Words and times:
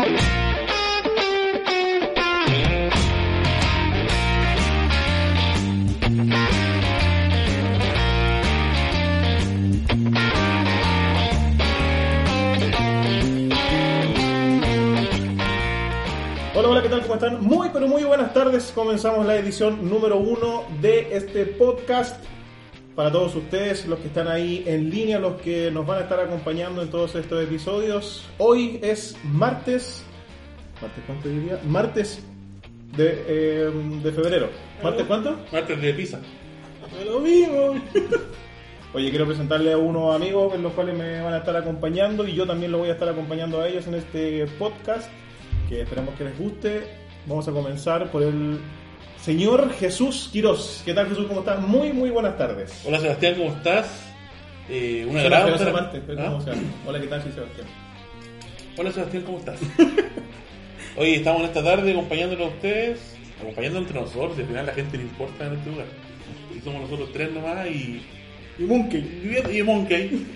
Hola, 0.00 0.16
¿qué 16.82 16.88
tal? 16.88 17.02
¿Cómo 17.02 17.14
están? 17.14 17.42
Muy, 17.42 17.68
pero 17.70 17.86
muy 17.86 18.04
buenas 18.04 18.32
tardes. 18.32 18.72
Comenzamos 18.74 19.26
la 19.26 19.36
edición 19.36 19.90
número 19.90 20.16
uno 20.16 20.64
de 20.80 21.14
este 21.14 21.44
podcast. 21.44 22.24
Para 23.00 23.12
todos 23.12 23.34
ustedes, 23.34 23.86
los 23.86 23.98
que 23.98 24.08
están 24.08 24.28
ahí 24.28 24.62
en 24.66 24.90
línea, 24.90 25.18
los 25.18 25.40
que 25.40 25.70
nos 25.70 25.86
van 25.86 26.00
a 26.00 26.00
estar 26.02 26.20
acompañando 26.20 26.82
en 26.82 26.90
todos 26.90 27.14
estos 27.14 27.42
episodios. 27.42 28.28
Hoy 28.36 28.78
es 28.82 29.16
martes. 29.24 30.04
¿Martes 30.82 31.02
cuánto 31.06 31.30
diría? 31.30 31.58
Martes 31.66 32.22
de, 32.94 33.24
eh, 33.26 33.70
de 34.02 34.12
febrero. 34.12 34.50
¿Martes 34.82 35.06
cuánto? 35.06 35.34
Martes 35.50 35.80
de 35.80 35.94
pizza. 35.94 36.20
Lo 37.06 37.20
mismo. 37.20 37.82
Oye, 38.92 39.08
quiero 39.08 39.24
presentarle 39.24 39.72
a 39.72 39.78
unos 39.78 40.14
amigos 40.14 40.54
en 40.54 40.62
los 40.62 40.74
cuales 40.74 40.94
me 40.94 41.22
van 41.22 41.32
a 41.32 41.38
estar 41.38 41.56
acompañando 41.56 42.28
y 42.28 42.34
yo 42.34 42.46
también 42.46 42.70
lo 42.70 42.80
voy 42.80 42.90
a 42.90 42.92
estar 42.92 43.08
acompañando 43.08 43.62
a 43.62 43.68
ellos 43.68 43.86
en 43.86 43.94
este 43.94 44.46
podcast 44.58 45.10
que 45.70 45.80
esperamos 45.80 46.14
que 46.16 46.24
les 46.24 46.38
guste. 46.38 46.82
Vamos 47.24 47.48
a 47.48 47.52
comenzar 47.52 48.10
por 48.10 48.22
el 48.22 48.60
señor 49.22 49.72
Jesús 49.74 50.28
Quirós. 50.32 50.82
¿Qué 50.84 50.94
tal 50.94 51.08
Jesús? 51.08 51.26
¿Cómo 51.26 51.40
estás? 51.40 51.60
Muy, 51.60 51.92
muy 51.92 52.10
buenas 52.10 52.36
tardes. 52.38 52.82
Hola 52.84 53.00
Sebastián, 53.00 53.34
¿cómo 53.36 53.50
estás? 53.56 53.86
Eh, 54.68 55.04
un 55.08 55.16
Hola, 55.16 55.22
agrado. 55.38 55.58
Sebastián 55.58 55.68
estar- 55.68 55.82
Marte, 55.82 56.02
pero 56.06 56.20
¿Ah? 56.22 56.38
Hola, 56.86 57.00
¿qué 57.00 57.06
tal? 57.06 57.22
Soy 57.22 57.32
Sebastián. 57.32 57.66
Hola 58.76 58.92
Sebastián, 58.92 59.22
¿cómo 59.24 59.38
estás? 59.38 59.58
Hoy 60.96 61.14
estamos 61.14 61.42
en 61.42 61.48
esta 61.48 61.62
tarde 61.62 61.90
acompañándolos 61.92 62.46
a 62.46 62.50
ustedes, 62.54 63.16
acompañando 63.40 63.78
entre 63.78 64.00
nosotros, 64.00 64.34
y 64.38 64.40
al 64.42 64.46
final 64.48 64.66
la 64.66 64.72
gente 64.74 64.96
le 64.96 65.02
importa 65.04 65.46
en 65.46 65.54
este 65.54 65.70
lugar. 65.70 65.86
Y 66.56 66.60
somos 66.60 66.82
nosotros 66.82 67.10
tres 67.12 67.32
nomás 67.32 67.66
y. 67.68 68.02
Y 68.58 68.62
Monkey. 68.64 69.00
Y, 69.52 69.58
y 69.58 69.62
Monkey, 69.62 70.26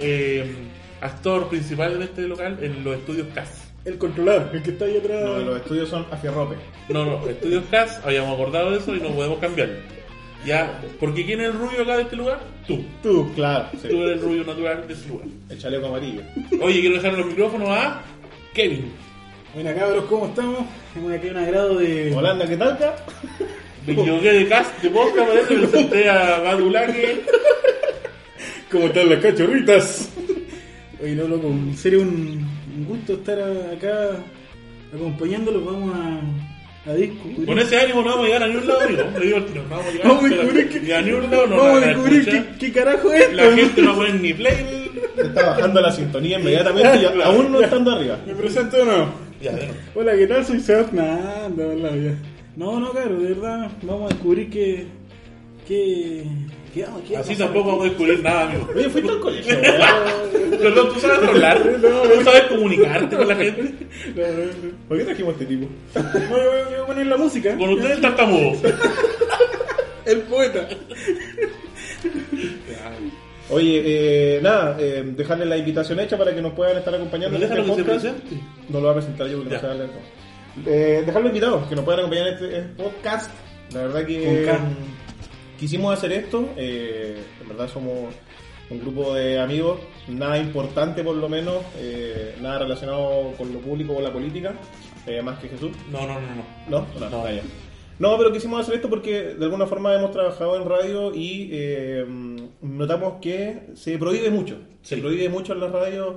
eh, 0.00 0.52
actor 1.00 1.48
principal 1.48 1.98
de 1.98 2.04
este 2.04 2.22
local 2.22 2.58
en 2.60 2.84
los 2.84 2.96
estudios 2.96 3.28
CAS. 3.34 3.69
El 3.84 3.96
controlador, 3.96 4.54
el 4.54 4.62
que 4.62 4.70
está 4.70 4.84
ahí 4.84 4.98
atrás. 4.98 5.22
No, 5.24 5.38
los 5.38 5.56
estudios 5.56 5.88
son 5.88 6.06
Afierrope. 6.10 6.56
No, 6.90 7.04
no, 7.04 7.26
estudios 7.28 7.64
CAS, 7.70 8.00
habíamos 8.04 8.34
acordado 8.34 8.72
de 8.72 8.78
eso 8.78 8.94
y 8.94 9.00
no 9.00 9.08
podemos 9.10 9.38
cambiarlo. 9.38 9.76
Ya, 10.44 10.80
porque 10.98 11.24
¿quién 11.24 11.40
es 11.40 11.48
el 11.48 11.52
rubio 11.54 11.82
acá 11.82 11.96
de 11.96 12.02
este 12.02 12.16
lugar? 12.16 12.40
Tú. 12.66 12.82
Tú, 13.02 13.30
claro. 13.34 13.68
sí. 13.72 13.88
Tú 13.88 14.02
eres 14.02 14.18
el 14.18 14.22
rubio 14.22 14.44
natural 14.44 14.86
de 14.86 14.94
ese 14.94 15.08
lugar. 15.08 15.26
El 15.48 15.58
chaleco 15.58 15.86
amarillo. 15.86 16.22
Oye, 16.62 16.80
quiero 16.80 16.96
dejar 16.96 17.12
los 17.14 17.26
micrófonos 17.26 17.68
a 17.70 18.02
Kevin. 18.54 18.90
Buena 19.54 19.74
cabros, 19.74 20.04
¿cómo 20.04 20.26
estamos? 20.26 20.60
Tengo 20.94 21.10
aquí 21.10 21.28
un 21.28 21.36
agrado 21.36 21.78
de... 21.78 22.14
Holanda, 22.14 22.46
¿qué 22.46 22.56
tal? 22.56 22.78
Me 23.86 23.92
equivoqué 23.94 24.32
de 24.32 24.48
cast 24.48 24.82
de 24.82 24.90
podcast, 24.90 25.28
parece 25.28 25.56
que 25.56 25.66
senté 25.66 26.08
a 26.08 26.38
Badulaque. 26.38 27.22
¿Cómo 28.70 28.86
están 28.86 29.08
las 29.08 29.20
cachorritas? 29.20 30.08
Oye, 31.02 31.14
no, 31.14 31.26
loco, 31.26 31.48
en 31.48 31.76
serio 31.76 32.02
un 32.02 32.46
gusto 32.90 33.12
estar 33.14 33.38
acá 33.38 34.10
acompañándolos. 34.94 35.64
Vamos 35.64 35.94
a, 35.94 36.90
a 36.90 36.94
discutir. 36.94 37.46
Con 37.46 37.58
ese 37.58 37.80
ánimo 37.80 38.02
no 38.02 38.10
vamos 38.10 38.24
a 38.24 38.26
llegar 38.26 38.42
a 38.42 38.48
ningún 38.48 38.66
lado, 38.66 38.80
amigo. 38.80 39.02
Le 39.18 39.26
digo 39.26 39.38
no 39.38 39.62
vamos 39.68 39.86
a 39.86 39.90
llegar 39.90 40.08
Vamos 40.08 40.24
a 40.24 40.28
descubrir 40.28 40.94
a 40.94 41.02
ningún 41.02 41.30
lado, 41.30 41.46
no 41.46 41.56
vamos 41.56 41.82
a 41.82 41.86
descubrir 41.86 42.24
qué, 42.24 42.44
qué 42.58 42.72
carajo 42.72 43.12
es 43.12 43.32
La 43.32 43.50
gente 43.52 43.82
no 43.82 43.94
poner 43.94 44.14
ni 44.20 44.34
play. 44.34 44.90
Está 45.16 45.46
bajando 45.46 45.80
la 45.80 45.92
sintonía 45.92 46.38
inmediatamente, 46.38 46.98
y 47.02 47.22
aún 47.22 47.52
no 47.52 47.60
estando 47.60 47.92
arriba. 47.92 48.18
¿Me 48.26 48.34
presento 48.34 48.82
o 48.82 48.84
no? 48.84 49.30
Ya, 49.40 49.52
de 49.52 49.66
nuevo. 49.66 49.80
Hola, 49.94 50.16
¿qué 50.16 50.26
tal? 50.26 50.44
Soy 50.44 50.60
Sebastián. 50.60 51.54
No, 51.56 51.64
hola, 51.68 51.90
ya. 51.96 52.14
no, 52.56 52.80
no, 52.80 52.90
claro, 52.90 53.18
de 53.18 53.34
verdad. 53.34 53.70
Vamos 53.82 54.10
a 54.10 54.14
descubrir 54.14 54.50
que... 54.50 54.86
que... 55.66 56.24
Así 57.18 57.34
tampoco 57.36 57.68
vamos 57.70 57.84
a 57.86 57.88
descubrir 57.88 58.22
nada, 58.22 58.42
amigo. 58.50 58.68
Oye, 58.74 58.88
fuiste 58.90 59.10
al 59.10 59.20
colegio. 59.20 59.56
Perdón, 60.60 60.88
tú 60.94 61.00
sabes 61.00 61.28
hablar, 61.28 61.62
tú 61.62 62.24
sabes 62.24 62.42
comunicarte 62.44 63.16
con 63.16 63.28
la 63.28 63.34
gente. 63.36 63.62
No, 64.14 64.22
no, 64.22 64.44
no. 64.44 64.88
¿Por 64.88 64.98
qué 64.98 65.04
trajimos 65.04 65.30
a 65.30 65.32
este 65.42 65.46
tipo? 65.46 65.66
No, 65.94 66.02
voy 66.28 66.74
a 66.82 66.86
poner 66.86 67.06
la 67.06 67.16
música. 67.16 67.56
Con 67.56 67.70
ustedes 67.70 67.96
el 67.96 68.00
tartamudo. 68.02 68.52
El 70.06 70.18
poeta. 70.22 70.66
Oye, 73.50 73.82
eh, 73.84 74.40
nada, 74.42 74.76
eh, 74.78 75.02
dejarles 75.16 75.48
la 75.48 75.56
invitación 75.56 75.98
hecha 76.00 76.16
para 76.16 76.34
que 76.34 76.40
nos 76.40 76.52
puedan 76.52 76.76
estar 76.78 76.94
acompañando 76.94 77.38
Pero 77.38 77.52
en 77.52 77.58
este 77.70 77.82
podcast. 77.84 78.04
presente. 78.16 78.42
No 78.68 78.78
lo 78.78 78.80
voy 78.82 78.90
a 78.90 78.94
presentar 78.94 79.26
yo 79.28 79.38
porque 79.38 79.50
Ya. 79.50 79.56
no 79.56 79.60
sé 79.60 79.66
hablar 79.72 79.88
todo. 79.88 80.72
Eh, 80.74 81.02
dejarlo 81.04 81.28
invitados, 81.28 81.68
que 81.68 81.74
nos 81.76 81.84
puedan 81.84 82.00
acompañar 82.00 82.28
en 82.28 82.34
este, 82.34 82.58
este 82.58 82.82
podcast. 82.82 83.30
La 83.72 83.82
verdad 83.82 84.06
que 84.06 84.24
Con 84.24 84.44
K. 84.44 84.60
quisimos 85.60 85.92
hacer 85.96 86.10
esto. 86.12 86.48
eh, 86.56 87.22
en 87.40 87.48
verdad 87.48 87.68
somos 87.68 88.14
un 88.70 88.80
grupo 88.80 89.14
de 89.14 89.38
amigos, 89.38 89.80
nada 90.08 90.38
importante 90.38 91.02
por 91.04 91.16
lo 91.16 91.28
menos, 91.28 91.56
eh, 91.78 92.34
nada 92.40 92.60
relacionado 92.60 93.32
con 93.36 93.52
lo 93.52 93.58
público 93.58 93.96
o 93.96 94.00
la 94.00 94.12
política, 94.12 94.54
eh, 95.06 95.20
más 95.22 95.38
que 95.40 95.48
Jesús. 95.48 95.72
No, 95.90 96.06
no, 96.06 96.14
no, 96.20 96.20
no. 96.36 96.44
¿No? 96.68 96.86
No, 96.98 97.10
No. 97.10 97.24
ah, 97.26 97.32
ya. 97.32 97.42
No, 97.98 98.16
pero 98.16 98.32
quisimos 98.32 98.60
hacer 98.62 98.76
esto 98.76 98.88
porque 98.88 99.34
de 99.34 99.44
alguna 99.44 99.66
forma 99.66 99.94
hemos 99.94 100.10
trabajado 100.12 100.56
en 100.56 100.66
radio 100.66 101.14
y 101.14 101.50
eh, 101.52 102.06
notamos 102.62 103.14
que 103.20 103.64
se 103.74 103.98
prohíbe 103.98 104.30
mucho. 104.30 104.56
Se 104.80 104.96
prohíbe 104.96 105.28
mucho 105.28 105.52
en 105.52 105.60
las 105.60 105.70
radios 105.70 106.16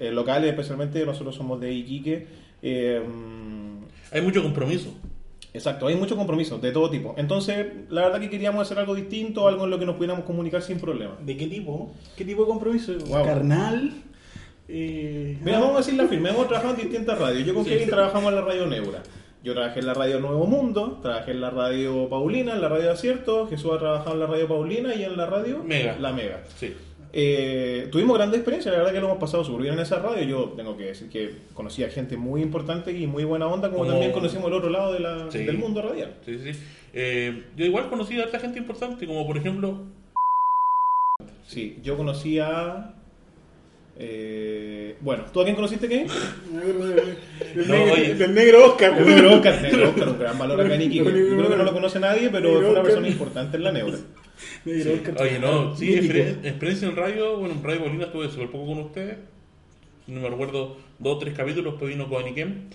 locales, 0.00 0.50
especialmente 0.50 1.06
nosotros 1.06 1.34
somos 1.36 1.58
de 1.60 1.72
Iquique. 1.72 2.26
Hay 4.12 4.20
mucho 4.20 4.42
compromiso. 4.42 4.92
Exacto, 5.54 5.86
hay 5.86 5.96
mucho 5.96 6.16
compromiso 6.16 6.58
de 6.58 6.72
todo 6.72 6.90
tipo. 6.90 7.14
Entonces, 7.16 7.66
la 7.90 8.02
verdad 8.02 8.20
que 8.20 8.30
queríamos 8.30 8.62
hacer 8.62 8.78
algo 8.78 8.94
distinto, 8.94 9.48
algo 9.48 9.64
en 9.64 9.70
lo 9.70 9.78
que 9.78 9.86
nos 9.86 9.96
pudiéramos 9.96 10.24
comunicar 10.24 10.62
sin 10.62 10.78
problema. 10.78 11.16
¿De 11.20 11.36
qué 11.36 11.46
tipo? 11.46 11.94
¿Qué 12.16 12.24
tipo 12.24 12.42
de 12.42 12.48
compromiso? 12.48 12.92
Wow. 13.06 13.24
¿Carnal? 13.24 13.92
Eh, 14.68 15.38
Mira, 15.42 15.58
vamos 15.58 15.74
a 15.74 15.78
decir 15.78 15.94
la 15.94 16.06
firme, 16.06 16.30
hemos 16.30 16.48
trabajado 16.48 16.74
en 16.74 16.80
distintas 16.80 17.18
radios. 17.18 17.46
Yo 17.46 17.54
con 17.54 17.64
Kevin 17.64 17.88
trabajamos 17.88 18.30
en 18.30 18.36
la 18.36 18.42
radio 18.42 18.66
Neura. 18.66 19.02
Yo 19.44 19.54
trabajé 19.54 19.80
en 19.80 19.86
la 19.86 19.94
radio 19.94 20.20
Nuevo 20.20 20.46
Mundo, 20.46 21.00
trabajé 21.02 21.32
en 21.32 21.40
la 21.40 21.50
radio 21.50 22.08
Paulina, 22.08 22.54
en 22.54 22.60
la 22.60 22.68
radio 22.68 22.92
Acierto, 22.92 23.48
Jesús 23.48 23.72
ha 23.74 23.78
trabajado 23.78 24.12
en 24.14 24.20
la 24.20 24.26
radio 24.26 24.46
Paulina 24.46 24.94
y 24.94 25.02
en 25.02 25.16
la 25.16 25.26
radio 25.26 25.64
Mega. 25.64 25.96
La 25.98 26.12
Mega. 26.12 26.44
Sí. 26.56 26.74
Eh, 27.14 27.88
tuvimos 27.92 28.16
grandes 28.16 28.38
experiencias, 28.38 28.72
la 28.72 28.78
verdad 28.78 28.94
que 28.94 29.00
lo 29.00 29.06
hemos 29.08 29.18
pasado 29.18 29.44
súper 29.44 29.62
bien 29.62 29.74
en 29.74 29.80
esa 29.80 29.98
radio. 29.98 30.22
Yo 30.24 30.44
tengo 30.56 30.76
que 30.78 30.84
decir 30.84 31.08
que 31.10 31.34
conocí 31.52 31.84
a 31.84 31.90
gente 31.90 32.16
muy 32.16 32.40
importante 32.40 32.90
y 32.92 33.06
muy 33.06 33.24
buena 33.24 33.46
onda, 33.46 33.68
como, 33.68 33.80
Como- 33.80 33.90
también 33.90 34.12
conocimos 34.12 34.46
el 34.46 34.54
otro 34.54 34.70
lado 34.70 34.92
de 34.94 35.00
la- 35.00 35.30
Sí. 35.30 35.44
del 35.44 35.58
mundo 35.58 35.82
radial. 35.82 36.14
Sí, 36.24 36.38
sí, 36.38 36.54
sí. 36.54 36.60
Eh, 36.94 37.44
yo 37.56 37.64
igual 37.66 37.88
conocí 37.90 38.18
a 38.20 38.24
otra 38.26 38.40
gente 38.40 38.58
importante, 38.58 39.06
como 39.06 39.26
por 39.26 39.36
ejemplo. 39.36 39.82
Sí, 41.46 41.78
yo 41.82 41.96
conocí 41.98 42.38
a... 42.38 42.94
eh, 43.98 44.96
bueno, 45.00 45.24
¿tú 45.32 45.40
a 45.40 45.44
quién 45.44 45.54
conociste, 45.54 45.86
Kevin? 45.88 46.06
Del, 46.06 47.68
No, 47.68 47.74
negro, 47.74 47.92
oye. 47.94 48.14
del 48.14 48.34
negro 48.34 48.66
Oscar. 48.70 48.98
El 48.98 49.06
negro 49.06 49.34
Oscar, 49.34 49.54
el 49.56 49.62
negro 49.62 49.88
Oscar, 49.90 50.08
un 50.08 50.18
gran 50.18 50.38
valor 50.38 50.60
acá 50.60 50.74
en 50.74 50.82
Iquique. 50.82 51.04
Yo 51.04 51.10
creo 51.36 51.48
que 51.50 51.56
no 51.56 51.64
lo 51.64 51.72
conoce 51.74 52.00
nadie, 52.00 52.30
pero 52.30 52.58
fue 52.60 52.70
una 52.70 52.82
persona 52.82 53.08
importante 53.08 53.56
en 53.58 53.64
la 53.64 53.72
Neura. 53.72 53.98
Negro 54.64 54.94
Oscar. 54.94 55.22
Oye, 55.22 55.38
no, 55.38 55.76
sí, 55.76 55.86
Mítico. 55.90 56.04
experien- 56.14 56.44
experiencia 56.46 56.88
en 56.88 56.96
radio. 56.96 57.36
Bueno, 57.38 57.54
en 57.54 57.62
Radio 57.64 57.80
Bolina 57.80 58.04
estuve 58.04 58.28
súper 58.30 58.50
poco 58.50 58.66
con 58.66 58.78
ustedes. 58.80 59.16
No 60.06 60.20
me 60.20 60.28
recuerdo 60.28 60.76
dos 60.98 61.16
o 61.16 61.18
tres 61.18 61.34
capítulos, 61.34 61.74
después 61.74 61.90
vino 61.94 62.08
Coaniquem. 62.08 62.68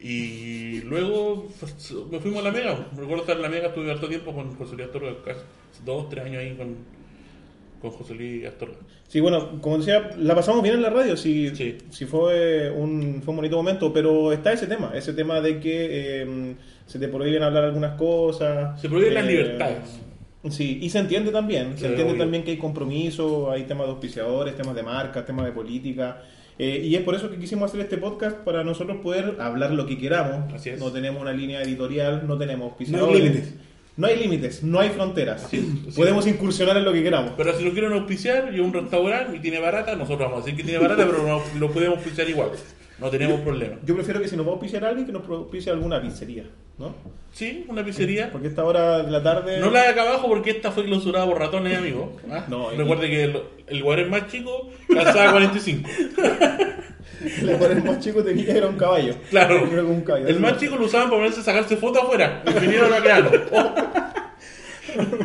Y 0.00 0.80
luego 0.82 1.48
pues, 1.60 1.94
me 2.10 2.18
fuimos 2.20 2.40
a 2.40 2.44
la 2.44 2.52
Mega. 2.52 2.88
Me 2.92 3.00
recuerdo 3.00 3.22
estar 3.22 3.36
en 3.36 3.42
la 3.42 3.48
Mega, 3.48 3.68
estuve 3.68 3.90
harto 3.90 4.08
tiempo 4.08 4.34
con 4.34 4.54
José 4.54 4.74
Luis 4.74 4.86
Astorga, 4.86 5.14
casi 5.24 5.40
dos, 5.84 6.08
tres 6.10 6.24
años 6.26 6.42
ahí 6.42 6.54
con, 6.56 6.76
con 7.80 7.90
José 7.90 8.14
Luis 8.14 8.44
Astorga. 8.46 8.76
Sí, 9.08 9.20
bueno, 9.20 9.60
como 9.62 9.78
decía, 9.78 10.10
la 10.18 10.34
pasamos 10.34 10.62
bien 10.62 10.74
en 10.74 10.82
la 10.82 10.90
radio, 10.90 11.16
sí, 11.16 11.50
Sí. 11.54 11.78
sí 11.90 12.04
fue, 12.04 12.70
un, 12.70 13.22
fue 13.24 13.30
un 13.32 13.36
bonito 13.36 13.56
momento, 13.56 13.92
pero 13.94 14.32
está 14.32 14.52
ese 14.52 14.66
tema, 14.66 14.92
ese 14.94 15.14
tema 15.14 15.40
de 15.40 15.58
que 15.60 16.22
eh, 16.22 16.54
se 16.86 16.98
te 16.98 17.08
prohíben 17.08 17.42
hablar 17.42 17.64
algunas 17.64 17.96
cosas. 17.96 18.78
Se 18.80 18.88
prohíben 18.90 19.14
las 19.14 19.24
eh, 19.24 19.30
libertades. 19.30 20.00
Sí, 20.50 20.78
y 20.82 20.90
se 20.90 20.98
entiende 20.98 21.30
también, 21.32 21.78
se 21.78 21.86
entiende 21.86 22.12
obvio. 22.12 22.22
también 22.24 22.44
que 22.44 22.50
hay 22.52 22.56
compromiso, 22.58 23.50
hay 23.50 23.62
temas 23.64 23.86
de 23.86 23.92
auspiciadores, 23.92 24.56
temas 24.56 24.74
de 24.74 24.82
marcas, 24.82 25.24
temas 25.26 25.44
de 25.46 25.52
política, 25.52 26.22
Eh, 26.56 26.82
y 26.84 26.94
es 26.94 27.02
por 27.02 27.16
eso 27.16 27.28
que 27.30 27.36
quisimos 27.36 27.68
hacer 27.68 27.80
este 27.80 27.96
podcast 27.98 28.36
para 28.44 28.62
nosotros 28.62 28.98
poder 29.02 29.38
hablar 29.40 29.72
lo 29.72 29.86
que 29.86 29.98
queramos. 29.98 30.52
Así 30.54 30.70
es. 30.70 30.78
No 30.78 30.92
tenemos 30.92 31.20
una 31.20 31.32
línea 31.32 31.60
editorial, 31.62 32.28
no 32.28 32.38
tenemos 32.38 32.60
No 32.60 32.64
hay 32.66 32.70
auspiciadores. 32.70 33.22
límites. 33.24 33.54
No 33.96 34.06
hay 34.06 34.16
límites, 34.20 34.62
no 34.62 34.78
hay 34.78 34.90
fronteras. 34.90 35.44
Así 35.46 35.56
es, 35.56 35.64
así 35.88 35.96
Podemos 35.96 36.26
incursionar 36.28 36.76
en 36.76 36.84
lo 36.84 36.92
que 36.92 37.02
queramos. 37.02 37.32
Pero 37.36 37.56
si 37.58 37.64
lo 37.64 37.72
quieren 37.72 37.92
auspiciar 37.92 38.52
y 38.54 38.60
un 38.60 38.72
restaurante 38.72 39.36
y 39.36 39.40
tiene 39.40 39.58
barata, 39.58 39.96
nosotros 39.96 40.28
vamos 40.30 40.42
a 40.42 40.44
decir 40.44 40.56
que 40.56 40.62
tiene 40.62 40.78
barata, 40.78 41.04
pero 41.06 41.26
no- 41.26 41.42
lo 41.58 41.70
podemos 41.72 41.98
auspiciar 41.98 42.28
igual. 42.30 42.50
No 42.98 43.10
tenemos 43.10 43.40
problema. 43.40 43.76
Yo 43.84 43.94
prefiero 43.94 44.20
que 44.20 44.28
si 44.28 44.36
nos 44.36 44.46
va 44.46 44.50
a 44.50 44.52
auspiciar 44.54 44.84
alguien, 44.84 45.04
que 45.06 45.12
nos 45.12 45.28
auspicie 45.28 45.72
alguna 45.72 46.00
pizzería, 46.00 46.44
¿no? 46.78 46.94
Sí, 47.32 47.64
una 47.68 47.84
pizzería. 47.84 48.30
Porque 48.30 48.46
esta 48.48 48.64
hora 48.64 49.02
de 49.02 49.10
la 49.10 49.20
tarde... 49.22 49.58
No 49.58 49.70
la 49.70 49.82
de 49.82 49.88
acá 49.88 50.02
abajo 50.02 50.28
porque 50.28 50.50
esta 50.50 50.70
fue 50.70 50.84
clausurada 50.84 51.26
por 51.26 51.38
ratones, 51.38 51.76
amigo. 51.76 52.16
¿ah? 52.30 52.44
No, 52.48 52.72
y- 52.72 52.76
Recuerde 52.76 53.08
que 53.10 53.24
el, 53.24 53.42
el 53.66 53.78
lugar 53.78 53.98
es 53.98 54.08
más 54.08 54.28
chico, 54.28 54.70
calzada 54.92 55.32
45. 55.32 55.88
Le 57.42 57.56
ponen 57.56 57.84
más 57.84 57.98
chico 58.00 58.22
tenía 58.22 58.52
era 58.56 58.68
un 58.68 58.76
caballo. 58.76 59.14
Claro. 59.30 59.66
Era 59.66 59.82
como 59.82 59.94
un 59.94 60.02
caballo. 60.02 60.28
El 60.28 60.38
más 60.40 60.58
chico 60.58 60.76
lo 60.76 60.84
usaban 60.84 61.08
para 61.08 61.20
ponerse 61.20 61.40
a 61.40 61.44
sacarse 61.44 61.76
fotos 61.76 62.02
afuera. 62.04 62.42
Y 62.46 62.60
vinieron 62.60 62.92
a 62.92 62.98
crearlo. 62.98 63.30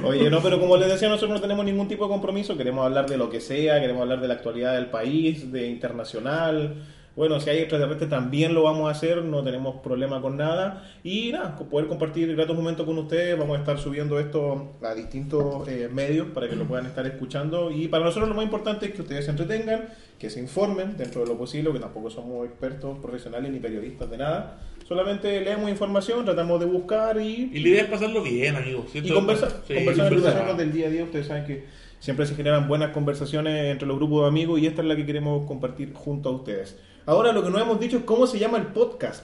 Oye, 0.03 0.29
no, 0.29 0.41
pero 0.41 0.59
como 0.59 0.77
les 0.77 0.87
decía, 0.87 1.09
nosotros 1.09 1.31
no 1.31 1.41
tenemos 1.41 1.63
ningún 1.63 1.87
tipo 1.87 2.05
de 2.05 2.09
compromiso. 2.09 2.57
Queremos 2.57 2.85
hablar 2.85 3.07
de 3.07 3.17
lo 3.17 3.29
que 3.29 3.39
sea, 3.39 3.79
queremos 3.79 4.01
hablar 4.01 4.19
de 4.21 4.27
la 4.27 4.33
actualidad 4.35 4.73
del 4.75 4.87
país, 4.87 5.51
de 5.51 5.67
internacional. 5.67 6.75
Bueno, 7.19 7.37
si 7.41 7.49
hay 7.49 7.57
extraterrestres 7.57 8.09
también 8.09 8.53
lo 8.53 8.63
vamos 8.63 8.87
a 8.87 8.91
hacer, 8.91 9.25
no 9.25 9.43
tenemos 9.43 9.81
problema 9.81 10.21
con 10.21 10.37
nada. 10.37 10.89
Y 11.03 11.33
nada, 11.33 11.53
poder 11.57 11.89
compartir 11.89 12.33
gratos 12.33 12.55
momentos 12.55 12.85
con 12.85 12.97
ustedes. 12.97 13.37
Vamos 13.37 13.57
a 13.57 13.59
estar 13.59 13.77
subiendo 13.77 14.17
esto 14.21 14.71
a 14.81 14.93
distintos 14.93 15.67
eh, 15.67 15.89
medios 15.91 16.27
para 16.27 16.47
que 16.47 16.55
lo 16.55 16.63
puedan 16.63 16.85
estar 16.85 17.05
escuchando. 17.05 17.71
Y 17.71 17.89
para 17.89 18.05
nosotros 18.05 18.29
lo 18.29 18.35
más 18.35 18.45
importante 18.45 18.85
es 18.85 18.93
que 18.93 19.01
ustedes 19.01 19.25
se 19.25 19.31
entretengan, 19.31 19.89
que 20.17 20.29
se 20.29 20.39
informen 20.39 20.95
dentro 20.95 21.19
de 21.19 21.27
lo 21.27 21.37
posible, 21.37 21.73
que 21.73 21.79
tampoco 21.79 22.09
somos 22.09 22.45
expertos 22.45 22.97
profesionales 22.99 23.51
ni 23.51 23.59
periodistas 23.59 24.09
de 24.09 24.17
nada. 24.17 24.61
Solamente 24.87 25.41
leemos 25.41 25.69
información, 25.69 26.23
tratamos 26.23 26.57
de 26.61 26.67
buscar 26.67 27.19
y 27.19 27.51
Y 27.53 27.59
la 27.59 27.67
idea 27.67 27.81
es 27.81 27.89
pasarlo 27.89 28.23
bien, 28.23 28.55
amigo. 28.55 28.85
y 28.87 28.91
¿cierto? 28.91 29.13
conversar, 29.13 29.51
Sí, 29.67 29.75
conversar 29.75 30.07
situaciones 30.07 30.57
del 30.57 30.71
día 30.71 30.87
a 30.87 30.89
día. 30.89 31.03
Ustedes 31.03 31.27
saben 31.27 31.45
que 31.45 31.65
siempre 31.99 32.25
se 32.25 32.35
generan 32.35 32.69
buenas 32.69 32.91
conversaciones 32.91 33.73
entre 33.73 33.89
los 33.89 33.97
grupos 33.97 34.21
de 34.21 34.29
amigos 34.29 34.61
y 34.61 34.67
esta 34.67 34.81
es 34.81 34.87
la 34.87 34.95
que 34.95 35.05
queremos 35.05 35.45
compartir 35.45 35.91
junto 35.93 36.29
a 36.29 36.31
ustedes. 36.31 36.77
Ahora 37.09 37.31
lo 37.31 37.43
que 37.43 37.49
no 37.49 37.59
hemos 37.59 37.79
dicho 37.79 37.97
es 37.97 38.03
cómo 38.03 38.27
se 38.27 38.37
llama 38.37 38.57
el 38.59 38.67
podcast. 38.67 39.23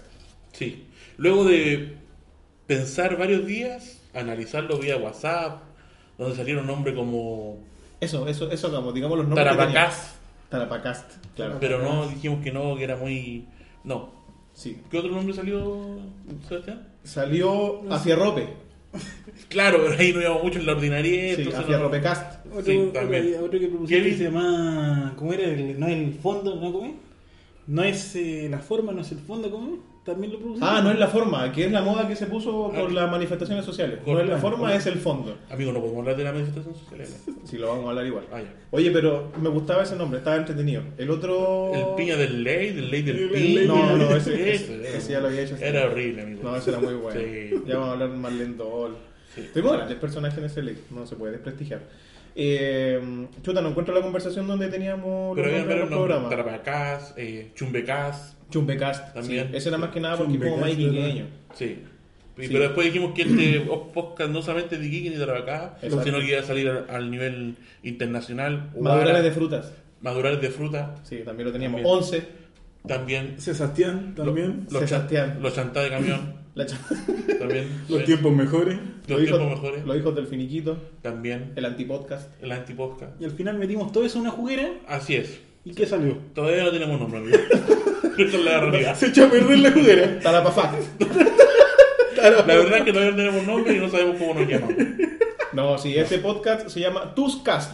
Sí. 0.53 0.85
Luego 1.17 1.43
de 1.45 1.93
pensar 2.65 3.15
varios 3.15 3.45
días, 3.45 4.01
analizarlo 4.15 4.79
vía 4.79 4.97
WhatsApp, 4.97 5.61
donde 6.17 6.35
salieron 6.35 6.65
nombres 6.65 6.95
como 6.95 7.59
Eso, 8.01 8.27
eso, 8.27 8.49
eso 8.49 8.67
hagamos, 8.67 8.93
digamos 8.95 9.17
los 9.19 9.27
nombres. 9.27 9.47
teníamos. 9.55 9.95
Tarapacast, 10.49 11.11
claro. 11.35 11.57
pero 11.59 11.81
no 11.81 12.07
dijimos 12.07 12.43
que 12.43 12.51
no, 12.51 12.75
que 12.75 12.83
era 12.85 12.95
muy. 12.95 13.45
No. 13.83 14.09
Sí. 14.53 14.81
¿Qué 14.89 14.97
otro 14.99 15.11
nombre 15.11 15.35
salió, 15.35 15.99
Sebastián? 16.47 16.87
Salió 17.03 17.81
Hacia 17.91 18.15
Rope. 18.15 18.47
Claro, 19.49 19.79
pero 19.83 19.99
ahí 19.99 20.13
no 20.13 20.21
íbamos 20.21 20.43
mucho 20.43 20.59
en 20.59 20.65
la 20.65 20.71
ordinaria. 20.71 21.35
Sí, 21.35 21.49
Hacia 21.53 21.77
no- 21.77 21.83
Ropecast. 21.83 22.45
Otro, 22.47 22.63
Sí, 22.63 22.77
otro- 22.77 22.91
también. 23.01 23.35
otro 23.43 23.59
que 23.59 23.67
propusiste 23.67 24.01
Kevin. 24.03 24.17
se 24.17 24.23
llama. 24.23 25.13
¿Cómo 25.17 25.33
era? 25.33 25.43
El- 25.43 25.79
no 25.79 25.87
es 25.87 25.93
el 25.93 26.13
fondo, 26.15 26.55
¿no? 26.55 26.71
¿Cómo 26.71 26.85
es? 26.85 26.91
No 27.67 27.83
es 27.83 28.15
eh, 28.15 28.47
la 28.49 28.59
forma, 28.59 28.91
no 28.91 29.01
es 29.01 29.11
el 29.11 29.19
fondo, 29.19 29.49
¿cómo 29.49 29.73
es? 29.75 29.79
También 30.05 30.33
lo 30.33 30.37
propusiste. 30.37 30.69
Ah, 30.69 30.81
no 30.83 30.91
es 30.91 30.99
la 30.99 31.07
forma, 31.07 31.51
que 31.51 31.65
es 31.65 31.71
la 31.71 31.81
moda 31.81 32.07
que 32.07 32.15
se 32.15 32.27
puso 32.27 32.71
por 32.71 32.89
Ah. 32.91 32.93
las 32.93 33.09
manifestaciones 33.09 33.65
sociales. 33.65 33.99
No 34.05 34.19
es 34.19 34.29
la 34.29 34.37
forma, 34.37 34.75
es 34.75 34.85
el 34.85 34.99
fondo. 34.99 35.35
Amigo, 35.49 35.71
no 35.71 35.79
podemos 35.79 36.01
hablar 36.01 36.15
de 36.15 36.23
la 36.25 36.31
manifestación 36.31 36.75
social. 36.75 37.07
Si 37.45 37.57
lo 37.57 37.69
vamos 37.69 37.85
a 37.85 37.89
hablar 37.89 38.05
igual. 38.05 38.25
Ah, 38.31 38.39
ya. 38.41 38.53
Oye, 38.69 38.91
pero 38.91 39.31
me 39.41 39.49
gustaba 39.49 39.81
ese 39.83 39.95
nombre, 39.95 40.19
estaba 40.19 40.35
entretenido. 40.35 40.83
El 40.99 41.09
otro. 41.09 41.71
El 41.73 41.95
piña 41.95 42.17
del 42.17 42.43
ley, 42.43 42.71
del 42.73 42.91
ley 42.91 43.01
del 43.01 43.31
ley 43.31 43.65
No, 43.67 43.97
no, 43.97 44.15
ese, 44.15 44.53
Ese, 44.53 44.97
ese, 44.97 45.11
ya 45.13 45.19
lo 45.19 45.27
había 45.27 45.41
hecho. 45.41 45.55
Era 45.59 45.85
horrible, 45.85 46.21
amigo. 46.21 46.41
No, 46.43 46.55
ese 46.55 46.69
era 46.69 46.79
muy 46.79 46.93
bueno. 46.93 47.19
Sí. 47.19 47.55
Ya 47.67 47.73
vamos 47.75 47.89
a 47.89 47.91
hablar 47.93 48.09
más 48.09 48.33
lento. 48.33 48.95
Sí. 49.33 49.49
Tuvimos 49.53 49.73
grandes 49.73 49.97
personajes 49.97 50.37
en 50.37 50.45
ese 50.45 50.61
ley, 50.61 50.77
no 50.91 51.05
se 51.07 51.15
puede 51.15 51.33
desprestigiar. 51.33 51.81
Eh, 52.37 52.99
chuta, 53.41 53.61
no 53.61 53.69
encuentro 53.69 53.95
la 53.95 54.01
conversación 54.01 54.45
donde 54.45 54.67
teníamos 54.67 55.35
Pero 55.35 55.49
los 55.57 55.79
los 55.79 55.87
programas. 55.89 56.29
Tarapacás, 56.29 57.13
eh, 57.17 57.51
Chumbecás, 57.55 58.35
Chumbecast, 58.49 59.13
También. 59.13 59.47
sí. 59.51 59.57
Ese 59.57 59.69
era 59.69 59.77
más 59.77 59.89
que 59.91 60.01
nada 60.01 60.17
porque 60.17 60.33
es 60.33 60.39
como 60.39 60.51
Chumbecast, 60.57 60.79
más 60.79 60.87
iquiqueño. 60.89 61.25
sí. 61.53 61.79
Sí. 62.37 62.49
Pero 62.49 62.63
después 62.63 62.87
dijimos 62.87 63.13
que 63.13 63.21
este 63.21 63.61
podcast 63.93 64.29
no 64.29 64.41
solamente 64.41 64.77
de 64.77 64.85
Iquique 64.85 65.09
ni 65.09 65.15
de 65.15 65.25
sino 66.03 66.19
que 66.19 66.31
iba 66.31 66.41
a 66.41 66.43
salir 66.43 66.67
al, 66.67 66.85
al 66.89 67.09
nivel 67.09 67.55
internacional. 67.83 68.71
Madurales 68.77 69.23
de 69.23 69.31
frutas. 69.31 69.71
Madurales 70.01 70.41
de 70.41 70.49
fruta, 70.49 70.95
Sí, 71.03 71.19
también 71.23 71.47
lo 71.47 71.53
teníamos. 71.53 71.81
También. 71.81 71.97
11. 71.97 72.27
también. 72.85 73.39
Sebastián 73.39 74.13
también. 74.15 74.67
Los, 74.69 74.83
Sebastián. 74.89 75.29
chan- 75.35 75.41
los 75.41 75.55
chantá 75.55 75.81
de 75.81 75.89
camión, 75.89 76.33
La 76.55 76.65
también. 77.39 77.83
Los 77.89 77.99
Sí. 77.99 78.05
tiempos 78.05 78.33
mejores. 78.33 78.77
Los 79.07 79.21
hijos, 79.21 79.37
tiempos 79.37 79.61
mejores, 79.61 79.85
los 79.85 79.97
hijos 79.97 80.15
del 80.15 80.27
finiquito. 80.27 80.77
también. 81.01 81.51
El 81.55 81.65
antipodcast. 81.65 82.29
El 82.41 82.51
antipodcast. 82.51 83.21
Y 83.21 83.25
al 83.25 83.31
final 83.31 83.57
metimos 83.57 83.91
todo 83.91 84.05
eso 84.05 84.17
en 84.17 84.21
una 84.21 84.31
juguera. 84.31 84.69
Así 84.87 85.15
es. 85.15 85.39
¿Y 85.65 85.73
qué 85.73 85.85
salió? 85.85 86.17
Todavía 86.33 86.63
no 86.63 86.71
tenemos 86.71 86.99
nombre, 86.99 87.19
amigo. 87.19 87.37
Esta 88.17 88.37
es 88.37 88.45
la 88.45 88.61
realidad. 88.61 88.95
Se 88.95 89.07
echó 89.07 89.25
a 89.25 89.29
perder 89.29 89.59
la 89.59 89.71
juguera. 89.71 90.19
Talapafá. 90.21 90.73
La 92.15 92.41
verdad 92.55 92.77
es 92.79 92.83
que 92.85 92.91
todavía 92.93 93.11
no 93.11 93.17
tenemos 93.17 93.45
nombre 93.45 93.75
y 93.75 93.79
no 93.79 93.89
sabemos 93.89 94.15
cómo 94.17 94.33
nos 94.35 94.47
llaman. 94.47 95.07
No, 95.53 95.77
sí, 95.77 95.95
este 95.97 96.19
podcast 96.19 96.69
se 96.69 96.79
llama 96.79 97.13
Tuscast. 97.13 97.71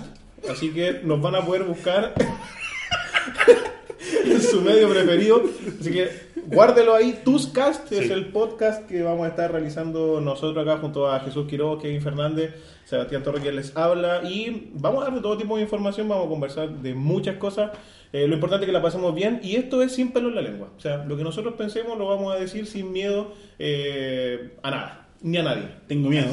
Así 0.49 0.71
que 0.71 1.01
nos 1.03 1.21
van 1.21 1.35
a 1.35 1.45
poder 1.45 1.63
buscar 1.63 2.13
en 4.25 4.41
su 4.41 4.61
medio 4.61 4.89
preferido. 4.89 5.43
Así 5.79 5.91
que 5.91 6.09
guárdelo 6.51 6.93
ahí. 6.95 7.21
Tuscast 7.23 7.91
es 7.91 8.09
el 8.09 8.27
podcast 8.27 8.87
que 8.87 9.01
vamos 9.01 9.25
a 9.25 9.29
estar 9.29 9.51
realizando 9.51 10.19
nosotros 10.21 10.67
acá 10.67 10.79
junto 10.79 11.09
a 11.09 11.19
Jesús 11.21 11.47
Quiroga, 11.47 11.81
Kevin 11.81 12.01
Fernández, 12.01 12.53
Sebastián 12.85 13.23
Torre, 13.23 13.39
quien 13.41 13.55
les 13.55 13.75
habla. 13.75 14.21
Y 14.23 14.71
vamos 14.73 15.05
a 15.05 15.09
dar 15.09 15.21
todo 15.21 15.37
tipo 15.37 15.55
de 15.55 15.63
información, 15.63 16.07
vamos 16.07 16.25
a 16.25 16.29
conversar 16.29 16.69
de 16.69 16.93
muchas 16.93 17.37
cosas. 17.37 17.71
Eh, 18.13 18.27
lo 18.27 18.35
importante 18.35 18.65
es 18.65 18.67
que 18.67 18.73
la 18.73 18.81
pasemos 18.81 19.15
bien 19.15 19.39
y 19.41 19.55
esto 19.55 19.81
es 19.81 19.93
sin 19.93 20.11
pelo 20.11 20.29
en 20.29 20.35
la 20.35 20.41
lengua. 20.41 20.69
O 20.77 20.79
sea, 20.79 21.05
lo 21.05 21.15
que 21.15 21.23
nosotros 21.23 21.53
pensemos 21.57 21.97
lo 21.97 22.07
vamos 22.07 22.35
a 22.35 22.37
decir 22.37 22.67
sin 22.67 22.91
miedo 22.91 23.33
eh, 23.57 24.57
a 24.61 24.71
nada, 24.71 25.07
ni 25.21 25.37
a 25.37 25.43
nadie. 25.43 25.69
Tengo 25.87 26.09
miedo. 26.09 26.27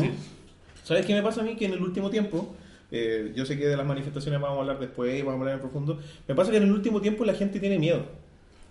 ¿Sabes 0.82 1.06
qué 1.06 1.14
me 1.14 1.22
pasa 1.22 1.42
a 1.42 1.44
mí? 1.44 1.54
Que 1.54 1.66
en 1.66 1.74
el 1.74 1.82
último 1.82 2.10
tiempo, 2.10 2.56
eh, 2.90 3.32
yo 3.36 3.46
sé 3.46 3.56
que 3.56 3.66
de 3.66 3.76
las 3.76 3.86
manifestaciones 3.86 4.40
vamos 4.40 4.56
a 4.56 4.60
hablar 4.62 4.80
después, 4.80 5.24
vamos 5.24 5.38
a 5.38 5.40
hablar 5.42 5.54
en 5.54 5.60
profundo, 5.60 5.98
me 6.26 6.34
pasa 6.34 6.50
que 6.50 6.56
en 6.56 6.64
el 6.64 6.72
último 6.72 7.00
tiempo 7.00 7.24
la 7.24 7.34
gente 7.34 7.60
tiene 7.60 7.78
miedo. 7.78 8.06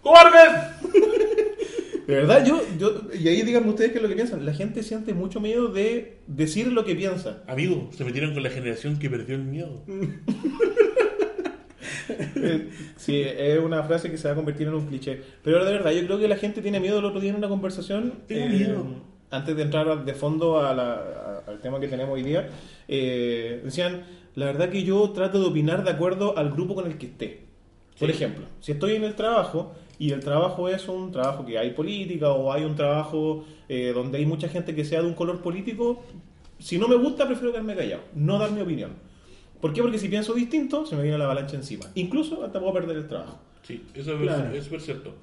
¡Cobardes! 0.01 1.13
De 2.07 2.15
verdad, 2.15 2.45
yo, 2.45 2.61
yo, 2.79 3.01
y 3.13 3.27
ahí 3.27 3.41
díganme 3.41 3.69
ustedes 3.69 3.91
qué 3.91 3.97
es 3.97 4.01
lo 4.03 4.07
que 4.09 4.15
piensan, 4.15 4.45
la 4.45 4.53
gente 4.53 4.81
siente 4.81 5.13
mucho 5.13 5.41
miedo 5.41 5.67
de 5.67 6.19
decir 6.25 6.71
lo 6.71 6.85
que 6.85 6.95
piensa. 6.95 7.43
Amigo, 7.47 7.89
se 7.91 8.05
metieron 8.05 8.33
con 8.33 8.43
la 8.43 8.49
generación 8.49 8.97
que 8.97 9.09
perdió 9.09 9.35
el 9.35 9.43
miedo. 9.43 9.83
Eh, 12.09 12.69
sí, 12.95 13.21
es 13.21 13.59
una 13.59 13.83
frase 13.83 14.09
que 14.09 14.17
se 14.17 14.27
va 14.27 14.31
a 14.33 14.35
convertir 14.35 14.67
en 14.67 14.73
un 14.75 14.85
cliché. 14.87 15.21
Pero 15.43 15.63
de 15.65 15.71
verdad, 15.73 15.91
yo 15.91 16.05
creo 16.05 16.17
que 16.19 16.27
la 16.27 16.37
gente 16.37 16.61
tiene 16.61 16.79
miedo. 16.79 16.99
El 16.99 17.05
otro 17.05 17.19
día 17.19 17.31
en 17.31 17.35
una 17.35 17.49
conversación, 17.49 18.13
eh, 18.29 18.35
Tengo 18.35 18.47
miedo. 18.49 18.85
antes 19.29 19.55
de 19.55 19.63
entrar 19.63 20.05
de 20.05 20.13
fondo 20.13 20.59
a 20.65 20.73
la- 20.73 20.93
a- 20.93 21.43
al 21.51 21.59
tema 21.59 21.79
que 21.81 21.87
tenemos 21.87 22.13
hoy 22.15 22.23
día, 22.23 22.49
eh, 22.87 23.61
decían, 23.63 24.03
la 24.35 24.45
verdad 24.45 24.69
que 24.69 24.83
yo 24.83 25.09
trato 25.11 25.39
de 25.41 25.47
opinar 25.47 25.83
de 25.83 25.91
acuerdo 25.91 26.37
al 26.37 26.51
grupo 26.51 26.75
con 26.75 26.87
el 26.87 26.97
que 26.97 27.07
esté. 27.07 27.41
Por 27.99 28.09
Sí. 28.09 28.15
ejemplo, 28.15 28.45
si 28.61 28.71
estoy 28.71 28.95
en 28.95 29.03
el 29.03 29.15
trabajo 29.15 29.73
y 29.99 30.11
el 30.11 30.19
trabajo 30.19 30.69
es 30.69 30.87
un 30.87 31.11
trabajo 31.11 31.45
que 31.45 31.57
hay 31.57 31.71
política 31.71 32.29
o 32.31 32.51
hay 32.53 32.63
un 32.63 32.75
trabajo 32.75 33.45
eh, 33.69 33.91
donde 33.93 34.17
hay 34.19 34.25
mucha 34.25 34.47
gente 34.49 34.75
que 34.75 34.85
sea 34.85 35.01
de 35.01 35.07
un 35.07 35.13
color 35.13 35.41
político, 35.41 36.03
si 36.59 36.77
no 36.77 36.87
me 36.87 36.95
gusta 36.95 37.25
prefiero 37.25 37.51
quedarme 37.51 37.75
callado, 37.75 38.01
no 38.15 38.37
dar 38.39 38.51
mi 38.51 38.61
opinión. 38.61 38.91
¿Por 39.61 39.73
qué? 39.73 39.81
Porque 39.81 39.97
si 39.97 40.07
pienso 40.07 40.33
distinto, 40.33 40.85
se 40.85 40.95
me 40.95 41.01
viene 41.01 41.17
la 41.17 41.25
avalancha 41.25 41.55
encima. 41.55 41.85
Incluso 41.95 42.43
hasta 42.45 42.59
puedo 42.59 42.73
perder 42.73 42.97
el 42.97 43.07
trabajo. 43.07 43.39
Sí, 43.63 43.81
eso 43.95 44.13
es 44.13 44.21
Claro. 44.21 44.61
súper 44.63 44.81
cierto. 44.81 45.15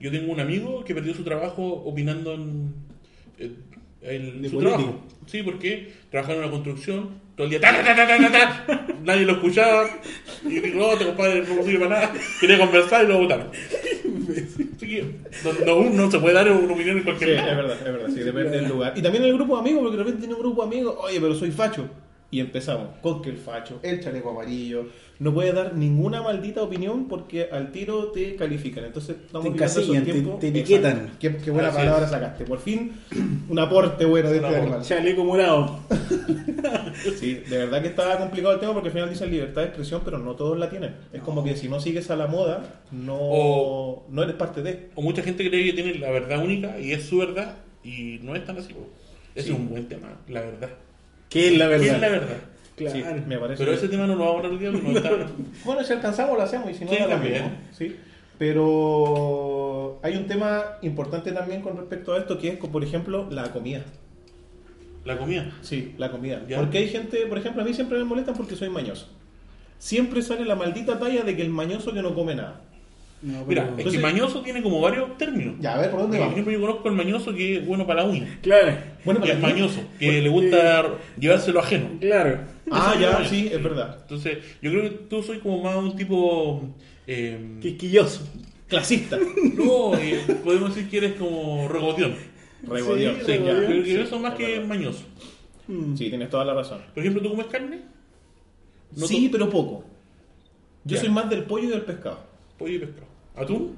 Yo 0.00 0.10
tengo 0.10 0.32
un 0.32 0.40
amigo 0.40 0.82
que 0.84 0.94
perdió 0.94 1.14
su 1.14 1.22
trabajo 1.22 1.62
opinando 1.84 2.32
en, 2.34 2.74
en 4.02 4.42
De 4.42 4.48
su 4.48 4.54
político. 4.56 4.78
trabajo. 4.80 5.00
Sí, 5.26 5.42
porque 5.42 5.92
trabajaba 6.10 6.38
en 6.38 6.42
una 6.44 6.50
construcción, 6.50 7.10
todo 7.42 7.44
el 7.44 7.50
día, 7.50 7.60
ta, 7.60 7.72
ta, 7.72 7.94
ta, 7.96 8.06
ta, 8.06 8.30
ta, 8.32 8.66
ta, 8.66 8.86
nadie 9.02 9.24
lo 9.24 9.32
escuchaba, 9.32 9.88
y 10.44 10.60
dijo, 10.60 10.78
no, 10.78 10.92
este 10.92 11.06
compadre 11.06 11.40
no 11.42 11.62
sirve 11.62 11.86
para 11.86 12.00
nada, 12.00 12.12
quería 12.40 12.58
conversar 12.58 13.04
y 13.04 13.08
lo 13.08 13.18
votaron. 13.18 13.48
No, 15.66 15.84
no, 15.90 16.10
se 16.10 16.18
puede 16.18 16.34
dar 16.34 16.50
una 16.50 16.72
opinión 16.72 16.96
en 16.98 17.02
Sí, 17.02 17.04
cualquier 17.04 17.30
es 17.30 17.36
lado. 17.36 17.56
verdad, 17.56 17.76
es 17.78 17.84
verdad, 17.84 18.08
sí, 18.08 18.20
depende 18.20 18.50
del 18.58 18.68
lugar. 18.68 18.92
Y 18.96 19.02
también 19.02 19.24
el 19.24 19.34
grupo 19.34 19.54
de 19.54 19.60
amigos, 19.60 19.82
porque 19.82 19.96
de 19.96 20.02
repente 20.02 20.20
tiene 20.20 20.34
un 20.34 20.40
grupo 20.40 20.62
de 20.62 20.68
amigos, 20.68 20.96
oye, 21.00 21.20
pero 21.20 21.34
soy 21.34 21.50
facho. 21.50 21.88
Y 22.32 22.40
empezamos 22.40 22.88
con 23.02 23.20
que 23.22 23.28
el 23.30 23.36
facho, 23.36 23.78
el 23.82 24.00
chaleco 24.00 24.30
amarillo, 24.30 24.86
no 25.18 25.34
puede 25.34 25.52
dar 25.52 25.74
ninguna 25.76 26.22
maldita 26.22 26.62
opinión 26.62 27.06
porque 27.06 27.48
al 27.52 27.70
tiro 27.72 28.06
te 28.06 28.34
califican. 28.36 28.86
Entonces 28.86 29.16
estamos 29.26 29.44
Te 29.44 29.52
encasillan, 29.52 30.04
te- 30.04 30.22
te 30.40 30.48
etiquetan. 30.48 31.10
Qué, 31.20 31.36
qué 31.36 31.50
buena 31.50 31.70
palabra 31.70 32.06
es. 32.06 32.10
sacaste. 32.10 32.44
Por 32.46 32.58
fin, 32.58 32.92
un 33.50 33.58
aporte 33.58 34.06
bueno 34.06 34.30
de 34.30 34.36
este 34.36 34.48
animal. 34.56 34.82
Chaleco 34.82 35.24
morado. 35.24 35.78
Sí, 37.18 37.34
de 37.34 37.58
verdad 37.58 37.82
que 37.82 37.88
estaba 37.88 38.18
complicado 38.18 38.54
el 38.54 38.60
tema 38.60 38.72
porque 38.72 38.88
al 38.88 38.92
final 38.92 39.10
dicen 39.10 39.30
libertad 39.30 39.62
de 39.62 39.68
expresión, 39.68 40.02
pero 40.04 40.18
no 40.18 40.34
todos 40.34 40.58
la 40.58 40.68
tienen. 40.70 40.94
Es 41.12 41.20
como 41.22 41.42
que 41.44 41.56
si 41.56 41.68
no 41.68 41.80
sigues 41.80 42.10
a 42.10 42.16
la 42.16 42.26
moda, 42.26 42.82
no, 42.90 43.16
O- 43.18 44.06
no 44.10 44.22
eres 44.22 44.36
parte 44.36 44.62
de. 44.62 44.90
O 44.94 45.02
mucha 45.02 45.22
gente 45.22 45.48
cree 45.48 45.64
que 45.64 45.72
tiene 45.72 45.94
la 45.98 46.10
verdad 46.10 46.42
única 46.42 46.78
y 46.80 46.92
es 46.92 47.04
su 47.04 47.18
verdad 47.18 47.56
y 47.84 48.18
no 48.22 48.34
es 48.36 48.44
tan 48.44 48.58
así. 48.58 48.74
Ese 49.34 49.48
Sí. 49.48 49.52
es 49.52 49.58
un 49.58 49.68
buen 49.68 49.86
tema, 49.88 50.08
la 50.28 50.40
verdad. 50.40 50.70
¿Qué 51.32 51.48
es 51.48 51.58
la 51.58 51.66
verdad? 51.66 51.84
¿Qué 51.84 51.90
es 51.90 52.00
la 52.00 52.08
verdad? 52.08 52.36
Claro. 52.76 52.96
Sí, 52.96 53.04
me 53.26 53.38
parece. 53.38 53.64
Pero 53.64 53.76
ese 53.76 53.88
tema 53.88 54.06
no 54.06 54.16
lo 54.16 54.24
vamos 54.24 54.44
a 54.44 54.48
hablar 54.48 54.72
no 54.72 54.96
está. 54.96 55.10
Bueno, 55.64 55.84
si 55.84 55.92
alcanzamos 55.92 56.36
lo 56.36 56.42
hacemos 56.42 56.70
y 56.70 56.74
si 56.74 56.84
no, 56.84 56.90
Sí, 56.90 56.96
lo 57.00 57.08
también. 57.08 57.58
¿sí? 57.76 57.96
Pero 58.38 60.00
hay 60.02 60.16
un 60.16 60.26
tema 60.26 60.78
importante 60.82 61.32
también 61.32 61.60
con 61.60 61.76
respecto 61.76 62.14
a 62.14 62.18
esto 62.18 62.38
que 62.38 62.48
es, 62.48 62.56
por 62.56 62.82
ejemplo, 62.82 63.28
la 63.30 63.52
comida. 63.52 63.82
La 65.04 65.18
comida. 65.18 65.50
Sí, 65.62 65.94
la 65.98 66.10
comida. 66.10 66.42
Ya. 66.48 66.58
Porque 66.58 66.78
hay 66.78 66.88
gente, 66.88 67.26
por 67.26 67.38
ejemplo, 67.38 67.62
a 67.62 67.64
mí 67.64 67.74
siempre 67.74 67.98
me 67.98 68.04
molestan 68.04 68.34
porque 68.34 68.56
soy 68.56 68.68
mañoso. 68.68 69.08
Siempre 69.78 70.22
sale 70.22 70.44
la 70.44 70.54
maldita 70.54 70.98
talla 70.98 71.22
de 71.22 71.36
que 71.36 71.42
el 71.42 71.50
mañoso 71.50 71.92
que 71.92 72.02
no 72.02 72.14
come 72.14 72.34
nada. 72.34 72.60
No, 73.22 73.44
pero- 73.46 73.62
Mira, 73.70 73.74
es 73.78 73.92
que 73.92 73.98
mañoso 74.00 74.42
tiene 74.42 74.62
como 74.62 74.80
varios 74.80 75.16
términos. 75.16 75.54
Ya, 75.60 75.74
a 75.74 75.78
ver, 75.80 75.90
¿por 75.90 76.00
dónde 76.00 76.16
Por 76.16 76.26
vamos? 76.26 76.32
ejemplo, 76.34 76.52
yo 76.52 76.60
conozco 76.60 76.88
el 76.88 76.94
mañoso 76.96 77.32
que 77.34 77.56
es 77.58 77.66
bueno 77.66 77.86
para 77.86 78.02
la 78.02 78.08
uña. 78.10 78.38
Claro, 78.42 78.72
Bueno, 79.04 79.20
Que 79.20 79.28
para 79.32 79.32
es 79.34 79.44
ti. 79.46 79.52
mañoso, 79.52 79.80
que 79.98 80.20
le 80.22 80.28
gusta 80.28 80.98
llevárselo 81.18 81.60
ajeno. 81.60 81.86
claro. 82.00 82.38
Ah, 82.70 82.96
ya, 83.00 83.24
sí, 83.28 83.48
es 83.52 83.62
verdad. 83.62 83.98
Entonces, 84.02 84.38
yo 84.62 84.70
creo 84.70 84.82
que 84.84 84.90
tú 84.90 85.22
soy 85.22 85.38
como 85.38 85.62
más 85.62 85.76
un 85.76 85.94
tipo. 85.96 86.62
eh, 87.06 87.58
Quisquilloso. 87.60 88.26
Clasista. 88.68 89.18
no, 89.56 89.94
eh, 89.96 90.20
podemos 90.42 90.74
decir 90.74 90.88
que 90.90 90.96
eres 90.98 91.12
como 91.14 91.68
regodión. 91.68 92.14
Regodión, 92.66 93.16
Sí, 93.16 93.24
sí, 93.26 93.32
ya. 93.44 93.56
Creo 93.56 93.82
que 93.82 93.84
Sí, 93.84 93.96
eso 93.96 94.18
más 94.18 94.34
que 94.34 94.60
mañoso. 94.60 95.04
Mm. 95.68 95.96
Sí, 95.96 96.08
tienes 96.08 96.30
toda 96.30 96.44
la 96.44 96.54
razón. 96.54 96.80
Por 96.94 97.02
ejemplo, 97.02 97.22
¿tú 97.22 97.30
comes 97.30 97.46
carne? 97.46 97.80
No 98.96 99.06
sí, 99.06 99.28
pero 99.30 99.50
poco. 99.50 99.84
Yo 100.84 100.94
Ya. 100.96 101.00
soy 101.02 101.10
más 101.10 101.28
del 101.28 101.42
pollo 101.44 101.64
y 101.64 101.70
del 101.70 101.82
pescado. 101.82 102.20
Pollo 102.58 102.74
y 102.74 102.78
pescado. 102.78 103.06
¿Atún? 103.36 103.76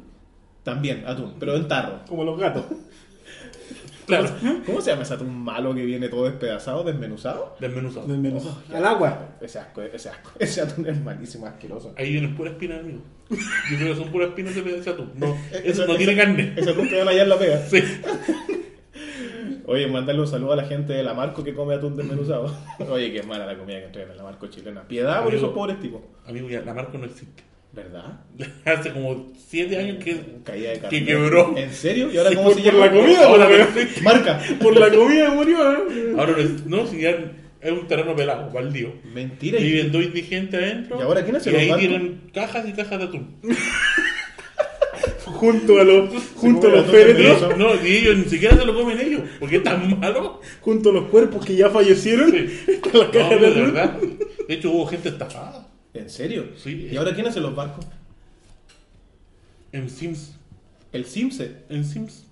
También, 0.63 1.05
atún, 1.07 1.35
pero 1.39 1.57
en 1.57 1.69
tarro. 1.69 2.01
Como 2.09 2.25
los 2.25 2.39
gatos. 2.39 2.65
Claro. 4.07 4.29
¿Cómo 4.67 4.81
se 4.81 4.91
llama 4.91 5.03
ese 5.03 5.15
atún 5.15 5.35
malo 5.35 5.75
que 5.75 5.85
viene 5.85 6.09
todo 6.09 6.25
despedazado, 6.25 6.85
desmenuzado? 6.85 7.57
Desmenuzado. 7.59 8.07
Desmenuzado. 8.07 8.59
Al 8.73 8.85
agua. 8.85 9.37
Ese 9.41 9.59
asco, 9.59 9.81
ese 9.81 10.11
asco. 10.11 10.31
Ese 10.39 10.61
atún 10.61 10.87
es 10.87 11.01
malísimo, 11.01 11.47
asqueroso. 11.47 11.95
Ahí 11.97 12.13
vienen 12.13 12.37
puras 12.37 12.53
espinas, 12.53 12.81
amigo. 12.81 13.01
Yo 13.31 13.79
creo 13.79 13.95
que 13.95 14.03
son 14.03 14.13
puras 14.13 14.29
espinas 14.29 14.55
de 14.55 14.79
ese 14.79 14.91
atún. 14.91 15.13
No, 15.15 15.35
eso 15.53 15.87
no 15.87 15.97
tiene 15.97 16.17
carne. 16.17 16.53
Ese 16.57 16.71
atún 16.71 16.89
que 16.89 16.99
van 16.99 17.09
allá 17.09 17.23
en 17.23 17.29
la 17.29 17.39
pega. 17.39 17.59
Sí. 17.67 17.83
Oye, 19.67 19.87
mandarle 19.87 20.21
un 20.21 20.29
saludo 20.29 20.53
a 20.53 20.57
la 20.57 20.65
gente 20.65 20.93
de 20.93 21.03
la 21.03 21.15
Marco 21.15 21.43
que 21.43 21.55
come 21.55 21.75
atún 21.75 21.97
desmenuzado. 21.97 22.55
Oye, 22.91 23.11
qué 23.11 23.23
mala 23.23 23.47
la 23.47 23.57
comida 23.57 23.79
que 23.79 23.87
entregan 23.87 24.11
en 24.11 24.19
la 24.19 24.25
Marco 24.25 24.49
chilena. 24.49 24.87
Piedad 24.87 25.25
por 25.25 25.35
esos 25.35 25.53
pobres 25.55 25.81
tipos. 25.81 26.03
Amigo, 26.27 26.51
ya 26.51 26.61
la 26.61 26.75
marca 26.75 26.99
no 26.99 27.07
existe. 27.07 27.43
¿Verdad? 27.75 28.21
Hace 28.65 28.93
como 28.93 29.33
siete 29.49 29.77
años 29.79 30.03
que. 30.03 30.17
Caída 30.45 30.71
de. 30.71 30.81
Que 30.89 31.05
quebró. 31.05 31.55
¿En 31.57 31.73
serio? 31.73 32.11
¿Y 32.13 32.17
ahora 32.19 32.31
Sí, 32.31 32.37
cómo 32.37 32.51
por- 32.51 32.61
se 32.63 32.71
por 32.71 32.81
la 32.81 32.91
comida, 32.93 33.27
Ahora. 33.27 33.69
Marca. 34.03 34.41
Por 34.63 34.77
la 34.79 34.91
comida 34.91 35.31
murió, 35.31 35.73
¿eh? 35.73 36.15
Ahora 36.19 36.35
no, 36.67 36.87
si 36.87 37.01
ya 37.01 37.11
es 37.61 37.73
un 37.73 37.87
terreno 37.89 38.15
pelado, 38.15 38.51
baldío. 38.53 38.93
Mentira. 39.13 39.59
Viven 39.59 39.91
dos 39.91 40.03
indigentes 40.05 40.61
adentro. 40.63 40.99
¿Y 40.99 41.03
ahora 41.03 41.23
quién 41.25 41.37
hace 41.37 41.51
Y 41.51 41.53
los 41.53 41.63
ahí 41.63 41.75
tienen 41.81 42.21
cajas 42.33 42.69
y 42.69 42.73
cajas 42.73 42.99
de 42.99 43.05
atún. 43.07 43.37
Junto 45.25 45.81
a 45.81 45.85
los, 45.85 46.11
junto 46.37 46.69
a 46.69 46.71
los 46.71 46.87
féretros. 46.87 47.57
No, 47.59 47.75
y 47.85 47.97
ellos 47.97 48.17
ni 48.19 48.25
siquiera 48.25 48.57
se 48.57 48.65
lo 48.65 48.75
comen 48.75 49.01
ellos. 49.01 49.23
Porque 49.41 49.57
es 49.57 49.63
tan 49.63 49.99
malo. 49.99 50.41
junto 50.61 50.91
a 50.91 50.93
los 50.93 51.05
cuerpos 51.07 51.45
que 51.45 51.57
ya 51.57 51.69
fallecieron, 51.71 52.31
Sí. 52.31 52.47
está 52.69 52.99
la 52.99 53.11
caja 53.11 53.37
de 53.37 53.51
de 53.51 53.61
verdad. 53.63 53.97
De 54.49 54.55
hecho, 54.55 54.71
hubo 54.71 54.87
gente 54.87 55.09
estafada. 55.09 55.67
¿En 55.95 56.11
serio? 56.11 56.51
Sí. 56.57 56.89
¿Y 56.91 56.97
ahora 56.97 57.15
quién 57.15 57.27
hace 57.27 57.41
los 57.41 57.55
barcos? 57.55 57.87
En 59.73 59.89
Sims. 59.89 60.35
El 60.93 61.05
Simse. 61.07 61.63
En 61.69 61.85
Sims. 61.85 62.25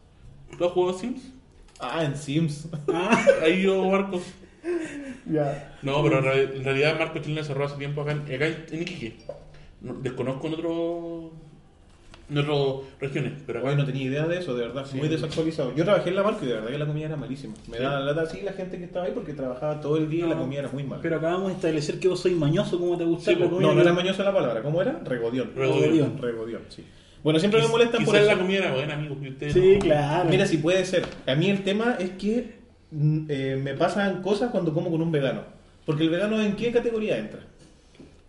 ¿Tú 0.59 0.65
has 0.65 0.73
jugado 0.73 0.97
a 0.97 1.01
Sims? 1.01 1.23
Ah, 1.81 2.05
en 2.05 2.17
Sims. 2.17 2.69
Ah, 2.93 3.25
Ahí 3.43 3.63
yo 3.63 3.89
barcos. 3.91 4.23
ya. 5.27 5.79
No, 5.83 6.03
pero 6.03 6.19
en 6.19 6.25
real- 6.25 6.53
en 6.57 6.65
realidad 6.65 6.99
Marco 6.99 7.19
Chilena 7.21 7.45
cerró 7.45 7.65
hace 7.65 7.77
tiempo 7.77 8.03
acá 8.03 8.13
en, 8.13 8.21
acá 8.23 8.47
en- 8.47 8.67
en 8.71 8.83
Iquique. 8.83 9.17
No, 9.81 9.95
desconozco 9.95 10.47
en 10.47 10.55
otro 10.55 11.33
en 12.33 12.39
otras 12.39 12.87
regiones, 13.01 13.33
pero 13.47 13.61
acá 13.61 13.75
no 13.75 13.85
tenía 13.87 14.03
idea 14.05 14.27
de 14.27 14.39
eso, 14.39 14.55
de 14.55 14.67
verdad, 14.67 14.85
Sí. 14.91 14.97
muy 14.99 15.09
desactualizado. 15.09 15.75
Yo 15.77 15.85
trabajé 15.85 16.11
en 16.11 16.17
la 16.17 16.23
marca 16.23 16.45
y 16.45 16.49
de 16.49 16.55
verdad 16.55 16.71
que 16.71 16.79
la 16.79 16.87
comida 16.87 17.07
era 17.07 17.17
malísima. 17.17 17.55
Me 17.71 17.77
Sí. 17.77 17.83
da 17.83 17.91
la 17.99 18.01
lata 18.01 18.23
así 18.23 18.41
la 18.43 18.53
gente 18.53 18.79
que 18.79 18.85
estaba 18.85 19.07
ahí 19.07 19.13
porque 19.15 19.33
trabajaba 19.35 19.81
todo 19.81 19.97
el 19.97 20.09
día 20.11 20.27
y 20.27 20.29
la 20.29 20.37
comida 20.37 20.61
era 20.61 20.69
muy 20.71 20.83
mala. 20.85 21.03
pero 21.03 21.17
acabamos 21.17 21.49
de 21.49 21.55
establecer 21.55 21.99
que 22.01 22.09
vos 22.09 22.21
sois 22.21 22.37
mañoso, 22.37 22.79
¿cómo 22.79 22.97
te 22.97 23.05
gusta 23.05 23.27
Sí, 23.31 23.33
la 23.33 23.39
pues, 23.41 23.51
comida? 23.51 23.69
no, 23.69 23.75
no 23.75 23.81
era 23.83 23.93
mañosa 23.93 24.23
la 24.25 24.33
palabra, 24.35 24.63
¿cómo 24.63 24.81
era? 24.83 25.01
Regodión. 25.05 25.51
Regodión. 25.55 26.19
Regodión, 26.21 26.63
sí. 26.69 26.85
Bueno, 27.23 27.39
siempre 27.39 27.61
me 27.63 27.69
molestan 27.69 28.05
por 28.05 28.17
eso. 28.17 28.27
la 28.27 28.37
comida 28.37 28.59
era 28.59 28.75
buena, 28.75 28.95
amigo. 28.95 29.17
y 29.23 29.29
ustedes 29.29 29.53
Sí, 29.53 29.75
no. 29.75 29.79
claro. 29.79 30.29
Mira, 30.29 30.45
si 30.47 30.57
puede 30.59 30.85
ser. 30.85 31.05
A 31.27 31.35
mí 31.37 31.49
el 31.51 31.63
tema 31.63 31.97
es 32.01 32.11
que 32.11 32.55
mm, 32.91 33.27
eh, 33.29 33.61
me 33.63 33.75
pasan 33.75 34.23
cosas 34.23 34.51
cuando 34.51 34.75
como 34.75 34.91
con 34.91 35.01
un 35.01 35.13
vegano. 35.13 35.43
Porque 35.87 36.03
el 36.03 36.11
vegano 36.11 36.41
en 36.43 36.57
qué 36.57 36.73
categoría 36.73 37.19
entra? 37.19 37.41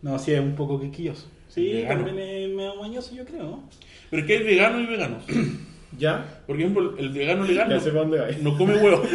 No, 0.03 0.17
sí, 0.19 0.31
es 0.33 0.39
un 0.39 0.53
poco 0.55 0.79
quisquilloso. 0.79 1.27
Sí, 1.53 1.71
Vegano. 1.73 2.05
también 2.05 2.27
es 2.27 2.49
medio 2.49 2.75
mañoso, 2.75 3.13
yo 3.13 3.25
creo. 3.25 3.43
¿no? 3.43 3.63
Pero 4.09 4.21
es 4.21 4.27
que 4.27 4.37
hay 4.37 4.43
veganos 4.43 4.81
y 4.81 4.85
veganos. 4.87 5.23
¿Ya? 5.99 6.41
Por 6.47 6.55
ejemplo, 6.55 6.97
el 6.97 7.09
vegano 7.09 7.43
legal 7.43 7.69
Ya 7.69 7.75
no, 7.75 7.81
sé 7.81 7.91
dónde 7.91 8.19
va. 8.19 8.27
no 8.41 8.57
come 8.57 8.75
huevo. 8.75 9.03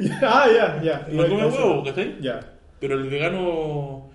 ah, 0.22 0.46
ya, 0.52 0.82
ya. 0.82 1.08
No 1.12 1.28
come 1.28 1.46
huevo, 1.46 1.84
¿cachai? 1.84 2.16
Ya. 2.20 2.40
Pero 2.80 2.94
el 2.96 3.08
vegano 3.08 4.10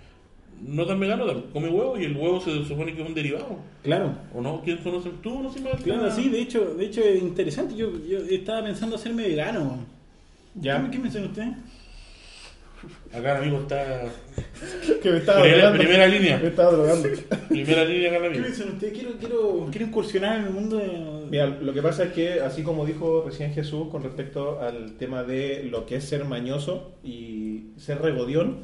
no 0.60 0.86
tan 0.86 1.00
vegano 1.00 1.24
come 1.52 1.68
huevo 1.68 1.98
y 1.98 2.04
el 2.04 2.16
huevo 2.16 2.40
se 2.40 2.64
supone 2.66 2.94
que 2.94 3.00
es 3.02 3.08
un 3.08 3.14
derivado. 3.14 3.56
Claro. 3.82 4.14
¿O 4.34 4.42
no? 4.42 4.60
¿Quién 4.62 4.76
conoce? 4.78 5.10
¿Tú 5.22 5.42
no 5.42 5.48
más? 5.48 5.82
Claro, 5.82 6.10
sí, 6.10 6.28
de 6.28 6.42
hecho, 6.42 6.74
de 6.74 6.84
hecho 6.84 7.00
es 7.00 7.22
interesante. 7.22 7.74
Yo, 7.74 7.90
yo 8.06 8.18
estaba 8.18 8.62
pensando 8.62 8.96
hacerme 8.96 9.26
vegano. 9.26 9.78
Ya. 10.54 10.82
¿Qué, 10.84 10.90
qué 10.90 10.98
me 10.98 11.04
dicen 11.06 11.24
ustedes? 11.24 11.48
Acá 13.12 13.32
el 13.36 13.42
amigo 13.42 13.60
está. 13.60 14.02
Que 15.02 15.10
me 15.10 15.18
estaba 15.18 15.40
Primera, 15.42 15.58
drogando. 15.70 15.78
primera 15.84 16.06
línea. 16.06 16.38
Me 16.38 16.48
estaba 16.48 16.72
drogando. 16.72 17.08
Primera 17.48 17.84
línea 17.84 18.16
acá 18.16 18.26
el 18.26 18.32
¿Qué 18.32 18.48
dicen 18.48 18.68
ustedes? 18.70 18.92
Quiero, 18.92 19.10
quiero, 19.18 19.68
quiero 19.70 19.86
incursionar 19.86 20.38
en 20.40 20.46
el 20.46 20.50
mundo 20.50 20.76
de... 20.78 21.26
Mira, 21.30 21.46
lo 21.46 21.72
que 21.72 21.82
pasa 21.82 22.04
es 22.04 22.12
que, 22.12 22.40
así 22.40 22.62
como 22.62 22.84
dijo 22.86 23.24
recién 23.26 23.52
Jesús 23.52 23.88
con 23.90 24.02
respecto 24.02 24.60
al 24.60 24.92
tema 24.98 25.22
de 25.24 25.64
lo 25.70 25.86
que 25.86 25.96
es 25.96 26.04
ser 26.04 26.24
mañoso 26.24 26.92
y 27.04 27.64
ser 27.76 28.00
regodión, 28.00 28.60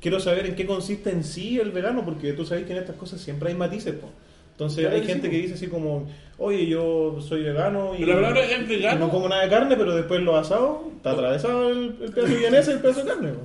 quiero 0.00 0.20
saber 0.20 0.46
en 0.46 0.54
qué 0.56 0.66
consiste 0.66 1.10
en 1.10 1.24
sí 1.24 1.58
el 1.58 1.70
vegano, 1.70 2.04
porque 2.04 2.32
tú 2.32 2.44
sabes 2.44 2.64
que 2.66 2.72
en 2.72 2.78
estas 2.78 2.96
cosas 2.96 3.20
siempre 3.20 3.48
hay 3.50 3.54
matices. 3.54 3.94
po. 3.94 4.10
Entonces 4.58 4.80
Claro 4.80 4.96
hay 4.96 5.02
que 5.02 5.06
gente 5.06 5.28
sí, 5.28 5.30
que 5.30 5.36
po. 5.38 5.42
dice 5.42 5.54
así 5.54 5.66
como, 5.68 6.10
oye, 6.38 6.66
yo 6.66 7.18
soy 7.20 7.44
vegano 7.44 7.92
y 7.96 8.00
Pero 8.00 8.20
la 8.20 8.28
palabra 8.30 8.44
es 8.44 8.68
vegano. 8.68 9.06
no 9.06 9.08
como 9.12 9.28
nada 9.28 9.42
de 9.44 9.48
carne, 9.50 9.76
pero 9.76 9.94
después 9.94 10.20
lo 10.22 10.36
asado, 10.36 10.90
está 10.96 11.12
atravesado 11.12 11.70
el, 11.70 11.94
el 12.02 12.10
pedazo 12.12 12.32
de 12.32 12.38
vienesa 12.40 12.70
y 12.72 12.74
el 12.74 12.80
pedazo 12.80 13.00
de 13.04 13.06
carne. 13.06 13.28
po. 13.28 13.44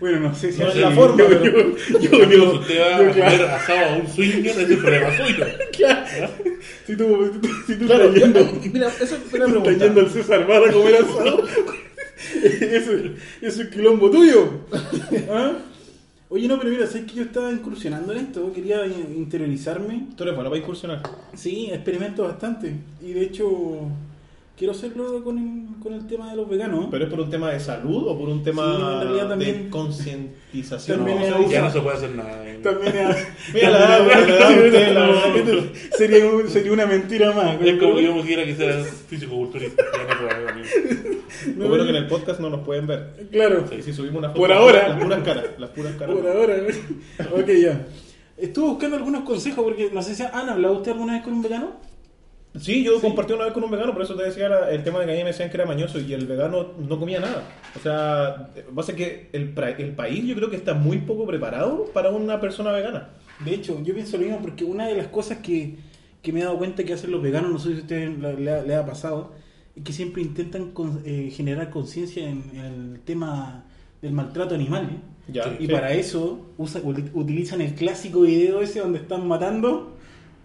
Bueno, 0.00 0.20
no 0.20 0.34
sé 0.34 0.52
si... 0.52 0.60
No 0.60 0.68
es 0.68 0.76
la 0.76 0.90
forma, 0.90 1.16
yo, 1.22 1.28
pero- 1.28 1.52
yo, 1.52 2.00
yo, 2.00 2.24
yo- 2.30 2.50
si 2.52 2.56
usted 2.58 2.80
va 2.82 2.98
yo, 2.98 3.10
a 3.10 3.12
comer 3.14 3.42
asado 3.44 3.86
a 3.86 3.96
un 3.96 4.08
swinger, 4.08 4.46
ese 4.50 4.62
es 4.62 4.70
el 4.70 4.78
problema 4.78 5.16
suyo. 5.16 5.46
claro. 5.76 6.28
Si 6.86 6.96
tú, 6.96 7.30
si 7.32 7.38
tú, 7.40 7.48
si 7.66 7.76
tú 7.78 7.86
Claro, 7.86 8.04
estás 8.04 8.20
yo- 8.20 8.26
yendo, 8.26 8.60
mira, 8.74 8.88
eso 8.88 9.04
es 9.04 9.12
una 9.12 9.20
tú 9.20 9.24
estás 9.36 9.50
pregunta. 9.50 9.84
yendo 9.86 10.00
al 10.00 10.10
César 10.10 10.46
Bar 10.46 10.68
a 10.68 10.72
comer 10.72 10.94
asado, 10.96 11.44
eso, 12.44 12.92
eso 13.40 13.62
es 13.62 13.68
quilombo 13.68 14.10
tuyo. 14.10 14.50
¿Ah? 15.30 15.52
Oye, 16.34 16.48
no, 16.48 16.58
pero 16.58 16.70
mira, 16.70 16.86
sabes 16.86 17.04
que 17.10 17.16
yo 17.16 17.22
estaba 17.24 17.52
incursionando 17.52 18.12
en 18.12 18.18
esto, 18.20 18.50
quería 18.54 18.86
in- 18.86 19.14
interiorizarme. 19.18 20.06
Tú 20.16 20.22
eres 20.22 20.34
bueno 20.34 20.48
para 20.48 20.60
incursionar. 20.62 21.02
Sí, 21.34 21.68
experimento 21.70 22.22
bastante. 22.22 22.72
Y 23.02 23.12
de 23.12 23.22
hecho, 23.24 23.80
quiero 24.56 24.72
hacerlo 24.72 25.22
con 25.22 25.36
el, 25.36 25.82
con 25.82 25.92
el 25.92 26.06
tema 26.06 26.30
de 26.30 26.36
los 26.36 26.48
veganos. 26.48 26.86
¿Pero 26.90 27.04
es 27.04 27.10
por 27.10 27.20
un 27.20 27.28
tema 27.28 27.50
de 27.50 27.60
salud 27.60 28.04
o 28.08 28.18
por 28.18 28.30
un 28.30 28.42
tema 28.42 29.02
Sí, 29.12 29.18
también- 29.28 29.64
de 29.64 29.68
concientización? 29.68 30.98
también 31.00 31.18
No, 31.18 31.24
es 31.24 31.28
o 31.28 31.34
sea, 31.34 31.36
algo- 31.38 31.50
Ya 31.52 31.62
no 31.62 31.70
se 31.70 31.80
puede 31.82 31.96
hacer 31.98 32.10
nada. 32.14 32.44
También 32.62 32.96
es- 32.96 33.62
la 33.70 33.98
verdad 34.00 35.34
que 35.34 35.42
tú- 35.42 35.96
sería, 35.98 36.24
sería 36.48 36.72
una 36.72 36.86
mentira 36.86 37.32
más. 37.32 37.60
Es 37.60 37.78
como 37.78 37.96
que 37.96 38.04
yo 38.04 38.14
me 38.14 38.22
quiera 38.22 38.44
que 38.46 38.56
sea 38.56 38.82
físico-culturista. 38.82 39.82
Ya 39.92 40.14
no 40.14 40.20
puedo. 40.20 41.11
Lo 41.56 41.68
bueno 41.68 41.84
que 41.84 41.90
en 41.90 41.96
el 41.96 42.06
podcast 42.06 42.40
no 42.40 42.50
nos 42.50 42.60
pueden 42.60 42.86
ver. 42.86 43.26
Claro, 43.30 43.64
Y 43.76 43.82
si 43.82 43.92
subimos 43.92 44.18
una 44.18 44.28
foto, 44.28 44.40
Por 44.40 44.52
ahora. 44.52 44.88
Las 44.88 45.02
puras 45.02 45.22
caras. 45.22 45.44
Las 45.58 45.70
puras 45.70 45.94
caras. 45.96 46.16
por 46.16 46.26
ahora. 46.28 46.54
ok, 47.34 47.48
ya. 47.62 47.86
Estuve 48.36 48.66
buscando 48.70 48.96
algunos 48.96 49.22
consejos 49.24 49.62
porque 49.64 49.90
no 49.92 50.02
sé 50.02 50.14
si 50.14 50.22
han 50.22 50.48
hablado 50.48 50.74
usted 50.74 50.92
alguna 50.92 51.14
vez 51.14 51.22
con 51.22 51.32
un 51.34 51.42
vegano. 51.42 51.76
Sí, 52.58 52.84
yo 52.84 53.00
compartí 53.00 53.32
una 53.32 53.44
vez 53.44 53.54
con 53.54 53.64
un 53.64 53.70
vegano, 53.70 53.94
por 53.94 54.02
eso 54.02 54.14
te 54.14 54.24
decía 54.24 54.46
la- 54.48 54.70
el 54.70 54.84
tema 54.84 54.98
de 55.00 55.06
que 55.06 55.12
a 55.12 55.14
mí 55.14 55.20
me 55.22 55.28
decían 55.28 55.48
que 55.48 55.56
era 55.56 55.64
mañoso 55.64 55.98
y 55.98 56.12
el 56.12 56.26
vegano 56.26 56.72
no 56.78 56.98
comía 56.98 57.18
nada. 57.18 57.44
O 57.74 57.80
sea, 57.82 58.50
pasa 58.74 58.94
que 58.94 59.30
el, 59.32 59.54
el 59.78 59.92
país 59.94 60.24
yo 60.26 60.34
creo 60.34 60.50
que 60.50 60.56
está 60.56 60.74
muy 60.74 60.98
poco 60.98 61.26
preparado 61.26 61.86
para 61.94 62.10
una 62.10 62.40
persona 62.42 62.70
vegana. 62.72 63.08
De 63.42 63.54
hecho, 63.54 63.80
yo 63.82 63.94
pienso 63.94 64.18
lo 64.18 64.24
mismo 64.24 64.40
porque 64.42 64.64
una 64.64 64.86
de 64.86 64.96
las 64.96 65.06
cosas 65.06 65.38
que, 65.38 65.76
que 66.20 66.30
me 66.32 66.40
he 66.40 66.44
dado 66.44 66.58
cuenta 66.58 66.84
que 66.84 66.92
hacen 66.92 67.10
los 67.10 67.22
veganos, 67.22 67.50
no 67.52 67.58
sé 67.58 67.70
si 67.70 67.74
a 67.76 67.80
ustedes 67.80 68.18
le, 68.38 68.50
ha- 68.50 68.62
le 68.62 68.74
ha 68.74 68.84
pasado, 68.84 69.32
que 69.82 69.92
siempre 69.92 70.22
intentan 70.22 70.70
con- 70.72 71.02
eh, 71.04 71.30
generar 71.34 71.70
conciencia 71.70 72.28
en, 72.28 72.42
en 72.54 72.60
el 72.94 73.00
tema 73.04 73.64
del 74.02 74.12
maltrato 74.12 74.54
animal. 74.54 74.84
¿eh? 74.92 75.32
Ya, 75.32 75.56
y 75.58 75.66
sí. 75.66 75.72
para 75.72 75.92
eso 75.92 76.40
usa- 76.58 76.82
uti- 76.82 77.10
utilizan 77.14 77.60
el 77.60 77.74
clásico 77.74 78.22
video 78.22 78.60
ese 78.60 78.80
donde 78.80 78.98
están 78.98 79.26
matando 79.26 79.96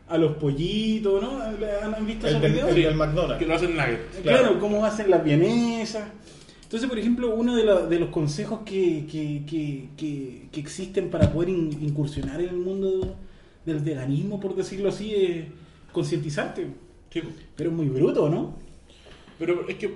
a 0.08 0.18
los 0.18 0.38
pollitos, 0.38 1.22
¿no? 1.22 1.42
¿Han 1.42 2.06
visto 2.06 2.28
El 2.28 2.32
esos 2.36 2.42
del, 2.42 2.52
videos? 2.54 2.70
el 2.70 2.76
del 2.84 2.96
McDonald's. 2.96 3.40
Que 3.40 3.46
lo 3.46 3.56
hacen 3.56 3.72
nuggets. 3.76 4.00
Claro, 4.24 4.40
Claro. 4.44 4.60
cómo 4.60 4.86
hacen 4.86 5.10
las 5.10 5.24
vienesas. 5.24 6.08
Entonces, 6.64 6.88
por 6.90 6.98
ejemplo, 7.00 7.34
uno 7.36 7.56
de, 7.56 7.66
la- 7.66 7.82
de 7.86 8.00
los 8.00 8.10
consejos 8.10 8.60
que, 8.66 9.06
que, 9.12 9.44
que, 9.46 9.90
que- 9.98 10.48
que 10.52 10.60
existen 10.60 11.10
para 11.10 11.32
poder 11.34 11.50
in- 11.50 11.78
incursionar 11.82 12.40
en 12.40 12.50
el 12.50 12.58
mundo 12.58 13.16
del 13.66 13.80
veganismo, 13.80 14.40
por 14.40 14.56
decirlo 14.56 14.90
así, 14.90 15.14
es 15.14 15.46
concientizarte. 15.92 16.68
Sí. 17.10 17.22
Pero 17.56 17.70
es 17.72 17.76
muy 17.76 17.88
bruto, 17.90 18.30
¿no? 18.30 18.56
Pero 19.40 19.66
es 19.68 19.76
que 19.76 19.88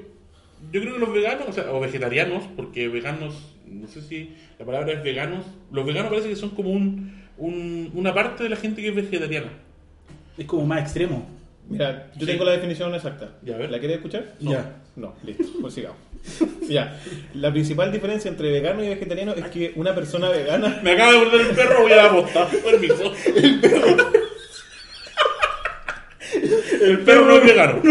yo 0.71 0.81
creo 0.81 0.93
que 0.93 1.00
los 1.00 1.13
veganos, 1.13 1.48
o 1.50 1.53
sea, 1.53 1.71
o 1.71 1.79
vegetarianos, 1.79 2.43
porque 2.55 2.88
veganos, 2.88 3.33
no 3.67 3.88
sé 3.88 4.01
si 4.01 4.36
la 4.60 4.65
palabra 4.65 4.93
es 4.93 5.03
veganos, 5.03 5.45
los 5.71 5.86
veganos 5.86 6.10
parece 6.12 6.29
que 6.29 6.36
son 6.36 6.51
como 6.51 6.69
un, 6.69 7.19
un- 7.38 7.89
una 7.93 8.13
parte 8.13 8.43
de 8.43 8.50
la 8.50 8.55
gente 8.55 8.81
que 8.81 8.89
es 8.89 8.95
vegetariana. 8.95 9.50
Es 10.38 10.45
como 10.45 10.65
más 10.65 10.81
extremo. 10.81 11.27
Mira, 11.69 12.12
yo 12.15 12.21
Sí. 12.21 12.25
tengo 12.31 12.43
la 12.45 12.51
definición 12.53 12.93
exacta. 12.93 13.29
Ya, 13.43 13.55
a 13.55 13.57
ver. 13.60 13.71
¿La 13.71 13.79
quieres 13.79 13.98
escuchar? 13.98 14.33
No. 14.39 14.51
Ya. 14.51 14.75
No, 14.95 15.15
listo, 15.24 15.45
pues 15.62 15.74
sigamos. 15.74 15.98
ya, 16.69 17.00
la 17.33 17.51
principal 17.51 17.91
diferencia 17.91 18.29
entre 18.29 18.51
vegano 18.51 18.83
y 18.83 18.89
vegetariano 18.89 19.33
es 19.33 19.45
que 19.45 19.71
una 19.75 19.95
persona 19.95 20.29
vegana 20.29 20.79
Me 20.83 20.91
acaba 20.91 21.13
de 21.13 21.17
morder 21.19 21.41
el 21.41 21.55
perro, 21.55 21.81
voy 21.83 21.91
a 21.93 21.95
la 22.03 22.12
posta. 22.12 22.48
Permiso. 22.48 23.13
El 26.81 27.00
perro 27.01 27.25
no 27.25 27.36
es 27.38 27.43
vegano. 27.45 27.81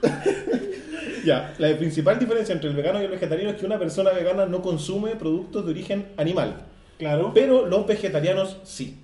Ya, 1.26 1.54
la 1.58 1.76
principal 1.78 2.18
diferencia 2.20 2.54
entre 2.54 2.70
el 2.70 2.76
vegano 2.76 3.02
y 3.02 3.06
el 3.06 3.12
vegetariano 3.12 3.50
es 3.52 3.58
que 3.58 3.66
una 3.66 3.78
persona 3.78 4.12
vegana 4.12 4.46
no 4.46 4.62
consume 4.62 5.16
productos 5.18 5.66
de 5.66 5.72
origen 5.72 6.06
animal, 6.16 6.56
Claro. 6.98 7.32
pero 7.34 7.68
los 7.68 7.86
vegetarianos 7.86 8.58
sí. 8.64 8.98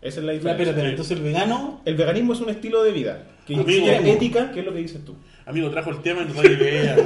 Esa 0.00 0.20
es 0.20 0.26
la 0.26 0.32
diferencia. 0.32 0.64
pero, 0.64 0.76
pero, 0.76 0.88
entonces 0.88 1.18
el 1.18 1.22
vegano. 1.24 1.80
El 1.84 1.96
veganismo 1.96 2.32
es 2.32 2.40
un 2.40 2.50
estilo 2.50 2.82
de 2.84 2.92
vida 2.92 3.24
que 3.46 3.54
Amigo. 3.54 3.68
incluye 3.70 4.12
ética, 4.12 4.50
que 4.52 4.60
es 4.60 4.66
lo 4.66 4.72
que 4.72 4.78
dices 4.78 5.04
tú. 5.04 5.14
Amigo, 5.44 5.68
trajo 5.70 5.90
el 5.90 6.00
tema 6.00 6.22
y 6.22 6.32
no 6.32 6.34
da 6.42 6.48
idea. 6.48 6.96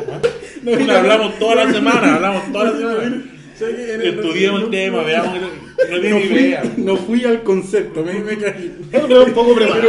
hablamos 0.98 1.38
toda 1.38 1.64
la 1.64 1.72
semana, 1.72 2.14
hablamos 2.16 2.52
toda 2.52 2.64
la 2.70 2.78
semana. 2.78 3.24
El- 3.68 4.02
Estudiemos 4.14 4.60
el 4.60 4.64
no- 4.66 4.70
tema, 4.70 5.02
veamos 5.02 5.32
que 5.34 5.40
no, 5.40 5.48
no 5.48 6.08
No 6.08 6.20
fui, 6.20 6.38
idea. 6.38 6.62
no 6.76 6.96
fui 6.96 7.24
al 7.24 7.42
concepto, 7.42 8.04
me, 8.04 8.14
me 8.20 8.38
caí. 8.38 8.76
Pero 8.90 9.24
un 9.24 9.32
poco 9.32 9.54
preparado. 9.54 9.88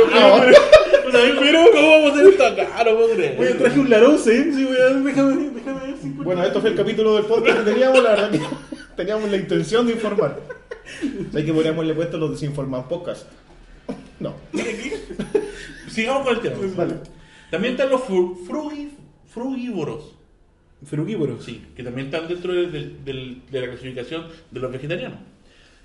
Pero, 1.39 1.60
¿cómo 1.74 1.89
vamos 1.92 2.10
a 2.10 2.13
hacer 2.13 2.27
esto 2.27 2.46
acá? 2.46 2.84
No 2.86 2.96
puedo 2.96 3.10
creer. 3.15 3.38
Oye, 3.39 3.51
traje 3.51 3.80
un 3.80 3.89
Larose, 3.89 4.36
¿eh? 4.36 4.51
Sí, 4.53 4.63
voy 4.63 4.77
a, 4.77 4.86
déjame, 4.96 5.50
déjame 5.53 5.86
ver 5.88 5.96
si. 6.01 6.10
Bueno, 6.10 6.44
esto 6.44 6.60
fue 6.62 6.72
el 6.72 6.75
capítulo 6.75 7.15
del 7.15 7.25
podcast 7.25 7.60
que 7.60 7.72
teníamos, 7.72 8.01
la 8.03 8.10
verdad 8.12 8.32
que 8.32 8.39
teníamos 8.98 9.30
la 9.30 9.38
intención 9.38 9.86
de 9.86 9.94
informar. 9.94 10.39
Hay 11.36 11.46
que 11.46 11.53
podríamos 11.53 11.77
haberle 11.80 11.94
puesto 11.94 12.18
los 12.18 12.32
desinformados 12.32 12.88
podcast. 12.88 13.27
No. 14.20 14.34
Sigamos 15.89 16.24
con 16.24 16.36
el 16.36 16.42
tema. 16.42 16.56
Vale. 16.75 16.94
También 17.51 17.74
están 17.74 17.89
los 17.89 18.01
frugívoros. 19.32 20.15
Frugívoros. 20.85 21.45
Sí, 21.45 21.61
que 21.75 21.83
también 21.83 22.07
están 22.07 22.27
dentro 22.27 22.53
de 22.53 23.41
la 23.51 23.67
clasificación 23.67 24.25
de 24.51 24.59
los 24.59 24.71
vegetarianos. 24.71 25.19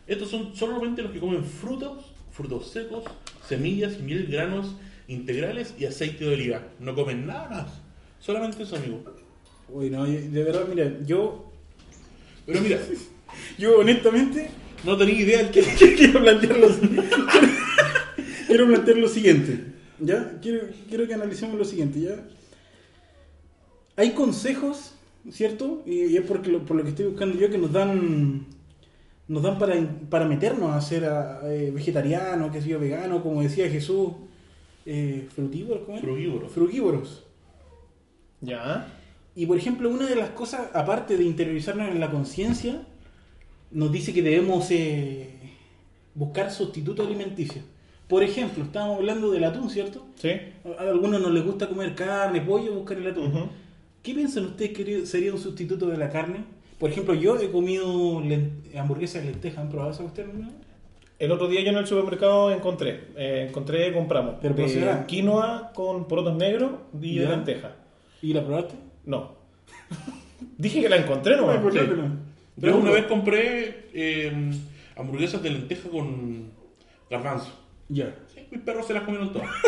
Estos 0.06 0.30
son 0.30 0.56
solamente 0.56 1.02
los 1.02 1.12
que 1.12 1.20
comen 1.20 1.44
frutos, 1.44 2.12
frutos 2.32 2.70
secos, 2.70 3.04
semillas, 3.46 4.00
miel, 4.00 4.26
granos 4.26 4.74
integrales 5.06 5.74
y 5.78 5.84
aceite 5.84 6.24
de 6.24 6.34
oliva. 6.34 6.62
No 6.80 6.94
comen 6.94 7.26
nada 7.26 7.48
más. 7.48 7.72
Solamente 8.18 8.62
eso, 8.62 8.76
amigo. 8.76 9.04
Uy, 9.68 9.90
no, 9.90 10.04
de 10.06 10.42
verdad, 10.42 10.66
mira, 10.66 10.98
yo, 11.04 11.52
Pero 12.46 12.60
mira, 12.62 12.78
yo 13.58 13.78
honestamente 13.78 14.48
no 14.84 14.96
tenía 14.96 15.20
idea 15.20 15.38
del 15.42 15.50
que... 15.52 15.62
quiero 15.94 16.20
plantear 16.20 16.58
lo, 16.58 16.68
quiero 18.46 18.66
plantear 18.66 18.96
lo 18.96 19.08
siguiente. 19.08 19.64
¿Ya? 20.00 20.38
Quiero, 20.40 20.68
quiero 20.88 21.06
que 21.06 21.14
analicemos 21.14 21.58
lo 21.58 21.64
siguiente, 21.64 22.00
¿ya? 22.00 22.24
Hay 23.98 24.12
consejos, 24.12 24.94
¿cierto? 25.30 25.82
Y, 25.86 26.04
y 26.06 26.16
es 26.16 26.24
porque 26.30 26.50
lo- 26.50 26.64
por 26.64 26.76
lo 26.78 26.82
que 26.84 26.90
estoy 26.90 27.06
buscando 27.06 27.36
yo 27.38 27.50
que 27.50 27.58
nos 27.58 27.72
dan 27.72 28.46
nos 29.28 29.42
dan 29.42 29.58
para, 29.58 29.74
para 30.08 30.24
meternos 30.26 30.70
a 30.74 30.80
ser 30.80 31.04
ah, 31.04 31.40
eh, 31.44 31.70
vegetariano, 31.74 32.50
que 32.52 32.62
sea 32.62 32.78
vegano, 32.78 33.22
como 33.22 33.42
decía 33.42 33.68
Jesús, 33.70 34.12
eh, 34.86 35.28
frutívoros, 35.34 35.82
¿cómo 35.84 35.98
es? 35.98 36.02
Frugívoros. 36.02 36.52
Frugívoros. 36.52 37.24
Ya. 38.40 38.86
Y 39.34 39.46
por 39.46 39.56
ejemplo, 39.58 39.90
una 39.90 40.06
de 40.08 40.16
las 40.16 40.30
cosas, 40.30 40.70
aparte 40.74 41.16
de 41.16 41.24
interiorizarnos 41.24 41.88
en 41.88 42.00
la 42.00 42.10
conciencia, 42.10 42.82
nos 43.70 43.92
dice 43.92 44.12
que 44.14 44.22
debemos 44.22 44.70
eh, 44.70 45.30
buscar 46.14 46.50
sustitutos 46.50 47.06
alimenticios. 47.06 47.64
Por 48.08 48.22
ejemplo, 48.22 48.64
estábamos 48.64 48.96
hablando 48.98 49.30
del 49.30 49.44
atún, 49.44 49.68
¿cierto? 49.70 50.06
¿Sí? 50.16 50.30
A 50.64 50.82
a 50.84 50.88
algunos 50.90 51.20
nos 51.20 51.32
les 51.32 51.44
gusta 51.44 51.68
comer 51.68 51.94
carne, 51.94 52.40
pollo, 52.40 52.74
buscar 52.74 52.96
el 52.98 53.08
atún. 53.08 53.50
¿Qué 54.02 54.14
piensan 54.14 54.46
ustedes 54.46 54.72
que 54.72 55.06
sería 55.06 55.32
un 55.32 55.38
sustituto 55.40 55.86
de 55.86 55.96
la 55.96 56.10
carne? 56.10 56.44
Por 56.78 56.90
ejemplo, 56.90 57.14
yo 57.14 57.36
he 57.38 57.50
comido 57.50 58.22
hamburguesas 58.78 59.24
de 59.24 59.30
lentejas. 59.32 59.58
¿Han 59.58 59.68
probado 59.68 59.90
esa 59.90 60.02
cuestión 60.02 60.30
alguna 60.30 60.46
vez? 60.48 60.56
El 61.18 61.32
otro 61.32 61.48
día 61.48 61.62
yo 61.62 61.70
en 61.70 61.76
el 61.78 61.86
supermercado 61.86 62.52
encontré, 62.52 63.08
eh, 63.16 63.46
encontré, 63.48 63.92
compramos 63.92 64.36
Pero 64.40 64.54
de 64.54 64.62
proceda. 64.62 65.04
quinoa 65.06 65.72
con 65.74 66.06
porotos 66.06 66.36
negros 66.36 66.70
y 67.02 67.18
de 67.18 67.24
Ya. 67.24 67.30
lenteja. 67.30 67.72
¿Y 68.22 68.32
la 68.32 68.44
probaste? 68.44 68.76
No. 69.04 69.32
Dije 70.56 70.80
que 70.80 70.88
la 70.88 70.96
encontré 70.96 71.36
No, 71.36 71.46
pues, 71.60 71.74
Sí. 71.74 71.80
no. 71.96 72.16
Yo 72.56 72.76
una 72.76 72.90
no. 72.90 72.92
vez 72.92 73.06
compré 73.06 73.88
eh, 73.92 74.50
hamburguesas 74.96 75.42
de 75.42 75.50
lenteja 75.50 75.88
con 75.88 76.50
garbanzo. 77.10 77.50
Ya. 77.88 78.14
Sí, 78.32 78.42
mis 78.52 78.60
perros 78.60 78.86
se 78.86 78.94
las 78.94 79.02
comieron 79.02 79.32
todas. 79.32 79.48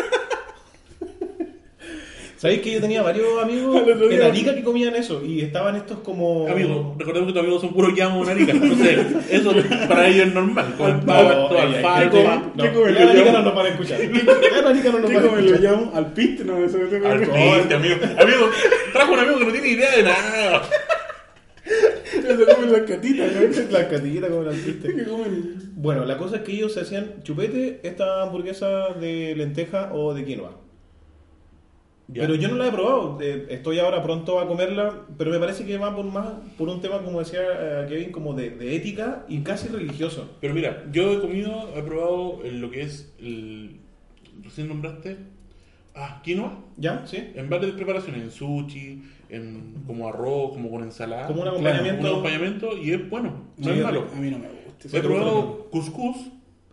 ¿Sabéis 2.41 2.61
que 2.61 2.71
yo 2.71 2.81
tenía 2.81 3.03
varios 3.03 3.39
amigos 3.39 3.83
en 4.09 4.21
Arica 4.23 4.55
que 4.55 4.63
comían 4.63 4.95
eso? 4.95 5.23
Y 5.23 5.41
estaban 5.41 5.75
estos 5.75 5.99
como... 5.99 6.47
Amigo, 6.47 6.95
recordemos 6.97 7.27
que 7.27 7.33
tus 7.33 7.39
amigos 7.43 7.61
son 7.61 7.71
puros 7.71 7.93
llamos 7.95 8.25
narica. 8.25 8.51
Entonces, 8.53 8.97
eso 9.29 9.53
para 9.87 10.07
ellos 10.07 10.25
es 10.25 10.33
normal. 10.33 10.73
Con 10.75 10.89
ey, 10.89 10.95
ey, 11.07 11.75
alfalfa. 11.75 12.51
No, 12.55 12.63
¿Qué 12.63 12.71
come 12.71 12.93
ya 12.95 13.05
los 13.05 13.09
Arica 13.11 13.31
no 13.31 13.41
nos 13.43 13.55
van 13.55 13.65
a 13.67 13.69
escuchar. 13.69 14.01
Arica 14.65 14.91
no 14.91 14.99
nos 14.99 15.09
¿Qué 15.11 15.17
van 15.17 15.23
a 15.23 15.27
como 15.29 15.35
lo 15.35 15.39
escuchar. 15.39 15.61
llamo? 15.61 15.91
¿Al 15.93 16.13
piste? 16.13 16.43
No, 16.43 16.65
eso 16.65 16.77
no 16.79 17.07
Al 17.07 17.19
piste, 17.19 17.75
amigo. 17.75 17.95
Amigo, 18.17 18.49
trajo 18.91 19.13
un 19.13 19.19
amigo 19.19 19.37
que 19.37 19.45
no 19.45 19.51
tiene 19.51 19.67
idea 19.67 19.91
de 19.97 20.01
nada. 20.01 20.61
Eso 21.63 22.55
comen 22.55 22.71
las 22.71 22.81
catitas, 22.81 23.31
¿no? 23.33 23.69
La 23.69 23.87
catillita 23.87 24.27
como 24.29 24.41
la 24.41 24.49
alpiste. 24.49 24.95
¿Qué 24.95 25.03
comen? 25.03 25.73
Bueno, 25.75 26.05
la 26.05 26.17
cosa 26.17 26.37
es 26.37 26.41
que 26.41 26.53
ellos 26.53 26.73
se 26.73 26.81
hacían 26.81 27.21
chupete 27.21 27.81
esta 27.83 28.23
hamburguesa 28.23 28.95
de 28.99 29.35
lenteja 29.35 29.91
o 29.93 30.15
de 30.15 30.25
quinoa. 30.25 30.70
Ya. 32.13 32.23
Pero 32.23 32.35
yo 32.35 32.49
no 32.49 32.55
la 32.55 32.67
he 32.67 32.71
probado. 32.71 33.17
eh, 33.21 33.47
Estoy 33.49 33.79
ahora 33.79 34.03
pronto 34.03 34.39
a 34.39 34.47
comerla, 34.47 35.05
pero 35.17 35.31
me 35.31 35.39
parece 35.39 35.65
que 35.65 35.77
va 35.77 35.95
por 35.95 36.05
más 36.05 36.27
por 36.57 36.67
un 36.67 36.81
tema, 36.81 36.99
como 37.03 37.19
decía 37.19 37.39
eh, 37.41 37.85
Kevin, 37.87 38.11
como 38.11 38.33
de, 38.33 38.49
de 38.49 38.75
ética 38.75 39.25
y 39.29 39.39
casi 39.41 39.69
religioso. 39.69 40.29
Pero 40.41 40.53
mira, 40.53 40.83
yo 40.91 41.13
he 41.13 41.21
comido, 41.21 41.69
he 41.75 41.81
probado 41.83 42.39
el- 42.43 42.59
lo 42.59 42.69
que 42.69 42.81
es 42.81 43.13
el. 43.19 43.77
¿Recién 44.43 44.67
nombraste? 44.67 45.17
Ah, 45.95 46.21
quinoa. 46.23 46.57
¿Ya? 46.77 47.05
¿Sí? 47.05 47.17
En 47.35 47.49
varias 47.49 47.71
preparaciones, 47.73 48.21
en 48.23 48.31
sushi, 48.31 49.03
en 49.29 49.75
como 49.87 50.07
arroz, 50.09 50.51
como 50.53 50.69
con 50.69 50.83
ensalada. 50.83 51.27
Como 51.27 51.41
un 51.41 51.43
Claro, 51.43 51.57
acompañamiento. 51.57 52.01
un 52.01 52.07
acompañamiento 52.11 52.77
y 52.77 52.91
es 52.91 53.09
bueno. 53.09 53.33
No 53.57 53.63
Sí, 53.65 53.77
es 53.79 53.83
malo. 53.83 54.05
A 54.13 54.19
mí 54.19 54.29
no 54.31 54.39
me 54.39 54.47
gusta. 54.49 54.97
He 54.97 55.01
probado 55.01 55.69
couscous, 55.71 56.17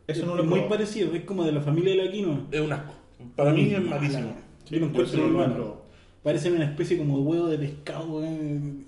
Eso 0.07 0.25
no 0.27 0.35
lo 0.35 0.43
es 0.43 0.49
muy 0.49 0.61
probado. 0.61 0.69
parecido, 0.69 1.15
es 1.15 1.23
como 1.25 1.45
de 1.45 1.53
la 1.53 1.61
familia 1.61 1.95
de 1.95 2.05
la 2.07 2.11
quinoa. 2.11 2.41
es 2.51 2.61
un 2.61 2.73
asco. 2.73 2.95
Para 3.37 3.53
mí 3.53 3.73
es 3.73 3.81
malísimo. 3.83 4.35
Yo 4.71 4.81
lo 4.81 4.87
encuentro 4.87 5.07
sí 5.07 5.17
lo 5.17 5.27
he 5.27 5.31
malo. 5.31 5.55
probado. 5.55 5.89
Parece 6.23 6.51
una 6.51 6.65
especie 6.65 6.99
como 6.99 7.17
de 7.19 7.23
huevo 7.25 7.47
de 7.47 7.59
pescado, 7.59 8.23
eh, 8.25 8.29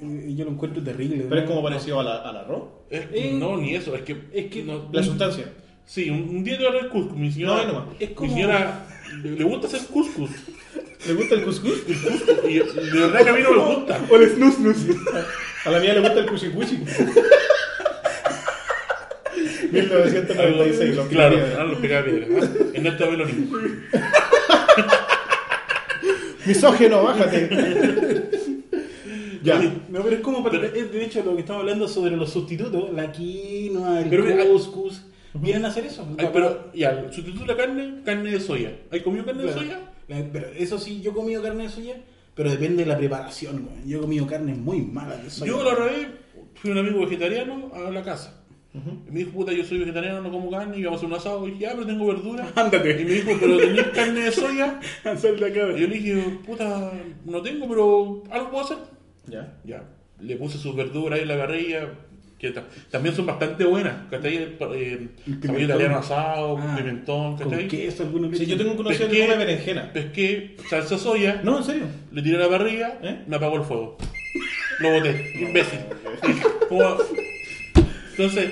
eh, 0.03 0.35
yo 0.37 0.45
lo 0.45 0.51
encuentro 0.51 0.83
terrible. 0.83 1.25
Pero 1.29 1.41
es 1.41 1.47
¿no? 1.49 1.55
como 1.55 1.63
parecido 1.63 2.01
a 2.01 2.03
la- 2.05 2.19
al 2.29 2.37
arroz. 2.37 2.65
Es- 2.91 3.07
Eh, 3.13 3.33
no, 3.39 3.57
ni 3.57 3.75
eso, 3.75 3.95
es 3.95 4.03
que. 4.03 4.17
es 4.33 4.47
que 4.47 4.63
no- 4.65 4.89
La 4.93 5.03
sustancia. 5.03 5.45
Sí, 5.87 6.11
un, 6.11 6.21
un 6.29 6.45
día 6.45 6.57
te 6.59 6.65
va 6.65 6.71
a 6.71 6.73
traer 6.73 6.89
couscous. 6.91 7.17
Mi 7.17 7.31
señora, 7.33 7.63
No, 7.65 7.73
nomás. 7.73 7.85
Es 7.99 8.11
como- 8.11 8.29
mi 8.29 8.35
señora 8.35 8.87
le, 9.23 9.45
gusta 9.45 9.67
hacer 9.69 9.81
couscous. 9.93 10.31
¿Le 11.07 11.15
gusta 11.15 11.35
el 11.37 11.45
cuscús? 11.45 11.83
Y 12.49 12.55
de 12.59 13.01
verdad 13.01 13.23
que 13.25 13.31
a 13.31 13.33
mí 13.33 13.41
no 13.43 13.53
me 13.53 13.75
gusta. 13.77 14.01
O 14.11 14.17
el 14.17 14.29
snus 14.31 14.55
snus. 14.57 14.77
A 15.65 15.71
la 15.71 15.79
mía 15.81 15.95
le 15.95 16.01
gusta 16.01 16.19
el 16.21 16.27
cuchicuchi. 16.27 16.79
1996, 19.73 20.97
los 20.97 21.07
claro, 21.09 21.37
Picapiedra. 21.37 21.63
ah, 21.63 21.65
los 21.65 21.79
picapiedra. 21.79 22.27
¿ah? 22.43 22.49
En 22.75 22.87
esta 22.87 23.07
Beloni. 23.07 23.49
Misógeno, 26.47 27.03
bájate. 27.03 27.49
ya. 29.43 29.59
No, 29.89 30.03
pero 30.03 30.17
es 30.17 30.21
como, 30.23 30.43
para- 30.43 30.61
Pero- 30.61 30.75
es 30.75 30.93
de 30.93 31.05
hecho, 31.05 31.23
lo 31.25 31.35
que 31.35 31.41
estamos 31.41 31.61
hablando 31.61 31.89
sobre 31.89 32.17
los 32.17 32.31
sustitutos, 32.31 32.93
la 32.93 33.11
quinoa, 33.13 34.01
el 34.01 34.09
Pero 34.09 34.25
vienen 35.35 35.65
a 35.65 35.69
hacer 35.69 35.87
eso. 35.87 36.07
Ay, 36.19 36.29
pero, 36.33 36.71
ya, 36.75 37.07
sustituto 37.13 37.47
la 37.47 37.57
carne, 37.57 38.03
carne 38.05 38.33
de 38.33 38.41
soya. 38.41 38.73
¿Hay 38.91 39.01
comido 39.01 39.25
carne 39.25 39.45
de 39.45 39.53
soya? 39.53 39.81
Pero 40.09 40.49
eso 40.57 40.79
sí, 40.79 41.01
yo 41.01 41.13
he 41.13 41.15
comido 41.15 41.41
carne 41.43 41.65
de 41.65 41.69
soya, 41.69 41.97
pero 42.35 42.51
depende 42.51 42.83
de 42.85 42.89
la 42.89 42.99
preparación. 42.99 43.65
güey. 43.65 43.89
Yo 43.89 43.99
he 43.99 44.01
comido 44.01 44.27
carne 44.27 44.55
muy 44.55 44.81
mala 44.83 45.17
de 45.17 45.31
soya. 45.31 45.53
Yo 45.53 45.63
la 45.63 45.75
vez 45.85 46.09
fui 46.55 46.71
un 46.73 46.79
amigo 46.79 47.01
vegetariano 47.01 47.71
a 47.75 47.91
la 47.91 48.03
casa. 48.03 48.40
Y 48.73 49.11
me 49.11 49.19
dijo, 49.21 49.33
puta, 49.33 49.53
yo 49.53 49.65
soy 49.65 49.79
vegetariano, 49.79 50.21
no 50.23 50.31
como 50.31 50.49
carne, 50.51 50.79
y 50.79 50.85
vamos 50.85 50.99
a 50.99 51.01
hacer 51.01 51.09
un 51.13 51.19
asado. 51.19 51.47
Y 51.49 51.51
dije, 51.53 51.63
ya, 51.63 51.73
pero 51.73 51.87
tengo 51.87 52.07
verdura. 52.07 52.47
Ándate. 52.55 53.01
Y 53.01 53.05
me 53.05 53.11
dijo, 53.15 53.33
pero 53.41 53.59
tenés 53.59 53.87
carne 53.95 54.21
de 54.21 54.31
soya. 54.33 54.79
Sal 55.03 55.39
de 55.41 55.47
acá. 55.47 55.77
Y 55.77 55.81
yo 55.81 55.87
le 55.89 55.99
dije, 55.99 56.25
puta, 56.47 56.93
no 57.25 57.43
tengo, 57.43 57.69
pero 57.69 58.23
algo 58.31 58.51
puedo 58.51 58.65
hacer. 58.65 58.79
Ya. 59.27 59.59
Ya, 59.65 59.83
le 60.21 60.37
puse 60.37 60.57
sus 60.59 60.75
verduras 60.77 61.17
ahí 61.19 61.23
en 61.23 61.29
la 61.29 61.37
parrilla, 61.39 61.89
que 62.39 62.51
ta- 62.53 62.67
también 62.91 63.15
son 63.15 63.27
bastante 63.27 63.65
buenas, 63.65 64.07
¿cachai? 64.09 64.37
Eh, 64.37 64.57
pimentón. 64.57 65.41
Caballo 65.41 65.65
italiano 65.65 65.99
asado, 65.99 66.59
Ah, 66.59 66.75
pimentón, 66.77 67.37
¿cachai? 67.37 67.69
queso, 67.69 68.03
algunos 68.05 68.37
Sí, 68.39 68.47
yo 68.47 68.57
tengo 68.57 68.71
un 68.71 68.77
conocido 68.77 69.09
que 69.09 69.17
Pesqué- 69.17 69.27
come 69.27 69.37
berenjena. 69.45 69.93
Pesqué 69.93 70.57
salsa 70.69 70.97
soya, 70.97 71.41
No, 71.45 71.59
en 71.59 71.65
serio. 71.65 71.85
le 72.13 72.23
tiré 72.23 72.37
a 72.37 72.41
la 72.41 72.49
parrilla, 72.49 72.99
¿Eh? 73.03 73.25
me 73.27 73.37
apagó 73.37 73.57
el 73.57 73.63
fuego. 73.65 73.99
Lo 74.81 74.93
boté, 74.93 75.33
imbécil. 75.41 75.81
Como- 76.69 76.97
Entonces, 78.21 78.51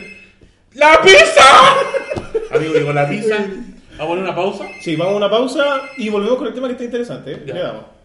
¡la 0.76 0.98
pizza! 1.02 2.56
Amigo, 2.56 2.72
digo, 2.72 2.90
la 2.90 3.06
pizza. 3.06 3.36
Vamos 3.98 4.16
a 4.16 4.20
una 4.22 4.34
pausa. 4.34 4.64
Sí, 4.80 4.94
vamos 4.94 5.14
a 5.14 5.16
una 5.16 5.28
pausa 5.28 5.82
y 5.96 6.08
volvemos 6.08 6.38
con 6.38 6.46
el 6.46 6.54
tema 6.54 6.68
que 6.68 6.72
está 6.72 6.84
interesante. 6.84 7.32
¿eh? 7.32 7.42
Ya. 7.44 7.54
Le 7.54 7.60
damos. 7.60 7.97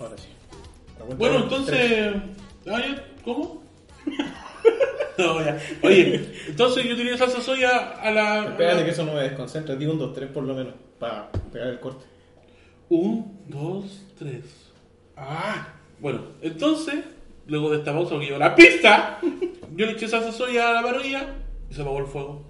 Ahora 0.00 0.16
sí. 0.18 0.28
Bueno, 1.16 1.38
entonces. 1.44 2.14
tres. 2.64 3.00
¿Cómo? 3.24 3.62
no, 5.18 5.44
ya. 5.44 5.58
Oye, 5.82 6.30
entonces 6.46 6.84
yo 6.84 6.96
tiré 6.96 7.16
salsa 7.16 7.40
soya 7.40 7.92
a 8.00 8.10
la. 8.10 8.44
Espérate 8.46 8.84
que 8.84 8.90
eso 8.90 9.04
no 9.04 9.14
me 9.14 9.22
desconcentra. 9.22 9.76
Digo 9.76 9.92
un 9.92 9.98
2, 9.98 10.14
3 10.14 10.30
por 10.30 10.44
lo 10.44 10.54
menos. 10.54 10.74
Para 10.98 11.30
pegar 11.52 11.68
el 11.68 11.80
corte. 11.80 12.04
Un, 12.88 13.38
dos, 13.48 14.02
tres. 14.18 14.44
Ah, 15.16 15.74
bueno, 16.00 16.22
entonces, 16.40 17.04
luego 17.46 17.70
de 17.70 17.78
esta 17.78 17.92
pausa 17.92 18.18
que 18.18 18.24
llevo 18.26 18.38
la 18.38 18.54
pista, 18.54 19.18
yo 19.76 19.86
le 19.86 19.92
eché 19.92 20.08
salsa 20.08 20.32
soya 20.32 20.70
a 20.70 20.72
la 20.72 20.82
parrilla 20.82 21.34
y 21.70 21.74
se 21.74 21.82
apagó 21.82 21.98
el 21.98 22.06
fuego. 22.06 22.42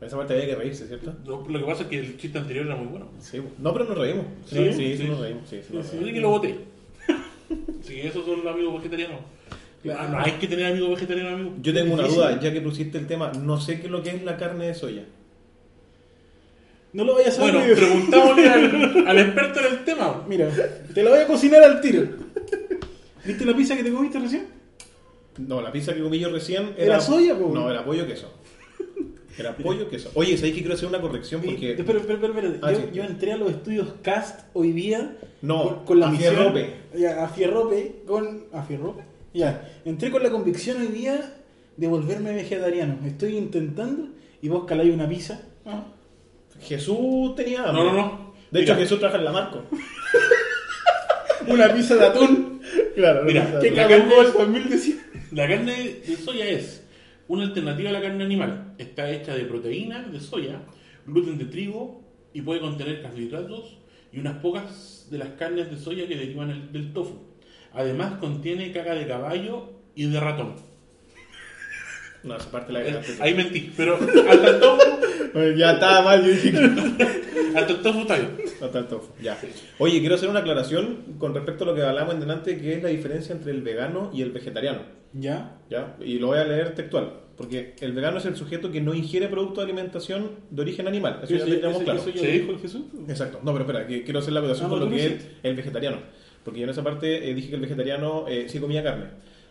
Esa 0.00 0.16
parte 0.16 0.34
había 0.34 0.46
que 0.46 0.54
reírse, 0.56 0.88
¿cierto? 0.88 1.14
Lo, 1.24 1.48
lo 1.48 1.58
que 1.60 1.64
pasa 1.64 1.84
es 1.84 1.88
que 1.88 1.98
el 2.00 2.16
chiste 2.18 2.36
anterior 2.36 2.66
era 2.66 2.76
muy 2.76 2.88
bueno. 2.88 3.08
Sí. 3.20 3.40
No, 3.58 3.72
pero 3.72 3.84
nos 3.86 3.96
reímos. 3.96 4.26
¿Sí? 4.46 4.56
Sí, 4.56 4.72
sí, 4.72 4.96
sí, 4.96 4.96
Sí. 4.98 5.04
nos 5.08 5.20
reímos. 5.20 5.48
Sí, 5.48 5.60
sí, 5.62 6.12
que 6.12 6.20
lo 6.20 6.30
boté. 6.30 6.58
Sí, 7.82 8.00
esos 8.00 8.24
son 8.24 8.44
los 8.44 8.54
amigos 8.54 8.74
vegetarianos. 8.76 9.20
Ah, 9.96 10.08
no 10.10 10.18
hay 10.20 10.32
que 10.32 10.46
tener 10.46 10.66
amigos 10.66 10.90
vegetarianos, 10.90 11.32
amigos. 11.34 11.54
Yo 11.60 11.74
tengo 11.74 11.94
una 11.94 12.06
duda, 12.06 12.40
ya 12.40 12.52
que 12.52 12.60
pusiste 12.60 12.98
el 12.98 13.06
tema. 13.06 13.32
No 13.32 13.60
sé 13.60 13.80
qué 13.80 13.86
es 13.86 13.90
lo 13.90 14.02
que 14.02 14.10
es 14.10 14.22
la 14.22 14.36
carne 14.36 14.66
de 14.68 14.74
soya. 14.74 15.04
No 16.92 17.04
lo 17.04 17.14
vayas 17.14 17.38
a 17.38 17.42
Bueno, 17.42 17.60
saber. 17.60 17.76
preguntámosle 17.76 18.48
al, 18.48 19.04
al 19.08 19.18
experto 19.18 19.60
en 19.60 19.66
el 19.66 19.84
tema. 19.84 20.24
Mira, 20.28 20.48
te 20.94 21.02
la 21.02 21.10
voy 21.10 21.18
a 21.20 21.26
cocinar 21.26 21.62
al 21.64 21.80
tiro. 21.80 22.02
¿Viste 23.24 23.44
la 23.44 23.56
pizza 23.56 23.76
que 23.76 23.82
te 23.82 23.92
comiste 23.92 24.18
recién? 24.18 24.46
No, 25.38 25.62
la 25.62 25.72
pizza 25.72 25.94
que 25.94 26.02
comí 26.02 26.18
yo 26.18 26.28
recién 26.30 26.74
¿Era 26.76 27.00
soya, 27.00 27.34
po? 27.38 27.50
No, 27.54 27.70
era 27.70 27.82
pollo 27.84 28.06
queso. 28.06 28.30
Era 29.38 29.56
pollo 29.56 29.88
queso. 29.88 30.10
Oye, 30.14 30.36
¿sabéis 30.36 30.54
que 30.54 30.60
quiero 30.60 30.74
hacer 30.74 30.88
una 30.88 31.00
corrección? 31.00 31.40
Porque. 31.42 31.72
Espera, 31.72 31.98
espera, 32.00 32.14
espera. 32.26 32.48
espera. 32.48 32.58
Ah, 32.62 32.72
yo, 32.72 32.78
sí. 32.78 32.84
yo 32.92 33.02
entré 33.04 33.32
a 33.32 33.36
los 33.36 33.50
estudios 33.50 33.88
CAST 34.02 34.40
hoy 34.52 34.72
día. 34.72 35.16
No, 35.40 35.62
con, 35.64 35.84
con 35.86 36.00
la 36.00 36.08
a 36.08 36.10
misión- 36.10 36.34
Fierrope. 36.34 36.74
Ya, 36.94 37.24
a 37.24 37.28
Fierrope. 37.28 38.02
Con, 38.06 38.44
¿A 38.52 38.62
Fierrope? 38.62 39.02
Ya. 39.32 39.68
Entré 39.84 40.10
con 40.10 40.22
la 40.22 40.30
convicción 40.30 40.80
hoy 40.80 40.88
día 40.88 41.34
de 41.76 41.86
volverme 41.88 42.34
vegetariano. 42.34 42.98
Estoy 43.06 43.36
intentando 43.36 44.08
y 44.42 44.48
vos 44.48 44.64
caláis 44.66 44.92
una 44.92 45.08
pizza. 45.08 45.40
Ah. 45.64 45.84
Jesús 46.60 47.34
tenía 47.34 47.64
hambre. 47.64 47.84
No, 47.84 47.92
no, 47.92 47.96
no. 47.96 48.32
De 48.50 48.60
hecho, 48.60 48.72
Mira. 48.74 48.84
Jesús 48.84 48.98
trabaja 48.98 49.18
en 49.18 49.24
la 49.24 49.32
Marco. 49.32 49.62
Una 51.48 51.72
pizza 51.74 51.96
de 51.96 52.06
atún. 52.06 52.60
Claro, 52.94 53.24
Mira, 53.24 53.58
Que 53.60 53.70
La 53.70 53.88
carne- 53.88 54.04
el 54.20 54.32
2010. 54.32 54.96
La 55.32 55.48
carne 55.48 56.00
de 56.06 56.16
soya 56.16 56.46
es 56.48 56.81
una 57.28 57.44
alternativa 57.44 57.90
a 57.90 57.92
la 57.92 58.00
carne 58.02 58.24
animal. 58.24 58.74
Está 58.78 59.10
hecha 59.10 59.34
de 59.34 59.44
proteína 59.44 60.02
de 60.04 60.20
soya, 60.20 60.60
gluten 61.06 61.38
de 61.38 61.44
trigo 61.46 62.02
y 62.32 62.42
puede 62.42 62.60
contener 62.60 63.02
carbohidratos 63.02 63.78
y 64.12 64.18
unas 64.20 64.38
pocas 64.38 65.06
de 65.10 65.18
las 65.18 65.28
carnes 65.30 65.70
de 65.70 65.76
soya 65.78 66.06
que 66.06 66.16
derivan 66.16 66.50
el- 66.50 66.72
del 66.72 66.92
tofu. 66.92 67.18
Además 67.72 68.14
contiene 68.18 68.72
caca 68.72 68.94
de 68.94 69.06
caballo 69.06 69.70
y 69.94 70.06
de 70.06 70.20
ratón. 70.20 70.54
No, 72.22 72.36
esa 72.36 72.50
parte 72.50 72.72
la 72.72 72.80
Eh, 72.82 72.84
dejaste. 72.84 73.16
Ahí 73.20 73.34
mentí, 73.34 73.72
pero 73.76 73.94
hasta 73.96 74.48
el 74.50 74.60
tofu, 74.60 75.00
Ya 75.56 75.72
estaba 75.72 76.02
mal, 76.02 76.22
yo 76.24 76.30
dije 76.30 76.52
que 76.52 76.58
hasta 77.58 77.72
el 77.72 77.82
tofu 77.82 78.00
está 78.02 78.16
bien. 78.16 78.36
no 78.60 78.68
tanto. 78.68 79.08
Ya. 79.20 79.36
Oye, 79.78 79.98
quiero 80.00 80.14
hacer 80.14 80.28
una 80.28 80.40
aclaración 80.40 81.16
con 81.18 81.34
respecto 81.34 81.64
a 81.64 81.66
lo 81.68 81.74
que 81.74 81.82
hablamos 81.82 82.14
en 82.14 82.20
delante, 82.20 82.58
que 82.60 82.74
es 82.74 82.82
la 82.82 82.90
diferencia 82.90 83.34
entre 83.34 83.50
el 83.50 83.62
vegano 83.62 84.10
y 84.14 84.22
el 84.22 84.30
vegetariano. 84.30 84.82
Ya. 85.14 85.58
¿Ya? 85.70 85.96
Y 86.04 86.18
lo 86.18 86.28
voy 86.28 86.38
a 86.38 86.44
leer 86.44 86.74
textual. 86.74 87.14
Porque 87.36 87.74
el 87.80 87.92
vegano 87.92 88.18
es 88.18 88.26
el 88.26 88.36
sujeto 88.36 88.70
que 88.70 88.80
no 88.80 88.94
ingiere 88.94 89.26
productos 89.28 89.58
de 89.58 89.64
alimentación 89.64 90.30
de 90.50 90.62
origen 90.62 90.86
animal. 90.86 91.20
Eso 91.22 91.34
ya 91.34 91.46
lo 91.46 91.54
tenemos 91.56 91.82
claro. 91.82 91.98
eso 91.98 92.10
ya 92.10 92.20
Sí. 92.20 92.26
dijo 92.26 92.52
el 92.52 92.58
Jesús. 92.58 92.82
Exacto. 93.08 93.40
No, 93.42 93.52
pero 93.52 93.64
espera, 93.64 93.86
que 93.86 94.04
quiero 94.04 94.18
hacer 94.20 94.32
la 94.34 94.40
acotación 94.40 94.66
Ah, 94.66 94.70
con 94.70 94.80
lo 94.80 94.90
que 94.90 95.06
es 95.06 95.28
el 95.42 95.54
vegetariano. 95.56 95.96
Porque 96.44 96.60
yo 96.60 96.64
en 96.64 96.70
esa 96.70 96.82
parte 96.84 97.30
eh, 97.30 97.34
dije 97.34 97.48
que 97.48 97.54
el 97.56 97.60
vegetariano 97.62 98.26
eh, 98.28 98.46
sí 98.48 98.58
comía 98.60 98.82
carne. 98.82 99.06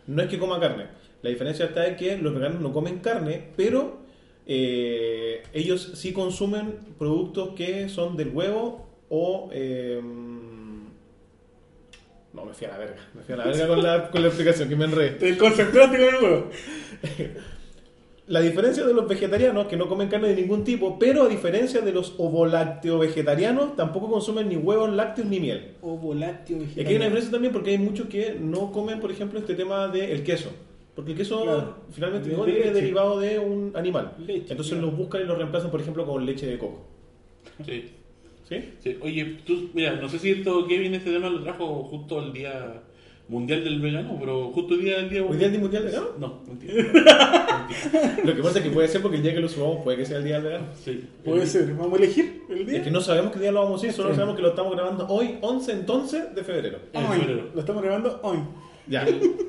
No 0.07 0.21
es 0.21 0.29
que 0.29 0.37
coma 0.37 0.59
carne. 0.59 0.85
La 1.21 1.29
diferencia 1.29 1.65
está 1.65 1.87
en 1.87 1.95
que 1.95 2.17
los 2.17 2.33
veganos 2.33 2.61
no 2.61 2.71
comen 2.71 2.99
carne, 2.99 3.49
pero 3.55 3.99
eh, 4.45 5.43
ellos 5.53 5.91
sí 5.95 6.13
consumen 6.13 6.75
productos 6.97 7.49
que 7.55 7.89
son 7.89 8.15
del 8.15 8.29
huevo 8.29 8.87
o... 9.09 9.49
no, 12.33 12.45
me 12.45 12.53
fui 12.53 12.67
a 12.67 12.71
la 12.71 12.77
verga. 12.77 12.95
Me 13.13 13.21
fui 13.23 13.33
a 13.33 13.37
la 13.37 13.45
verga 13.45 13.67
con 13.67 13.83
la, 13.83 14.09
con 14.09 14.21
la 14.21 14.27
explicación, 14.29 14.69
que 14.69 14.75
me 14.75 14.85
enredé. 14.85 15.11
Te 15.11 15.37
concentraste 15.37 15.97
con 15.97 16.05
el 16.15 16.23
huevo. 16.23 16.49
La 18.27 18.39
diferencia 18.39 18.85
de 18.85 18.93
los 18.93 19.07
vegetarianos 19.09 19.67
que 19.67 19.75
no 19.75 19.89
comen 19.89 20.07
carne 20.07 20.29
de 20.29 20.35
ningún 20.35 20.63
tipo, 20.63 20.97
pero 20.97 21.23
a 21.23 21.27
diferencia 21.27 21.81
de 21.81 21.91
los 21.91 22.13
ovolácteo 22.17 22.99
vegetarianos, 22.99 23.75
tampoco 23.75 24.09
consumen 24.09 24.47
ni 24.47 24.55
huevos 24.55 24.89
lácteos 24.93 25.27
ni 25.27 25.39
miel. 25.41 25.73
Ovo 25.81 26.13
lácteo 26.13 26.55
Y 26.57 26.59
vegetal. 26.61 26.83
aquí 26.83 26.89
hay 26.91 26.95
una 26.95 27.05
diferencia 27.05 27.31
también 27.31 27.51
porque 27.51 27.71
hay 27.71 27.77
muchos 27.77 28.07
que 28.07 28.37
no 28.39 28.71
comen, 28.71 29.01
por 29.01 29.11
ejemplo, 29.11 29.37
este 29.39 29.55
tema 29.55 29.89
del 29.89 30.23
queso. 30.23 30.49
Porque 30.95 31.11
el 31.11 31.17
queso 31.17 31.43
Claro. 31.43 31.77
finalmente 31.91 32.29
De- 32.29 32.37
no 32.37 32.45
de 32.45 32.51
leche. 32.53 32.71
derivado 32.71 33.19
de 33.19 33.39
un 33.39 33.71
animal. 33.75 34.13
Leche, 34.19 34.51
Entonces 34.51 34.73
claro. 34.73 34.87
los 34.87 34.97
buscan 34.97 35.21
y 35.21 35.25
los 35.25 35.37
reemplazan, 35.37 35.71
por 35.71 35.81
ejemplo, 35.81 36.05
con 36.05 36.25
leche 36.25 36.45
de 36.45 36.57
coco. 36.57 36.85
Sí. 37.65 37.91
¿Sí? 38.51 38.69
Sí, 38.83 38.97
Oye, 39.01 39.37
tú, 39.45 39.69
mira, 39.73 39.93
no 39.93 40.09
sé 40.09 40.19
si 40.19 40.31
esto 40.31 40.67
Kevin 40.67 40.93
este 40.93 41.09
tema 41.11 41.29
lo 41.29 41.41
trajo 41.41 41.83
justo 41.85 42.21
el 42.21 42.33
día 42.33 42.81
mundial 43.29 43.63
del 43.63 43.79
vegano, 43.79 44.17
pero 44.19 44.51
justo 44.51 44.73
el 44.73 44.81
día 44.81 44.97
del 44.97 45.09
día 45.09 45.23
¿Hoy 45.23 45.37
día 45.37 45.37
es 45.37 45.43
el 45.45 45.51
Día 45.53 45.59
mundial 45.61 45.83
vegano? 45.85 46.07
No, 46.19 46.41
mentira. 46.47 47.67
Lo 48.25 48.35
que 48.35 48.43
pasa 48.43 48.57
es 48.59 48.65
que 48.65 48.71
puede 48.71 48.89
ser 48.89 49.01
porque 49.01 49.15
el 49.17 49.23
día 49.23 49.33
que 49.33 49.39
lo 49.39 49.47
subamos 49.47 49.83
puede 49.85 49.95
que 49.99 50.05
sea 50.05 50.17
el 50.17 50.25
día 50.25 50.33
del 50.35 50.43
vegano. 50.43 50.65
Sí. 50.83 51.01
Puede 51.23 51.45
ser. 51.47 51.73
Vamos 51.75 51.93
a 51.97 52.03
elegir 52.03 52.41
el 52.49 52.65
día. 52.65 52.79
Es 52.79 52.83
que 52.83 52.91
no 52.91 52.99
sabemos 52.99 53.31
qué 53.31 53.39
día 53.39 53.53
lo 53.53 53.63
vamos 53.63 53.81
a 53.81 53.85
ir, 53.87 53.93
solo 53.93 54.09
Sí. 54.09 54.15
sabemos 54.15 54.35
que 54.35 54.41
lo 54.41 54.49
estamos 54.49 54.73
grabando 54.75 55.07
hoy, 55.07 55.37
11 55.39 55.71
entonces 55.71 56.35
de 56.35 56.43
febrero. 56.43 56.79
En 56.91 57.05
Hoy. 57.05 57.19
febrero. 57.19 57.49
Lo 57.53 57.59
estamos 57.61 57.81
grabando 57.83 58.19
hoy. 58.23 58.37
Ya. 58.87 59.05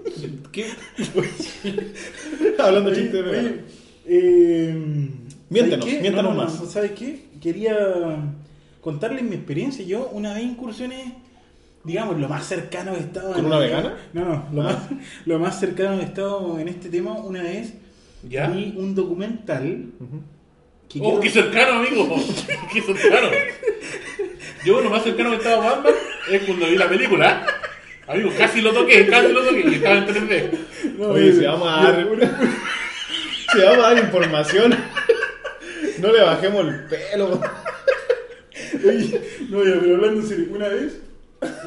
¿Qué? 0.52 0.66
Hablando 2.58 2.94
chiste 2.94 3.16
de 3.16 3.22
vegano. 3.22 3.48
Oye, 3.48 3.60
eh, 4.06 5.08
Miéntenos, 5.50 5.84
¿sabes 5.84 5.96
qué? 5.96 6.00
miéntanos 6.02 6.34
No, 6.34 6.38
no, 6.38 6.44
más. 6.44 6.60
no, 6.60 6.66
¿Sabes 6.68 6.92
qué? 6.92 7.24
Quería 7.40 8.34
contarles 8.82 9.22
mi 9.22 9.36
experiencia. 9.36 9.82
Yo 9.86 10.08
una 10.12 10.34
vez 10.34 10.42
incursiones, 10.42 11.12
digamos, 11.84 12.18
lo 12.20 12.28
más 12.28 12.44
cercano 12.46 12.92
que 12.92 12.98
he 12.98 13.02
estado... 13.02 13.30
¿Con 13.32 13.40
en- 13.40 13.46
una 13.46 13.58
vegana? 13.58 13.96
No, 14.12 14.24
no, 14.26 14.46
lo, 14.52 14.62
Ah. 14.62 14.64
más, 14.64 14.76
lo 15.24 15.38
más 15.38 15.58
cercano 15.58 15.96
que 15.96 16.02
he 16.02 16.08
estado 16.08 16.58
en 16.58 16.68
este 16.68 16.90
tema 16.90 17.12
una 17.14 17.42
vez 17.42 17.72
¿Ya? 18.28 18.48
vi 18.48 18.74
un 18.76 18.94
documental 18.94 19.86
que 20.88 20.98
Oh, 21.00 21.18
quiero- 21.18 21.20
qué 21.20 21.30
cercano, 21.30 21.78
amigo. 21.80 22.14
qué 22.72 22.82
cercano. 22.82 23.28
Yo 24.66 24.80
lo 24.80 24.90
más 24.90 25.02
cercano 25.02 25.30
que 25.30 25.36
estaba 25.36 25.64
Batman 25.76 25.94
es 26.30 26.42
cuando 26.42 26.66
vi 26.66 26.76
la 26.76 26.88
película. 26.88 27.46
Amigo, 28.06 28.30
casi 28.36 28.60
lo 28.60 28.72
toqué, 28.74 29.06
casi 29.06 29.32
lo 29.32 29.42
toqué 29.44 29.64
y 29.70 29.74
estaba 29.74 29.96
en 29.98 30.06
3D. 30.06 30.50
No, 30.98 31.06
Oye, 31.08 31.22
mire, 31.22 31.36
si 31.38 31.44
vamos 31.46 31.68
a 31.68 31.82
dar, 31.84 32.06
si 33.52 33.58
vamos 33.60 33.78
a 33.78 33.94
dar 33.94 33.98
información, 33.98 34.74
no 36.00 36.12
le 36.12 36.20
bajemos 36.22 36.66
el 36.66 36.84
pelo. 36.84 37.40
Oye, 38.74 39.20
no, 39.50 39.64
ya, 39.64 39.80
pero 39.80 39.96
hablando 39.96 40.20
en 40.20 40.26
serio, 40.26 40.46
una 40.50 40.68
vez 40.68 40.98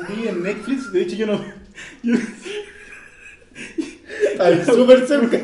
vi 0.09 0.27
en 0.27 0.43
Netflix, 0.43 0.91
de 0.91 1.01
hecho 1.01 1.15
yo 1.15 1.27
no. 1.27 1.41
yo- 2.03 2.15
Al 4.39 4.65
súper 4.75 5.07
cerca. 5.07 5.39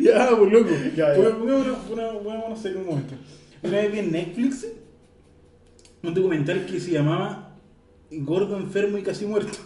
ya, 0.00 0.30
pues 0.36 0.52
loco. 0.52 0.70
Ya, 0.96 1.14
ya. 1.16 1.22
Pongámonos- 1.22 1.78
Pongámonos 1.86 2.64
en 2.64 2.76
un 2.76 2.86
momento. 2.86 3.14
Una 3.62 3.78
vez 3.78 3.92
vi 3.92 3.98
en 4.00 4.12
Netflix 4.12 4.66
un 6.02 6.14
documental 6.14 6.64
que 6.66 6.78
se 6.80 6.90
llamaba 6.92 7.56
Gordo, 8.10 8.56
enfermo 8.56 8.98
y 8.98 9.02
casi 9.02 9.26
muerto. 9.26 9.58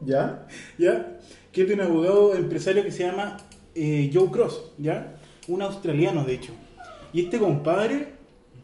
¿Ya? 0.00 0.46
¿ya? 0.78 1.18
Que 1.52 1.62
es 1.62 1.68
de 1.68 1.74
un 1.74 1.80
abogado 1.82 2.34
empresario 2.34 2.82
que 2.82 2.90
se 2.90 3.04
llama 3.04 3.36
eh, 3.74 4.10
Joe 4.12 4.30
Cross, 4.30 4.72
¿ya? 4.78 5.16
Un 5.48 5.62
australiano, 5.62 6.24
de 6.24 6.34
hecho. 6.34 6.52
Y 7.12 7.24
este 7.24 7.38
compadre 7.38 8.14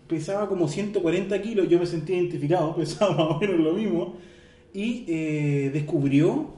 pesaba 0.09 0.49
como 0.49 0.69
140 0.69 1.41
kilos, 1.43 1.69
yo 1.69 1.79
me 1.79 1.87
sentí 1.87 2.15
identificado, 2.15 2.75
pesaba 2.77 3.15
más 3.15 3.37
o 3.37 3.41
menos 3.41 3.61
lo 3.61 3.73
mismo, 3.73 4.15
y 4.73 5.05
eh, 5.09 5.71
descubrió 5.73 6.55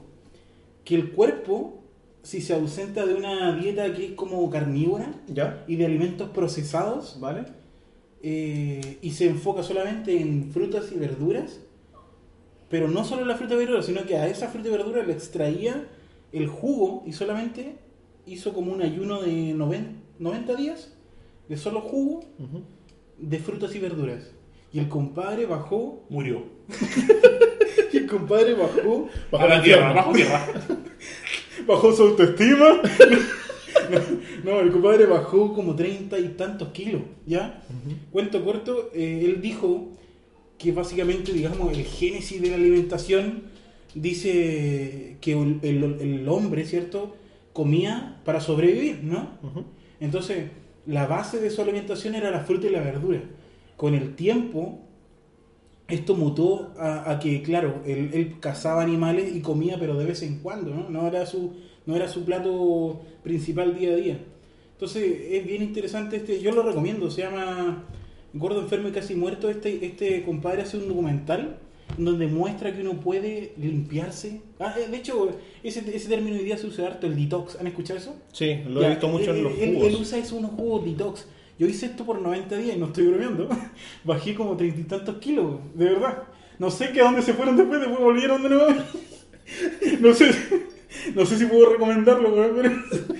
que 0.83 0.95
el 0.95 1.11
cuerpo, 1.11 1.83
si 2.23 2.41
se 2.41 2.53
ausenta 2.53 3.05
de 3.05 3.13
una 3.13 3.55
dieta 3.55 3.93
que 3.93 4.07
es 4.07 4.11
como 4.13 4.49
carnívora 4.49 5.13
¿Ya? 5.27 5.63
y 5.67 5.75
de 5.75 5.85
alimentos 5.85 6.29
procesados, 6.29 7.17
¿Vale? 7.19 7.45
eh, 8.21 8.97
y 9.01 9.11
se 9.11 9.27
enfoca 9.27 9.63
solamente 9.63 10.19
en 10.19 10.51
frutas 10.51 10.91
y 10.91 10.97
verduras, 10.97 11.61
pero 12.69 12.87
no 12.87 13.03
solo 13.03 13.21
en 13.21 13.29
la 13.29 13.35
fruta 13.35 13.55
y 13.55 13.57
verdura, 13.57 13.81
sino 13.81 14.05
que 14.05 14.17
a 14.17 14.27
esa 14.27 14.49
fruta 14.49 14.67
y 14.67 14.71
verdura 14.71 15.03
le 15.03 15.13
extraía 15.13 15.87
el 16.31 16.47
jugo 16.47 17.03
y 17.05 17.13
solamente 17.13 17.77
hizo 18.25 18.53
como 18.53 18.71
un 18.71 18.81
ayuno 18.81 19.21
de 19.21 19.53
90, 19.53 19.91
90 20.19 20.55
días 20.55 20.93
de 21.47 21.57
solo 21.57 21.81
jugo 21.81 22.21
de 23.21 23.39
frutas 23.39 23.75
y 23.75 23.79
verduras. 23.79 24.31
Y 24.71 24.79
el 24.79 24.87
compadre 24.89 25.45
bajó, 25.45 26.05
Murió. 26.09 26.43
y 27.93 27.97
el 27.97 28.05
compadre 28.07 28.53
bajó, 28.53 29.09
Bajo 29.31 29.43
a 29.43 29.47
la 29.47 29.55
el 29.57 29.63
tierra, 29.63 29.93
bajo 29.93 30.11
tierra. 30.13 30.45
bajó 31.67 31.91
su 31.93 32.03
autoestima. 32.03 32.81
no, 34.43 34.51
no, 34.51 34.59
el 34.59 34.71
compadre 34.71 35.05
bajó 35.05 35.53
como 35.53 35.75
treinta 35.75 36.19
y 36.19 36.29
tantos 36.29 36.69
kilos, 36.69 37.01
¿ya? 37.25 37.63
Cuento 38.11 38.43
corto, 38.45 38.91
eh, 38.93 39.21
él 39.25 39.41
dijo 39.41 39.89
que 40.57 40.71
básicamente, 40.71 41.31
digamos, 41.33 41.75
el 41.75 41.83
génesis 41.85 42.41
de 42.41 42.49
la 42.49 42.55
alimentación 42.55 43.43
dice 43.95 45.17
que 45.21 45.31
el, 45.33 45.59
el- 45.63 45.97
el 46.01 46.29
hombre, 46.29 46.65
¿cierto? 46.65 47.15
Comía 47.53 48.21
para 48.25 48.39
sobrevivir, 48.41 48.99
¿no? 49.03 49.37
Entonces, 49.99 50.45
la 50.89 51.05
base 51.05 51.39
de 51.39 51.51
su 51.51 51.61
alimentación 51.61 52.15
era 52.15 52.31
la 52.31 52.39
fruta 52.39 52.65
y 52.65 52.71
la 52.71 52.81
verdura. 52.81 53.21
Con 53.77 53.93
el 53.93 54.15
tiempo, 54.15 54.79
esto 55.87 56.15
mutó 56.15 56.73
a, 56.79 57.19
que, 57.19 57.43
claro, 57.43 57.83
él, 57.85 58.37
cazaba 58.39 58.81
animales 58.81 59.35
y 59.35 59.41
comía, 59.41 59.77
pero 59.79 59.95
de 59.95 60.05
vez 60.05 60.23
en 60.23 60.39
cuando, 60.39 60.73
¿no? 60.73 60.89
No 60.89 61.07
era 61.07 61.27
su, 61.27 61.53
no 61.85 61.95
era 61.95 62.07
su 62.07 62.25
plato 62.25 63.01
principal 63.23 63.77
día 63.77 63.91
a 63.91 63.95
día. 63.95 64.19
Entonces, 64.71 65.03
es 65.29 65.45
bien 65.45 65.61
interesante 65.61 66.17
este, 66.17 66.41
yo 66.41 66.51
lo 66.51 66.63
recomiendo, 66.63 67.11
se 67.11 67.21
llama 67.21 67.83
Gordo 68.33 68.59
Enfermo 68.61 68.87
y 68.87 68.91
Casi 68.91 69.13
Muerto. 69.13 69.47
Este, 69.47 69.85
este 69.85 70.23
compadre 70.23 70.63
hace 70.63 70.77
un 70.77 70.87
documental 70.87 71.39
en 71.39 71.68
donde 71.97 72.27
muestra 72.27 72.73
que 72.73 72.81
uno 72.81 72.93
puede 72.99 73.53
limpiarse. 73.57 74.41
Ah, 74.59 74.75
eh, 74.77 74.87
de 74.89 74.97
hecho, 74.97 75.31
ese, 75.63 75.83
ese 75.95 76.07
término 76.09 76.37
hoy 76.37 76.43
día 76.45 76.57
se 76.57 76.67
usa 76.67 76.87
harto, 76.87 77.07
el 77.07 77.15
detox. 77.15 77.57
¿Han 77.59 77.67
escuchado 77.67 77.99
eso? 77.99 78.15
Sí, 78.31 78.57
lo 78.67 78.81
Ya, 78.81 78.87
he 78.87 78.89
visto 78.91 79.07
mucho 79.07 79.31
él- 79.31 79.37
en 79.37 79.43
los 79.43 79.53
él, 79.57 79.73
jugos. 79.75 79.87
Él 79.87 79.95
usa 80.01 80.17
eso, 80.19 80.35
unos 80.37 80.51
jugos 80.51 80.85
detox. 80.85 81.27
Yo 81.57 81.67
hice 81.67 81.87
esto 81.87 82.05
por 82.05 82.21
90 82.21 82.55
días 82.57 82.77
y 82.77 82.79
no 82.79 82.85
estoy 82.87 83.07
bromeando. 83.07 83.49
Bajé 84.05 84.33
como 84.35 84.55
treinta 84.55 84.79
y 84.79 84.83
tantos 84.83 85.17
kilos, 85.17 85.57
de 85.75 85.85
verdad. 85.85 86.23
No 86.57 86.69
sé 86.71 86.91
que 86.91 87.01
a 87.01 87.05
dónde 87.05 87.21
se 87.21 87.33
fueron 87.33 87.57
después, 87.57 87.79
después 87.79 87.99
volvieron 87.99 88.43
de 88.43 88.49
nuevo. 88.49 88.67
No 89.99 90.13
sé, 90.13 90.29
no 91.15 91.25
sé 91.25 91.37
si 91.39 91.45
puedo 91.47 91.71
recomendarlo, 91.71 92.35
pero, 92.55 92.71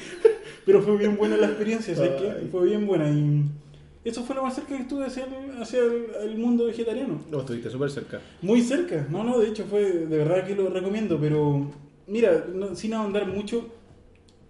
pero 0.65 0.81
fue 0.83 0.95
bien 0.97 1.17
buena 1.17 1.37
la 1.37 1.47
experiencia, 1.47 1.95
¿sabes 1.95 2.21
qué? 2.21 2.47
Fue 2.51 2.67
bien 2.67 2.85
buena 2.85 3.09
y 3.09 3.45
eso 4.05 4.23
fue 4.23 4.35
lo 4.35 4.43
más 4.43 4.55
cerca 4.55 4.75
que 4.75 4.83
estuve 4.83 5.05
hacia 5.05 5.25
el, 5.25 5.61
hacia 5.61 5.79
el- 5.79 6.29
el 6.31 6.37
mundo 6.37 6.65
vegetariano. 6.65 7.19
Lo 7.31 7.39
estuviste 7.41 7.69
súper 7.69 7.91
cerca. 7.91 8.21
Muy 8.41 8.61
cerca, 8.61 9.07
no, 9.09 9.23
no, 9.23 9.39
de 9.39 9.49
hecho 9.49 9.65
fue, 9.65 9.83
de 9.83 10.17
verdad 10.17 10.45
que 10.47 10.55
lo 10.55 10.69
recomiendo, 10.69 11.19
pero 11.19 11.69
mira, 12.07 12.45
no- 12.53 12.75
sin 12.75 12.93
ahondar 12.93 13.27
mucho, 13.27 13.67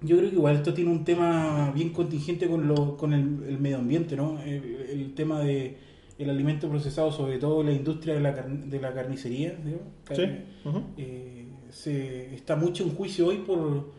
yo 0.01 0.17
creo 0.17 0.29
que 0.29 0.35
igual 0.35 0.55
esto 0.55 0.73
tiene 0.73 0.91
un 0.91 1.03
tema 1.03 1.71
bien 1.75 1.89
contingente 1.89 2.47
con, 2.47 2.67
lo, 2.67 2.95
con 2.95 3.13
el, 3.13 3.43
el 3.47 3.59
medio 3.59 3.77
ambiente, 3.77 4.15
¿no? 4.15 4.41
El, 4.41 4.63
el 4.89 5.13
tema 5.13 5.41
de 5.41 5.77
el 6.17 6.29
alimento 6.29 6.67
procesado, 6.69 7.11
sobre 7.13 7.37
todo 7.37 7.63
la 7.63 7.71
industria 7.71 8.13
de 8.13 8.19
la, 8.19 8.35
carn- 8.35 8.69
de 8.69 8.79
la 8.81 8.93
carnicería, 8.93 9.57
¿no? 9.63 9.71
Sí. 9.71 9.77
Carne, 10.21 10.41
ujú. 10.65 10.83
eh, 10.97 11.45
se 11.69 12.33
está 12.35 12.55
mucho 12.55 12.83
en 12.83 12.91
juicio 12.91 13.27
hoy 13.27 13.37
por, 13.37 13.91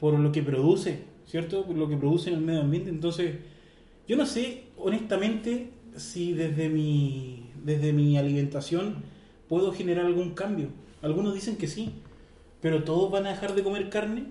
por 0.00 0.18
lo 0.18 0.32
que 0.32 0.42
produce, 0.42 1.00
¿cierto? 1.26 1.64
Por 1.66 1.76
lo 1.76 1.86
que 1.88 1.96
produce 1.96 2.30
en 2.30 2.36
el 2.36 2.42
medio 2.42 2.60
ambiente. 2.62 2.88
Entonces, 2.90 3.34
yo 4.08 4.16
no 4.16 4.26
sé, 4.26 4.64
honestamente, 4.78 5.70
si 5.96 6.32
desde 6.32 6.70
mi, 6.70 7.50
desde 7.62 7.92
mi 7.92 8.16
alimentación 8.16 9.04
puedo 9.48 9.70
generar 9.72 10.06
algún 10.06 10.34
cambio. 10.34 10.68
Algunos 11.02 11.34
dicen 11.34 11.56
que 11.56 11.68
sí, 11.68 11.92
pero 12.60 12.84
todos 12.84 13.10
van 13.10 13.26
a 13.26 13.30
dejar 13.30 13.54
de 13.54 13.62
comer 13.62 13.90
carne. 13.90 14.24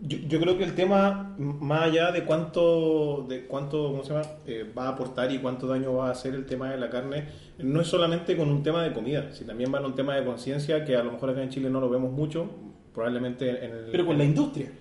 Yo, 0.00 0.18
yo 0.26 0.40
creo 0.40 0.58
que 0.58 0.64
el 0.64 0.74
tema, 0.74 1.36
más 1.38 1.82
allá 1.82 2.10
de 2.10 2.24
cuánto, 2.24 3.26
de 3.28 3.46
cuánto 3.46 3.90
¿cómo 3.90 4.02
se 4.02 4.12
llama? 4.12 4.26
Eh, 4.46 4.68
va 4.76 4.86
a 4.86 4.88
aportar 4.88 5.30
y 5.30 5.38
cuánto 5.38 5.68
daño 5.68 5.94
va 5.94 6.08
a 6.08 6.12
hacer 6.12 6.34
el 6.34 6.44
tema 6.44 6.70
de 6.70 6.78
la 6.78 6.90
carne, 6.90 7.28
no 7.58 7.80
es 7.80 7.86
solamente 7.86 8.36
con 8.36 8.48
un 8.48 8.62
tema 8.62 8.82
de 8.82 8.92
comida, 8.92 9.32
sino 9.32 9.48
también 9.48 9.72
va 9.72 9.78
en 9.78 9.84
un 9.84 9.94
tema 9.94 10.16
de 10.16 10.24
conciencia 10.24 10.84
que 10.84 10.96
a 10.96 11.04
lo 11.04 11.12
mejor 11.12 11.30
acá 11.30 11.42
en 11.42 11.50
Chile 11.50 11.70
no 11.70 11.80
lo 11.80 11.88
vemos 11.88 12.10
mucho, 12.10 12.50
probablemente 12.92 13.64
en 13.64 13.70
el... 13.70 13.84
Pero 13.92 14.06
con 14.06 14.18
la 14.18 14.24
industria. 14.24 14.72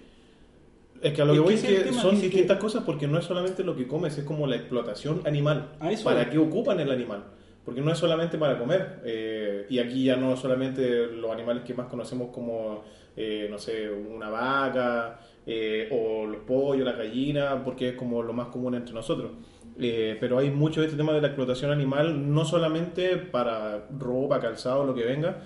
Es 1.02 1.14
que 1.14 1.22
a 1.22 1.26
lo 1.26 1.34
que 1.34 1.40
voy 1.40 1.54
es 1.56 1.64
que 1.64 1.94
son 1.94 2.20
distintas 2.20 2.58
que- 2.58 2.62
cosas 2.62 2.84
porque 2.84 3.08
no 3.08 3.18
es 3.18 3.26
solamente 3.26 3.64
lo 3.64 3.76
que 3.76 3.88
comes, 3.88 4.18
es 4.18 4.24
como 4.24 4.46
la 4.48 4.56
explotación 4.56 5.22
animal. 5.26 5.72
Eso 5.90 6.04
¿Para 6.06 6.30
qué 6.30 6.38
ocupan 6.38 6.80
el 6.80 6.92
animal? 6.92 7.24
Porque 7.66 7.82
no 7.82 7.92
es 7.92 7.98
solamente 7.98 8.38
para 8.38 8.58
comer. 8.58 9.02
eh, 9.06 9.66
y 9.70 9.80
aquí 9.80 10.04
ya 10.06 10.16
no 10.16 10.36
solamente 10.38 11.08
los 11.08 11.32
animales 11.32 11.64
que 11.64 11.74
más 11.74 11.88
conocemos 11.88 12.30
como, 12.32 12.84
eh, 13.16 13.48
no 13.50 13.58
sé, 13.58 13.90
una 13.90 14.30
vaca 14.30 15.20
eh, 15.46 15.88
o 15.92 16.26
los 16.28 16.42
pollos, 16.42 16.86
la 16.86 16.94
gallina, 16.94 17.64
porque 17.64 17.90
es 17.90 17.96
como 17.96 18.22
lo 18.22 18.34
más 18.34 18.48
común 18.48 18.76
entre 18.76 18.94
nosotros. 18.94 19.32
Pero 19.78 20.38
hay 20.38 20.52
mucho 20.52 20.82
de 20.82 20.88
este 20.88 20.98
tema 20.98 21.14
de 21.14 21.22
la 21.22 21.28
explotación 21.28 21.72
animal, 21.72 22.32
no 22.32 22.46
solamente 22.46 23.18
para 23.18 23.88
ropa, 23.98 24.40
calzado, 24.40 24.84
lo 24.86 24.94
que 24.94 25.04
venga, 25.04 25.42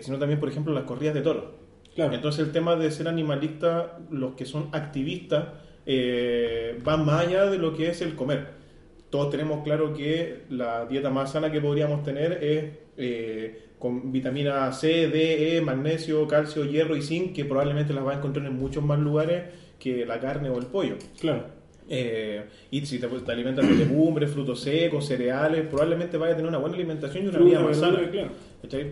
sino 0.00 0.18
también, 0.18 0.38
por 0.38 0.48
ejemplo, 0.48 0.72
las 0.72 0.84
corridas 0.84 1.14
de 1.14 1.22
toros. 1.22 1.44
Claro. 1.96 2.14
Entonces 2.14 2.46
el 2.46 2.52
tema 2.52 2.76
de 2.76 2.90
ser 2.90 3.08
animalista, 3.08 3.98
los 4.10 4.34
que 4.34 4.44
son 4.44 4.68
activistas, 4.72 5.46
eh, 5.86 6.78
van 6.84 7.06
más 7.06 7.26
allá 7.26 7.46
de 7.46 7.58
lo 7.58 7.74
que 7.74 7.88
es 7.88 8.02
el 8.02 8.14
comer. 8.14 8.48
Todos 9.08 9.30
tenemos 9.30 9.64
claro 9.64 9.94
que 9.94 10.42
la 10.50 10.84
dieta 10.84 11.08
más 11.08 11.32
sana 11.32 11.50
que 11.50 11.60
podríamos 11.60 12.02
tener 12.02 12.44
es 12.44 12.64
eh, 12.98 13.62
con 13.78 14.12
vitamina 14.12 14.70
C, 14.72 15.08
D, 15.08 15.56
E, 15.56 15.60
magnesio, 15.62 16.28
calcio, 16.28 16.66
hierro 16.66 16.96
y 16.96 17.02
zinc, 17.02 17.34
que 17.34 17.46
probablemente 17.46 17.94
las 17.94 18.04
vas 18.04 18.16
a 18.16 18.18
encontrar 18.18 18.44
en 18.46 18.56
muchos 18.56 18.84
más 18.84 18.98
lugares 18.98 19.44
que 19.78 20.04
la 20.04 20.20
carne 20.20 20.50
o 20.50 20.58
el 20.58 20.66
pollo. 20.66 20.96
Claro. 21.18 21.44
Eh, 21.88 22.44
y 22.70 22.84
si 22.84 22.98
te, 22.98 23.06
te 23.06 23.32
alimentas 23.32 23.66
de 23.66 23.74
legumbres, 23.74 24.30
frutos 24.30 24.60
secos, 24.60 25.06
cereales, 25.06 25.66
probablemente 25.68 26.18
vayas 26.18 26.34
a 26.34 26.36
tener 26.36 26.48
una 26.48 26.58
buena 26.58 26.76
alimentación 26.76 27.24
y 27.24 27.28
una 27.28 27.38
vida 27.38 27.60
más 27.60 27.78
sana. 27.78 28.10
claro. 28.10 28.32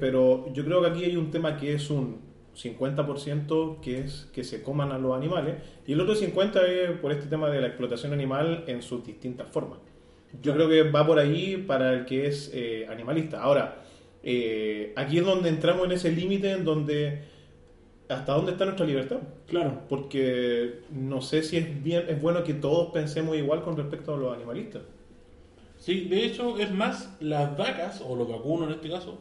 Pero 0.01 0.53
yo 0.55 0.65
creo 0.65 0.81
que 0.81 0.89
aquí 0.89 1.05
hay 1.05 1.17
un 1.17 1.31
tema 1.31 1.57
que 1.57 1.75
es 1.75 1.91
un 1.91 2.34
50% 2.55 3.81
que 3.81 4.01
es 4.01 4.31
que 4.33 4.45
se 4.45 4.63
coman 4.63 4.93
a 4.93 4.99
los 4.99 5.17
animales 5.17 5.57
y 5.87 5.93
el 5.93 6.01
otro 6.01 6.15
50% 6.15 6.63
es 6.69 6.91
por 6.99 7.13
este 7.13 7.27
tema 7.27 7.51
de 7.51 7.61
la 7.61 7.67
explotación 7.69 8.13
animal 8.13 8.65
en 8.67 8.83
sus 8.83 9.05
distintas 9.05 9.49
formas. 9.49 9.79
Yo 10.43 10.55
creo 10.55 10.69
que 10.69 10.91
va 10.91 11.07
por 11.07 11.19
ahí 11.19 11.57
para 11.57 11.93
el 11.93 12.05
que 12.05 12.27
es 12.27 12.51
eh, 12.55 12.87
animalista. 12.89 13.43
Ahora, 13.43 13.83
eh, 14.23 14.93
aquí 14.97 15.19
es 15.19 15.25
donde 15.25 15.49
entramos 15.49 15.87
en 15.87 15.93
ese 15.93 16.11
límite 16.11 16.53
en 16.53 16.65
donde 16.65 17.23
hasta 18.09 18.33
dónde 18.33 18.53
está 18.53 18.65
nuestra 18.65 18.87
libertad. 18.87 19.19
Claro. 19.47 19.83
Porque 19.89 20.81
no 20.91 21.23
sé 21.23 21.43
si 21.43 21.57
es 21.57 21.83
bien, 21.83 22.05
es 22.09 22.21
bueno 22.21 22.43
que 22.45 22.55
todos 22.55 22.93
pensemos 22.93 23.37
igual 23.37 23.63
con 23.63 23.77
respecto 23.77 24.15
a 24.15 24.17
los 24.17 24.35
animalistas. 24.35 24.83
Sí, 25.79 26.07
de 26.07 26.25
hecho, 26.25 26.59
es 26.59 26.71
más, 26.73 27.15
las 27.21 27.57
vacas, 27.57 28.03
o 28.07 28.17
los 28.17 28.29
vacunos 28.29 28.69
en 28.69 28.75
este 28.75 28.89
caso. 28.89 29.19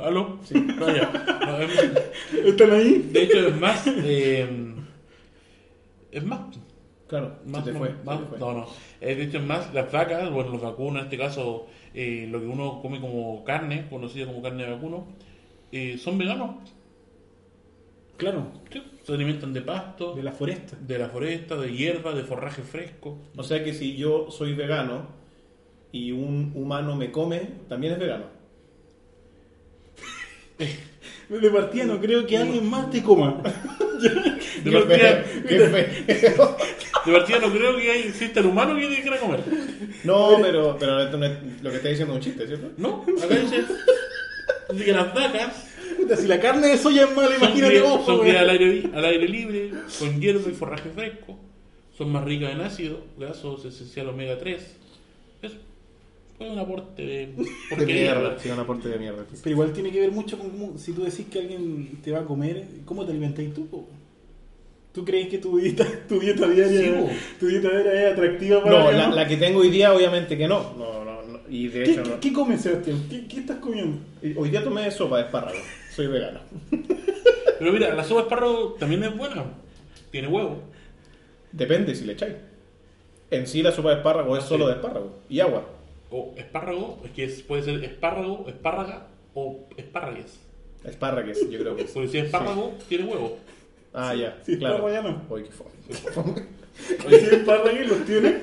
¿Aló? 0.00 0.38
Sí. 0.44 0.54
No, 0.54 0.86
ya. 0.94 1.10
No, 1.46 1.58
es- 1.58 1.92
¿Están 2.44 2.70
ahí? 2.72 3.08
de 3.12 3.22
hecho, 3.22 3.48
es 3.48 3.60
más. 3.60 3.86
eh, 3.86 4.48
es 6.10 6.24
más. 6.24 6.40
Claro, 7.08 7.36
Más, 7.44 7.64
se 7.64 7.72
te 7.72 7.78
fue. 7.78 7.88
se 7.88 8.04
más- 8.04 8.20
te 8.20 8.26
fue. 8.26 8.38
no, 8.38 8.52
no. 8.54 8.66
De 9.00 9.22
hecho, 9.22 9.38
es 9.38 9.44
más, 9.44 9.72
las 9.74 9.92
vacas, 9.92 10.30
bueno, 10.30 10.50
los 10.52 10.62
vacunos 10.62 11.00
en 11.00 11.04
este 11.04 11.18
caso, 11.18 11.66
eh, 11.92 12.26
lo 12.30 12.40
que 12.40 12.46
uno 12.46 12.80
come 12.80 13.00
como 13.00 13.44
carne, 13.44 13.86
conocida 13.90 14.24
como 14.26 14.40
carne 14.42 14.64
de 14.64 14.70
vacuno, 14.72 15.06
eh, 15.72 15.98
son 15.98 16.16
veganos. 16.16 16.56
Claro, 18.16 18.46
Sí, 18.70 18.82
Se 19.04 19.12
alimentan 19.12 19.52
de 19.52 19.62
pasto, 19.62 20.14
de 20.14 20.22
la 20.22 20.32
foresta. 20.32 20.76
de 20.80 20.98
la 20.98 21.08
foresta, 21.08 21.56
de 21.56 21.72
hierba, 21.76 22.14
de 22.14 22.22
forraje 22.22 22.62
fresco. 22.62 23.18
O 23.36 23.42
sea 23.42 23.62
que 23.64 23.74
si 23.74 23.96
yo 23.96 24.30
soy 24.30 24.54
vegano 24.54 25.08
y 25.90 26.12
un 26.12 26.52
humano 26.54 26.94
me 26.94 27.10
come, 27.10 27.40
también 27.68 27.94
es 27.94 27.98
vegano. 27.98 28.26
De 31.28 31.50
partida 31.50 31.84
no 31.84 32.00
creo 32.00 32.26
que 32.26 32.36
alguien 32.36 32.68
más 32.68 32.90
te 32.90 33.02
coma. 33.02 33.42
De 34.64 34.70
partida, 34.70 35.24
de 37.04 37.40
no 37.40 37.52
creo 37.52 37.76
que 37.76 38.00
exista 38.08 38.40
el 38.40 38.46
humano 38.46 38.76
que 38.76 39.00
quiera 39.02 39.18
comer. 39.18 39.40
No, 40.04 40.38
pero, 40.40 40.76
pero 40.78 41.02
esto 41.02 41.16
no 41.16 41.26
es- 41.26 41.62
lo 41.62 41.70
que 41.70 41.76
está 41.76 41.88
diciendo 41.88 42.14
es 42.14 42.18
un 42.18 42.22
chiste, 42.22 42.46
¿cierto? 42.46 42.70
No, 42.76 43.04
acá 43.22 43.34
dice, 43.34 43.64
que 44.84 44.92
las 44.92 45.14
vacas 45.14 45.68
Puta, 45.96 46.16
si 46.16 46.26
la 46.26 46.40
carne 46.40 46.68
de 46.68 46.78
soya 46.78 47.04
es 47.04 47.14
mala, 47.14 47.36
imagínate 47.36 47.80
vos, 47.80 48.04
son 48.06 48.24
aire, 48.26 48.90
al 48.94 49.04
aire 49.04 49.28
libre, 49.28 49.70
con 49.98 50.20
hierba 50.20 50.48
y 50.48 50.54
forraje 50.54 50.90
fresco. 50.90 51.38
Son 51.96 52.10
más 52.10 52.24
ricas 52.24 52.52
en 52.52 52.60
ácido, 52.60 53.04
grasos 53.18 53.64
esencial 53.64 54.08
omega 54.08 54.38
3. 54.38 54.76
Fue 56.42 56.52
un 56.52 56.58
aporte 56.58 57.02
de 57.02 57.86
mierda, 57.86 58.38
sí, 58.38 58.48
un 58.50 58.58
aporte 58.58 58.88
de 58.88 58.98
mierda. 58.98 59.24
Pero 59.42 59.50
igual 59.50 59.72
tiene 59.72 59.90
que 59.90 60.00
ver 60.00 60.12
mucho 60.12 60.38
con 60.38 60.50
cómo, 60.50 60.78
si 60.78 60.92
tú 60.92 61.02
decís 61.04 61.26
que 61.30 61.38
alguien 61.40 61.98
te 62.02 62.10
va 62.12 62.20
a 62.20 62.24
comer, 62.24 62.64
¿cómo 62.84 63.04
te 63.04 63.10
alimentáis 63.12 63.52
tú? 63.54 63.66
po? 63.68 63.88
¿Tú 64.92 65.04
crees 65.04 65.28
que 65.28 65.38
tu 65.38 65.56
dieta, 65.58 65.86
tu 66.08 66.20
dieta 66.20 66.46
diaria, 66.48 66.80
Sí, 66.80 67.16
tu 67.40 67.46
dieta 67.48 67.68
diaria 67.70 68.08
es 68.08 68.12
atractiva 68.12 68.62
para 68.62 68.78
No, 68.78 68.92
la, 68.92 69.08
la 69.08 69.26
que 69.28 69.36
tengo 69.36 69.60
hoy 69.60 69.70
día 69.70 69.94
obviamente 69.94 70.36
que 70.36 70.46
no. 70.46 70.74
No, 70.76 71.04
no, 71.04 71.22
no. 71.22 71.40
Y 71.48 71.68
de 71.68 71.82
¿Qué, 71.84 71.90
hecho 71.92 72.02
qué- 72.02 72.10
no. 72.10 72.20
qué 72.20 72.32
comes, 72.32 72.60
Sebastián? 72.60 73.02
¿Qué, 73.08 73.26
qué 73.26 73.40
estás 73.40 73.56
comiendo? 73.58 73.98
Hoy 74.36 74.50
día 74.50 74.62
tomé 74.62 74.90
sopa 74.90 75.18
de 75.18 75.24
espárrago. 75.24 75.58
Soy 75.94 76.06
vegano. 76.08 76.40
Pero 77.58 77.72
mira, 77.72 77.94
la 77.94 78.04
sopa 78.04 78.20
de 78.22 78.26
espárrago 78.26 78.76
también 78.78 79.02
es 79.04 79.16
buena. 79.16 79.44
Tiene 80.10 80.28
huevo. 80.28 80.58
Depende 81.52 81.94
si 81.94 82.04
le 82.04 82.12
echáis. 82.14 82.34
En 83.30 83.46
sí 83.46 83.62
la 83.62 83.72
sopa 83.72 83.90
de 83.90 83.96
espárrago 83.96 84.36
es 84.36 84.44
solo 84.44 84.66
de 84.66 84.74
espárrago 84.74 85.20
y 85.30 85.40
agua. 85.40 85.64
O 86.12 86.34
espárrago, 86.36 87.00
es 87.04 87.10
que 87.12 87.24
es- 87.24 87.42
puede 87.42 87.62
ser 87.62 87.82
espárrago, 87.84 88.44
espárraga 88.48 89.08
o 89.34 89.66
espárragues. 89.76 90.38
Espárragues, 90.84 91.48
yo 91.50 91.58
creo 91.58 91.74
que 91.76 91.82
es. 91.84 91.90
Porque 91.92 92.08
si 92.08 92.18
es 92.18 92.24
espárrago, 92.26 92.74
tiene 92.88 93.04
huevo. 93.04 93.38
Ah, 93.94 94.14
ya. 94.14 94.38
Sí, 94.44 94.58
claro. 94.58 94.76
espárrago 94.76 94.94
ya 94.94 95.10
no. 95.10 95.22
Oye, 95.28 95.44
qué 95.44 95.50
fome. 95.52 95.72
Si 97.08 97.14
el 97.34 97.44
párrago 97.44 97.78
los 97.86 98.04
tiene, 98.06 98.34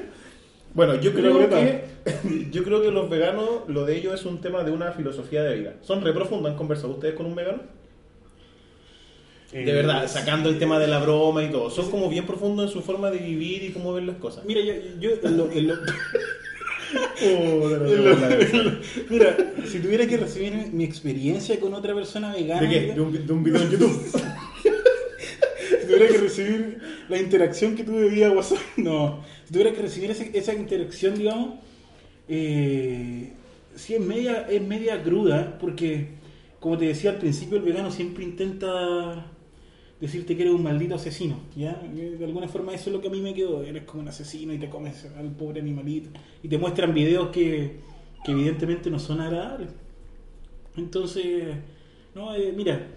Bueno, 0.74 0.96
yo 1.02 1.14
creo 1.14 1.50
que 1.50 1.84
yo 2.52 2.64
creo 2.64 2.82
que 2.82 2.92
los 2.92 3.10
veganos, 3.10 3.68
lo 3.68 3.86
de 3.86 3.98
ellos 3.98 4.14
es 4.14 4.26
un 4.26 4.40
tema 4.40 4.64
de 4.64 4.72
una 4.72 4.92
filosofía 4.92 5.44
de 5.44 5.56
vida. 5.56 5.74
Son 5.82 6.02
re 6.02 6.14
profundos, 6.14 6.52
¿han 6.52 6.58
conversado 6.58 6.94
ustedes 6.94 7.16
con 7.16 7.26
un 7.26 7.36
vegano? 7.36 7.62
Eh, 9.52 9.66
De 9.66 9.74
verdad, 9.74 10.08
sacando 10.08 10.48
el 10.50 10.60
tema 10.60 10.78
de 10.80 10.88
la 10.88 11.00
broma 11.00 11.44
y 11.44 11.50
todo. 11.50 11.72
Son 11.72 11.90
como 11.90 12.08
bien 12.08 12.26
profundos 12.28 12.68
en 12.68 12.72
su 12.72 12.82
forma 12.82 13.10
de 13.10 13.18
vivir 13.18 13.64
y 13.64 13.72
cómo 13.72 13.94
ven 13.94 14.06
las 14.06 14.18
cosas. 14.18 14.46
mira, 14.46 14.62
yo, 14.62 14.74
yo 15.00 15.10
en 15.24 15.38
lo- 15.38 15.52
en 15.52 15.68
lo- 15.68 15.76
Oh, 17.22 17.70
mira, 19.10 19.38
si 19.66 19.80
tuviera 19.80 20.08
que 20.08 20.18
recibir 20.18 20.54
mi 20.72 20.84
experiencia 20.84 21.60
con 21.60 21.74
otra 21.74 21.94
persona 21.94 22.34
vegana, 22.34 22.62
¿De 22.62 22.70
qué? 22.70 22.94
¿De 22.94 23.02
un, 23.02 23.28
de 23.28 23.34
un 23.34 23.44
video 23.44 23.62
en 23.62 23.72
YouTube? 23.72 24.12
si 25.82 25.86
tuviera 25.86 26.08
que 26.08 26.18
recibir 26.18 26.80
la 27.10 27.20
interacción 27.20 27.76
que 27.76 27.84
tuve 27.84 28.10
vía 28.10 28.32
WhatsApp, 28.32 28.60
no, 28.78 29.24
si 29.46 29.54
tuviera 29.54 29.74
que 29.74 29.82
recibir 29.82 30.12
esa 30.12 30.54
interacción, 30.54 31.16
digamos, 31.16 31.60
eh, 32.28 33.34
sí 33.76 33.96
es 33.96 34.02
media, 34.02 34.48
es 34.50 34.62
media 34.62 35.02
cruda, 35.04 35.58
porque 35.60 36.20
como 36.60 36.78
te 36.78 36.86
decía 36.86 37.12
al 37.12 37.18
principio, 37.18 37.58
el 37.58 37.64
vegano 37.64 37.92
siempre 37.92 38.24
intenta 38.24 39.26
decirte 40.00 40.36
que 40.36 40.44
eres 40.44 40.54
un 40.54 40.64
maldito 40.64 40.96
asesino, 40.96 41.40
¿ya? 41.56 41.74
De 41.74 42.24
alguna 42.24 42.48
forma 42.48 42.74
eso 42.74 42.90
es 42.90 42.96
lo 42.96 43.02
que 43.02 43.10
a 43.10 43.12
mí 43.12 43.22
me 43.22 43.34
quedó, 43.34 43.64
eres 43.64 43.84
como 43.84 44.02
un 44.02 44.08
asesino 44.08 44.54
y 44.54 44.58
te 44.58 44.70
comes 44.70 45.06
al 45.18 45.32
pobre 45.32 45.60
animalito, 45.60 46.10
y 46.42 46.48
te 46.48 46.58
muestran 46.58 46.94
videos 46.94 47.30
que, 47.30 47.80
que 48.24 48.32
evidentemente 48.32 48.90
no 48.90 49.00
son 49.00 49.22
agradables. 49.22 49.70
Entonces, 50.78 51.56
no, 52.16 52.34
eh, 52.34 52.54
mira, 52.56 52.88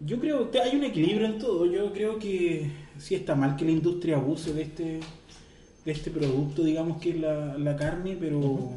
yo 0.00 0.18
creo 0.18 0.50
que 0.50 0.60
hay 0.60 0.76
un 0.76 0.84
equilibrio 0.84 1.26
en 1.26 1.38
todo. 1.38 1.66
Yo 1.66 1.92
creo 1.92 2.18
que 2.18 2.70
sí 2.98 3.14
está 3.14 3.34
mal 3.34 3.56
que 3.56 3.64
la 3.64 3.70
industria 3.70 4.16
abuse 4.16 4.52
de 4.52 4.62
este 4.62 5.00
de 5.84 5.90
este 5.90 6.12
producto, 6.12 6.62
digamos 6.62 7.00
que 7.02 7.10
es 7.10 7.20
la, 7.20 7.58
la 7.58 7.76
carne, 7.76 8.16
pero 8.18 8.70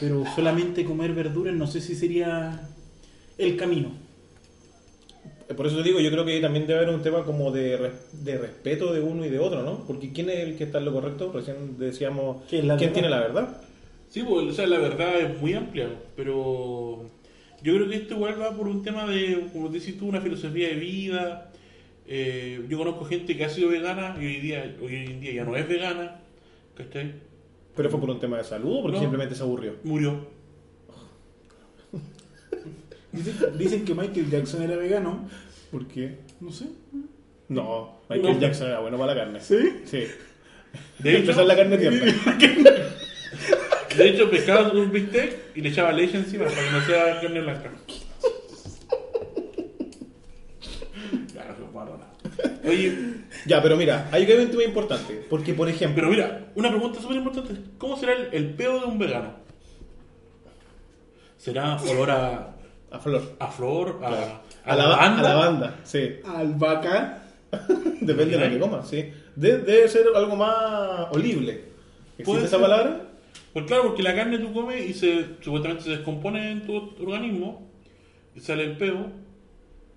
pero 0.00 0.24
solamente 0.34 0.84
comer 0.84 1.12
verduras 1.12 1.54
no 1.54 1.66
sé 1.66 1.80
si 1.80 1.94
sería 1.94 2.68
el 3.36 3.56
camino. 3.56 4.07
Por 5.56 5.66
eso 5.66 5.76
te 5.78 5.82
digo, 5.82 5.98
yo 6.00 6.10
creo 6.10 6.24
que 6.26 6.40
también 6.40 6.66
debe 6.66 6.80
haber 6.80 6.94
un 6.94 7.02
tema 7.02 7.24
como 7.24 7.50
de, 7.50 7.90
de 8.12 8.38
respeto 8.38 8.92
de 8.92 9.00
uno 9.00 9.24
y 9.24 9.30
de 9.30 9.38
otro, 9.38 9.62
¿no? 9.62 9.84
Porque 9.86 10.12
¿quién 10.12 10.28
es 10.28 10.40
el 10.40 10.56
que 10.56 10.64
está 10.64 10.78
en 10.78 10.84
lo 10.84 10.92
correcto? 10.92 11.32
Recién 11.32 11.78
decíamos, 11.78 12.42
¿Quién 12.48 12.92
tiene 12.92 13.08
la 13.08 13.20
verdad? 13.20 13.56
Sí, 14.10 14.22
pues, 14.22 14.46
o 14.46 14.52
sea, 14.52 14.66
la 14.66 14.78
verdad 14.78 15.20
es 15.20 15.40
muy 15.40 15.54
amplia, 15.54 15.88
pero 16.16 17.02
yo 17.62 17.74
creo 17.74 17.88
que 17.88 17.96
esto 17.96 18.14
igual 18.14 18.40
va 18.40 18.54
por 18.56 18.68
un 18.68 18.82
tema 18.82 19.06
de, 19.06 19.48
como 19.52 19.68
decís 19.68 19.98
tú, 19.98 20.06
una 20.06 20.20
filosofía 20.20 20.68
de 20.68 20.74
vida. 20.74 21.50
Eh, 22.06 22.64
yo 22.68 22.78
conozco 22.78 23.04
gente 23.04 23.36
que 23.36 23.44
ha 23.44 23.48
sido 23.50 23.68
vegana 23.70 24.16
y 24.20 24.24
hoy, 24.26 24.40
día, 24.40 24.76
hoy 24.82 24.94
en 24.96 25.20
día 25.20 25.32
ya 25.32 25.44
no 25.44 25.56
es 25.56 25.68
vegana, 25.68 26.20
¿cachai? 26.74 27.12
¿Pero 27.76 27.90
fue 27.90 28.00
por 28.00 28.10
un 28.10 28.18
tema 28.20 28.38
de 28.38 28.44
salud 28.44 28.76
o 28.78 28.82
porque 28.82 28.96
No. 28.96 29.02
simplemente 29.02 29.34
se 29.34 29.42
aburrió? 29.42 29.74
Murió. 29.84 30.26
Dicen, 33.18 33.58
dicen 33.58 33.84
que 33.84 33.94
Michael 33.94 34.30
Jackson 34.30 34.62
era 34.62 34.76
vegano, 34.76 35.28
¿Por 35.70 35.86
qué? 35.86 36.18
no 36.40 36.50
sé. 36.52 36.66
No, 37.48 38.00
Michael 38.08 38.34
No. 38.34 38.40
Jackson 38.40 38.68
era 38.68 38.80
bueno 38.80 38.98
para 38.98 39.14
la 39.14 39.20
carne. 39.20 39.40
¿Sí? 39.40 39.56
Sí. 39.86 40.04
De 40.98 41.10
hecho, 41.10 41.18
Empezar 41.20 41.46
la 41.46 41.56
carne 41.56 41.78
tierna. 41.78 42.14
de 43.96 44.08
hecho 44.08 44.30
pescaba 44.30 44.70
un 44.72 44.92
bistec 44.92 45.56
y 45.56 45.60
le 45.62 45.70
echaba 45.70 45.92
leche 45.92 46.18
encima 46.18 46.44
para 46.44 46.56
que 46.62 46.70
no 46.70 46.80
sea 46.86 47.20
carne 47.20 47.40
blanca. 47.40 47.70
Claro, 51.32 51.54
qué. 51.72 52.68
Oye, 52.68 52.98
Ya, 53.46 53.62
pero 53.62 53.76
mira, 53.76 54.08
hay 54.12 54.30
un 54.30 54.50
tema 54.50 54.62
importante. 54.64 55.24
Porque, 55.28 55.54
por 55.54 55.68
ejemplo, 55.68 55.96
pero 56.02 56.10
mira, 56.10 56.52
una 56.54 56.70
pregunta 56.70 57.00
súper 57.00 57.16
importante. 57.16 57.54
¿Cómo 57.78 57.96
será 57.96 58.12
el, 58.12 58.28
el 58.32 58.54
peo 58.54 58.80
de 58.80 58.86
un 58.86 58.98
vegano? 58.98 59.34
¿Será 61.38 61.76
olor 61.82 62.10
a, 62.10 62.57
a 62.90 62.98
Flor. 62.98 63.22
a 63.38 63.46
flor, 63.48 64.00
a, 64.02 64.06
a, 64.08 64.42
A 64.72 64.76
la, 64.76 64.86
ba- 64.88 65.18
a 65.18 65.22
la 65.22 65.34
banda, 65.34 65.80
sí. 65.84 66.16
Albahaca. 66.24 67.22
Depende 68.00 68.36
de 68.38 68.44
lo 68.46 68.50
que 68.50 68.58
comas, 68.58 68.88
sí. 68.88 69.04
De- 69.36 69.58
debe 69.58 69.88
ser 69.88 70.06
algo 70.14 70.36
más 70.36 71.08
olible. 71.12 71.64
¿Existe 72.18 72.40
esa 72.42 72.50
ser. 72.56 72.60
palabra? 72.60 73.02
Pues 73.52 73.64
claro, 73.66 73.84
porque 73.84 74.02
la 74.02 74.14
carne 74.14 74.38
tú 74.38 74.52
comes 74.52 74.88
y 74.88 74.92
se, 74.94 75.26
supuestamente 75.40 75.84
se 75.84 75.90
descompone 75.90 76.50
en 76.50 76.66
tu 76.66 76.74
organismo 77.00 77.66
y 78.34 78.40
sale 78.40 78.64
el 78.64 78.76
peo. 78.76 79.06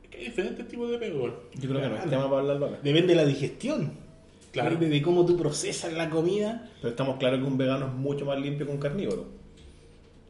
Es 0.04 0.10
que 0.10 0.18
hay 0.20 0.24
diferentes 0.26 0.68
tipos 0.68 0.90
de 0.92 0.98
peo. 0.98 1.44
Yo 1.54 1.70
creo 1.70 1.82
que 1.82 1.90
no 1.90 1.96
es 1.96 2.04
tema 2.10 2.30
para 2.30 2.42
hablarlo 2.42 2.66
acá. 2.68 2.78
Depende 2.84 3.14
de 3.14 3.16
la 3.16 3.26
digestión. 3.26 3.92
Claro. 4.52 4.72
Depende 4.72 4.96
de 4.96 5.02
cómo 5.02 5.26
tú 5.26 5.38
procesas 5.38 5.94
la 5.94 6.10
comida. 6.10 6.70
Pero 6.82 6.90
estamos 6.92 7.18
claros 7.18 7.40
que 7.40 7.46
un 7.46 7.58
vegano 7.58 7.88
es 7.88 7.94
mucho 7.94 8.26
más 8.26 8.40
limpio 8.40 8.66
que 8.66 8.72
un 8.72 8.80
carnívoro. 8.80 9.26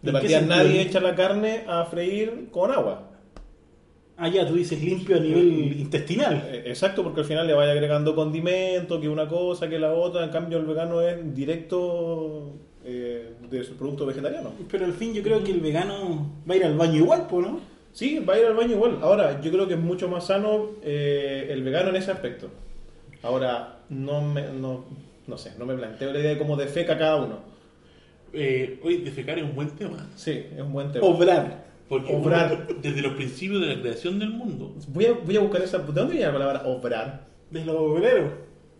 De 0.01 0.09
¿En 0.09 0.15
qué 0.15 0.21
partida 0.21 0.41
nadie 0.41 0.81
echa 0.81 0.99
la 0.99 1.15
carne 1.15 1.63
a 1.67 1.85
freír 1.85 2.49
con 2.51 2.71
agua. 2.71 3.07
Ah, 4.17 4.27
ya, 4.27 4.47
tú 4.47 4.55
dices 4.55 4.81
limpio 4.81 5.17
a 5.17 5.19
nivel 5.19 5.79
intestinal. 5.79 6.47
Eh, 6.51 6.63
Exacto, 6.67 7.03
porque 7.03 7.21
al 7.21 7.25
final 7.25 7.47
le 7.47 7.53
vaya 7.53 7.71
agregando 7.71 8.13
condimento, 8.13 9.01
que 9.01 9.09
una 9.09 9.27
cosa, 9.27 9.67
que 9.67 9.79
la 9.79 9.93
otra. 9.93 10.23
En 10.23 10.29
cambio, 10.29 10.59
el 10.59 10.65
vegano 10.65 11.01
es 11.01 11.33
directo 11.33 12.53
eh, 12.85 13.33
de 13.49 13.63
su 13.63 13.75
producto 13.75 14.05
vegetariano. 14.05 14.51
Pero 14.69 14.85
al 14.85 14.93
fin 14.93 15.13
yo 15.13 15.23
creo 15.23 15.43
que 15.43 15.51
el 15.51 15.59
vegano 15.59 16.31
va 16.49 16.53
a 16.53 16.57
ir 16.57 16.65
al 16.65 16.77
baño 16.77 16.97
igual, 16.97 17.27
¿no? 17.31 17.59
Sí, 17.93 18.19
va 18.19 18.35
a 18.35 18.39
ir 18.39 18.45
al 18.45 18.55
baño 18.55 18.71
igual. 18.71 18.99
Ahora, 19.01 19.41
yo 19.41 19.51
creo 19.51 19.67
que 19.67 19.73
es 19.73 19.79
mucho 19.79 20.07
más 20.07 20.27
sano 20.27 20.69
eh, 20.83 21.47
el 21.49 21.63
vegano 21.63 21.89
en 21.89 21.95
ese 21.95 22.11
aspecto. 22.11 22.49
Ahora, 23.23 23.79
no 23.89 24.21
me, 24.21 24.43
no, 24.51 24.85
no 25.27 25.37
sé, 25.37 25.53
no 25.57 25.65
me 25.65 25.75
planteo 25.75 26.11
la 26.11 26.19
idea 26.19 26.31
de 26.31 26.37
cómo 26.37 26.55
defeca 26.55 26.97
cada 26.97 27.17
uno. 27.17 27.50
Eh, 28.33 28.79
oye, 28.83 28.99
defecar 28.99 29.37
es 29.37 29.43
un 29.43 29.55
buen 29.55 29.69
tema. 29.71 30.09
Sí, 30.15 30.31
es 30.31 30.61
un 30.61 30.71
buen 30.71 30.91
tema. 30.91 31.05
Obrar. 31.05 31.65
Porque 31.89 32.15
Obrar. 32.15 32.65
uno, 32.69 32.79
desde 32.81 33.01
los 33.01 33.13
principios 33.15 33.59
de 33.61 33.75
la 33.75 33.81
creación 33.81 34.17
del 34.17 34.29
mundo, 34.29 34.73
Voy 34.87 35.05
a, 35.07 35.11
voy 35.11 35.35
a 35.35 35.41
buscar 35.41 35.61
esa... 35.61 35.77
¿De 35.79 35.91
dónde 35.91 36.13
viene 36.13 36.27
la 36.27 36.31
palabra 36.31 36.63
obrar? 36.65 37.27
De 37.49 37.65
los 37.65 37.75
obreros. 37.75 38.31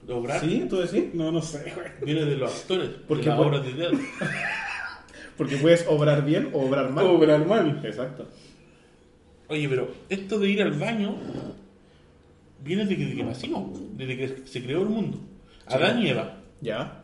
de 0.08 0.14
obrar 0.14 0.40
¿Sí? 0.40 0.66
¿Tú 0.70 0.78
decís? 0.78 1.14
No, 1.14 1.30
no 1.30 1.42
sé, 1.42 1.74
viene 2.06 2.24
de 2.24 2.38
los 2.38 2.62
actores, 2.62 2.90
Porque 3.10 3.26
de 3.26 3.32
obras 3.32 3.66
de 3.66 3.74
teatro. 3.74 4.00
Porque 5.38 5.58
puedes 5.58 5.86
obrar 5.90 6.24
bien 6.24 6.52
o 6.54 6.62
obrar 6.66 6.90
mal. 6.92 7.06
Obrar 7.06 7.46
mal. 7.46 7.82
Exacto. 7.84 8.28
Oye, 9.50 9.68
pero 9.68 9.90
esto 10.08 10.40
de 10.40 10.50
ir 10.50 10.62
al 10.62 10.72
baño 10.72 11.16
viene 12.64 12.84
desde 12.86 12.96
que, 12.96 13.04
desde 13.06 13.18
que 13.18 13.24
nacimos, 13.24 13.98
desde 13.98 14.18
que 14.18 14.48
se 14.48 14.64
creó 14.64 14.84
el 14.84 14.90
mundo. 14.90 15.18
Adán 15.66 16.00
y 16.02 16.10
Eva. 16.10 16.38
Ya. 16.62 17.01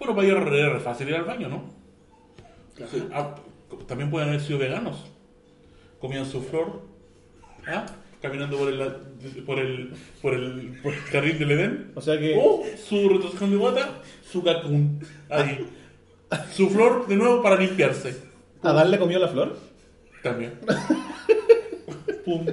Bueno, 0.00 0.16
para 0.16 0.26
ellos 0.26 0.46
era 0.52 0.80
fácil 0.80 1.08
ir 1.10 1.14
al 1.14 1.24
baño, 1.24 1.48
¿no? 1.48 1.62
Sí, 2.90 3.04
ah, 3.12 3.34
también 3.86 4.10
pueden 4.10 4.30
haber 4.30 4.40
sido 4.40 4.58
veganos. 4.58 5.04
Comían 6.00 6.24
su 6.24 6.40
flor, 6.42 6.80
¿ah? 7.68 7.84
caminando 8.22 8.56
por 8.56 8.68
el, 8.68 8.78
por 9.44 9.58
el, 9.58 9.92
por 10.22 10.32
el, 10.34 10.80
por 10.82 10.94
el 10.94 11.00
jardín 11.00 11.38
del 11.38 11.50
Edén. 11.50 11.92
O 11.94 12.00
sea 12.00 12.18
que. 12.18 12.34
O 12.42 12.64
su 12.82 13.10
retrocesión 13.10 13.50
de 13.50 13.56
guata, 13.58 14.00
su 14.28 14.42
cacún. 14.42 15.00
Ahí. 15.28 15.68
Su 16.50 16.70
flor 16.70 17.06
de 17.06 17.16
nuevo 17.16 17.42
para 17.42 17.56
limpiarse. 17.56 18.16
¿Adán 18.62 18.90
le 18.90 18.98
comió 18.98 19.18
la 19.18 19.28
flor? 19.28 19.58
También. 20.22 20.58
Pum. 22.24 22.46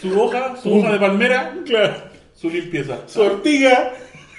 Su 0.00 0.20
hoja, 0.20 0.56
su 0.56 0.74
hoja 0.74 0.92
de 0.92 0.98
palmera, 0.98 1.56
Claro. 1.64 1.94
su 2.34 2.50
limpieza. 2.50 3.06
Su 3.06 3.22
ortiga. 3.22 3.92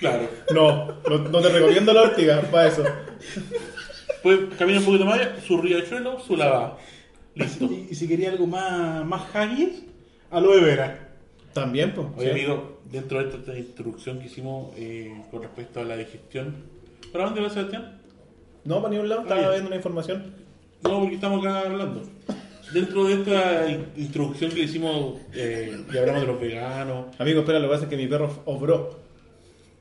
Claro. 0.10 0.30
No, 0.54 1.18
no, 1.18 1.30
no 1.30 1.42
te 1.42 1.50
recomiendo 1.50 1.94
la 1.94 2.02
ortiga 2.04 2.42
para 2.52 2.68
eso. 2.68 2.84
Pues 4.24 4.40
camina 4.58 4.80
un 4.80 4.86
poquito 4.86 5.06
más 5.06 5.20
allá, 5.20 5.36
su 5.46 5.58
riachuelo, 5.62 6.20
su 6.20 6.36
lavada. 6.36 6.78
Listo. 7.36 7.66
Y, 7.66 7.88
y 7.92 7.96
si 7.96 8.08
quería 8.08 8.32
algo 8.32 8.48
más, 8.48 9.06
más 9.06 9.24
haggis, 9.36 9.84
aloe 10.32 10.62
vera. 10.62 11.10
También, 11.54 11.94
pues. 11.94 12.08
Oye, 12.18 12.32
amigo, 12.32 12.82
dentro 12.92 13.24
de 13.24 13.30
esta 13.38 13.58
introducción 13.58 14.20
que 14.20 14.26
hicimos 14.26 14.74
eh, 14.78 15.22
con 15.32 15.42
respecto 15.44 15.80
a 15.80 15.84
la 15.84 15.96
digestión, 15.98 16.56
¿para 17.12 17.26
dónde 17.26 17.42
va 17.42 17.50
Sebastián? 17.50 18.02
No, 18.64 18.78
para 18.82 18.90
ningún 18.92 19.10
lado, 19.10 19.22
estaba 19.22 19.50
viendo 19.52 19.68
una 19.68 19.76
información. 19.76 20.34
No, 20.84 21.00
porque 21.00 21.16
estamos 21.16 21.46
acá 21.46 21.62
hablando. 21.62 22.02
Dentro 22.74 23.06
de 23.06 23.14
esta 23.14 23.70
in- 23.70 23.86
introducción 23.96 24.50
que 24.50 24.58
le 24.58 24.64
hicimos, 24.64 25.20
eh, 25.34 25.84
y 25.94 25.98
hablamos 25.98 26.22
de 26.22 26.28
los 26.28 26.42
veganos, 26.42 27.06
Amigo, 27.20 27.42
espera, 27.42 27.60
lo 27.60 27.68
que 27.68 27.74
pasa 27.74 27.84
es 27.84 27.90
que 27.90 27.98
mi 27.98 28.08
perro 28.08 28.42
obró. 28.46 29.05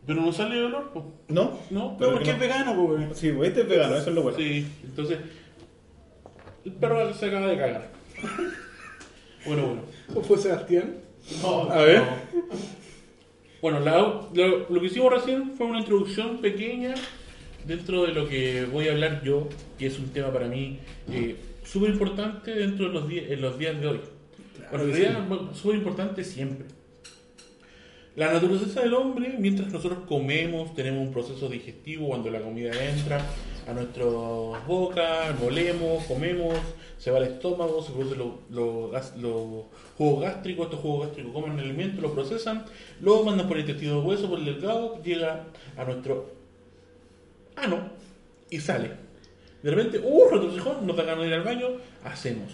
Pero 0.06 0.20
no 0.20 0.32
sale 0.32 0.56
el 0.58 0.64
olor, 0.64 0.90
pues. 0.92 1.04
¿No? 1.28 1.58
No, 1.70 1.96
Pero 1.98 2.10
porque 2.12 2.24
que 2.26 2.30
es 2.32 2.38
vegano, 2.38 2.74
pues. 2.86 3.18
Sí, 3.18 3.32
pues 3.32 3.48
este 3.48 3.62
es 3.62 3.68
vegano, 3.68 3.96
eso 3.96 4.10
es 4.10 4.14
lo 4.14 4.22
bueno. 4.22 4.38
Sí, 4.38 4.66
entonces, 4.84 5.18
el 6.64 6.72
perro 6.72 7.12
se 7.14 7.26
acaba 7.26 7.46
de 7.48 7.56
cagar. 7.56 7.90
Bueno, 9.46 9.66
bueno. 9.66 9.82
¿Cómo 10.08 10.22
fue 10.22 10.38
Sebastián? 10.38 10.94
A 11.70 11.76
ver. 11.82 12.02
Bueno, 13.60 13.80
la- 13.80 13.98
lo, 14.32 14.58
lo 14.70 14.80
que 14.80 14.86
hicimos 14.86 15.12
recién 15.12 15.52
fue 15.52 15.66
una 15.66 15.80
introducción 15.80 16.38
pequeña 16.38 16.94
dentro 17.66 18.04
de 18.06 18.12
lo 18.12 18.26
que 18.28 18.64
voy 18.72 18.88
a 18.88 18.92
hablar 18.92 19.22
yo, 19.22 19.48
que 19.78 19.86
es 19.86 19.98
un 19.98 20.08
tema 20.10 20.32
para 20.32 20.48
mí 20.48 20.78
eh, 21.10 21.36
súper 21.62 21.90
importante 21.90 22.54
dentro 22.54 22.86
de 22.88 22.92
los, 22.94 23.06
días 23.08 23.24
en 23.30 23.40
los 23.42 23.58
días 23.58 23.78
de 23.80 23.86
hoy. 23.86 24.00
bueno, 24.70 24.84
en 24.86 24.92
realidad, 24.92 25.26
bueno, 25.28 25.54
súper 25.54 25.76
importante 25.76 26.24
siempre. 26.24 26.66
La 28.16 28.32
naturaleza 28.32 28.80
del 28.82 28.94
hombre, 28.94 29.34
mientras 29.38 29.72
nosotros 29.72 30.00
comemos, 30.06 30.72
tenemos 30.74 31.00
un 31.04 31.12
proceso 31.12 31.48
digestivo 31.48 32.08
cuando 32.08 32.30
la 32.30 32.40
comida 32.40 32.70
entra 32.88 33.20
a 33.66 33.72
nuestras 33.72 34.06
bocas, 34.68 35.38
molemos, 35.40 36.04
comemos, 36.04 36.54
se 36.96 37.10
va 37.10 37.16
al 37.18 37.24
estómago, 37.24 37.82
se 37.82 37.90
producen 37.92 38.18
los 38.50 38.92
gas- 38.92 39.16
los 39.16 39.64
jugos 39.98 40.20
gástricos, 40.22 40.66
estos 40.66 40.80
jugos 40.80 41.06
gástricos 41.06 41.32
comen 41.32 41.58
el 41.58 41.64
alimento, 41.64 42.00
lo 42.02 42.12
procesan, 42.14 42.64
lo 43.00 43.24
mandan 43.24 43.48
por 43.48 43.56
el 43.56 43.62
intestino 43.62 44.00
grueso, 44.00 44.28
por 44.30 44.38
el 44.38 44.44
delgado, 44.44 45.02
llega 45.02 45.46
a 45.76 45.84
nuestro 45.84 46.30
ano 47.56 47.90
y 48.48 48.60
sale. 48.60 48.90
De 49.62 49.70
repente, 49.72 49.98
¡uh! 49.98 50.28
Retrocejón, 50.30 50.86
nos 50.86 50.96
da 50.96 51.02
ganas 51.02 51.22
de 51.22 51.28
ir 51.28 51.34
al 51.34 51.42
baño, 51.42 51.66
hacemos. 52.04 52.52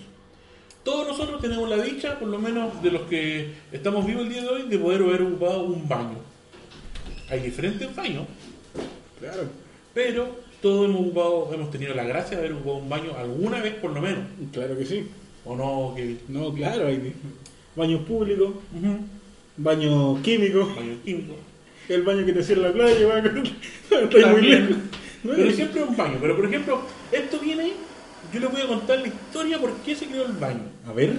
Todos 0.84 1.08
nosotros 1.08 1.40
tenemos 1.42 1.68
la 1.68 1.76
dicha, 1.82 2.18
por 2.18 2.28
lo 2.28 2.38
menos 2.38 2.82
de 2.82 2.90
los 2.90 3.02
que 3.02 3.50
estamos 3.70 4.06
vivos 4.06 4.22
el 4.22 4.30
día 4.30 4.42
de 4.42 4.48
hoy, 4.48 4.62
de 4.62 4.78
poder 4.78 5.02
haber 5.02 5.22
ocupado 5.22 5.64
un 5.64 5.86
baño. 5.88 6.18
Hay 7.28 7.40
diferentes 7.40 7.94
baños, 7.94 8.24
Claro. 9.18 9.42
pero 9.94 10.36
todos 10.62 10.86
hemos 10.88 11.00
ocupado, 11.02 11.50
hemos 11.54 11.70
tenido 11.70 11.94
la 11.94 12.04
gracia 12.04 12.36
de 12.38 12.44
haber 12.46 12.56
ocupado 12.56 12.76
un 12.78 12.88
baño 12.88 13.12
alguna 13.16 13.60
vez 13.60 13.74
por 13.74 13.92
lo 13.92 14.00
menos. 14.00 14.24
Claro 14.52 14.76
que 14.78 14.86
sí. 14.86 15.06
¿O 15.44 15.54
no? 15.56 15.94
No, 16.28 16.52
claro, 16.54 16.86
hay 16.86 17.12
baños 17.76 18.02
públicos, 18.02 18.50
baño 19.56 20.20
químico, 20.22 20.66
Baño 20.76 20.96
químico. 21.04 21.34
el 21.88 22.02
baño 22.02 22.24
que 22.26 22.32
te 22.32 22.42
cierra 22.42 22.68
la 22.68 22.72
playa. 22.72 23.18
Está 23.90 24.16
ahí 24.18 24.24
muy 24.32 24.42
lejos. 24.42 24.76
No 25.24 25.32
Pero 25.34 25.48
es- 25.50 25.56
siempre 25.56 25.82
un 25.82 25.96
baño. 25.96 26.18
Pero 26.20 26.36
por 26.36 26.46
ejemplo, 26.46 26.80
esto 27.12 27.38
viene, 27.38 27.72
yo 28.32 28.40
les 28.40 28.50
voy 28.50 28.60
a 28.62 28.66
contar 28.66 28.98
la 29.00 29.08
historia 29.08 29.58
por 29.58 29.72
qué 29.78 29.94
se 29.94 30.06
creó 30.06 30.26
el 30.26 30.32
baño. 30.32 30.62
A 30.86 30.92
ver. 30.92 31.12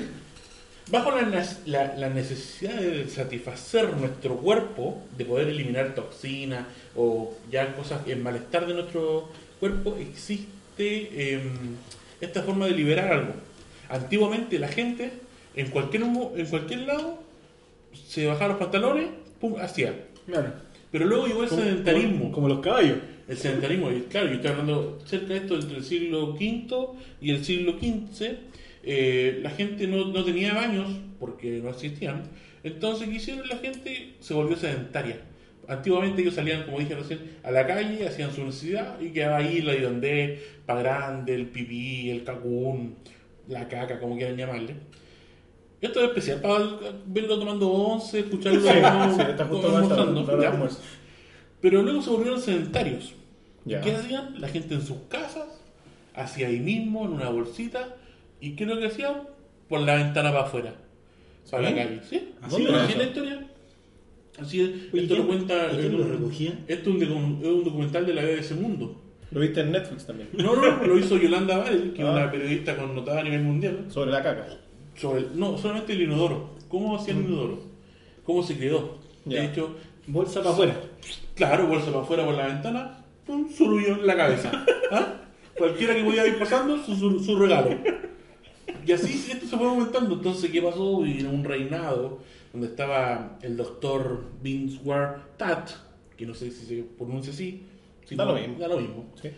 Bajo 0.89 1.11
la, 1.11 1.21
la- 1.67 1.95
la 1.95 2.09
necesidad 2.09 2.73
de 2.75 3.07
satisfacer 3.07 3.95
nuestro 3.95 4.35
cuerpo, 4.37 5.01
de 5.17 5.23
poder 5.25 5.47
eliminar 5.47 5.95
toxinas 5.95 6.65
o 6.95 7.33
ya 7.49 7.73
cosas, 7.75 8.01
el 8.07 8.19
malestar 8.19 8.67
de 8.67 8.73
nuestro 8.73 9.29
cuerpo, 9.59 9.95
existe 9.99 11.33
em, 11.35 11.75
esta 12.19 12.41
forma 12.43 12.65
de 12.65 12.71
liberar 12.71 13.13
algo. 13.13 13.33
Antiguamente 13.89 14.57
la 14.59 14.67
gente, 14.67 15.11
en 15.55 15.67
cualquier, 15.69 16.03
en 16.03 16.45
cualquier 16.49 16.79
lado, 16.81 17.19
se 18.07 18.25
bajaba 18.27 18.49
los 18.49 18.57
pantalones, 18.57 19.07
pum, 19.39 19.55
hacía. 19.61 19.93
Claro. 20.25 20.51
Pero 20.91 21.05
luego 21.05 21.27
llegó 21.27 21.43
el 21.43 21.49
sedentarismo. 21.49 22.19
Como, 22.19 22.31
como 22.33 22.47
los 22.49 22.59
caballos. 22.59 22.97
El 23.31 23.37
sedentarismo, 23.37 23.91
y 23.91 24.01
claro, 24.01 24.27
yo 24.27 24.33
estoy 24.35 24.51
hablando 24.51 24.99
cerca 25.05 25.27
de 25.33 25.37
esto 25.37 25.55
entre 25.55 25.77
el 25.77 25.83
siglo 25.83 26.33
V 26.33 26.87
y 27.21 27.31
el 27.31 27.45
siglo 27.45 27.73
XV. 27.79 28.35
eh, 28.83 29.39
la 29.43 29.51
gente 29.51 29.87
no, 29.87 30.05
no 30.07 30.23
tenía 30.25 30.53
baños 30.53 30.89
porque 31.19 31.61
no 31.63 31.69
existían. 31.69 32.23
Entonces, 32.63 33.07
¿qué 33.07 33.15
hicieron? 33.15 33.47
La 33.47 33.57
gente 33.57 34.15
se 34.19 34.33
volvió 34.33 34.57
sedentaria. 34.57 35.21
Antiguamente 35.67 36.21
ellos 36.21 36.33
salían, 36.33 36.63
como 36.63 36.79
dije 36.79 36.95
recién, 36.95 37.19
a 37.43 37.51
la 37.51 37.65
calle, 37.65 38.05
hacían 38.07 38.33
su 38.33 38.43
necesidad 38.43 38.99
y 38.99 39.11
quedaba 39.11 39.37
ahí 39.37 39.61
la 39.61 39.75
hidondé, 39.75 40.41
pa 40.65 40.75
grande, 40.81 41.33
el 41.33 41.45
pipí, 41.47 42.09
el 42.09 42.23
cacún, 42.23 42.95
la 43.47 43.67
caca, 43.69 43.99
como 43.99 44.17
quieran 44.17 44.35
llamarle. 44.35 44.75
Esto 45.79 46.01
es 46.01 46.07
especial 46.09 46.41
para 46.41 46.65
verlo 47.05 47.39
tomando 47.39 47.71
once, 47.71 48.19
escucharlo 48.19 48.59
Sí, 48.59 48.67
como- 48.67 49.15
sí, 49.15 49.21
como. 49.47 49.61
Pero 51.61 51.81
luego 51.81 52.01
se 52.01 52.09
volvieron 52.09 52.41
sedentarios. 52.41 53.13
Ya. 53.65 53.81
¿Qué 53.81 53.91
hacían? 53.91 54.39
La 54.41 54.47
gente 54.47 54.73
en 54.75 54.81
sus 54.81 54.97
casas, 55.09 55.47
hacia 56.15 56.47
ahí 56.47 56.59
mismo, 56.59 57.05
en 57.05 57.13
una 57.13 57.29
bolsita. 57.29 57.95
¿Y 58.39 58.51
qué 58.55 58.63
es 58.63 58.69
lo 58.69 58.79
que 58.79 58.87
hacían? 58.87 59.23
Por 59.69 59.81
la 59.81 59.95
ventana 59.95 60.31
para 60.31 60.45
afuera. 60.45 60.73
Para 61.49 61.67
¿Sí? 61.69 61.75
la 61.75 61.83
calle. 61.83 61.99
¿Sí? 62.09 62.29
¿Así 62.41 62.55
¿Así, 62.55 62.63
era 62.65 62.83
así 62.83 62.91
es 62.93 62.97
la 62.97 63.03
historia? 63.03 63.47
Así 64.39 64.61
es. 64.61 64.69
Oye, 64.93 65.03
Esto 65.03 65.15
lo 65.15 65.27
¿quién- 65.27 65.45
cuenta. 65.47 65.71
y 65.73 65.89
lo 65.89 66.07
recogía? 66.07 66.59
Esto 66.67 66.89
es 66.89 66.95
un, 66.95 67.01
docu- 67.01 67.41
es 67.41 67.47
un 67.47 67.63
documental 67.63 68.05
de 68.05 68.13
la 68.13 68.21
BBC 68.23 68.55
Mundo. 68.55 69.01
Lo 69.31 69.39
viste 69.39 69.61
en 69.61 69.71
Netflix 69.71 70.05
también. 70.05 70.29
No, 70.33 70.55
no, 70.55 70.83
lo 70.85 70.97
hizo 70.97 71.17
Yolanda 71.17 71.57
Varel, 71.57 71.93
que 71.93 72.01
es 72.01 72.07
Ah. 72.07 72.11
una 72.11 72.31
periodista 72.31 72.75
connotada 72.75 73.21
a 73.21 73.23
nivel 73.23 73.41
mundial. 73.43 73.85
Sobre 73.89 74.11
la 74.11 74.21
caca. 74.23 74.47
Sobre 74.95 75.21
el- 75.21 75.39
no, 75.39 75.57
solamente 75.57 75.93
el 75.93 76.01
inodoro. 76.01 76.49
¿Cómo 76.67 76.95
hacía 76.97 77.13
el 77.13 77.21
inodoro? 77.21 77.59
¿Cómo 78.25 78.43
se 78.43 78.57
quedó? 78.57 78.97
Mm. 79.25 79.29
Ya. 79.29 79.41
De 79.41 79.45
hecho, 79.47 79.75
Bolsa 80.07 80.39
para 80.41 80.51
afuera. 80.51 80.75
Claro, 81.35 81.67
bolsa 81.67 81.87
para 81.91 82.01
afuera 82.01 82.25
por 82.25 82.33
la 82.35 82.47
ventana, 82.47 83.00
un 83.31 83.49
surullo 83.51 83.95
en 83.95 84.07
la 84.07 84.15
cabeza. 84.15 84.51
¿Ah? 84.91 85.15
Cualquiera 85.57 85.93
que 85.95 86.03
podía 86.03 86.25
ir 86.27 86.37
pasando, 86.39 86.83
su, 86.83 86.95
su- 86.95 87.19
su 87.19 87.35
regalo. 87.37 87.69
Y 88.85 88.91
así 88.91 89.31
esto 89.31 89.45
se 89.45 89.57
fue 89.57 89.67
aumentando. 89.67 90.15
Entonces, 90.15 90.49
¿qué 90.51 90.61
pasó? 90.61 91.05
Y 91.05 91.19
en 91.19 91.27
un 91.27 91.43
reinado 91.43 92.19
donde 92.51 92.67
estaba 92.67 93.37
el 93.41 93.57
doctor 93.57 94.25
Vince 94.41 94.79
Ward 94.83 95.21
Tat, 95.37 95.69
que 96.17 96.25
no 96.25 96.33
sé 96.33 96.51
si 96.51 96.65
se 96.65 96.83
pronuncia 96.97 97.31
así. 97.33 97.63
si 98.05 98.15
Da 98.15 98.25
no, 98.25 98.33
lo 98.33 98.39
mismo. 98.39 98.57
Da 98.59 98.67
lo 98.67 98.77
mismo. 98.79 99.05
Sí. 99.21 99.29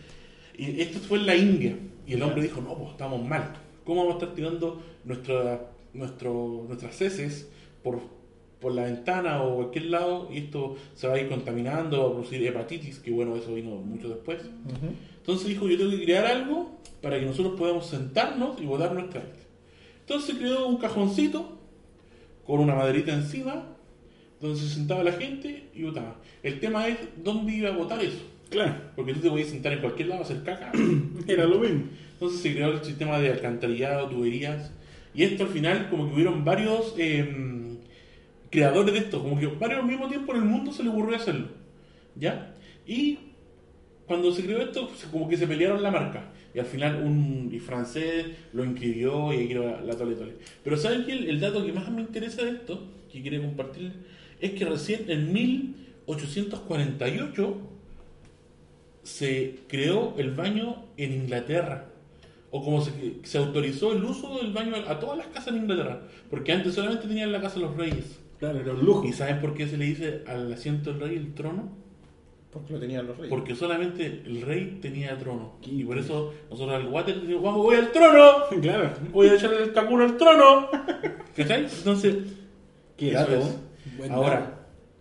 Y 0.56 0.80
esto 0.80 0.98
fue 1.00 1.18
en 1.18 1.26
la 1.26 1.36
India. 1.36 1.76
Y 2.06 2.14
el 2.14 2.22
hombre 2.22 2.42
dijo, 2.42 2.60
no, 2.60 2.74
pues 2.76 2.90
estamos 2.92 3.22
mal. 3.26 3.52
¿Cómo 3.84 4.02
vamos 4.06 4.14
a 4.16 4.24
estar 4.24 4.34
tirando 4.36 4.80
nuestra, 5.04 5.68
nuestro, 5.92 6.64
nuestras 6.66 7.00
heces 7.02 7.50
por, 7.82 8.00
por 8.64 8.74
la 8.74 8.84
ventana 8.84 9.42
o 9.42 9.56
cualquier 9.56 9.86
lado? 9.86 10.28
Y 10.32 10.38
esto 10.38 10.76
se 10.94 11.06
va 11.06 11.14
a 11.14 11.20
ir 11.20 11.28
contaminando, 11.28 12.02
va 12.02 12.08
a 12.08 12.12
producir 12.12 12.44
hepatitis, 12.44 12.98
que 12.98 13.12
bueno, 13.12 13.36
eso 13.36 13.54
vino 13.54 13.70
mucho 13.76 14.08
después. 14.08 14.42
Ujú. 14.42 14.92
Entonces 15.18 15.48
dijo, 15.48 15.68
yo 15.68 15.78
tengo 15.78 15.92
que 15.92 16.04
crear 16.04 16.26
algo 16.26 16.72
para 17.00 17.20
que 17.20 17.26
nosotros 17.26 17.54
podamos 17.58 17.86
sentarnos 17.86 18.60
y 18.60 18.66
botar 18.66 18.92
nuestra 18.92 19.20
heces. 19.20 19.46
Entonces 20.00 20.36
creó 20.36 20.66
un 20.66 20.78
cajoncito 20.78 21.58
con 22.44 22.60
una 22.60 22.74
maderita 22.74 23.12
encima, 23.12 23.66
donde 24.40 24.58
se 24.58 24.68
sentaba 24.68 25.04
la 25.04 25.12
gente 25.12 25.68
y 25.74 25.82
botaba. 25.84 26.16
El 26.42 26.60
tema 26.60 26.88
es, 26.88 26.98
¿dónde 27.22 27.52
iba 27.52 27.70
a 27.70 27.76
botar 27.76 28.02
eso? 28.02 28.22
Claro. 28.50 28.74
Porque 28.96 29.14
tú 29.14 29.20
te 29.20 29.30
podías 29.30 29.48
sentar 29.48 29.72
en 29.72 29.80
cualquier 29.80 30.08
lado 30.08 30.22
a 30.22 30.24
hacer 30.24 30.42
caca. 30.42 30.72
Era 31.26 31.44
lo 31.44 31.58
mismo. 31.58 31.84
Entonces 32.12 32.40
se 32.40 32.54
creó 32.54 32.72
el 32.72 32.84
sistema 32.84 33.18
de 33.18 33.32
alcantarillado, 33.32 34.08
tuberías. 34.08 34.72
Y 35.14 35.22
esto 35.22 35.44
al 35.44 35.50
final, 35.50 35.88
como 35.90 36.08
que 36.08 36.14
hubieron 36.14 36.44
varios 36.44 36.94
eh, 36.98 37.73
creadores 38.54 38.94
de 38.94 39.00
esto, 39.00 39.22
como 39.22 39.38
que 39.38 39.46
varios 39.46 39.80
al 39.80 39.86
mismo 39.86 40.08
tiempo 40.08 40.32
en 40.32 40.38
el 40.38 40.44
mundo 40.44 40.72
se 40.72 40.82
le 40.84 40.90
ocurrió 40.90 41.16
hacerlo. 41.16 41.48
¿Ya? 42.14 42.54
Y 42.86 43.18
cuando 44.06 44.32
se 44.32 44.44
creó 44.44 44.62
esto, 44.62 44.88
como 45.10 45.28
que 45.28 45.36
se 45.36 45.46
pelearon 45.46 45.82
la 45.82 45.90
marca. 45.90 46.32
Y 46.54 46.60
al 46.60 46.66
final 46.66 47.02
un 47.02 47.50
francés 47.64 48.26
lo 48.52 48.64
inscribió 48.64 49.32
y 49.32 49.38
ahí 49.38 49.48
creó 49.48 49.64
la, 49.64 49.80
la 49.80 49.96
tole 49.96 50.14
tole. 50.14 50.34
Pero 50.62 50.76
¿saben 50.76 51.04
qué? 51.04 51.12
El, 51.12 51.40
dato 51.40 51.66
que 51.66 51.72
más 51.72 51.90
me 51.90 52.02
interesa 52.02 52.44
de 52.44 52.52
esto, 52.52 52.86
que 53.10 53.22
quiere 53.22 53.40
compartir, 53.40 53.92
es 54.40 54.52
que 54.52 54.64
recién 54.64 55.10
en 55.10 55.32
1848 55.32 57.56
se 59.02 59.56
creó 59.68 60.14
el 60.16 60.30
baño 60.30 60.84
en 60.96 61.12
Inglaterra. 61.12 61.88
O 62.52 62.62
como 62.62 62.82
se, 62.82 62.92
autorizó 63.36 63.92
el 63.92 64.04
uso 64.04 64.38
del 64.38 64.52
baño 64.52 64.76
a 64.76 65.00
todas 65.00 65.18
las 65.18 65.26
casas 65.28 65.48
en 65.48 65.62
Inglaterra. 65.62 66.02
Porque 66.30 66.52
antes 66.52 66.74
solamente 66.74 67.08
tenían 67.08 67.32
la 67.32 67.40
casa 67.40 67.58
los 67.58 67.76
reyes. 67.76 68.20
Claro, 68.44 68.60
era 68.60 68.72
un 68.72 68.84
lujo. 68.84 69.06
¿Y 69.06 69.12
saben 69.12 69.40
por 69.40 69.54
qué 69.54 69.66
se 69.66 69.76
le 69.76 69.86
dice 69.86 70.22
al 70.26 70.52
asiento 70.52 70.92
del 70.92 71.00
rey 71.00 71.16
el 71.16 71.34
trono? 71.34 71.72
Porque 72.52 72.72
lo 72.74 72.78
tenían 72.78 73.06
los 73.06 73.16
reyes. 73.16 73.30
Porque 73.30 73.54
solamente 73.56 74.22
el 74.26 74.42
rey 74.42 74.78
tenía 74.80 75.16
trono. 75.18 75.56
Y 75.62 75.82
por 75.84 75.98
eso 75.98 76.32
nosotros 76.50 76.76
al 76.76 76.86
water 76.88 77.20
decimos, 77.20 77.42
vamos, 77.42 77.62
voy 77.62 77.76
al 77.76 77.90
trono. 77.90 78.32
Claro. 78.62 78.90
Voy 79.12 79.28
a 79.28 79.34
echarle 79.34 79.62
el 79.62 79.72
caculo 79.72 80.04
al 80.04 80.16
trono. 80.16 80.68
¿Cachai? 81.36 81.64
Entonces, 81.64 82.16
Qué 82.96 83.08
eso 83.10 83.18
dato, 83.18 83.36
es. 83.38 83.58
Buen 83.98 84.12
Ahora, 84.12 84.40
dato. 84.40 84.54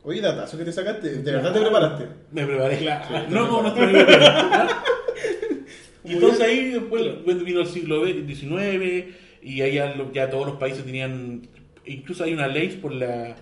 Oye, 0.05 0.19
datazo 0.21 0.57
que 0.57 0.65
te 0.65 0.71
sacaste, 0.71 1.09
¿de 1.21 1.31
verdad 1.31 1.53
te 1.53 1.61
preparaste? 1.61 2.07
me 2.31 2.45
preparé. 2.45 2.77
Claro. 2.77 3.25
no 3.29 3.47
como 3.47 3.61
nuestro 3.61 3.83
amigo 3.83 3.99
entonces 6.03 6.41
ahí 6.41 6.71
después 6.71 7.43
vino 7.45 7.61
el 7.61 7.67
siglo 7.67 8.05
XIX 8.05 9.05
y 9.41 9.61
ahí 9.61 9.75
ya, 9.75 9.95
lo- 9.95 10.11
ya 10.11 10.29
todos 10.29 10.45
los 10.47 10.55
países 10.57 10.83
tenían, 10.83 11.43
incluso 11.85 12.23
hay 12.23 12.33
una 12.33 12.47
ley 12.47 12.79
por 12.81 12.93
la 12.93 13.35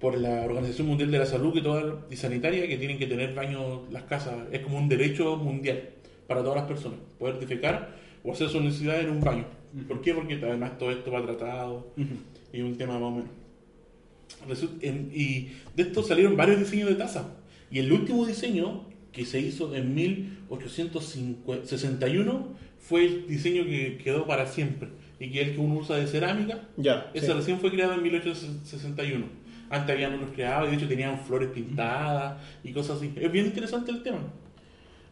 por 0.00 0.18
la 0.18 0.42
Organización 0.42 0.88
Mundial 0.88 1.10
de 1.10 1.18
la 1.18 1.24
Salud 1.24 1.56
y, 1.56 1.62
toda, 1.62 2.04
y 2.10 2.16
sanitaria 2.16 2.68
que 2.68 2.76
tienen 2.76 2.98
que 2.98 3.06
tener 3.06 3.32
baños 3.34 3.90
las 3.90 4.02
casas. 4.02 4.34
Es 4.52 4.60
como 4.60 4.76
un 4.76 4.86
derecho 4.88 5.36
mundial 5.36 5.88
para 6.26 6.42
todas 6.42 6.56
las 6.56 6.66
personas, 6.66 6.98
poder 7.18 7.38
defecar 7.38 7.96
o 8.22 8.32
hacer 8.32 8.50
su 8.50 8.60
necesidad 8.60 9.00
en 9.00 9.08
un 9.08 9.20
baño. 9.22 9.46
¿Por 9.88 10.02
qué? 10.02 10.12
Porque 10.12 10.34
además 10.34 10.76
todo 10.78 10.90
esto 10.90 11.10
va 11.10 11.22
tratado 11.22 11.94
y 12.52 12.60
un 12.60 12.76
tema 12.76 12.94
más 12.98 13.02
o 13.02 13.10
menos. 13.12 13.30
En- 14.82 15.10
y 15.14 15.52
de 15.74 15.84
esto 15.84 16.02
salieron 16.02 16.36
varios 16.36 16.58
diseños 16.58 16.90
de 16.90 16.96
taza. 16.96 17.30
Y 17.70 17.78
el 17.78 17.90
último 17.90 18.26
diseño 18.26 18.82
que 19.10 19.24
se 19.24 19.40
hizo 19.40 19.74
en 19.74 19.94
1861 19.94 22.48
fue 22.78 23.06
el 23.06 23.26
diseño 23.26 23.64
que 23.64 23.96
quedó 24.02 24.26
para 24.26 24.46
siempre. 24.46 24.88
Y 25.20 25.30
que 25.30 25.42
es 25.42 25.48
el 25.48 25.54
que 25.54 25.60
uno 25.60 25.76
usa 25.76 25.96
de 25.96 26.06
cerámica. 26.06 26.60
Ya. 26.76 27.10
Ese 27.14 27.26
sí. 27.26 27.32
recién 27.32 27.58
fue 27.58 27.70
creado 27.70 27.94
en 27.94 28.02
1861. 28.02 29.26
Antes 29.70 29.94
habían 29.94 30.14
otros 30.14 30.30
creados 30.34 30.68
y 30.68 30.70
de 30.70 30.76
hecho 30.76 30.88
tenían 30.88 31.18
flores 31.20 31.48
pintadas 31.50 32.40
y 32.62 32.72
cosas 32.72 32.98
así. 32.98 33.12
Es 33.16 33.32
bien 33.32 33.46
interesante 33.46 33.90
el 33.90 34.02
tema. 34.02 34.18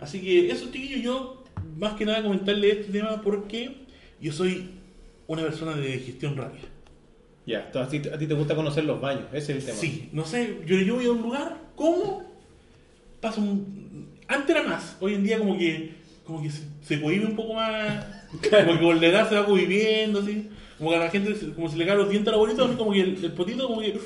Así 0.01 0.21
que 0.21 0.51
eso, 0.51 0.67
chiquillos, 0.71 1.03
yo 1.03 1.45
más 1.79 1.95
que 1.95 2.05
nada 2.05 2.23
comentarle 2.23 2.71
este 2.71 2.93
tema 2.93 3.21
porque 3.23 3.77
yo 4.21 4.33
soy 4.33 4.71
una 5.27 5.43
persona 5.43 5.75
de 5.75 5.89
digestión 5.93 6.37
rápida. 6.37 6.69
Ya, 7.47 7.71
a 7.75 7.89
ti, 7.89 8.03
a 8.13 8.19
ti 8.19 8.27
te 8.27 8.35
gusta 8.35 8.55
conocer 8.55 8.85
los 8.85 9.01
baños, 9.01 9.25
ese 9.33 9.53
es 9.53 9.59
el 9.59 9.65
tema. 9.65 9.79
Sí, 9.79 10.09
no 10.13 10.25
sé, 10.25 10.59
yo, 10.65 10.77
yo 10.77 10.95
voy 10.97 11.07
a 11.07 11.11
un 11.11 11.23
lugar, 11.23 11.59
¿cómo? 11.75 12.23
Pasa 13.21 13.41
un... 13.41 14.09
Antes 14.29 14.55
era 14.55 14.63
más, 14.69 14.97
hoy 15.01 15.15
en 15.15 15.25
día 15.25 15.39
como 15.39 15.59
que 15.59 16.03
como 16.25 16.43
que 16.43 16.51
se, 16.51 16.63
se 16.83 17.01
cohibe 17.01 17.27
un 17.27 17.37
poco 17.37 17.55
más, 17.55 18.05
como 18.33 18.73
que 18.79 18.81
con 18.81 19.01
la 19.01 19.07
edad 19.07 19.29
se 19.29 19.35
va 19.37 19.47
cohibiendo, 19.47 20.21
así, 20.21 20.49
como 20.79 20.91
que 20.91 20.97
a 20.97 21.01
la 21.01 21.11
gente, 21.11 21.35
se- 21.37 21.53
como 21.53 21.69
se 21.69 21.77
le 21.77 21.87
caen 21.87 21.99
los 21.99 22.09
dientes 22.11 22.29
a 22.29 22.33
la 22.33 22.39
bolita, 22.39 22.65
así 22.65 22.75
como 22.75 22.93
que 22.93 23.01
el, 23.01 23.25
el 23.25 23.33
potito 23.33 23.69
como 23.69 23.81
que, 23.81 23.99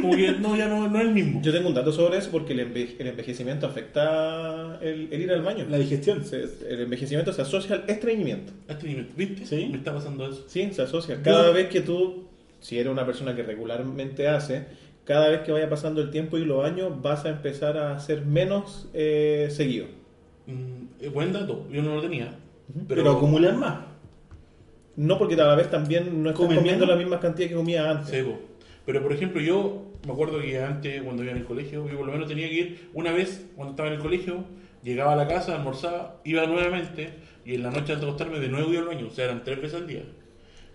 como 0.00 0.14
que 0.14 0.32
no, 0.32 0.56
ya 0.56 0.68
no, 0.68 0.88
no 0.88 0.98
es 1.00 1.06
el 1.06 1.12
mismo. 1.12 1.40
Yo 1.42 1.52
tengo 1.52 1.68
un 1.68 1.74
dato 1.74 1.90
sobre 1.92 2.18
eso 2.18 2.30
porque 2.30 2.52
el, 2.52 2.60
enve- 2.60 2.94
el 2.98 3.06
envejecimiento 3.08 3.66
afecta 3.66 4.78
el, 4.80 5.08
el 5.10 5.22
ir 5.22 5.32
al 5.32 5.42
baño. 5.42 5.66
La 5.68 5.78
digestión. 5.78 6.24
Se- 6.24 6.44
el 6.68 6.80
envejecimiento 6.82 7.32
se 7.32 7.42
asocia 7.42 7.76
al 7.76 7.84
estreñimiento. 7.88 8.52
Nivel, 8.82 9.08
¿Viste? 9.16 9.46
Sí. 9.46 9.68
Me 9.70 9.78
está 9.78 9.92
pasando 9.94 10.28
eso. 10.30 10.44
Sí, 10.46 10.68
se 10.72 10.82
asocia. 10.82 11.20
Cada 11.22 11.50
vez 11.50 11.68
que 11.68 11.80
tú, 11.80 12.28
si 12.60 12.78
eres 12.78 12.92
una 12.92 13.06
persona 13.06 13.34
que 13.34 13.42
regularmente 13.42 14.28
hace, 14.28 14.66
cada 15.04 15.28
vez 15.30 15.40
que 15.40 15.50
vaya 15.52 15.68
pasando 15.68 16.00
el 16.02 16.10
tiempo 16.10 16.38
y 16.38 16.44
los 16.44 16.64
años, 16.64 17.02
vas 17.02 17.24
a 17.24 17.30
empezar 17.30 17.76
a 17.78 17.98
ser 17.98 18.24
menos 18.24 18.88
eh, 18.94 19.48
seguido. 19.50 19.86
Mm, 20.46 20.84
eh, 21.00 21.08
buen 21.08 21.32
dato, 21.32 21.66
yo 21.70 21.82
no 21.82 21.96
lo 21.96 22.02
tenía. 22.02 22.34
Pero, 22.88 23.02
Pero, 23.02 23.10
acumulan 23.12 23.58
más. 23.58 23.78
No 24.96 25.18
porque 25.18 25.36
cada 25.36 25.54
vez 25.56 25.70
también 25.70 26.22
no 26.22 26.30
estás 26.30 26.44
¿Comes 26.44 26.58
comiendo 26.58 26.86
menos? 26.86 26.96
la 26.96 27.02
misma 27.02 27.20
cantidad 27.20 27.48
que 27.48 27.54
comías 27.54 27.86
antes. 27.86 28.24
Pero 28.86 29.02
por 29.02 29.12
ejemplo, 29.12 29.40
yo 29.40 29.86
me 30.06 30.12
acuerdo 30.12 30.40
que 30.40 30.62
antes, 30.62 31.02
cuando 31.02 31.22
iba 31.22 31.32
en 31.32 31.38
el 31.38 31.44
colegio, 31.44 31.88
yo 31.88 31.96
por 31.96 32.06
lo 32.06 32.12
menos 32.12 32.28
tenía 32.28 32.48
que 32.48 32.54
ir 32.54 32.90
una 32.94 33.12
vez 33.12 33.46
cuando 33.56 33.72
estaba 33.72 33.88
en 33.88 33.94
el 33.96 34.00
colegio, 34.00 34.44
llegaba 34.82 35.14
a 35.14 35.16
la 35.16 35.26
casa, 35.26 35.56
almorzaba, 35.56 36.20
iba 36.24 36.46
nuevamente 36.46 37.10
y 37.44 37.54
en 37.54 37.62
la 37.62 37.70
noche 37.70 37.92
antes 37.92 38.00
de 38.00 38.06
acostarme 38.06 38.38
de 38.40 38.48
nuevo 38.48 38.70
iba 38.70 38.82
al 38.82 38.88
baño, 38.88 39.08
o 39.08 39.10
sea, 39.10 39.24
eran 39.24 39.42
tres 39.42 39.60
veces 39.60 39.80
al 39.80 39.86
día. 39.86 40.02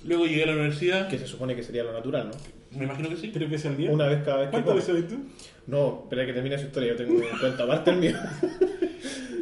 Luego 0.03 0.25
llegué 0.25 0.43
a 0.43 0.47
la 0.47 0.53
universidad, 0.53 1.07
Que 1.09 1.17
se 1.17 1.27
supone 1.27 1.55
que 1.55 1.63
sería 1.63 1.83
lo 1.83 1.93
natural, 1.93 2.29
¿no? 2.29 2.77
me 2.77 2.85
imagino 2.85 3.09
que 3.09 3.17
sí. 3.17 3.29
Tres 3.29 3.49
veces 3.49 3.71
al 3.71 3.77
día. 3.77 3.91
Una 3.91 4.07
vez 4.07 4.23
cada 4.23 4.37
vez 4.37 4.47
que 4.47 4.51
¿Cuántas 4.51 4.75
veces 4.75 4.95
ves 4.95 5.07
tú? 5.07 5.17
No, 5.67 6.01
espera 6.03 6.25
que 6.25 6.33
termine 6.33 6.57
su 6.57 6.65
historia, 6.67 6.89
yo 6.89 6.95
tengo 6.97 7.13
un 7.15 7.23
cuento 7.39 7.63
aparte 7.63 7.91
el 7.91 7.97
mío. 7.97 8.15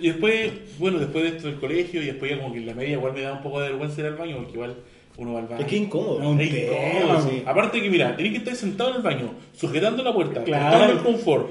Y 0.01 0.07
después, 0.07 0.51
bueno, 0.79 0.99
después 0.99 1.23
de 1.23 1.29
esto 1.37 1.47
del 1.47 1.59
colegio 1.59 2.01
y 2.01 2.05
después 2.07 2.31
ya 2.31 2.37
como 2.41 2.53
que 2.53 2.59
en 2.59 2.65
la 2.67 2.73
media 2.73 2.93
igual 2.93 3.13
me 3.13 3.21
da 3.21 3.33
un 3.33 3.41
poco 3.41 3.59
de 3.61 3.69
vergüenza 3.69 4.01
ir 4.01 4.07
al 4.07 4.15
baño, 4.15 4.37
porque 4.37 4.53
igual 4.53 4.75
uno 5.17 5.33
va 5.33 5.39
al 5.39 5.47
baño. 5.47 5.61
Es 5.61 5.67
que 5.67 5.77
incómodo. 5.77 6.19
No, 6.19 6.31
un 6.31 6.41
Es 6.41 6.53
incómodo, 6.53 7.21
sí. 7.29 7.43
Aparte 7.45 7.81
que 7.81 7.89
mira, 7.89 8.15
tenés 8.15 8.31
que 8.33 8.37
estar 8.39 8.55
sentado 8.55 8.91
en 8.91 8.95
el 8.97 9.01
baño, 9.01 9.31
sujetando 9.55 10.03
la 10.03 10.13
puerta, 10.13 10.43
Claro. 10.43 10.91
el 10.91 10.99
confort. 10.99 11.47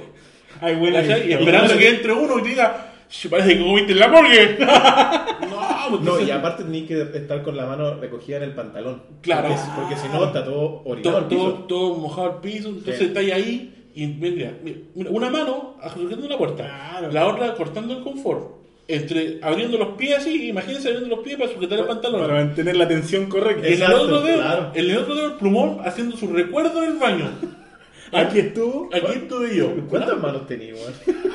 Ay, 0.60 0.76
¿cachai? 0.92 1.28
Y 1.28 1.32
esperando 1.34 1.76
que 1.76 1.88
entre 1.88 2.12
uno 2.12 2.38
y 2.38 2.42
te 2.42 2.48
diga, 2.50 2.92
"Sh, 3.10 3.28
parece 3.28 3.58
que 3.58 3.64
comiste 3.64 3.92
en 3.92 3.98
la 3.98 4.08
morgue. 4.08 4.56
no, 5.50 5.90
pues, 5.90 6.00
No, 6.02 6.20
y 6.20 6.30
aparte 6.30 6.64
tenías 6.64 6.86
que 6.88 7.02
estar 7.18 7.42
con 7.42 7.56
la 7.56 7.66
mano 7.66 7.94
recogida 8.00 8.38
en 8.38 8.44
el 8.44 8.52
pantalón. 8.54 9.02
Claro. 9.22 9.48
Porque, 9.48 9.62
porque 9.76 9.96
si 9.96 10.08
no, 10.08 10.24
está 10.24 10.44
todo 10.44 10.82
orinado 10.84 11.24
todo, 11.26 11.36
todo, 11.36 11.52
todo 11.64 11.94
mojado 11.96 12.32
al 12.34 12.40
piso, 12.40 12.68
entonces 12.68 12.98
Sí. 12.98 13.04
estáis 13.06 13.32
ahí 13.32 13.75
y 13.96 14.06
mira, 14.08 14.52
mira, 14.62 14.78
una 15.10 15.30
mano 15.30 15.76
sujetando 15.92 16.28
la 16.28 16.36
puerta, 16.36 16.64
Claro. 16.64 17.10
la 17.12 17.26
otra 17.26 17.54
cortando 17.54 17.96
el 17.96 18.04
confort. 18.04 18.54
Entre 18.88 19.40
abriendo 19.42 19.78
los 19.78 19.96
pies 19.96 20.18
así, 20.18 20.48
imagínense 20.48 20.88
abriendo 20.88 21.16
los 21.16 21.24
pies 21.24 21.36
para 21.38 21.50
sujetar 21.50 21.78
el 21.80 21.86
pantalón. 21.86 22.20
Para 22.20 22.34
mantener 22.44 22.76
la 22.76 22.86
tensión 22.86 23.26
correcta. 23.28 23.66
En 23.66 23.82
el 23.82 23.92
otro 23.92 24.20
dedo, 24.20 24.36
claro. 24.36 24.70
en 24.74 24.90
el 24.90 24.98
otro 24.98 25.14
dedo 25.14 25.26
el 25.28 25.32
plumón 25.38 25.80
haciendo 25.82 26.16
su 26.16 26.28
recuerdo 26.28 26.82
del 26.82 26.98
baño. 26.98 27.30
Aquí 28.12 28.38
estuvo. 28.38 28.88
Aquí 28.92 29.12
estuve 29.14 29.56
yo. 29.56 29.74
¿Cuántas 29.88 30.18
manos 30.20 30.46
tenías, 30.46 30.78
weón? 30.78 30.94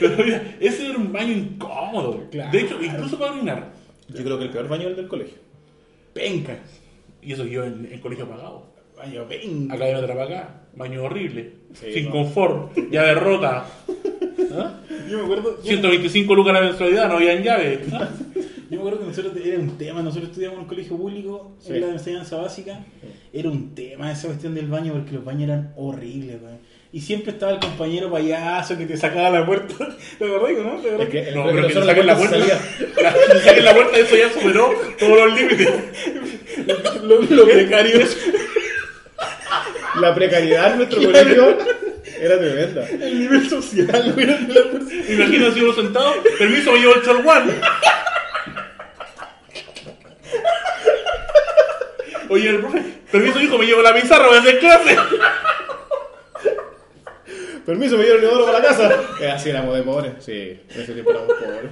Pero 0.00 0.16
mira, 0.24 0.56
ese 0.60 0.88
era 0.90 0.98
un 0.98 1.12
baño 1.12 1.32
incómodo. 1.32 2.24
Claro. 2.30 2.50
De 2.52 2.60
hecho, 2.60 2.82
incluso 2.82 3.18
para 3.18 3.32
orinar. 3.32 3.72
Yo 4.08 4.22
creo 4.24 4.38
que 4.38 4.44
el 4.44 4.50
peor 4.50 4.68
baño 4.68 4.82
es 4.82 4.88
el 4.90 4.96
del 4.96 5.08
colegio. 5.08 5.38
Penca. 6.12 6.58
Y 7.22 7.32
eso 7.32 7.44
que 7.44 7.50
yo 7.50 7.64
en, 7.64 7.88
en 7.90 8.00
colegio 8.00 8.28
pagado. 8.28 8.75
Vaya, 8.96 9.28
penca. 9.28 9.74
Acá 9.74 9.84
hay 9.84 9.94
otra 9.94 10.14
para 10.14 10.24
acá. 10.24 10.54
Baño 10.74 11.04
horrible. 11.04 11.52
Sí, 11.74 11.92
sin 11.92 12.04
no. 12.06 12.10
confort. 12.12 12.76
Llave 12.90 13.14
rota. 13.14 13.66
¿Ah? 14.52 14.80
Yo 15.10 15.18
me 15.18 15.24
acuerdo. 15.24 15.56
Yo, 15.58 15.62
125 15.68 16.34
lucas 16.34 16.54
la 16.54 16.60
mensualidad, 16.62 17.08
no 17.08 17.16
habían 17.16 17.42
llave. 17.42 17.80
¿Ah? 17.92 18.08
yo 18.34 18.42
me 18.70 18.76
acuerdo 18.78 19.00
que 19.00 19.06
nosotros 19.06 19.32
era 19.44 19.58
un 19.58 19.76
tema. 19.78 20.02
Nosotros 20.02 20.30
estudiamos 20.30 20.56
en 20.56 20.62
un 20.62 20.68
colegio 20.68 20.96
público 20.96 21.52
Sí. 21.60 21.74
en 21.74 21.80
la 21.82 21.88
enseñanza 21.88 22.36
básica. 22.36 22.84
Era 23.32 23.50
un 23.50 23.74
tema 23.74 24.10
esa 24.12 24.28
cuestión 24.28 24.54
del 24.54 24.66
baño 24.68 24.92
porque 24.92 25.12
los 25.12 25.24
baños 25.24 25.44
eran 25.44 25.72
horribles, 25.76 26.40
weón. 26.42 26.58
Y 26.92 27.00
siempre 27.00 27.32
estaba 27.32 27.52
el 27.52 27.58
compañero 27.58 28.10
payaso 28.10 28.78
que 28.78 28.86
te 28.86 28.96
sacaba 28.96 29.28
la 29.30 29.44
puerta. 29.44 29.74
¿Te 30.18 30.24
acordás, 30.24 30.56
no? 30.64 30.80
¿Te 30.80 30.88
acordás? 30.88 31.00
Es 31.00 31.08
que 31.26 31.32
No, 31.32 31.44
pero 31.44 31.66
que 31.66 31.72
solo 31.74 31.84
te 31.86 31.90
saquen 31.92 32.06
la 32.06 32.16
puerta 32.16 32.36
que 32.38 33.34
te 33.34 33.40
saquen 33.40 33.64
la 33.64 33.74
puerta, 33.74 33.98
eso 33.98 34.16
ya 34.16 34.32
superó 34.32 34.70
todos 34.98 35.16
los 35.18 35.38
límites. 35.38 35.70
Los, 37.02 37.30
los 37.30 37.46
becarios. 37.46 38.16
La 40.00 40.14
precariedad 40.14 40.72
en 40.72 40.78
nuestro 40.78 41.02
colegio 41.02 41.58
era 42.20 42.38
tremenda. 42.38 42.88
El 42.88 43.20
nivel 43.20 43.48
social, 43.48 44.14
persona. 44.14 44.90
Imagínate 45.08 45.62
uno 45.62 45.72
sentado, 45.74 46.14
permiso, 46.38 46.72
me 46.72 46.78
llevo 46.78 46.94
el 46.94 47.02
chorguán. 47.02 47.60
Oye, 52.28 52.48
el 52.48 52.58
profe, 52.58 52.82
permiso, 53.10 53.40
hijo, 53.40 53.58
me 53.58 53.66
llevo 53.66 53.82
la 53.82 53.94
pizarra, 53.94 54.26
voy 54.26 54.36
a 54.36 54.40
hacer 54.40 54.58
clase. 54.58 54.96
Permiso, 57.64 57.96
me 57.96 58.04
dieron 58.04 58.22
el 58.22 58.28
inodoro 58.28 58.46
para 58.46 58.60
la 58.60 58.64
casa. 58.68 59.00
Eh, 59.20 59.28
así 59.28 59.50
éramos 59.50 59.74
de 59.76 59.82
pobres. 59.82 60.12
Sí, 60.20 60.60
en 60.70 60.80
ese 60.80 60.92
tiempo 60.92 61.10
éramos 61.10 61.34
pobres. 61.34 61.70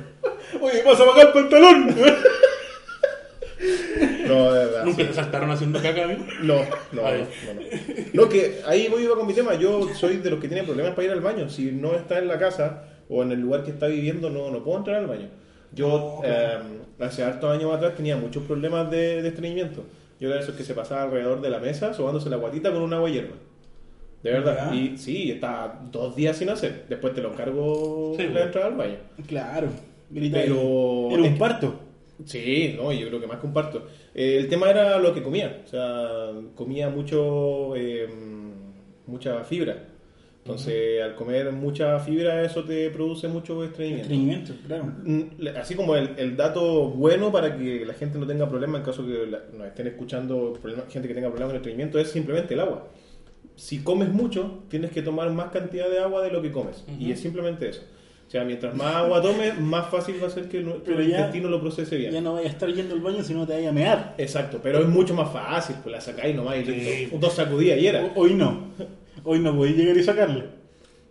Oye, 0.60 0.82
vas 0.82 1.00
a 1.00 1.06
pagar 1.06 1.26
el 1.26 1.32
pantalón. 1.32 1.94
No, 4.26 4.52
de 4.52 4.64
verdad. 4.66 4.84
¿Nunca 4.84 5.06
te 5.06 5.12
saltaron 5.12 5.50
haciendo 5.50 5.80
caca, 5.80 6.04
amigo? 6.04 6.24
No, 6.42 6.56
no, 6.92 7.02
no, 7.02 7.02
no, 7.02 7.24
no. 8.14 8.28
Que 8.28 8.60
ahí 8.66 8.88
voy 8.88 9.04
iba 9.04 9.16
con 9.16 9.26
mi 9.26 9.32
tema. 9.34 9.54
Yo 9.54 9.88
soy 9.94 10.16
de 10.18 10.30
los 10.30 10.40
que 10.40 10.48
tienen 10.48 10.66
problemas 10.66 10.92
para 10.94 11.06
ir 11.06 11.12
al 11.12 11.20
baño. 11.20 11.48
Si 11.48 11.70
no 11.72 11.94
está 11.94 12.18
en 12.18 12.28
la 12.28 12.38
casa 12.38 12.84
o 13.08 13.22
en 13.22 13.32
el 13.32 13.40
lugar 13.40 13.62
que 13.64 13.70
está 13.70 13.86
viviendo, 13.86 14.30
no, 14.30 14.50
no 14.50 14.64
puedo 14.64 14.78
entrar 14.78 14.96
al 14.96 15.06
baño. 15.06 15.28
Yo 15.72 16.20
eh, 16.24 16.58
hace 17.00 17.22
hartos 17.24 17.50
años 17.56 17.74
atrás 17.74 17.94
tenía 17.96 18.16
muchos 18.16 18.44
problemas 18.44 18.90
de, 18.90 19.22
de 19.22 19.28
estreñimiento. 19.28 19.84
Yo 20.20 20.28
era 20.28 20.36
de 20.38 20.42
esos 20.44 20.54
que 20.54 20.62
se 20.64 20.74
pasaba 20.74 21.02
alrededor 21.02 21.40
de 21.40 21.50
la 21.50 21.58
mesa 21.58 21.92
sobándose 21.92 22.30
la 22.30 22.36
guatita 22.36 22.72
con 22.72 22.82
un 22.82 22.92
agua 22.94 23.10
hierba. 23.10 23.34
De 24.22 24.30
verdad. 24.30 24.70
Ya. 24.70 24.74
Y 24.74 24.96
sí, 24.96 25.30
estaba 25.32 25.80
dos 25.90 26.16
días 26.16 26.36
sin 26.36 26.48
hacer. 26.48 26.86
Después 26.88 27.12
te 27.14 27.20
lo 27.20 27.32
encargo 27.32 28.14
Sí, 28.16 28.26
la 28.28 28.44
entrada 28.44 28.68
al 28.68 28.74
baño. 28.74 28.96
Claro. 29.26 29.68
Grita 30.10 30.38
Pero- 30.42 31.10
Era 31.10 31.22
un 31.22 31.36
parto. 31.38 31.80
Sí, 32.24 32.74
no, 32.76 32.92
yo 32.92 33.08
creo 33.08 33.20
que 33.20 33.26
más 33.26 33.38
comparto. 33.38 33.86
Eh, 34.14 34.36
el 34.38 34.48
tema 34.48 34.70
era 34.70 34.98
lo 34.98 35.12
que 35.14 35.22
comía. 35.22 35.62
O 35.64 35.68
sea, 35.68 36.30
comía 36.54 36.88
mucho, 36.90 37.74
eh, 37.76 38.08
mucha 39.06 39.42
fibra. 39.44 39.88
Entonces, 40.44 41.02
al 41.02 41.14
comer 41.14 41.50
mucha 41.52 41.98
fibra, 42.00 42.42
eso 42.44 42.64
te 42.64 42.90
produce 42.90 43.28
mucho 43.28 43.64
estreñimiento. 43.64 44.02
Estreñimiento, 44.12 44.52
claro. 44.66 44.92
Mm, 45.02 45.22
Así 45.58 45.74
como 45.74 45.96
el, 45.96 46.10
el 46.18 46.36
dato 46.36 46.90
bueno 46.90 47.32
para 47.32 47.56
que 47.56 47.86
la 47.86 47.94
gente 47.94 48.18
no 48.18 48.26
tenga 48.26 48.46
problemas 48.48 48.80
en 48.80 48.84
caso 48.84 49.06
que 49.06 49.26
la- 49.26 49.42
nos 49.56 49.66
estén 49.68 49.86
escuchando 49.86 50.52
gente 50.90 51.08
que 51.08 51.14
tenga 51.14 51.28
problemas 51.28 51.48
con 51.48 51.56
el 51.56 51.62
estreñimiento 51.62 51.98
es 51.98 52.08
simplemente 52.10 52.52
el 52.52 52.60
agua. 52.60 52.88
Si 53.56 53.78
comes 53.82 54.10
mucho, 54.10 54.64
tienes 54.68 54.90
que 54.90 55.00
tomar 55.00 55.30
más 55.30 55.50
cantidad 55.50 55.88
de 55.88 55.98
agua 56.00 56.22
de 56.22 56.30
lo 56.30 56.42
que 56.42 56.52
comes. 56.52 56.84
Y 57.00 57.10
es 57.10 57.20
simplemente 57.20 57.68
eso. 57.70 57.82
Sea, 58.34 58.44
mientras 58.44 58.74
más 58.74 58.96
agua 58.96 59.22
tomes, 59.22 59.56
más 59.60 59.86
fácil 59.90 60.16
va 60.20 60.26
a 60.26 60.30
ser 60.30 60.48
que 60.48 60.58
Pero 60.84 61.00
ya- 61.02 61.18
intestino 61.18 61.48
lo 61.48 61.60
procese 61.60 61.96
bien. 61.96 62.10
Ya 62.12 62.20
no 62.20 62.32
vaya 62.34 62.48
a 62.48 62.50
estar 62.50 62.68
yendo 62.68 62.92
al 62.96 63.00
baño 63.00 63.22
si 63.22 63.32
no 63.32 63.46
te 63.46 63.52
vaya 63.52 63.68
a 63.68 63.72
mear. 63.72 64.16
Exacto, 64.18 64.58
pero 64.60 64.80
es 64.80 64.88
mucho 64.88 65.14
más 65.14 65.32
fácil, 65.32 65.76
pues 65.84 65.94
la 65.94 66.00
sacáis 66.00 66.34
nomás 66.34 66.56
y 66.56 66.64
Sí. 66.64 67.08
dos 67.12 67.32
sacudidas 67.32 67.78
y 67.78 67.86
era. 67.86 68.10
Hoy 68.16 68.34
no. 68.34 68.70
Hoy 69.22 69.38
no 69.38 69.54
podéis 69.54 69.76
llegar 69.76 69.96
y 69.96 70.02
sacarle. 70.02 70.42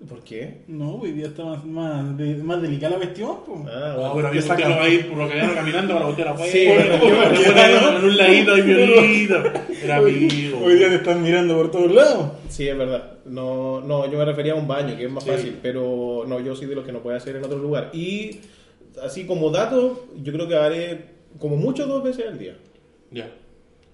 ¿Por 0.08 0.22
qué? 0.24 0.64
No, 0.68 0.96
hoy 0.96 1.14
día 1.14 1.28
está 1.28 1.46
más, 1.46 1.64
más, 1.66 2.18
de- 2.18 2.36
más 2.44 2.62
delicada 2.62 2.94
la 2.94 2.98
cuestión. 2.98 3.38
po. 3.46 3.66
Ah, 3.70 3.94
No, 3.98 4.14
bueno. 4.14 4.30
pero 4.32 4.40
usted 4.44 4.68
no 4.68 4.76
va 4.76 4.84
a 4.84 4.90
ir 4.90 5.08
por 5.10 5.18
lo 5.18 5.28
que 5.30 5.36
vayan 5.36 5.54
caminando 5.56 5.94
para 5.94 6.00
la 6.06 6.12
botella 6.12 6.32
afuera. 6.32 6.52
Sí, 6.52 6.66
bueno, 6.68 7.98
en 8.00 8.04
un 8.06 8.18
ladito 8.18 8.58
y 8.58 8.62
violito. 8.64 9.44
Era 9.82 9.98
amigo. 9.98 10.60
Hoy 10.64 10.76
día 10.76 10.90
te 10.90 10.96
están 10.96 11.24
mirando 11.24 11.56
por 11.56 11.72
todos 11.72 11.92
lados. 11.94 12.32
Sí, 12.50 12.68
es 12.68 12.78
verdad. 12.78 13.14
No, 13.26 13.80
no, 13.80 14.12
yo 14.12 14.18
me 14.18 14.26
refería 14.26 14.52
a 14.54 14.56
un 14.56 14.68
baño, 14.68 14.98
que 14.98 15.06
es 15.06 15.12
más 15.12 15.24
Sí. 15.24 15.30
fácil, 15.30 15.60
pero 15.62 16.26
no, 16.28 16.40
yo 16.42 16.54
soy 16.56 16.68
de 16.68 16.76
los 16.76 16.86
que 16.86 16.92
no 16.92 17.00
puede 17.00 17.16
hacer 17.18 17.38
en 17.38 17.44
otro 17.46 17.58
lugar. 17.58 17.90
Y 17.94 18.42
así 19.02 19.26
como 19.26 19.52
dato, 19.52 20.08
yo 20.22 20.34
creo 20.34 20.48
que 20.50 20.56
haré 20.56 21.06
como 21.40 21.56
mucho 21.56 21.88
dos 21.88 22.04
veces 22.04 22.28
al 22.28 22.38
día. 22.38 22.58
Ya. 23.10 23.32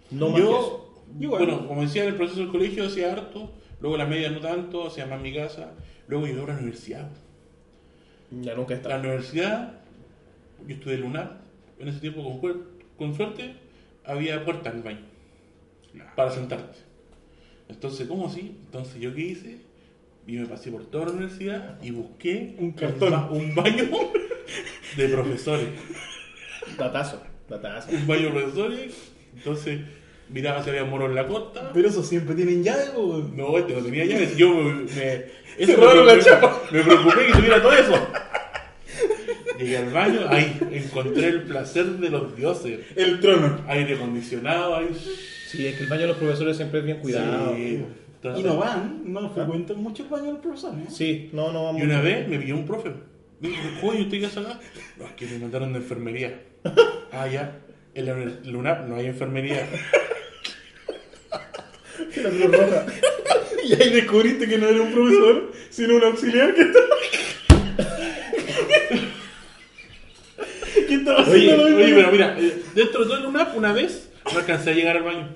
No 0.10 0.30
más 0.30 0.42
que 0.42 0.48
eso. 0.48 0.92
yo, 1.20 1.24
Igual. 1.24 1.46
bueno, 1.46 1.68
como 1.68 1.84
decía, 1.84 2.02
en 2.04 2.10
el 2.10 2.16
proceso 2.16 2.40
del 2.40 2.50
colegio 2.50 2.88
hacía 2.88 3.12
harto, 3.14 3.52
luego 3.80 3.96
la 3.96 4.06
media 4.08 4.32
no 4.32 4.40
tanto, 4.40 4.88
hacía 4.88 5.06
más 5.06 5.22
mi 5.22 5.34
casa, 5.34 5.74
luego 6.10 6.26
llegué 6.28 6.42
a 6.42 6.46
la 6.48 6.54
universidad. 6.56 7.10
Ya 8.32 8.54
nunca 8.56 8.76
he 8.76 8.82
La 8.88 9.00
universidad, 9.00 9.74
yo 10.68 10.76
estudié 10.76 10.98
lunar, 10.98 11.40
en 11.80 11.88
ese 11.88 12.00
tiempo 12.00 12.40
con, 12.42 12.64
con 12.98 13.16
suerte 13.16 13.54
había 14.06 14.44
puerta 14.44 14.70
en 14.72 14.78
el 14.78 14.84
baño 14.84 15.00
para 16.16 16.30
sentarte. 16.32 16.78
Entonces, 17.70 18.08
¿cómo 18.08 18.28
así? 18.28 18.58
Entonces, 18.66 19.00
¿yo 19.00 19.14
qué 19.16 19.22
hice? 19.22 19.58
Y 20.28 20.34
me 20.34 20.46
pasé 20.46 20.72
por 20.72 20.86
toda 20.86 21.06
la 21.06 21.12
universidad 21.14 21.82
y 21.82 21.92
busqué 21.92 22.56
Un 22.60 22.72
cartón. 22.74 23.12
ba- 23.12 23.30
un 23.32 23.56
baño 23.56 23.86
de 24.98 25.08
profesores. 25.10 25.70
Datazo, 26.78 27.22
datazo. 27.48 27.90
Un 27.92 28.06
baño 28.08 28.24
de 28.26 28.32
profesores. 28.32 29.12
Entonces, 29.36 29.82
miraba 30.30 30.64
si 30.64 30.70
había 30.70 30.84
moros 30.86 31.10
en 31.10 31.16
la 31.16 31.28
costa. 31.28 31.72
Pero 31.74 31.90
eso 31.90 32.04
siempre 32.04 32.36
tienen 32.36 32.64
llave, 32.64 32.86
po. 32.94 33.24
No, 33.36 33.58
este 33.58 33.74
no 33.74 33.82
tenía 33.82 34.06
llaves. 34.06 34.36
Yo 34.38 34.54
me. 34.54 34.74
me 34.74 34.86
eso 35.58 35.74
Cerraron 35.74 36.06
me 36.06 36.06
la 36.06 36.14
preocupé- 36.14 36.24
chapa. 36.26 36.62
Me 36.72 36.82
preocupé 36.84 37.26
que 37.28 37.34
tuviera 37.34 37.62
todo 37.62 37.74
eso. 37.74 38.08
Llegué 39.60 39.78
al 39.78 39.90
baño, 39.92 40.22
ahí 40.30 40.58
encontré 40.72 41.28
el 41.28 41.44
placer 41.44 41.86
de 41.86 42.10
los 42.10 42.36
dioses. 42.36 42.80
El 42.96 43.20
trono. 43.20 43.60
Aire 43.68 43.96
acondicionado, 43.96 44.76
ahí. 44.78 44.88
Sí, 45.48 45.68
es 45.68 45.76
que 45.76 45.84
el 45.84 45.90
baño 45.90 46.04
de 46.04 46.08
los 46.10 46.18
profesores 46.18 46.56
siempre 46.56 46.80
es 46.80 46.86
bien 46.86 47.00
cuidado. 47.00 47.54
Sí. 47.56 47.84
Entonces, 48.16 48.44
Y 48.44 48.48
no 48.48 48.58
van, 48.58 49.02
no 49.06 49.30
frecuentan 49.32 49.78
mucho 49.84 50.04
el 50.04 50.10
baño 50.10 50.26
de 50.26 50.32
los 50.34 50.40
profesores. 50.42 50.80
¿eh? 50.80 50.88
Sí, 50.90 51.30
no, 51.34 51.52
no 51.52 51.66
vamos. 51.66 51.82
Y 51.82 51.86
una 51.86 52.02
vez 52.02 52.28
me 52.28 52.38
pilló 52.40 52.56
un 52.56 52.66
profe. 52.66 52.92
Me 53.42 53.50
dijo, 53.50 53.62
joven, 53.82 54.02
¿usted 54.04 54.20
qué 54.20 54.26
hace 54.28 54.40
acá? 54.42 54.60
No, 54.98 55.06
es 55.06 55.12
que 55.14 55.26
me 55.26 55.40
mandaron 55.40 55.74
de 55.74 55.80
enfermería. 55.80 56.42
Ah, 57.12 57.28
ya. 57.28 57.58
En 57.96 58.06
la 58.06 58.14
lunar 58.46 58.86
no 58.88 58.96
hay 58.96 59.08
enfermería. 59.08 59.68
La 62.18 62.30
Cruz 62.30 62.58
Roja. 62.58 62.86
Y 63.62 63.74
ahí 63.74 63.90
descubriste 63.92 64.48
que 64.48 64.58
no 64.58 64.68
era 64.68 64.82
un 64.82 64.92
profesor, 64.92 65.52
sino 65.70 65.98
un 65.98 66.04
auxiliar 66.04 66.56
que 66.56 66.62
estaba. 66.62 66.86
¿Qué 70.88 70.96
estaba 70.96 71.22
Oye, 71.30 71.52
haciendo? 71.52 71.76
oye, 71.76 71.94
pero 71.94 72.12
mira, 72.12 72.40
eh, 72.40 72.62
dentro 72.74 73.02
de 73.02 73.06
todo 73.08 73.18
el 73.18 73.24
lunar, 73.24 73.54
una 73.56 73.74
vez 73.74 74.10
no 74.32 74.40
alcancé 74.40 74.72
a 74.72 74.74
llegar 74.74 74.98
al 74.98 75.04
baño. 75.04 75.30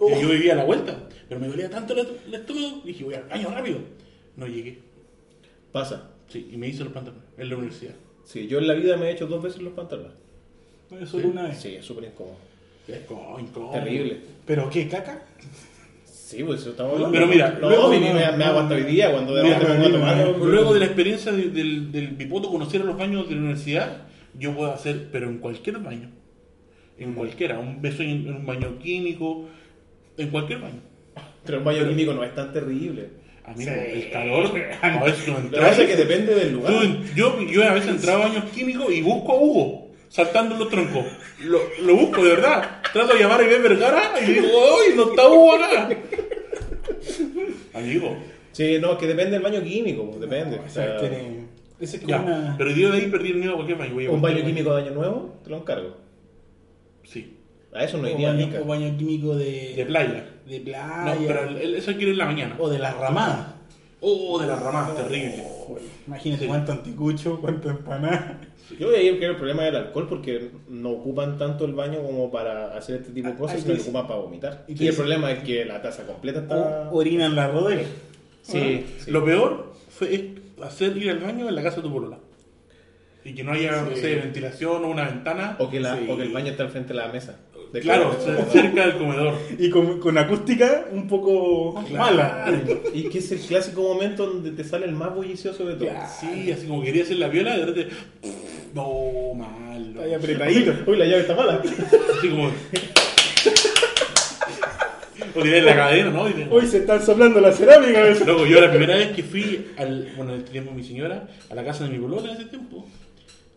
Y 0.00 0.22
yo 0.22 0.28
vivía 0.28 0.52
a 0.52 0.56
la 0.56 0.64
vuelta, 0.64 1.08
pero 1.28 1.40
me 1.40 1.48
dolía 1.48 1.68
tanto 1.68 1.94
el, 1.94 2.06
el 2.26 2.34
estómago, 2.34 2.82
dije, 2.84 3.04
voy 3.04 3.14
al 3.14 3.24
baño 3.24 3.50
rápido. 3.50 3.78
No 4.36 4.46
llegué. 4.46 4.78
Pasa. 5.72 6.10
Sí, 6.28 6.48
y 6.52 6.56
me 6.56 6.68
hice 6.68 6.84
los 6.84 6.92
pantalones 6.92 7.24
en 7.36 7.50
la 7.50 7.56
universidad. 7.56 7.94
Sí, 8.24 8.46
yo 8.46 8.58
en 8.58 8.66
la 8.66 8.74
vida 8.74 8.96
me 8.96 9.08
he 9.08 9.12
hecho 9.12 9.26
dos 9.26 9.42
veces 9.42 9.62
los 9.62 9.72
pantalones. 9.74 10.12
No, 10.90 11.04
Solo 11.06 11.28
una 11.28 11.44
vez. 11.44 11.60
Sí, 11.60 11.74
es 11.76 11.84
súper 11.84 12.04
incómodo. 12.04 12.36
Terrible. 12.86 14.20
¿Pero 14.46 14.70
qué, 14.70 14.88
caca? 14.88 15.22
Sí, 16.04 16.42
pues 16.42 16.60
eso 16.60 16.70
estamos 16.70 16.94
hablando. 16.94 17.12
Pero 17.12 17.26
mira, 17.26 17.58
no, 17.60 17.68
luego- 17.68 17.88
me, 17.88 18.00
me, 18.00 18.12
me 18.12 18.44
hago 18.44 18.60
hasta 18.60 18.74
hoy 18.74 18.82
día 18.84 19.12
cuando 19.12 19.34
de 19.34 19.44
Mira, 19.44 19.58
mira, 19.58 20.26
Luego 20.38 20.74
de 20.74 20.80
la 20.80 20.86
experiencia 20.86 21.30
de- 21.32 21.50
del, 21.50 21.92
del 21.92 22.08
bipoto 22.08 22.50
conocer 22.50 22.80
a 22.82 22.84
los 22.84 22.96
baños 22.96 23.28
de 23.28 23.34
la 23.36 23.40
universidad, 23.42 24.06
yo 24.38 24.52
puedo 24.54 24.72
hacer, 24.72 25.08
pero 25.12 25.28
en 25.28 25.38
cualquier 25.38 25.78
baño. 25.78 26.10
En 26.98 27.12
cualquiera. 27.14 27.58
Un 27.58 27.80
beso 27.80 28.02
en, 28.02 28.26
en 28.26 28.34
un 28.36 28.46
baño 28.46 28.78
químico. 28.78 29.46
En 30.16 30.30
cualquier 30.30 30.60
baño. 30.60 30.80
Pero 31.44 31.58
un 31.58 31.64
baño 31.64 31.88
químico 31.88 32.12
no 32.12 32.24
es 32.24 32.34
tan 32.34 32.52
terrible. 32.52 33.08
A 33.44 33.52
mí 33.52 33.64
no, 33.64 33.70
el 33.72 34.10
calor, 34.10 34.50
a 34.82 35.04
veces 35.04 35.28
no 35.28 35.34
Lo 35.34 35.38
que 35.40 35.46
entra. 35.46 35.68
pasa 35.68 35.82
es 35.82 35.88
que 35.88 35.96
depende 35.96 36.34
del 36.34 36.54
lugar. 36.54 36.72
Yo, 37.14 37.40
yo 37.42 37.62
a 37.62 37.74
veces 37.74 37.90
entraba 37.90 38.24
a 38.24 38.28
baños 38.28 38.44
químicos 38.46 38.92
y 38.92 39.02
busco 39.02 39.30
a 39.32 39.36
Hugo, 39.40 39.85
saltando 40.16 40.54
en 40.54 40.60
los 40.60 40.70
troncos. 40.70 41.04
Lo, 41.44 41.60
lo 41.82 41.94
busco, 41.96 42.24
de 42.24 42.30
verdad. 42.36 42.80
Trato 42.92 43.12
de 43.12 43.20
llamar 43.20 43.40
a 43.40 43.44
Iván 43.44 43.62
Vergara 43.62 44.12
y 44.20 44.32
digo, 44.32 44.46
¡ay, 44.48 44.94
no 44.96 45.10
está 45.10 45.28
Hugo 45.28 45.52
acá! 45.54 45.88
Amigo, 47.74 48.16
Sí, 48.52 48.78
no, 48.80 48.92
es 48.92 48.98
que 48.98 49.06
depende 49.06 49.32
del 49.32 49.42
baño 49.42 49.62
químico, 49.62 50.06
pues, 50.08 50.18
depende. 50.20 50.56
O 50.56 50.60
O 50.64 50.68
sea, 50.70 50.98
sea, 50.98 50.98
tiene- 50.98 51.44
Ese 51.78 52.00
ya. 52.06 52.20
una. 52.22 52.54
Pero 52.56 52.70
yo 52.70 52.90
de 52.90 52.96
ahí 53.02 53.06
perdí 53.10 53.28
el 53.32 53.36
miedo 53.36 53.52
a 53.52 53.56
cualquier 53.56 53.76
baño. 53.76 53.92
Voy 53.92 54.06
a 54.06 54.10
un 54.10 54.22
baño 54.22 54.42
químico 54.42 54.74
de 54.74 54.82
año 54.82 54.92
nuevo, 54.92 55.34
te 55.44 55.50
lo 55.50 55.58
encargo. 55.58 55.94
Sí, 57.04 57.36
A 57.74 57.84
eso 57.84 57.98
no 57.98 58.08
iría 58.08 58.30
baño, 58.30 58.46
nunca. 58.46 58.60
o 58.62 58.64
baño 58.64 58.96
químico 58.96 59.36
de. 59.36 59.74
de 59.76 59.84
playa. 59.84 60.24
de 60.48 60.58
No, 60.60 60.64
playa. 60.64 61.20
pero 61.26 61.48
el- 61.50 61.56
el- 61.58 61.74
eso 61.74 61.90
hay 61.90 61.96
que 61.98 62.02
ir 62.04 62.08
en 62.08 62.16
la 62.18 62.24
mañana. 62.24 62.56
O 62.58 62.70
de 62.70 62.78
las 62.78 62.96
ramadas. 62.96 63.55
Oh, 64.08 64.38
de 64.38 64.46
las 64.46 64.62
ramas, 64.62 64.94
terrible. 64.94 65.42
Imagínate 66.06 66.42
Sí. 66.42 66.48
cuánto 66.48 66.70
anticucho, 66.72 67.40
cuánto 67.40 67.68
empanada. 67.70 68.40
Yo 68.78 68.88
veía 68.90 69.18
que 69.18 69.24
el 69.26 69.36
problema 69.36 69.64
del 69.64 69.74
alcohol 69.76 70.06
porque 70.08 70.50
no 70.68 70.90
ocupan 70.90 71.38
tanto 71.38 71.64
el 71.64 71.72
baño 71.74 72.00
como 72.02 72.30
para 72.30 72.76
hacer 72.76 72.96
este 73.00 73.10
tipo 73.12 73.26
de 73.28 73.34
cosas, 73.34 73.56
Ay, 73.56 73.62
sino 73.62 73.72
que 73.72 73.78
dice- 73.78 73.90
ocupan 73.90 74.06
para 74.06 74.20
vomitar. 74.20 74.64
y 74.68 74.86
el 74.86 74.94
problema 74.94 75.32
es 75.32 75.42
que 75.42 75.64
la 75.64 75.82
taza 75.82 76.04
completa 76.06 76.40
está... 76.40 76.88
O- 76.90 76.96
orina 76.98 77.26
en 77.26 77.34
la 77.34 77.48
rodilla. 77.48 77.82
Sí, 78.42 78.86
sí. 78.98 79.10
Lo 79.10 79.24
peor 79.24 79.72
fue 79.88 80.14
es 80.14 80.22
hacer 80.62 80.96
ir 80.96 81.10
al 81.10 81.18
baño 81.18 81.48
en 81.48 81.54
la 81.56 81.62
casa 81.64 81.76
de 81.76 81.82
tu 81.82 81.92
polola. 81.92 82.18
Y 83.24 83.34
que 83.34 83.42
no 83.42 83.50
haya, 83.52 83.82
no 83.82 83.96
sé, 83.96 84.14
ventilación 84.14 84.84
o 84.84 84.88
una 84.88 85.04
ventana. 85.06 85.56
O 85.58 85.68
que, 85.68 85.80
la, 85.80 85.96
Sí. 85.96 86.06
o 86.08 86.16
que 86.16 86.22
el 86.22 86.32
baño 86.32 86.52
está 86.52 86.62
al 86.62 86.70
frente 86.70 86.92
de 86.92 87.00
la 87.00 87.08
mesa. 87.08 87.40
De 87.72 87.80
Claro, 87.80 88.16
claro. 88.24 88.46
ce- 88.46 88.50
cerca 88.60 88.86
del 88.86 88.96
comedor. 88.96 89.34
Y 89.58 89.70
con, 89.70 89.98
con 90.00 90.16
acústica 90.18 90.86
un 90.92 91.06
poco 91.08 91.74
mala. 91.92 92.46
Y 92.94 93.08
que 93.08 93.18
es 93.18 93.32
el 93.32 93.40
clásico 93.40 93.82
momento 93.82 94.26
donde 94.26 94.52
te 94.52 94.64
sale 94.64 94.86
el 94.86 94.92
más 94.92 95.14
bullicioso 95.14 95.64
de 95.66 95.74
todo. 95.74 95.88
Sí, 96.20 96.50
así 96.52 96.66
como 96.66 96.82
quería 96.82 97.02
hacer 97.02 97.16
la 97.18 97.28
viola, 97.28 97.56
de 97.56 97.66
repente. 97.66 97.94
No, 98.74 99.34
mal. 99.34 99.94
no. 99.94 100.02
Ahí 100.02 100.14
apretadito. 100.14 100.72
Uy, 100.86 100.96
la 100.96 101.04
llave 101.06 101.20
está 101.22 101.34
mala. 101.34 101.60
Así 102.18 102.28
como. 102.28 102.50
O 105.34 105.42
tiré 105.42 105.60
la 105.60 105.74
cadena, 105.76 106.10
¿no? 106.10 106.24
De- 106.26 106.46
Hoy 106.50 106.66
se 106.66 106.78
están 106.78 107.04
soplando 107.04 107.40
la 107.40 107.52
cerámica. 107.52 108.00
Luego, 108.24 108.46
yo 108.46 108.60
la 108.60 108.70
primera 108.70 108.96
vez 108.96 109.08
que 109.14 109.22
fui 109.22 109.66
al. 109.76 110.12
Bueno, 110.16 110.32
en 110.32 110.38
este 110.38 110.50
tiempo 110.52 110.72
mi 110.72 110.82
señora, 110.82 111.28
a 111.50 111.54
la 111.54 111.64
casa 111.64 111.84
de 111.84 111.90
mi 111.90 111.98
polola 111.98 112.30
en 112.30 112.36
ese 112.36 112.46
tiempo, 112.46 112.86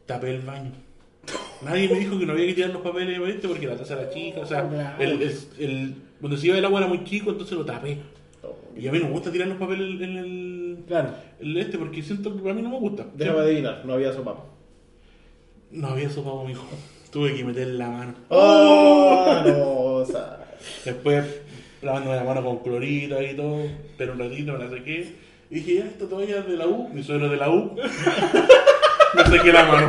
tapé 0.06 0.32
el 0.36 0.42
baño. 0.42 0.72
Nadie 1.62 1.90
me 1.90 2.00
dijo 2.00 2.18
que 2.18 2.26
no 2.26 2.34
había 2.34 2.46
que 2.48 2.54
tirar 2.54 2.70
los 2.72 2.82
papeles 2.82 3.20
¿viste? 3.22 3.48
porque 3.48 3.68
la 3.68 3.76
taza 3.78 4.00
era 4.00 4.10
chica, 4.10 4.40
o 4.42 4.46
sea, 4.46 4.96
el, 5.00 5.22
el, 5.22 5.32
el- 5.60 5.96
donde 6.20 6.38
se 6.38 6.48
iba 6.48 6.58
el 6.58 6.66
agua 6.66 6.80
era 6.80 6.88
muy 6.90 7.04
chico, 7.04 7.32
entonces 7.32 7.58
lo 7.58 7.66
tapé. 7.66 7.98
Y 8.78 8.88
a 8.88 8.92
mí 8.92 9.00
no 9.00 9.06
me 9.06 9.12
gusta 9.12 9.32
tirar 9.32 9.48
los 9.48 9.58
papeles 9.58 10.02
en 10.02 10.18
el, 10.18 10.78
Claro. 10.88 11.10
el 11.40 11.58
este 11.58 11.78
porque 11.78 12.02
siento 12.02 12.34
que 12.36 12.42
para 12.42 12.54
mí 12.54 12.62
no 12.62 12.70
me 12.70 12.80
gusta. 12.80 13.06
Déjame 13.14 13.40
adivinar, 13.40 13.82
no 13.86 13.94
había 13.94 14.14
sopa. 14.14 14.38
No 15.72 15.88
había 15.90 16.10
sopa, 16.10 16.44
mi 16.46 16.52
hijo. 16.54 16.66
Tuve 17.12 17.36
que 17.36 17.44
meter 17.44 17.68
la 17.68 17.90
mano. 17.90 18.14
¡Oh! 18.30 19.42
No, 19.46 19.70
o 19.96 20.06
sea, 20.06 20.46
Después 20.86 21.26
lavándome 21.82 22.16
la 22.16 22.24
mano 22.24 22.44
con 22.44 22.60
clorito 22.60 23.22
y 23.22 23.34
todo, 23.36 23.64
pero 23.98 24.14
un 24.14 24.20
ratito, 24.20 24.58
no 24.58 24.70
sé 24.70 24.84
qué. 24.84 25.16
Y 25.50 25.56
dije, 25.56 25.76
ya, 25.76 25.86
esto 25.86 26.06
todavía 26.06 26.40
es 26.40 26.48
de 26.48 26.58
la 26.58 26.68
U, 26.68 26.90
mi 26.90 27.02
suegro 27.04 27.26
es 27.26 27.32
de 27.32 27.38
la 27.38 27.50
U. 27.50 27.76
Me 29.16 29.26
sequé 29.26 29.52
la 29.52 29.66
mano. 29.66 29.88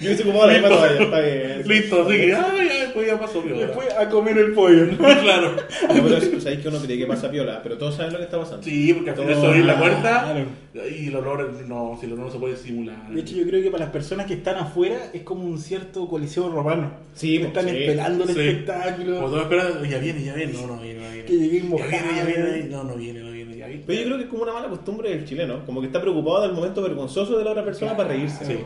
Yo 0.00 0.10
hice 0.12 0.22
como 0.24 0.44
la 0.46 0.52
misma 0.52 0.68
toalla, 0.68 1.02
está 1.02 1.20
bien. 1.20 1.62
Listo, 1.66 2.02
así 2.06 2.16
que, 2.16 2.32
ah, 2.34 2.52
ya, 2.56 2.82
después 2.84 3.06
ya 3.06 3.18
pasó 3.18 3.42
piola. 3.42 3.66
Después 3.66 3.88
a 3.98 4.08
comer 4.08 4.38
el 4.38 4.52
pollo. 4.52 4.86
¿no? 4.86 4.96
claro. 5.22 5.56
Ya, 5.82 6.02
pero 6.02 6.16
es- 6.16 6.42
sabéis 6.42 6.60
que 6.60 6.68
uno 6.68 6.78
cree 6.78 6.98
que 6.98 7.06
pasa 7.06 7.30
piola, 7.30 7.60
pero 7.62 7.76
todos 7.78 7.96
saben 7.96 8.12
lo 8.12 8.18
que 8.18 8.24
está 8.24 8.38
pasando. 8.38 8.62
Sí, 8.62 8.92
porque 8.94 9.10
al 9.10 9.16
final 9.16 9.46
abrir 9.46 9.64
la 9.64 9.78
puerta 9.78 10.32
Claro. 10.72 10.88
y 10.90 11.08
el 11.08 11.16
olor, 11.16 11.52
no, 11.66 11.96
si 12.00 12.06
el 12.06 12.12
olor 12.12 12.26
no 12.26 12.32
se 12.32 12.38
puede 12.38 12.56
simular. 12.56 13.08
De 13.10 13.20
hecho, 13.20 13.34
yo 13.36 13.46
creo 13.46 13.62
que 13.62 13.70
para 13.70 13.84
las 13.84 13.92
personas 13.92 14.26
que 14.26 14.34
están 14.34 14.56
afuera 14.56 15.10
es 15.12 15.22
como 15.22 15.44
un 15.44 15.58
cierto 15.58 16.06
coliseo 16.08 16.48
romano. 16.50 16.90
Sí, 17.14 17.38
Que 17.38 17.46
están 17.46 17.68
sí. 17.68 17.76
esperando 17.76 18.24
el 18.24 18.30
Sí. 18.30 18.40
espectáculo. 18.40 19.18
Todos 19.20 19.42
esperan, 19.42 19.90
ya 19.90 19.98
viene, 19.98 20.24
ya 20.24 20.34
viene, 20.34 20.52
no, 20.52 20.66
no 20.66 20.80
viene, 20.80 21.00
no 21.00 21.08
viene. 21.10 21.24
Que 21.24 21.32
llegue 21.34 21.58
Ya 21.60 21.66
viene, 21.86 22.16
ya 22.16 22.24
viene, 22.24 22.64
no, 22.70 22.84
no 22.84 22.94
viene, 22.94 23.20
no 23.20 23.30
viene. 23.32 23.38
Pero 23.86 24.00
yo 24.00 24.06
creo 24.06 24.16
que 24.18 24.24
es 24.24 24.30
como 24.30 24.44
una 24.44 24.52
mala 24.52 24.68
costumbre 24.68 25.10
del 25.10 25.24
chileno, 25.26 25.66
como 25.66 25.80
que 25.80 25.88
está 25.88 26.00
preocupado 26.00 26.42
del 26.42 26.52
momento 26.52 26.80
vergonzoso 26.80 27.36
de 27.36 27.44
la 27.44 27.50
otra 27.50 27.64
persona 27.64 27.96
para 27.96 28.10
reírse. 28.10 28.44
Sí. 28.46 28.56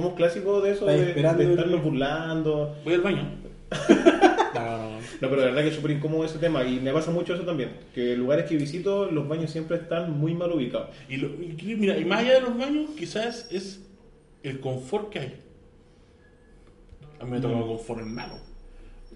Somos 0.00 0.14
clásicos 0.16 0.62
de 0.62 0.70
eso, 0.72 0.86
de, 0.86 1.08
esperando 1.10 1.38
de 1.38 1.44
el- 1.44 1.50
estarnos 1.52 1.82
burlando. 1.82 2.76
Voy 2.84 2.94
al 2.94 3.00
baño. 3.02 3.30
No, 4.52 4.60
no, 4.78 4.90
no. 4.90 5.00
No, 5.20 5.28
pero 5.30 5.36
la 5.36 5.44
verdad 5.46 5.62
que 5.62 5.68
es 5.68 5.74
súper 5.76 5.92
incómodo 5.92 6.24
ese 6.24 6.38
tema 6.38 6.64
y 6.64 6.80
me 6.80 6.92
pasa 6.92 7.10
mucho 7.12 7.34
eso 7.34 7.44
también, 7.44 7.70
que 7.94 8.16
lugares 8.16 8.46
que 8.46 8.56
visito 8.56 9.08
los 9.10 9.28
baños 9.28 9.50
siempre 9.52 9.76
están 9.76 10.18
muy 10.18 10.34
mal 10.34 10.50
ubicados. 10.52 10.88
Y, 11.08 11.18
lo- 11.18 11.28
y 11.40 11.76
mira, 11.78 11.96
y 11.96 12.04
más 12.04 12.20
allá 12.20 12.34
de 12.34 12.40
los 12.40 12.58
baños, 12.58 12.90
quizás 12.98 13.46
es 13.52 13.80
el 14.42 14.58
confort 14.60 15.10
que 15.10 15.18
hay. 15.20 15.40
A 17.20 17.24
mí 17.24 17.30
me 17.30 17.36
ha 17.36 17.40
tocado 17.40 17.66
confort 17.68 18.00
en 18.00 18.12
mano. 18.14 18.34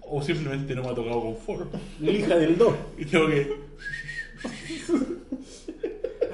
O 0.01 0.21
simplemente 0.21 0.73
no 0.73 0.83
me 0.83 0.89
ha 0.89 0.95
tocado 0.95 1.19
confort. 1.21 1.73
La 1.99 2.11
hija 2.11 2.35
del 2.37 2.57
2. 2.57 2.73
Y 2.97 3.05
tengo 3.05 3.27
que. 3.27 3.51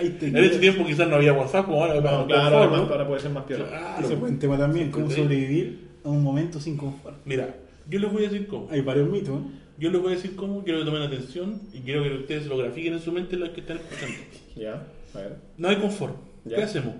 Ahí 0.02 0.10
te 0.20 0.28
En 0.28 0.38
ese 0.38 0.60
tiempo 0.60 0.86
quizás 0.86 1.08
no 1.08 1.16
había 1.16 1.34
WhatsApp, 1.34 1.66
como 1.66 1.84
ahora 1.84 2.02
para 2.02 2.18
No, 2.18 2.28
claro, 2.28 2.58
ahora 2.58 3.08
puede 3.08 3.22
ser 3.22 3.32
más 3.32 3.44
piola. 3.46 3.68
Claro. 3.68 4.06
Ese 4.06 4.16
buen 4.16 4.40
tema 4.40 4.58
también, 4.58 4.92
cómo 4.92 5.10
Sí. 5.10 5.22
sobrevivir 5.22 5.90
a 6.04 6.10
un 6.10 6.24
momento 6.24 6.60
sin 6.60 6.78
confort. 6.78 7.18
Mira, 7.26 7.56
yo 7.90 8.00
les 8.00 8.12
voy 8.12 8.26
a 8.26 8.30
decir 8.30 8.48
cómo. 8.48 8.68
Hay 8.72 8.82
varios 8.82 9.10
mitos, 9.10 9.40
¿eh? 9.40 9.44
Yo 9.78 9.90
les 9.90 10.02
voy 10.02 10.14
a 10.14 10.16
decir 10.16 10.36
cómo, 10.36 10.64
quiero 10.64 10.80
que 10.80 10.86
tomen 10.86 11.02
atención 11.02 11.60
y 11.74 11.80
quiero 11.80 12.04
que 12.04 12.14
ustedes 12.14 12.46
lo 12.48 12.58
grafiquen 12.58 12.94
en 12.94 13.00
su 13.00 13.12
mente 13.12 13.36
los 13.36 13.50
que 13.50 13.62
están 13.62 13.78
escuchando. 13.78 14.16
Ya, 14.56 14.88
a 15.14 15.18
ver. 15.18 15.38
No 15.58 15.70
hay 15.70 15.78
confort. 15.78 16.16
Ya. 16.46 16.58
¿Qué 16.58 16.64
hacemos? 16.64 16.96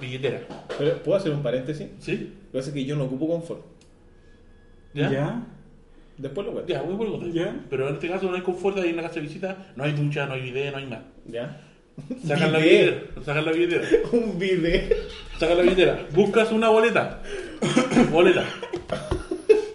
Billetera. 0.00 0.40
Pero, 0.78 1.02
¿Puedo 1.02 1.18
hacer 1.18 1.32
un 1.32 1.42
paréntesis? 1.42 1.88
¿Sí? 1.98 2.12
Lo 2.12 2.52
que 2.52 2.58
pasa 2.58 2.68
es 2.68 2.74
que 2.74 2.84
yo 2.84 2.96
no 2.96 3.04
ocupo 3.04 3.28
confort. 3.28 3.62
¿Ya? 4.94 5.10
¿Ya? 5.10 5.46
Después 6.18 6.46
lo 6.46 6.52
cuento. 6.54 6.72
Ya, 6.72 6.82
voy 6.82 6.96
por 6.96 7.10
contar. 7.10 7.30
Ya. 7.30 7.60
Pero 7.68 7.88
en 7.88 7.94
este 7.94 8.08
caso 8.08 8.30
no 8.30 8.36
hay 8.36 8.42
confort, 8.42 8.78
hay 8.78 8.92
una 8.92 9.02
casa 9.02 9.16
de 9.16 9.20
visita, 9.22 9.66
no 9.76 9.84
hay 9.84 9.92
ducha, 9.92 10.26
no 10.26 10.32
hay 10.34 10.42
video, 10.42 10.72
no 10.72 10.78
hay 10.78 10.86
nada. 10.86 11.04
¿Ya? 11.26 11.62
Sacan 12.26 12.52
la 12.52 12.58
Bidet. 12.58 12.94
billetera, 13.14 13.24
sacan 13.24 13.44
la 13.46 13.52
billetera, 13.52 13.82
Un 14.12 14.38
video. 14.38 14.80
sacan 15.38 15.56
la 15.56 15.62
billetera, 15.62 16.06
buscas 16.12 16.52
una 16.52 16.68
boleta, 16.68 17.22
boleta, 18.12 18.44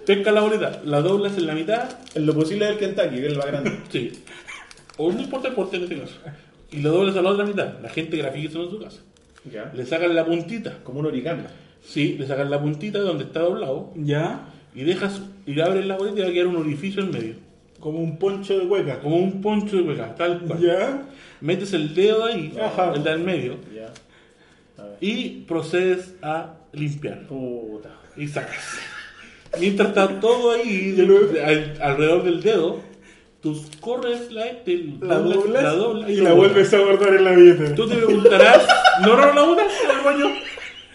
pescas 0.05 0.33
la 0.33 0.41
boleta, 0.41 0.81
la 0.85 1.01
doblas 1.01 1.37
en 1.37 1.47
la 1.47 1.53
mitad, 1.55 1.89
En 2.13 2.25
lo 2.25 2.33
posible 2.33 2.65
del 2.65 2.77
Kentucky, 2.77 3.15
que 3.15 3.25
es 3.25 3.31
el 3.31 3.37
más 3.37 3.45
grande. 3.47 3.71
sí, 3.89 4.11
o 4.97 5.11
no 5.11 5.19
importa 5.21 5.47
el 5.49 5.55
porte 5.55 5.77
en 5.77 5.83
este 5.83 5.99
caso, 5.99 6.13
y 6.71 6.81
la 6.81 6.89
doblas 6.89 7.15
a 7.15 7.21
la 7.21 7.29
otra 7.29 7.45
mitad, 7.45 7.79
la 7.81 7.89
gente 7.89 8.17
grafica 8.17 8.49
eso 8.49 8.63
en 8.63 8.69
su 8.69 8.79
casa, 8.79 8.99
Ya. 9.51 9.71
le 9.75 9.85
sacan 9.85 10.13
la 10.15 10.25
puntita, 10.25 10.77
Como 10.83 10.99
un 10.99 11.07
origami. 11.07 11.43
sí, 11.83 12.15
le 12.19 12.27
sacan 12.27 12.51
la 12.51 12.61
puntita 12.61 12.99
de 12.99 13.05
donde 13.05 13.23
está 13.23 13.39
doblado, 13.41 13.91
¿Ya? 13.95 14.47
y 14.75 14.83
dejas, 14.83 15.21
y 15.47 15.59
abres 15.59 15.85
la 15.85 15.97
boleta 15.97 16.19
y 16.19 16.21
va 16.23 16.29
a 16.29 16.33
quedar 16.33 16.47
un 16.47 16.57
orificio 16.57 17.01
en 17.01 17.11
medio, 17.11 17.33
Como 17.81 17.99
un 17.99 18.17
poncho 18.17 18.57
de 18.57 18.65
hueca. 18.65 18.99
como 18.99 19.17
un 19.17 19.41
poncho 19.41 19.75
de 19.75 19.81
hueca, 19.81 20.15
tal 20.15 20.39
cual. 20.41 20.59
¿Ya? 20.61 21.01
Metes 21.41 21.73
el 21.73 21.93
dedo 21.93 22.23
ahí, 22.25 22.53
Ajá. 22.61 22.93
el 22.95 23.03
del 23.03 23.19
medio, 23.19 23.55
Ya. 23.75 23.87
A 24.81 24.85
ver. 24.87 24.97
y 25.01 25.43
procedes 25.47 26.13
a 26.21 26.53
limpiar. 26.71 27.27
Puta. 27.27 27.89
y 28.15 28.27
sacas. 28.27 28.77
Mientras 29.59 29.89
está 29.89 30.19
todo 30.19 30.51
ahí 30.51 30.91
de- 30.91 31.43
al- 31.43 31.77
alrededor 31.81 32.23
del 32.23 32.41
dedo, 32.41 32.81
tú 33.41 33.59
corres 33.79 34.31
la, 34.31 34.43
te 34.63 34.77
La 35.01 35.17
doblas- 35.19 35.33
doblas, 35.35 35.63
la 35.63 35.73
doblas 35.73 36.09
y 36.09 36.15
la 36.17 36.33
vuelves 36.33 36.73
a 36.73 36.79
guardar 36.79 37.15
en 37.15 37.23
la 37.25 37.31
billetera. 37.31 37.75
Tú 37.75 37.87
te 37.87 37.95
preguntarás, 37.95 38.65
no, 39.01 39.15
no, 39.17 39.33
la 39.33 39.41
botas 39.43 39.73
al 39.89 40.03
baño, 40.05 40.25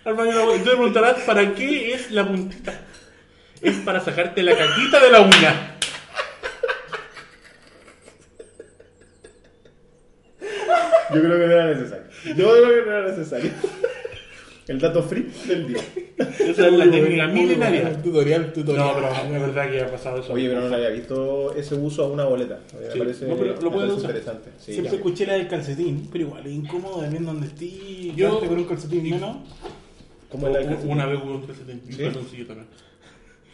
al 0.05 0.15
baño 0.15 0.33
la. 0.33 0.45
Tú 0.59 0.65
te 0.65 0.71
preguntarás, 0.71 1.17
¿para 1.25 1.55
qué 1.55 1.95
es 1.95 2.11
la 2.13 2.27
puntita? 2.29 2.81
Es 3.61 3.75
para 3.77 4.01
sacarte 4.01 4.43
la 4.43 4.57
caquita 4.57 5.01
de 5.03 5.11
la 5.11 5.21
uña. 5.23 5.76
Yo 11.15 11.21
creo 11.23 11.39
que 11.39 11.47
no 11.47 11.53
era 11.53 11.67
necesario. 11.75 12.05
Yo 12.25 12.35
creo 12.35 12.69
que 12.85 12.91
no 12.91 12.97
era 12.97 13.09
necesario. 13.09 13.51
El 14.69 14.81
dato 14.81 15.01
free 15.05 15.31
del 15.47 15.69
día. 15.69 15.81
Esa 16.19 16.67
es 16.67 16.73
la 16.73 16.91
técnica 16.91 17.29
milenaria. 17.29 18.03
Tutorial, 18.03 18.53
tutorial. 18.53 18.85
No, 18.87 18.95
pero 18.95 19.37
es 19.37 19.41
verdad 19.55 19.71
que 19.71 19.81
ha 19.83 19.91
pasado 19.91 20.21
eso. 20.21 20.33
Oye, 20.33 20.49
pero 20.49 20.63
no 20.63 20.69
le 20.69 20.75
había 20.75 20.89
visto 20.91 21.55
ese 21.55 21.77
uso 21.77 22.05
a 22.05 22.09
una 22.09 22.25
boleta. 22.25 22.59
Me 22.81 22.91
Sí. 22.91 22.99
parece, 22.99 23.27
No, 23.29 23.37
pero 23.37 23.61
lo 23.61 23.71
puedes 23.71 23.91
usar. 23.93 24.11
interesante. 24.11 24.51
Sí, 24.59 24.73
Siempre 24.73 24.91
ya. 24.93 24.97
escuché 24.97 25.27
la 25.27 25.35
del 25.35 25.47
calcetín, 25.47 26.09
pero 26.11 26.25
igual 26.25 26.45
es 26.47 26.53
incómodo 26.53 27.01
también 27.01 27.25
donde 27.25 27.47
estés. 27.47 28.17
Yo- 28.17 28.41
con 28.41 28.49
un 28.59 28.65
calcetín, 28.65 29.11
¿no? 29.11 29.19
¿no? 29.19 29.45
¿Cómo 30.31 30.49
es 30.49 30.53
la 30.53 30.59
del 30.59 30.69
calcetín? 30.69 30.93
Una 30.93 31.07
vez 31.07 31.19
hubo 31.25 31.35
un 31.37 31.47
calcetín, 31.47 31.83
un 31.87 31.93
¿Sí? 31.93 32.03
calzoncillo 32.03 32.47
también. 32.47 32.67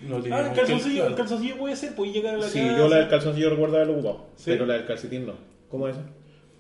No 0.09 0.17
Ah, 0.35 0.49
el 0.49 0.57
calzoncillo, 0.57 1.03
que- 1.03 1.09
el 1.11 1.15
calzoncillo 1.15 1.57
puede 1.59 1.77
ser, 1.77 1.95
puede 1.95 2.11
llegar 2.13 2.35
a 2.37 2.39
la 2.39 2.49
Sí, 2.49 2.59
casa. 2.59 2.79
yo 2.79 2.89
la 2.89 2.97
del 2.97 3.09
calzoncillo 3.09 3.51
recuerdo 3.51 3.77
haberlo 3.77 3.93
ocupado. 3.95 4.27
Sí. 4.37 4.45
Pero 4.47 4.65
la 4.65 4.75
del 4.75 4.87
calcetín 4.87 5.27
no. 5.27 5.35
¿Cómo 5.69 5.89
es 5.89 5.95
eso? 5.97 6.05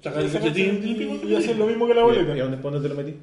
Sacar 0.03 0.23
el 0.25 0.33
calcetín 0.33 0.81
y, 0.85 1.29
y 1.31 1.37
hacer 1.37 1.57
lo 1.57 1.67
mismo 1.67 1.87
que 1.87 1.95
la 1.95 2.01
¿Y 2.01 2.05
boleta. 2.05 2.37
y 2.37 2.41
dónde, 2.41 2.57
dónde 2.59 2.81
te 2.81 2.89
lo 2.89 2.95
metí? 2.95 3.17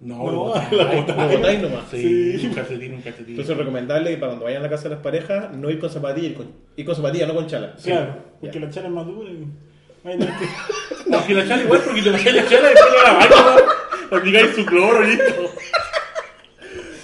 No, 0.00 0.16
No, 0.18 0.32
botáis. 0.32 0.72
la 1.16 1.26
botáis. 1.26 1.62
Nomás. 1.62 1.84
Sí, 1.90 2.38
Sí. 2.38 2.46
un 2.48 2.54
calcetín, 2.54 2.94
un 2.94 3.00
calcetín. 3.02 3.30
Entonces 3.30 3.56
recomendable 3.56 4.10
que 4.10 4.16
para 4.16 4.30
cuando 4.30 4.44
vayan 4.46 4.60
a 4.60 4.64
la 4.64 4.70
casa 4.70 4.84
de 4.84 4.90
las 4.96 4.98
parejas 5.04 5.52
no 5.56 5.70
ir 5.70 5.78
con 5.78 5.90
zapatillas, 5.90 6.30
ir 6.32 6.36
con, 6.36 6.46
ir 6.76 6.84
con 6.84 6.96
zapatillas, 6.96 7.28
no 7.28 7.34
con 7.34 7.46
chala. 7.46 7.74
Claro, 7.82 8.16
porque 8.40 8.58
Ya. 8.60 8.66
la 8.66 8.70
chala 8.72 8.88
es 8.88 8.92
más 8.94 9.06
dura 9.06 9.30
y. 9.30 9.46
A 10.06 10.16
No, 11.08 11.26
que 11.26 11.34
la 11.34 11.46
chala 11.48 11.62
igual 11.62 11.80
porque 11.84 12.02
te 12.02 12.10
pasáis 12.10 12.34
la 12.36 12.44
chala 12.46 12.70
y 12.70 12.74
después 12.74 12.94
la 13.04 13.12
laváis, 13.12 13.30
¿no? 14.10 14.16
aplicáis 14.18 14.54
su 14.54 14.66
cloro 14.66 15.02
listo. 15.02 15.50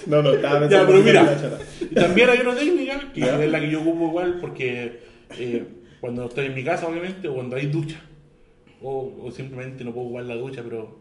No, 0.07 0.21
no, 0.21 0.33
estaba 0.33 0.53
Ya, 0.55 0.59
pensando 0.61 0.87
pero 0.87 0.99
en 0.99 1.05
mira, 1.05 1.23
la 1.23 1.41
chala. 1.41 1.57
y 1.79 1.95
también 1.95 2.29
hay 2.29 2.39
una 2.39 2.55
técnica 2.55 3.01
que 3.13 3.19
Ya. 3.21 3.43
es 3.43 3.51
la 3.51 3.59
que 3.59 3.69
yo 3.71 3.81
ocupo 3.81 4.07
igual 4.07 4.37
porque 4.41 4.99
eh, 5.37 5.63
cuando 5.99 6.25
estoy 6.25 6.47
en 6.47 6.55
mi 6.55 6.63
casa, 6.63 6.87
obviamente, 6.87 7.27
o 7.27 7.35
cuando 7.35 7.55
hay 7.55 7.67
ducha, 7.67 7.99
o, 8.81 9.13
o 9.23 9.31
simplemente 9.31 9.83
no 9.83 9.93
puedo 9.93 10.07
ocupar 10.07 10.25
la 10.25 10.35
ducha, 10.35 10.61
pero 10.63 10.99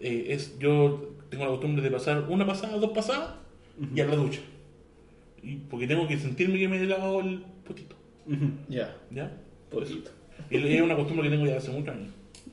eh, 0.00 0.26
es 0.30 0.58
yo 0.58 1.10
tengo 1.28 1.44
la 1.44 1.50
costumbre 1.50 1.82
de 1.82 1.90
pasar 1.90 2.24
una 2.28 2.46
pasada, 2.46 2.76
dos 2.78 2.90
pasadas 2.92 3.34
y 3.94 4.00
a 4.00 4.06
la 4.06 4.16
ducha. 4.16 4.40
Y 5.42 5.56
porque 5.56 5.86
tengo 5.86 6.06
que 6.06 6.18
sentirme 6.18 6.58
que 6.58 6.68
me 6.68 6.78
he 6.80 6.86
lavado 6.86 7.20
el 7.20 7.42
potito. 7.66 7.96
Ya, 8.68 8.96
¿Ya? 9.10 9.30
poquito. 9.70 10.10
Y 10.50 10.56
es 10.56 10.82
una 10.82 10.96
costumbre 10.96 11.28
que 11.28 11.34
tengo 11.36 11.46
ya 11.46 11.56
hace 11.56 11.70
muchos 11.70 11.94
años. 11.94 12.10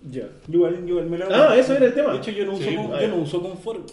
Ya. 0.09 0.21
Yo 0.47 0.53
igual, 0.53 0.75
yo 0.81 0.87
igual 0.89 1.09
me 1.09 1.17
lavo. 1.17 1.31
Ah, 1.33 1.57
eso 1.57 1.73
era 1.75 1.85
el 1.87 1.93
tema. 1.93 2.13
De 2.13 2.17
hecho, 2.19 2.31
yo 2.31 2.45
no 2.45 2.53
uso, 2.53 2.63
Sí, 2.69 2.75
con- 2.75 2.85
ah, 2.93 2.95
yo 2.95 3.01
ya. 3.01 3.07
no 3.07 3.15
uso 3.17 3.41
confort. 3.41 3.89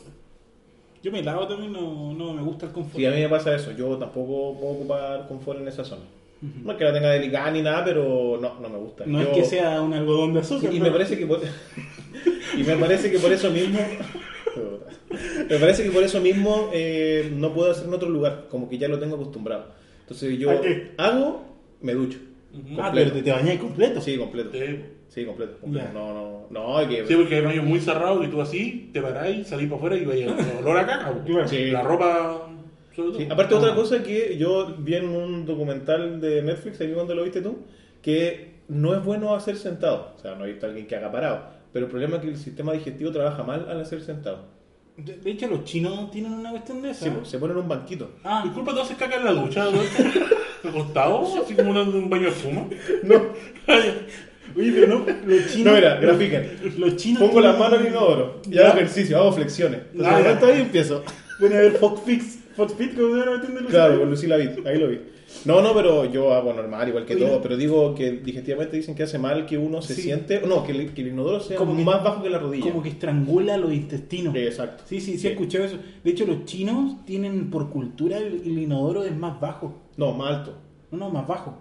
Yo 1.02 1.12
me 1.12 1.22
lavo 1.22 1.46
también, 1.46 1.72
no, 1.72 2.12
no 2.14 2.32
me 2.32 2.42
gusta 2.42 2.66
el 2.66 2.72
confort. 2.72 2.96
Sí, 2.96 3.04
a 3.06 3.10
mí 3.10 3.20
me 3.20 3.28
pasa 3.28 3.54
eso. 3.54 3.72
Yo 3.72 3.96
tampoco 3.98 4.58
puedo 4.58 4.72
ocupar 4.74 5.26
confort 5.28 5.60
en 5.60 5.68
esa 5.68 5.84
zona. 5.84 6.02
No 6.62 6.72
es 6.72 6.78
que 6.78 6.84
la 6.84 6.92
tenga 6.92 7.10
delicada 7.10 7.50
ni 7.50 7.62
nada, 7.62 7.84
pero 7.84 8.38
no, 8.40 8.60
no 8.60 8.68
me 8.68 8.78
gusta. 8.78 9.04
no 9.06 9.22
Yo- 9.22 9.30
es 9.30 9.36
que 9.38 9.44
sea 9.44 9.80
un 9.80 9.92
algodón 9.94 10.34
de 10.34 10.42
Sí, 10.44 10.54
azúcar. 10.54 10.72
y 10.74 10.78
pero- 10.78 10.84
me 10.84 10.90
parece 10.98 11.18
que 11.18 11.26
por... 11.26 11.40
y 12.58 12.62
me 12.62 12.76
parece 12.76 13.10
que 13.10 13.18
por 13.18 13.32
eso 13.32 13.50
mismo 13.50 13.80
me 15.50 15.58
parece 15.58 15.84
que 15.84 15.90
por 15.90 16.02
eso 16.02 16.20
mismo 16.20 16.70
eh, 16.72 17.30
no 17.34 17.52
puedo 17.52 17.70
hacer 17.70 17.86
en 17.88 17.94
otro 17.94 18.08
lugar 18.08 18.46
como 18.50 18.68
que 18.68 18.78
ya 18.78 18.88
lo 18.88 18.98
tengo 18.98 19.16
acostumbrado 19.16 19.66
entonces 20.00 20.38
yo 20.38 20.50
¿A 20.50 20.60
qué? 20.60 20.92
hago 20.98 21.44
me 21.80 21.94
ducho 21.94 22.18
Ah, 22.78 22.92
pero 22.94 23.10
te, 23.10 23.20
te 23.22 23.32
bañáis 23.32 23.58
completo. 23.58 24.00
sí 24.00 24.16
completo 24.16 24.50
Sí. 24.52 24.78
sí 25.08 25.24
completo, 25.24 25.58
completo. 25.60 25.88
No 25.92 26.14
no 26.14 26.46
no 26.50 26.78
hay 26.78 26.86
que 26.86 27.04
Sí, 27.06 27.14
porque 27.16 27.34
hay 27.36 27.40
baños 27.44 27.64
muy 27.64 27.80
cerrados 27.80 28.24
y 28.24 28.28
tú 28.28 28.40
así 28.40 28.90
te 28.92 29.02
parás, 29.02 29.26
salís 29.48 29.66
para 29.66 29.76
afuera 29.78 29.96
y 29.96 30.04
vayas 30.04 30.32
olor 30.60 30.78
a 30.78 30.86
caca. 30.86 31.12
Sí. 31.48 31.72
La 31.72 31.82
ropa. 31.82 32.48
Sí, 32.94 33.26
aparte 33.30 33.54
otra 33.54 33.74
cosa 33.74 34.02
que 34.02 34.36
yo 34.38 34.74
vi 34.78 34.94
en 34.94 35.08
un 35.08 35.44
documental 35.46 36.20
de 36.20 36.42
Netflix, 36.42 36.80
ahí 36.80 36.92
cuando 36.92 37.14
lo 37.14 37.24
viste 37.24 37.40
tú, 37.40 37.58
que 38.02 38.54
no 38.68 38.94
es 38.94 39.04
bueno 39.04 39.34
hacer 39.34 39.56
sentado. 39.56 40.12
O 40.16 40.20
sea, 40.20 40.34
no 40.34 40.44
he 40.44 40.50
visto 40.52 40.66
a 40.66 40.68
alguien 40.68 40.86
que 40.86 40.96
haga 40.96 41.10
parado. 41.10 41.42
Pero 41.72 41.86
el 41.86 41.90
problema 41.90 42.16
es 42.16 42.22
que 42.22 42.28
el 42.28 42.36
sistema 42.36 42.72
digestivo 42.72 43.10
trabaja 43.10 43.42
mal 43.42 43.66
al 43.68 43.80
hacer 43.80 44.00
sentado. 44.00 44.46
De, 44.96 45.16
de 45.16 45.30
hecho, 45.32 45.48
los 45.48 45.64
chinos 45.64 46.08
tienen 46.12 46.32
una 46.32 46.50
cuestión 46.50 46.80
de 46.82 46.90
esa. 46.90 47.06
Sí, 47.06 47.10
se 47.24 47.38
ponen 47.38 47.56
un 47.56 47.68
banquito. 47.68 48.10
Ah, 48.22 48.42
Disculpa, 48.44 48.72
¿tú 48.74 48.80
haces 48.80 48.96
caca 48.96 49.16
en 49.16 49.24
la 49.24 49.32
ducha? 49.32 49.64
¿no? 49.64 49.80
¿Acostado? 50.70 51.42
Así 51.42 51.54
como 51.54 51.70
un 51.72 51.76
un 51.78 52.08
baño 52.08 52.24
de 52.24 52.28
espuma. 52.28 52.66
No, 53.02 53.14
oye, 54.56 54.72
pero 54.72 54.86
no, 54.86 55.06
los 55.26 55.46
chinos. 55.52 55.66
no, 55.66 55.72
mira, 55.74 55.96
grafiquen. 55.96 56.74
Los 56.78 56.96
chinos. 56.96 57.22
Pongo 57.22 57.40
las 57.40 57.58
manos 57.58 57.80
en 57.80 57.86
el 57.86 57.92
inodoro 57.92 58.40
y 58.48 58.58
hago 58.58 58.74
ejercicio, 58.74 59.18
hago 59.18 59.32
flexiones. 59.32 59.80
Entonces, 59.92 60.38
Ah, 60.42 60.46
ahí 60.46 60.60
empiezo. 60.60 61.02
Pone 61.40 61.56
a 61.56 61.60
ver 61.60 61.72
Fox 61.72 62.02
Fix. 62.02 62.38
Fox 62.56 62.74
Fit, 62.74 62.94
como 62.94 63.14
se 63.16 63.24
los 63.26 63.70
Claro, 63.70 63.98
con 64.00 64.10
Lucila 64.10 64.36
Vid, 64.36 64.66
ahí 64.66 64.78
lo 64.78 64.88
vi. 64.88 65.00
No, 65.46 65.60
no, 65.62 65.74
pero 65.74 66.04
yo 66.04 66.32
hago 66.32 66.52
normal, 66.52 66.88
igual 66.88 67.04
que 67.06 67.14
Oye, 67.16 67.26
todo. 67.26 67.42
Pero 67.42 67.56
digo 67.56 67.94
que 67.94 68.12
digestivamente 68.12 68.76
dicen 68.76 68.94
que 68.94 69.02
hace 69.02 69.18
mal 69.18 69.46
que 69.46 69.58
uno 69.58 69.82
se 69.82 69.94
Sí. 69.94 70.02
siente. 70.02 70.40
No, 70.46 70.62
que 70.64 70.72
el, 70.72 70.94
que 70.94 71.02
el 71.02 71.08
inodoro 71.08 71.40
sea 71.40 71.56
Como 71.56 71.76
que- 71.76 71.82
más 71.82 72.04
bajo 72.04 72.22
que 72.22 72.30
la 72.30 72.38
rodilla. 72.38 72.62
Como 72.70 72.82
que 72.82 72.90
estrangula 72.90 73.56
los 73.56 73.72
intestinos. 73.72 74.32
Sí, 74.34 74.40
exacto. 74.40 74.84
Sí, 74.86 75.00
sí, 75.00 75.18
sí, 75.18 75.26
he 75.26 75.30
escuchado 75.32 75.64
eso. 75.64 75.76
De 76.04 76.10
hecho, 76.10 76.24
los 76.26 76.44
chinos 76.44 77.04
tienen 77.04 77.50
por 77.50 77.70
cultura 77.70 78.18
el, 78.18 78.42
el 78.44 78.58
inodoro 78.58 79.02
es 79.02 79.16
más 79.16 79.40
bajo. 79.40 79.74
No, 79.96 80.12
más 80.12 80.36
alto. 80.36 80.54
No, 80.92 80.98
no, 80.98 81.10
más 81.10 81.26
bajo. 81.26 81.58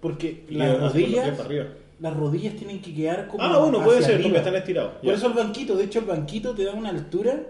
Porque 0.00 0.44
Y 0.48 0.54
las 0.54 0.68
así 0.68 0.76
con 0.76 0.82
los 0.84 0.92
pies 0.92 1.04
rodillas, 1.06 1.30
para 1.36 1.48
arriba. 1.48 1.66
las 2.00 2.16
rodillas 2.16 2.54
tienen 2.54 2.80
que 2.80 2.94
quedar 2.94 3.26
como. 3.28 3.42
Ah, 3.42 3.58
bueno, 3.58 3.78
puede 3.82 3.98
hacia 3.98 4.06
ser, 4.08 4.14
arriba. 4.16 4.28
porque 4.28 4.38
están 4.38 4.56
estirados. 4.56 4.92
Por 4.96 5.04
Ya. 5.04 5.14
eso 5.14 5.26
el 5.26 5.32
banquito, 5.32 5.76
de 5.76 5.84
hecho, 5.84 5.98
el 6.00 6.04
banquito 6.04 6.54
te 6.54 6.64
da 6.64 6.74
una 6.74 6.90
altura 6.90 7.42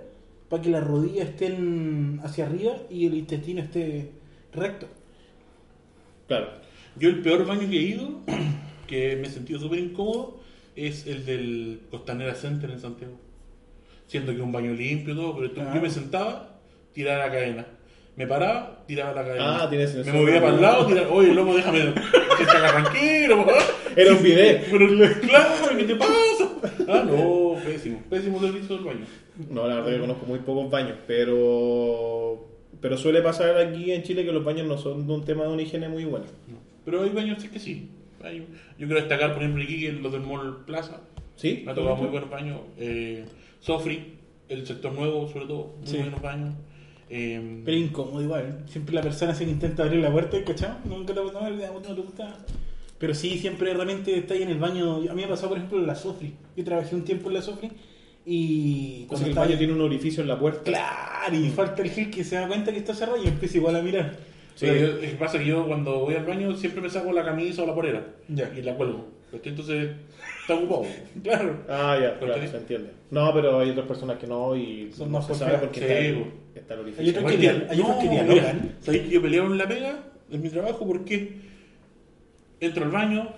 para 0.48 0.62
que 0.62 0.70
las 0.70 0.84
rodillas 0.84 1.28
estén 1.28 2.20
hacia 2.22 2.46
arriba 2.46 2.74
y 2.90 3.06
el 3.06 3.14
intestino 3.14 3.60
esté 3.62 4.10
recto. 4.52 4.86
Claro. 6.28 6.48
Yo 6.98 7.08
el 7.08 7.20
peor 7.20 7.44
baño 7.46 7.68
que 7.68 7.76
he 7.78 7.82
ido, 7.82 8.20
que 8.86 9.16
me 9.16 9.28
he 9.28 9.30
sentido 9.30 9.58
súper 9.60 9.78
incómodo, 9.80 10.40
es 10.74 11.06
el 11.06 11.24
del 11.24 11.80
Costanera 11.90 12.34
Center 12.34 12.70
en 12.70 12.80
Santiago. 12.80 13.14
Siendo 14.06 14.34
que 14.34 14.40
un 14.40 14.52
baño 14.52 14.72
limpio 14.72 15.14
y 15.14 15.16
todo, 15.16 15.36
pero 15.36 15.50
tú- 15.50 15.60
Ah. 15.62 15.72
yo 15.74 15.80
me 15.80 15.90
sentaba, 15.90 16.58
tiraba 16.92 17.26
la 17.26 17.32
cadena. 17.32 17.66
Me 18.16 18.26
paraba, 18.26 18.84
tiraba 18.86 19.12
la 19.12 19.24
cadena. 19.26 19.64
Ah, 19.64 19.68
tienes 19.68 19.94
Me 20.06 20.12
movía 20.12 20.40
para 20.40 20.54
el 20.54 20.62
lado, 20.62 20.86
tiraba, 20.86 21.08
oye, 21.12 21.34
loco, 21.34 21.54
déjame 21.54 21.92
que 22.38 22.44
se 22.44 22.50
haga 22.50 22.72
tranquilo, 22.82 23.44
po". 23.44 23.52
Era 23.96 24.12
un 24.14 24.22
video. 24.22 24.60
Pero 24.70 24.88
claro, 25.20 25.76
¿qué 25.76 25.84
te 25.84 25.96
pasa? 25.96 26.50
Ah, 26.88 27.04
no, 27.06 27.56
pésimo, 27.64 28.00
pésimo 28.08 28.40
servicio 28.40 28.76
del 28.76 28.84
baño. 28.84 29.06
No, 29.50 29.66
la 29.68 29.76
verdad 29.76 29.92
que 29.92 30.00
conozco 30.00 30.26
muy 30.26 30.38
pocos 30.40 30.70
baños, 30.70 30.96
pero 31.06 32.46
pero 32.80 32.96
suele 32.96 33.22
pasar 33.22 33.56
aquí 33.58 33.90
en 33.92 34.02
Chile 34.02 34.24
que 34.24 34.32
los 34.32 34.44
baños 34.44 34.66
no 34.66 34.76
son 34.78 35.06
de 35.06 35.12
un 35.12 35.24
tema 35.24 35.44
de 35.44 35.50
una 35.52 35.62
higiene 35.62 35.88
muy 35.88 36.04
buena. 36.04 36.26
Pero 36.84 37.02
hay 37.02 37.10
baños 37.10 37.42
que 37.42 37.58
sí. 37.58 37.88
Hay- 38.22 38.38
yo 38.78 38.86
quiero 38.86 38.96
destacar, 38.96 39.32
por 39.32 39.42
ejemplo, 39.42 39.62
aquí 39.64 39.88
los 39.88 40.12
del 40.12 40.20
Mall 40.22 40.64
Plaza. 40.66 41.00
¿Sí? 41.36 41.62
Me 41.64 41.72
ha 41.72 41.74
tocado 41.74 41.96
muy 41.96 42.08
buenos 42.08 42.30
baños. 42.30 42.60
Eh, 42.78 43.24
Sofri, 43.60 44.14
el 44.48 44.66
sector 44.66 44.92
nuevo, 44.92 45.28
sobre 45.28 45.46
todo, 45.46 45.74
muy 45.78 45.86
Sí. 45.86 45.96
buenos 45.98 46.20
baños. 46.22 46.54
Eh, 47.10 47.62
Pero 47.64 47.76
incómodo 47.76 48.22
igual. 48.22 48.64
Siempre 48.66 48.94
la 48.94 49.02
persona 49.02 49.34
se 49.34 49.44
intenta 49.44 49.84
abrir 49.84 50.00
la 50.00 50.10
puerta, 50.10 50.42
¿cachai? 50.44 50.70
Nunca 50.84 51.12
te, 51.14 51.20
no, 51.20 51.32
no 51.32 51.80
te 51.80 51.94
gusta. 51.94 52.38
Pero 52.98 53.14
sí, 53.14 53.38
siempre 53.38 53.72
realmente 53.74 54.16
está 54.18 54.34
ahí 54.34 54.42
en 54.42 54.48
el 54.50 54.58
baño. 54.58 54.96
A 55.10 55.14
mí 55.14 55.22
me 55.22 55.28
pasó, 55.28 55.48
por 55.48 55.56
ejemplo, 55.58 55.78
en 55.78 55.86
la 55.86 55.94
Sofri. 55.94 56.32
Yo 56.56 56.64
trabajé 56.64 56.94
un 56.94 57.04
tiempo 57.04 57.28
en 57.28 57.34
la 57.34 57.42
Sofri 57.42 57.70
y 58.28 59.06
que 59.08 59.14
el 59.28 59.34
baño 59.34 59.56
tiene 59.56 59.72
un 59.72 59.80
orificio 59.80 60.20
en 60.20 60.28
la 60.28 60.36
puerta. 60.38 60.64
Claro, 60.64 61.34
y 61.36 61.48
falta 61.50 61.82
el 61.82 61.90
gel 61.90 62.10
que 62.10 62.24
se 62.24 62.34
da 62.34 62.48
cuenta 62.48 62.72
que 62.72 62.78
está 62.78 62.92
cerrado 62.92 63.22
y 63.22 63.28
empieza 63.28 63.56
igual 63.58 63.76
a 63.76 63.82
mirar. 63.82 64.16
yo- 64.60 64.66
es 64.74 65.10
que 65.10 65.16
pasa 65.16 65.38
que 65.38 65.46
yo 65.46 65.64
cuando 65.66 66.00
voy 66.00 66.14
al 66.14 66.24
baño 66.26 66.54
siempre 66.56 66.80
me 66.82 66.90
saco 66.90 67.12
la 67.12 67.24
camisa 67.24 67.62
o 67.62 67.66
la 67.66 67.74
polera 67.74 68.04
Ya. 68.28 68.50
y 68.56 68.62
la 68.62 68.74
cuelgo. 68.74 69.06
Entonces 69.44 69.90
está 70.40 70.54
ocupado. 70.54 70.84
Claro. 71.22 71.56
Ah, 71.68 71.96
ya, 72.00 72.18
¿Por 72.18 72.28
claro, 72.28 72.50
se 72.50 72.56
entiende. 72.56 72.90
No, 73.10 73.32
pero 73.32 73.60
hay 73.60 73.70
otras 73.70 73.86
personas 73.86 74.18
que 74.18 74.26
no 74.26 74.56
y 74.56 74.90
Son 74.92 75.12
no 75.12 75.18
más 75.18 75.26
se 75.28 75.34
sabe 75.34 75.58
porque 75.58 75.80
Sí, 75.80 75.84
está, 75.84 75.98
el, 75.98 76.24
está 76.54 76.74
el 76.74 76.80
Hay 76.80 76.84
orificio. 76.86 77.12
otros 77.20 77.32
que 77.32 77.48
hay 77.48 77.80
otros 77.80 77.96
que 78.02 78.08
dialogan. 78.08 78.76
¿sabéis 78.80 79.02
que 79.04 79.10
yo 79.10 79.22
peleo 79.22 79.46
en 79.46 79.58
la 79.58 79.68
pega 79.68 79.98
en 80.32 80.42
mi 80.42 80.48
trabajo 80.48 80.84
porque 80.86 81.32
entro 82.60 82.84
al 82.84 82.90
baño, 82.90 83.28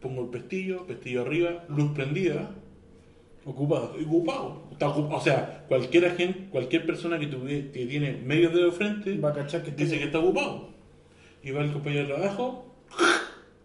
pongo 0.00 0.22
el 0.24 0.28
pestillo, 0.28 0.86
pestillo 0.86 1.22
arriba, 1.22 1.64
luz 1.68 1.92
prendida, 1.92 2.50
Ocupado. 3.46 3.94
ocupado. 4.04 4.62
Está 4.72 4.88
ocupado. 4.88 5.16
O 5.16 5.20
sea, 5.20 5.64
cualquier 5.68 6.06
agente, 6.06 6.46
cualquier 6.50 6.86
persona 6.86 7.18
que, 7.18 7.30
tuvi- 7.30 7.70
que 7.70 7.86
tiene 7.86 8.12
medio 8.24 8.50
dedo 8.50 8.66
de 8.66 8.72
frente 8.72 9.16
Va 9.18 9.30
a 9.30 9.34
cachar 9.34 9.62
que 9.62 9.70
está 9.70 9.82
dice 9.84 9.98
que 9.98 10.04
está 10.04 10.18
ocupado. 10.18 10.68
Y 11.42 11.50
va 11.50 11.60
el 11.62 11.72
compañero 11.72 12.06
de 12.06 12.14
trabajo, 12.14 12.64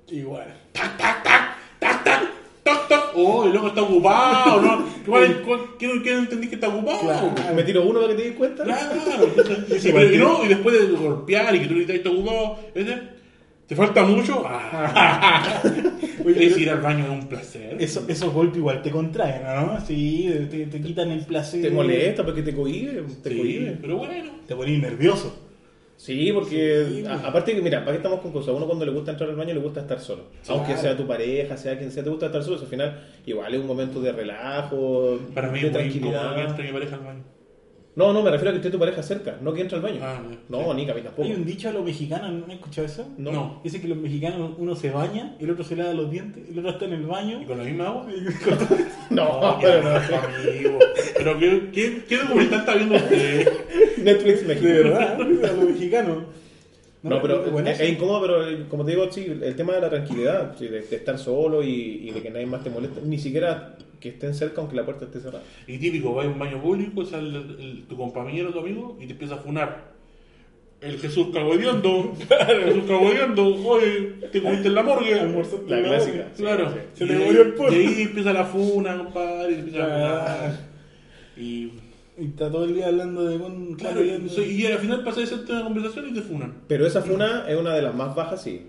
igual. 0.10 0.54
tac, 0.74 0.98
tac, 0.98 1.24
tac, 1.24 1.56
tac, 1.80 2.04
tac, 2.04 2.24
tac, 2.64 2.88
tac. 2.90 3.04
Oh, 3.16 3.48
y 3.48 3.52
luego 3.52 3.70
está 3.70 3.82
ocupado, 3.84 4.62
¿no? 4.62 4.86
¿Cuál, 5.06 5.42
cuál, 5.46 5.60
qué, 5.80 5.88
no- 5.88 6.04
qué 6.04 6.12
no 6.14 6.20
entendí 6.20 6.48
que 6.50 6.56
está 6.56 6.68
ocupado? 6.68 7.00
Claro. 7.00 7.34
¿Me 7.56 7.64
tiro 7.64 7.84
uno 7.84 8.02
para 8.02 8.12
que 8.14 8.22
te 8.22 8.28
des 8.30 8.38
cuenta? 8.38 8.64
Claro, 8.66 8.96
y, 9.70 9.92
pero- 9.92 10.14
y 10.14 10.18
no, 10.18 10.44
y 10.44 10.48
después 10.50 10.78
de 10.78 10.96
golpear 10.96 11.56
y 11.56 11.60
que 11.62 11.68
tú 11.68 11.74
le 11.76 11.80
dices 11.82 11.96
está 11.96 12.10
ocupado, 12.10 12.60
¿ese? 12.76 12.98
¿te 13.68 13.76
falta 13.76 14.04
mucho? 14.04 14.44
Ah. 14.46 15.62
Es 16.38 16.58
ir 16.58 16.70
al 16.70 16.82
baño 16.82 17.06
es 17.06 17.10
un 17.12 17.28
placer. 17.30 17.76
Eso, 17.80 18.06
esos 18.08 18.34
golpes 18.34 18.58
igual 18.58 18.82
te 18.82 18.92
contraen, 18.92 19.44
¿no? 19.44 19.80
Sí, 19.86 20.30
te, 20.50 20.66
te 20.68 20.82
quitan 20.82 21.10
el 21.12 21.26
placer. 21.26 21.62
Te 21.62 21.70
molesta 21.72 22.24
porque 22.26 22.42
te 22.44 22.54
cohibe, 22.56 23.04
te 23.24 23.30
Sí, 23.30 23.38
cohibe. 23.38 23.78
pero 23.82 23.98
bueno. 23.98 24.32
Te 24.48 24.56
pones 24.56 24.80
nervioso. 24.82 25.46
Sí, 25.98 26.32
porque 26.34 26.86
Sí, 26.90 27.04
a- 27.06 27.10
pues. 27.16 27.24
aparte 27.26 27.54
que, 27.54 27.62
mira, 27.62 27.80
para 27.80 27.92
qué 27.92 27.98
estamos 27.98 28.22
con 28.22 28.32
cosas, 28.32 28.56
uno 28.56 28.66
cuando 28.66 28.86
le 28.86 28.92
gusta 28.92 29.12
entrar 29.12 29.30
al 29.30 29.36
baño 29.36 29.54
le 29.54 29.60
gusta 29.60 29.82
estar 29.82 30.00
solo. 30.00 30.24
Aunque 30.48 30.78
sea 30.78 30.96
tu 30.96 31.06
pareja, 31.06 31.58
sea 31.58 31.78
quien 31.78 31.92
sea, 31.92 32.04
te 32.04 32.10
gusta 32.10 32.28
estar 32.28 32.42
solo. 32.42 32.58
Al 32.60 32.68
final, 32.68 33.06
igual 33.26 33.54
es 33.54 33.60
un 33.60 33.68
momento 33.68 34.00
de 34.02 34.14
relajo, 34.14 35.20
Para 35.34 35.50
mí 35.50 35.60
de 35.60 35.66
que 35.68 35.72
tranquilidad. 35.74 36.50
entre 36.50 36.68
mi 36.68 36.72
pareja 36.72 36.96
al 36.96 37.02
baño. 37.04 37.24
No, 38.00 38.14
no, 38.14 38.24
me 38.24 38.32
refiero 38.32 38.52
a 38.52 38.54
que 38.54 38.60
esté 38.60 38.70
tu 38.70 38.80
pareja 38.80 39.04
cerca, 39.04 39.38
no 39.41 39.52
que 39.52 39.60
entre 39.60 39.76
al 39.76 39.82
baño. 39.82 40.00
Ah, 40.02 40.22
no, 40.47 40.74
ni 40.74 40.89
a 40.89 40.93
mí 40.93 41.02
tampoco. 41.02 41.24
Hay 41.24 41.34
un 41.34 41.43
dicho 41.43 41.68
a 41.68 41.74
los 41.74 41.84
mexicanos, 41.84 42.32
¿no 42.32 42.45
has 42.45 42.54
escuchado 42.54 42.88
eso? 42.88 43.06
No. 43.18 43.30
No. 43.30 43.62
Dice 43.62 43.82
que 43.82 43.89
los 43.89 43.97
mexicanos 43.97 44.52
uno 44.58 44.74
se 44.74 44.89
baña, 44.89 45.36
el 45.38 45.50
otro 45.52 45.66
se 45.66 45.76
lava 45.76 45.91
los 45.91 46.10
dientes, 46.10 46.41
el 46.50 46.60
otro 46.60 46.72
está 46.72 46.86
en 46.86 46.93
el 46.93 47.06
baño. 47.06 47.41
¿Y 47.41 47.45
con 47.45 47.58
la 47.58 47.66
misma 47.66 47.88
agua? 47.88 48.08
No, 49.10 49.58
qué 49.60 49.66
pero 49.68 49.84
no. 49.84 49.89
amigo. 49.89 50.80
Pero 51.18 51.39
¿qué, 51.39 51.70
qué, 51.74 52.04
qué 52.08 52.18
documental 52.20 52.60
está 52.62 52.76
viendo 52.76 52.95
usted? 52.95 53.52
Netflix 53.97 54.45
México. 54.47 54.68
De 54.68 54.74
verdad, 54.84 55.14
a 55.16 55.18
los 55.18 55.70
mexicanos. 55.70 56.18
No, 57.04 57.22
pero 57.22 57.43
es 57.43 57.52
buenazo. 57.52 57.74
es, 57.76 57.82
es 57.82 57.89
incómodo, 57.95 58.22
pero 58.22 58.47
eh, 58.47 58.66
como 58.70 58.86
te 58.86 58.91
digo, 58.91 59.12
sí, 59.12 59.26
el 59.26 59.56
tema 59.58 59.74
de 59.74 59.82
la 59.82 59.89
tranquilidad, 59.89 60.56
sí, 60.58 60.68
de, 60.68 60.84
de 60.84 60.95
estar 60.95 61.20
solo 61.20 61.62
y, 61.64 62.08
y 62.08 62.12
de 62.12 62.22
que 62.22 62.30
nadie 62.30 62.45
más 62.45 62.64
te 62.64 62.70
moleste, 62.70 63.02
ni 63.04 63.18
siquiera 63.18 63.76
que 64.00 64.10
estén 64.10 64.34
cerca 64.34 64.62
aunque 64.62 64.76
la 64.76 64.86
puerta 64.86 65.06
esté 65.06 65.20
cerrada. 65.20 65.43
Y 65.68 65.78
típico, 65.78 66.14
va 66.16 66.24
a 66.24 66.28
un 66.28 66.39
baño 66.39 66.62
público, 66.62 67.06
sale 67.06 67.28
el- 67.30 67.58
el- 67.60 67.84
tu 67.88 67.97
compañero, 67.97 68.52
tu 68.52 68.60
amigo, 68.60 68.97
y 69.00 69.06
te 69.08 69.14
empieza 69.14 69.36
a 69.36 69.38
funar. 69.38 69.89
El 70.82 70.97
Jesús 70.97 71.28
cagodeando, 71.34 72.14
Jesús 72.66 72.84
cagodeando, 72.88 73.45
oye, 73.68 74.14
te 74.32 74.41
comiste 74.41 74.70
en 74.70 74.76
la 74.76 74.84
morgue. 74.84 75.16
La 75.68 75.84
clásica. 75.84 76.32
Claro, 76.38 76.72
sí. 76.72 76.80
Se 76.93 77.06
te 77.06 77.18
murió 77.18 77.41
el 77.41 77.54
pollo. 77.54 77.74
Y 77.82 77.86
ahí 77.86 78.02
empieza 78.04 78.32
la 78.32 78.45
funa, 78.45 78.97
compadre, 78.97 79.52
y 79.52 79.56
empieza 79.56 79.84
a 79.84 79.88
funar. 79.88 80.60
Y 81.38 81.72
Y 82.22 82.26
está 82.26 82.50
todo 82.52 82.66
el 82.66 82.74
día 82.76 82.88
hablando 82.88 83.24
de 83.26 83.38
un 83.38 83.76
claro, 83.76 84.02
y, 84.04 84.41
y 84.41 84.66
al 84.66 84.78
final 84.80 85.04
pasa 85.06 85.22
de 85.22 85.28
ser 85.28 85.45
tema 85.45 85.60
de 85.60 85.64
conversación 85.66 86.10
y 86.10 86.14
te 86.14 86.22
funan. 86.22 86.54
Pero 86.68 86.86
esa 86.86 87.02
funa 87.02 87.45
es 87.47 87.58
una 87.58 87.74
de 87.74 87.82
las 87.82 87.95
más 87.95 88.14
bajas, 88.16 88.41
sí. 88.41 88.68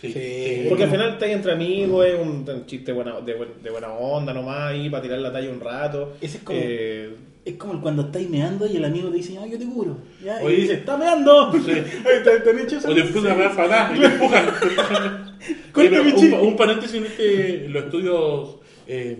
Sí, 0.00 0.12
Sí. 0.12 0.66
Porque 0.68 0.84
al 0.84 0.90
final 0.90 1.12
estáis 1.14 1.32
entre 1.34 1.52
amigos, 1.52 2.04
es 2.06 2.20
un, 2.20 2.66
chiste 2.66 2.92
buena, 2.92 3.20
de, 3.20 3.34
buen- 3.34 3.62
de 3.62 3.70
buena 3.70 3.88
onda 3.92 4.34
nomás, 4.34 4.72
ahí 4.72 4.90
para 4.90 5.02
tirar 5.02 5.18
la 5.20 5.32
talla 5.32 5.50
un 5.50 5.60
rato. 5.60 6.16
Ese 6.20 6.36
es 6.38 6.42
como- 6.44 6.58
Eh, 6.62 7.14
Es 7.46 7.54
como 7.54 7.80
cuando 7.80 8.02
estáis 8.02 8.28
meando 8.28 8.66
y 8.66 8.76
el 8.76 8.84
amigo 8.84 9.08
te 9.08 9.18
dice, 9.18 9.38
ay, 9.40 9.52
yo 9.52 9.58
te 9.58 9.64
curo. 9.66 9.96
¿Ya? 10.22 10.38
Oye. 10.42 10.54
y 10.56 10.60
dice, 10.62 10.72
¡está 10.74 10.96
meando! 10.96 11.52
Sí. 11.52 11.70
Ay, 11.70 12.22
¿Te, 12.24 12.40
te 12.40 12.50
han 12.50 12.58
hecho 12.58 12.76
eso? 12.78 12.90
O 12.90 12.94
te 12.94 13.00
empiezan 13.02 13.40
a 13.40 13.54
patadas 13.56 13.96
y 13.96 14.00
te 14.00 14.06
empujan. 14.06 14.46
empujan. 14.62 15.38
Pero 15.72 16.02
un, 16.02 16.32
un 16.48 16.56
paréntesis 16.56 16.96
en 16.96 17.06
este, 17.06 17.68
los 17.68 17.84
estudios 17.84 18.56
eh, 18.88 19.18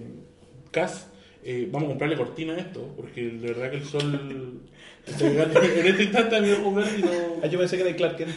CAS. 0.73 1.07
eh, 1.45 1.69
vamos 1.71 1.87
a 1.87 1.91
comprarle 1.91 2.17
cortina 2.17 2.55
a 2.55 2.59
esto, 2.59 2.93
porque 2.97 3.23
de 3.23 3.47
verdad 3.47 3.71
que 3.71 3.77
el 3.77 3.85
sol. 3.85 4.59
está 5.07 5.29
llegando. 5.29 5.63
en 5.63 5.87
este 5.87 6.03
instante 6.03 6.35
a 6.37 6.41
mi 6.41 6.51
ojo 6.51 6.75
verde 6.75 6.99
y 6.99 7.03
no. 7.03 7.09
ah, 7.45 7.47
yo 7.47 7.59
pensé 7.61 7.77
que 7.77 7.83
era 7.83 7.91
de 7.93 7.97
Clark 7.97 8.17
Kent. 8.17 8.31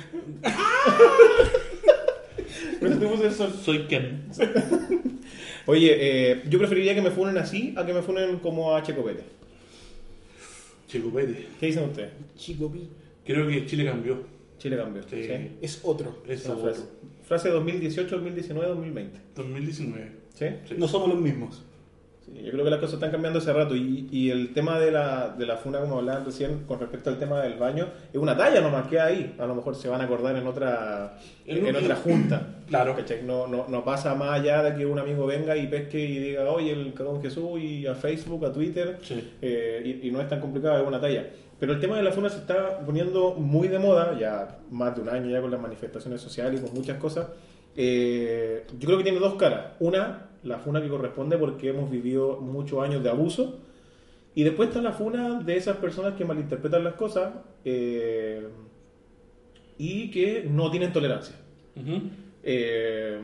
Puse 2.80 3.26
el 3.26 3.34
sol. 3.34 3.54
Soy 3.64 3.88
Ken. 3.88 4.26
Oye, 5.66 5.98
eh, 6.32 6.44
yo 6.50 6.58
preferiría 6.58 6.96
que 6.96 7.02
me 7.02 7.12
funen 7.12 7.38
así 7.38 7.74
a 7.78 7.86
que 7.86 7.94
me 7.94 8.02
funen 8.02 8.40
como 8.40 8.76
a 8.76 8.82
Checopete. 8.82 9.24
Chico 10.88 11.12
Pérez. 11.12 11.46
¿Qué 11.60 11.68
dicen 11.68 11.84
ustedes? 11.84 12.10
Chico 12.36 12.72
Pi. 12.72 12.90
Creo 13.24 13.48
que 13.48 13.66
Chile 13.68 13.86
cambió. 13.86 14.24
Chile 14.58 14.76
cambió. 14.76 15.04
Sí. 15.04 15.24
¿sí? 15.24 15.52
Es 15.62 15.82
otro. 15.84 16.24
Esa 16.28 16.54
Una 16.54 16.64
frase. 16.64 16.84
Frase 17.24 17.50
2018, 17.50 18.16
2019, 18.16 18.68
2020. 18.68 19.20
2019. 19.36 20.12
¿Sí? 20.34 20.46
Sí. 20.68 20.76
No 20.78 20.88
somos 20.88 21.10
los 21.10 21.20
mismos. 21.20 21.64
Sí, 22.34 22.42
yo 22.44 22.52
creo 22.52 22.64
que 22.64 22.70
las 22.72 22.80
cosas 22.80 22.96
están 22.96 23.12
cambiando 23.12 23.40
hace 23.40 23.52
rato 23.54 23.76
y, 23.76 24.08
y 24.12 24.30
el 24.32 24.54
tema 24.54 24.80
de 24.80 24.92
la, 24.92 25.30
de 25.30 25.46
la 25.46 25.58
funa, 25.58 25.80
como 25.80 25.98
hablaban 26.00 26.26
recién, 26.26 26.64
con 26.66 26.80
respecto 26.80 27.10
al 27.10 27.18
tema 27.18 27.42
del 27.42 27.58
baño, 27.58 27.88
es 28.14 28.20
una 28.20 28.36
talla 28.38 28.62
nomás 28.62 28.88
que 28.88 29.00
ahí. 29.00 29.36
A 29.40 29.46
lo 29.46 29.56
mejor 29.56 29.76
se 29.76 29.88
van 29.90 30.02
a 30.02 30.06
acordar 30.06 30.36
en 30.36 30.48
otra 30.48 31.18
En 31.46 31.66
en, 31.66 31.76
otra 31.76 31.96
junta. 31.96 32.56
Claro. 32.70 32.96
¿cachai? 32.96 33.24
No, 33.24 33.48
no, 33.48 33.66
no 33.68 33.84
pasa 33.84 34.14
más 34.14 34.40
allá 34.40 34.62
de 34.62 34.76
que 34.78 34.86
un 34.86 35.00
amigo 35.00 35.26
venga 35.26 35.58
y 35.58 35.66
pesque 35.66 36.00
y 36.00 36.20
diga, 36.20 36.48
oye, 36.52 36.72
el 36.72 36.94
cagón 36.94 37.20
Jesús, 37.20 37.60
y 37.60 37.88
a 37.88 37.96
Facebook, 37.96 38.46
a 38.46 38.54
Twitter, 38.54 39.00
Sí. 39.02 39.28
eh, 39.42 39.82
y, 40.04 40.08
y 40.08 40.12
no 40.12 40.22
es 40.22 40.28
tan 40.28 40.40
complicado, 40.40 40.80
es 40.80 40.88
una 40.88 41.02
talla. 41.02 41.26
Pero 41.60 41.74
el 41.74 41.80
tema 41.80 41.98
de 41.98 42.04
la 42.04 42.12
funa 42.12 42.30
se 42.30 42.38
está 42.38 42.80
poniendo 42.86 43.34
muy 43.34 43.68
de 43.70 43.80
moda, 43.80 44.16
ya 44.20 44.60
más 44.70 44.96
de 44.96 45.02
un 45.02 45.10
año 45.10 45.32
ya 45.32 45.42
con 45.42 45.50
las 45.50 45.60
manifestaciones 45.60 46.22
sociales 46.22 46.62
y 46.62 46.64
con 46.66 46.76
muchas 46.76 46.98
cosas. 47.00 47.26
Eh, 47.76 48.66
yo 48.78 48.86
creo 48.86 48.98
que 49.00 49.04
tiene 49.04 49.20
dos 49.20 49.36
caras. 49.36 49.74
Una, 49.80 50.29
la 50.44 50.58
funa 50.60 50.82
que 50.82 50.90
corresponde 50.90 51.38
porque 51.38 51.70
hemos 51.70 51.90
vivido 51.90 52.40
muchos 52.40 52.82
años 52.84 53.04
de 53.04 53.10
abuso. 53.10 53.60
Y 54.36 54.44
después 54.44 54.70
está 54.70 54.82
la 54.82 54.94
funa 54.94 55.40
de 55.42 55.58
esas 55.58 55.78
personas 55.78 56.14
que 56.14 56.24
malinterpretan 56.26 56.84
las 56.84 56.94
cosas 56.94 57.34
eh, 57.66 58.48
y 59.78 60.12
que 60.12 60.46
no 60.50 60.70
tienen 60.72 60.94
tolerancia. 60.94 61.36
Eh, 62.44 63.20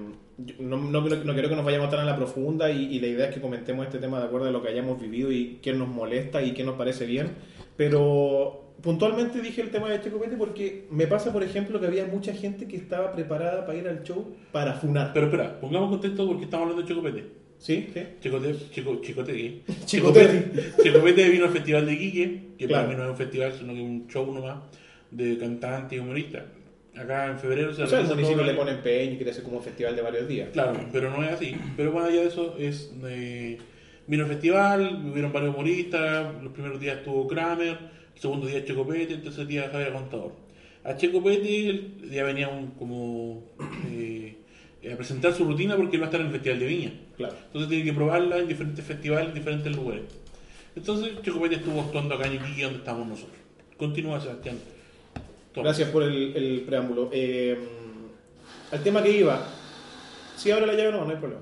no, 0.59 0.77
no, 0.77 1.01
no- 1.01 1.33
quiero 1.33 1.49
que 1.49 1.55
nos 1.55 1.63
vayamos 1.65 1.89
tan 1.89 1.99
a 2.01 2.05
la 2.05 2.15
profunda 2.17 2.69
y, 2.71 2.85
y 2.95 2.99
la 2.99 3.07
idea 3.07 3.27
es 3.29 3.35
que 3.35 3.41
comentemos 3.41 3.85
este 3.85 3.99
tema 3.99 4.19
de 4.19 4.25
acuerdo 4.25 4.47
a 4.47 4.51
lo 4.51 4.61
que 4.61 4.69
hayamos 4.69 4.99
vivido 4.99 5.31
y 5.31 5.59
qué 5.61 5.73
nos 5.73 5.87
molesta 5.87 6.41
y 6.41 6.53
qué 6.53 6.63
nos 6.63 6.75
parece 6.75 7.05
bien. 7.05 7.29
Pero 7.77 8.64
puntualmente 8.81 9.41
dije 9.41 9.61
el 9.61 9.71
tema 9.71 9.89
de 9.89 10.01
Checopete 10.01 10.35
porque 10.37 10.87
me 10.91 11.07
pasa, 11.07 11.31
por 11.33 11.43
ejemplo, 11.43 11.79
que 11.79 11.87
había 11.87 12.05
mucha 12.05 12.33
gente 12.33 12.67
que 12.67 12.77
estaba 12.77 13.11
preparada 13.13 13.65
para 13.65 13.77
ir 13.77 13.87
al 13.87 14.03
show 14.03 14.35
para 14.51 14.73
funar. 14.73 15.11
Pero 15.13 15.27
espera, 15.27 15.59
pongamos 15.59 15.89
contexto 15.89 16.27
porque 16.27 16.45
estamos 16.45 16.63
hablando 16.63 16.83
de 16.83 16.87
Chocopete. 16.87 17.45
¿Sí? 17.57 17.87
¿Sí? 17.93 18.01
Chicote, 18.19 18.53
chico, 18.71 18.99
chicote, 19.01 19.33
¿qué? 19.33 19.61
Chicopete 19.85 21.29
vino 21.29 21.45
al 21.45 21.51
Festival 21.51 21.85
de 21.85 21.97
Quique, 21.97 22.41
que 22.57 22.67
Claro. 22.67 22.83
para 22.83 22.95
mí 22.95 23.01
no 23.01 23.05
es 23.05 23.11
un 23.11 23.17
festival, 23.17 23.53
sino 23.53 23.73
que 23.73 23.79
es 23.79 23.85
un 23.85 24.07
show 24.07 24.31
nomás 24.33 24.57
de 25.09 25.37
cantantes 25.37 25.97
y 25.97 26.01
humoristas. 26.01 26.43
Acá 26.97 27.27
en 27.27 27.39
febrero 27.39 27.73
se 27.73 27.83
O 27.83 27.87
sea, 27.87 28.01
el 28.01 28.07
municipio 28.07 28.43
le 28.43 28.53
pone 28.53 28.71
empeño 28.71 29.13
y 29.13 29.15
quiere 29.15 29.31
hacer 29.31 29.43
como 29.43 29.57
un 29.57 29.63
festival 29.63 29.95
de 29.95 30.01
varios 30.01 30.27
días. 30.27 30.49
Claro, 30.53 30.79
pero 30.91 31.09
no 31.09 31.23
es 31.23 31.31
así. 31.31 31.55
Pero 31.75 31.91
más 31.91 32.05
allá 32.09 32.21
de 32.21 32.27
eso, 32.27 32.55
es 32.57 32.93
eh, 33.05 33.57
vino 34.07 34.23
el 34.23 34.29
festival, 34.29 35.03
hubieron 35.11 35.33
varios 35.33 35.53
humoristas, 35.53 36.41
los 36.41 36.53
primeros 36.53 36.79
días 36.79 36.97
estuvo 36.97 37.27
Kramer, 37.27 37.77
el 38.15 38.21
segundo 38.21 38.47
día 38.47 38.63
Checo 38.65 38.87
Pete, 38.87 39.13
el 39.13 39.21
tercer 39.23 39.47
día 39.47 39.69
Javier 39.71 39.93
Contador. 39.93 40.31
A 40.83 40.95
Checo 40.97 41.23
Pete 41.23 41.69
el- 41.69 42.09
ya 42.11 42.23
venía 42.23 42.47
un, 42.47 42.71
como 42.71 43.43
eh, 43.91 44.35
a 44.91 44.95
presentar 44.95 45.33
su 45.33 45.45
rutina 45.45 45.75
porque 45.75 45.95
él 45.97 46.01
va 46.01 46.05
a 46.07 46.09
estar 46.09 46.21
en 46.21 46.27
el 46.27 46.33
Festival 46.33 46.59
de 46.59 46.65
Viña. 46.67 46.93
Claro. 47.17 47.35
Entonces 47.47 47.69
tiene 47.69 47.83
que 47.85 47.93
probarla 47.93 48.37
en 48.37 48.47
diferentes 48.47 48.83
festivales, 48.85 49.29
en 49.29 49.35
diferentes 49.35 49.75
lugares. 49.75 50.03
Entonces 50.75 51.13
Checo 51.23 51.41
Pete 51.41 51.55
estuvo 51.55 51.81
actuando 51.81 52.15
acá 52.15 52.27
en 52.27 52.35
Iquique, 52.35 52.63
donde 52.63 52.79
estamos 52.79 53.07
nosotros. 53.07 53.37
Continúa, 53.77 54.19
Sebastián. 54.21 54.57
Toma. 55.53 55.65
Gracias 55.65 55.89
por 55.89 56.03
el, 56.03 56.35
el 56.35 56.61
preámbulo. 56.61 57.09
Eh, 57.13 57.57
al 58.71 58.83
tema 58.83 59.01
que 59.01 59.11
iba, 59.17 59.47
si 60.37 60.51
abre 60.51 60.65
la 60.67 60.73
llave 60.73 60.91
no, 60.91 61.05
no 61.05 61.09
hay 61.11 61.17
problema. 61.17 61.41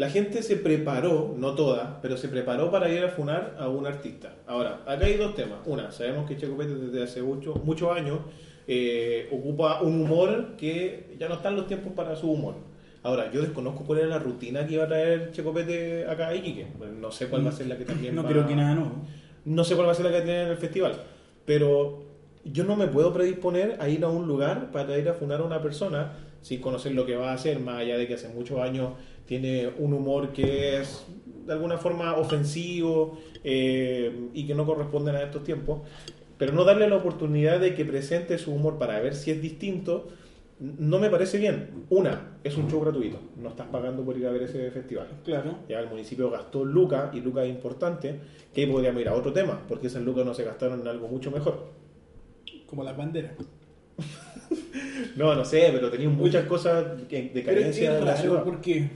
La 0.00 0.08
gente 0.08 0.42
se 0.42 0.56
preparó, 0.56 1.34
no 1.36 1.54
toda, 1.54 1.98
pero 2.00 2.16
se 2.16 2.28
preparó 2.28 2.70
para 2.70 2.88
ir 2.88 3.04
a 3.04 3.08
funar 3.10 3.54
a 3.58 3.68
un 3.68 3.86
artista. 3.86 4.34
Ahora, 4.46 4.80
acá 4.86 5.04
hay 5.04 5.16
dos 5.18 5.34
temas. 5.34 5.58
Una, 5.66 5.92
sabemos 5.92 6.26
que 6.26 6.38
Checo 6.38 6.56
Pérez 6.56 6.80
desde 6.80 7.02
hace 7.02 7.20
mucho- 7.22 7.54
muchos 7.64 7.94
años 7.94 8.18
eh, 8.66 9.28
ocupa 9.30 9.82
un 9.82 10.00
humor 10.02 10.54
que 10.56 11.16
ya 11.18 11.28
no 11.28 11.34
están 11.34 11.54
los 11.56 11.66
tiempos 11.66 11.92
para 11.92 12.14
su 12.16 12.30
humor. 12.30 12.54
Ahora, 13.02 13.30
yo 13.32 13.42
desconozco 13.42 13.84
cuál 13.84 13.98
era 14.00 14.08
la 14.08 14.18
rutina 14.18 14.66
que 14.66 14.74
iba 14.74 14.84
a 14.84 14.88
traer 14.88 15.32
Checo 15.32 15.52
Pete 15.52 16.06
acá 16.08 16.28
a 16.28 16.34
Iquique. 16.34 16.66
Bueno, 16.78 16.94
No 17.00 17.10
sé 17.10 17.26
cuál 17.28 17.44
va 17.44 17.50
a 17.50 17.52
ser 17.52 17.66
la 17.66 17.76
que 17.76 17.84
también 17.84 18.14
No 18.14 18.22
va- 18.22 18.28
creo 18.30 18.46
que 18.46 18.54
nada 18.54 18.74
nuevo. 18.74 18.92
no 19.44 19.64
sé 19.64 19.74
cuál 19.74 19.88
va 19.88 19.92
a 19.92 19.94
ser 19.96 20.06
la 20.06 20.12
que 20.12 20.22
tiene 20.22 20.42
en 20.44 20.48
el 20.48 20.56
festival, 20.56 20.92
pero 21.44 22.04
yo 22.44 22.64
no 22.64 22.74
me 22.76 22.86
puedo 22.86 23.12
predisponer 23.12 23.76
a 23.80 23.88
ir 23.88 24.02
a 24.04 24.08
un 24.08 24.26
lugar 24.28 24.70
para 24.72 24.96
ir 24.96 25.08
a 25.10 25.14
funar 25.14 25.40
a 25.40 25.44
una 25.44 25.60
persona 25.60 26.12
sin 26.42 26.60
conocer 26.62 26.92
lo 26.92 27.04
que 27.04 27.16
va 27.16 27.32
a 27.32 27.34
hacer, 27.34 27.60
más 27.60 27.80
allá 27.80 27.98
de 27.98 28.06
que 28.06 28.14
hace 28.14 28.28
muchos 28.28 28.58
años 28.60 28.92
tiene 29.30 29.70
un 29.78 29.92
humor 29.92 30.32
que 30.32 30.80
es 30.80 31.04
de 31.46 31.52
alguna 31.52 31.78
forma 31.78 32.16
ofensivo 32.16 33.16
eh, 33.44 34.28
y 34.34 34.44
que 34.44 34.56
no 34.56 34.66
corresponden 34.66 35.14
a 35.14 35.22
estos 35.22 35.44
tiempos, 35.44 35.82
pero 36.36 36.52
no 36.52 36.64
darle 36.64 36.88
la 36.88 36.96
oportunidad 36.96 37.60
de 37.60 37.76
que 37.76 37.84
presente 37.84 38.38
su 38.38 38.52
humor 38.52 38.76
para 38.76 38.98
ver 38.98 39.14
si 39.14 39.30
es 39.30 39.40
distinto. 39.40 40.08
No 40.58 40.98
me 40.98 41.08
parece 41.10 41.38
bien. 41.38 41.84
Una, 41.90 42.38
es 42.42 42.56
un 42.56 42.68
show 42.68 42.80
gratuito. 42.80 43.20
No 43.40 43.50
estás 43.50 43.68
pagando 43.68 44.04
por 44.04 44.18
ir 44.18 44.26
a 44.26 44.32
ver 44.32 44.42
ese 44.42 44.68
festival. 44.72 45.06
Claro. 45.24 45.58
Ya 45.68 45.78
el 45.78 45.88
municipio 45.88 46.28
gastó 46.28 46.64
lucas 46.64 47.14
y 47.14 47.20
lucas 47.20 47.46
importantes, 47.46 48.16
que 48.52 48.62
ahí 48.62 48.66
podríamos 48.66 49.00
ir 49.00 49.08
a 49.10 49.14
otro 49.14 49.32
tema, 49.32 49.62
porque 49.68 49.86
esas 49.86 50.02
lucas 50.02 50.26
no 50.26 50.34
se 50.34 50.42
gastaron 50.42 50.80
en 50.80 50.88
algo 50.88 51.06
mucho 51.06 51.30
mejor. 51.30 51.68
Como 52.66 52.82
las 52.82 52.96
banderas. 52.96 53.34
No, 55.16 55.34
no 55.34 55.44
sé, 55.44 55.70
pero 55.72 55.90
tenían 55.90 56.16
muchas 56.16 56.46
cosas 56.46 56.98
de 56.98 57.04
Pero 57.08 57.38
es 57.38 57.44
carencia 57.44 57.94
de 57.94 58.00
la 58.00 58.06
raro 58.12 58.22
ciudad. 58.22 58.44
porque 58.44 58.88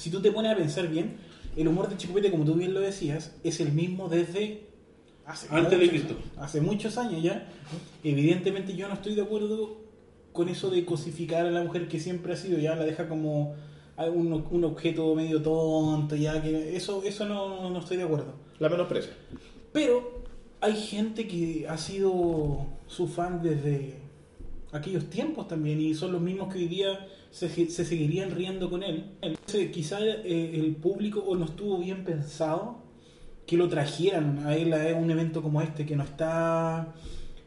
si 0.00 0.10
tú 0.10 0.20
te 0.20 0.32
pones 0.32 0.52
a 0.52 0.56
pensar 0.56 0.88
bien, 0.88 1.16
el 1.56 1.68
humor 1.68 1.88
de 1.88 1.96
Chicopete, 1.96 2.30
como 2.30 2.44
tú 2.44 2.54
bien 2.54 2.74
lo 2.74 2.80
decías, 2.80 3.34
es 3.44 3.60
el 3.60 3.72
mismo 3.72 4.08
desde 4.08 4.64
hace 5.26 5.46
Antes 5.50 5.70
de 5.78 5.86
muchos- 5.86 5.90
Cristo. 5.90 6.14
Hace 6.38 6.60
muchos 6.60 6.96
años 6.98 7.22
ya. 7.22 7.46
Evidentemente 8.02 8.74
yo 8.74 8.88
no 8.88 8.94
estoy 8.94 9.14
de 9.14 9.22
acuerdo 9.22 9.78
con 10.32 10.48
eso 10.48 10.70
de 10.70 10.84
cosificar 10.84 11.46
a 11.46 11.50
la 11.50 11.62
mujer 11.62 11.88
que 11.88 11.98
siempre 12.00 12.32
ha 12.32 12.36
sido, 12.36 12.58
ya 12.58 12.76
la 12.76 12.84
deja 12.84 13.08
como 13.08 13.54
un, 13.98 14.44
un 14.50 14.64
objeto 14.64 15.14
medio 15.14 15.42
tonto, 15.42 16.16
ya 16.16 16.40
que 16.42 16.76
eso, 16.76 17.02
eso 17.04 17.26
no, 17.26 17.68
no 17.68 17.78
estoy 17.80 17.96
de 17.98 18.04
acuerdo. 18.04 18.34
La 18.58 18.68
menosprecia. 18.68 19.12
Pero 19.72 20.22
hay 20.60 20.74
gente 20.76 21.26
que 21.26 21.66
ha 21.68 21.76
sido 21.76 22.66
su 22.86 23.08
fan 23.08 23.42
desde 23.42 23.96
aquellos 24.72 25.10
tiempos 25.10 25.48
también 25.48 25.80
y 25.80 25.94
son 25.94 26.12
los 26.12 26.20
mismos 26.20 26.52
que 26.52 26.60
hoy 26.60 26.68
día 26.68 27.06
se, 27.30 27.48
se 27.48 27.84
seguirían 27.84 28.30
riendo 28.32 28.68
con 28.70 28.82
él. 28.82 29.12
Entonces, 29.22 29.70
quizá 29.70 30.00
eh, 30.00 30.52
el 30.54 30.76
público 30.76 31.20
o 31.20 31.36
no 31.36 31.44
estuvo 31.46 31.78
bien 31.78 32.04
pensado 32.04 32.78
que 33.46 33.56
lo 33.56 33.68
trajeran 33.68 34.46
a 34.46 34.56
él 34.56 34.72
a 34.72 34.94
un 34.96 35.10
evento 35.10 35.42
como 35.42 35.60
este 35.62 35.84
que 35.86 35.96
no 35.96 36.04
está 36.04 36.94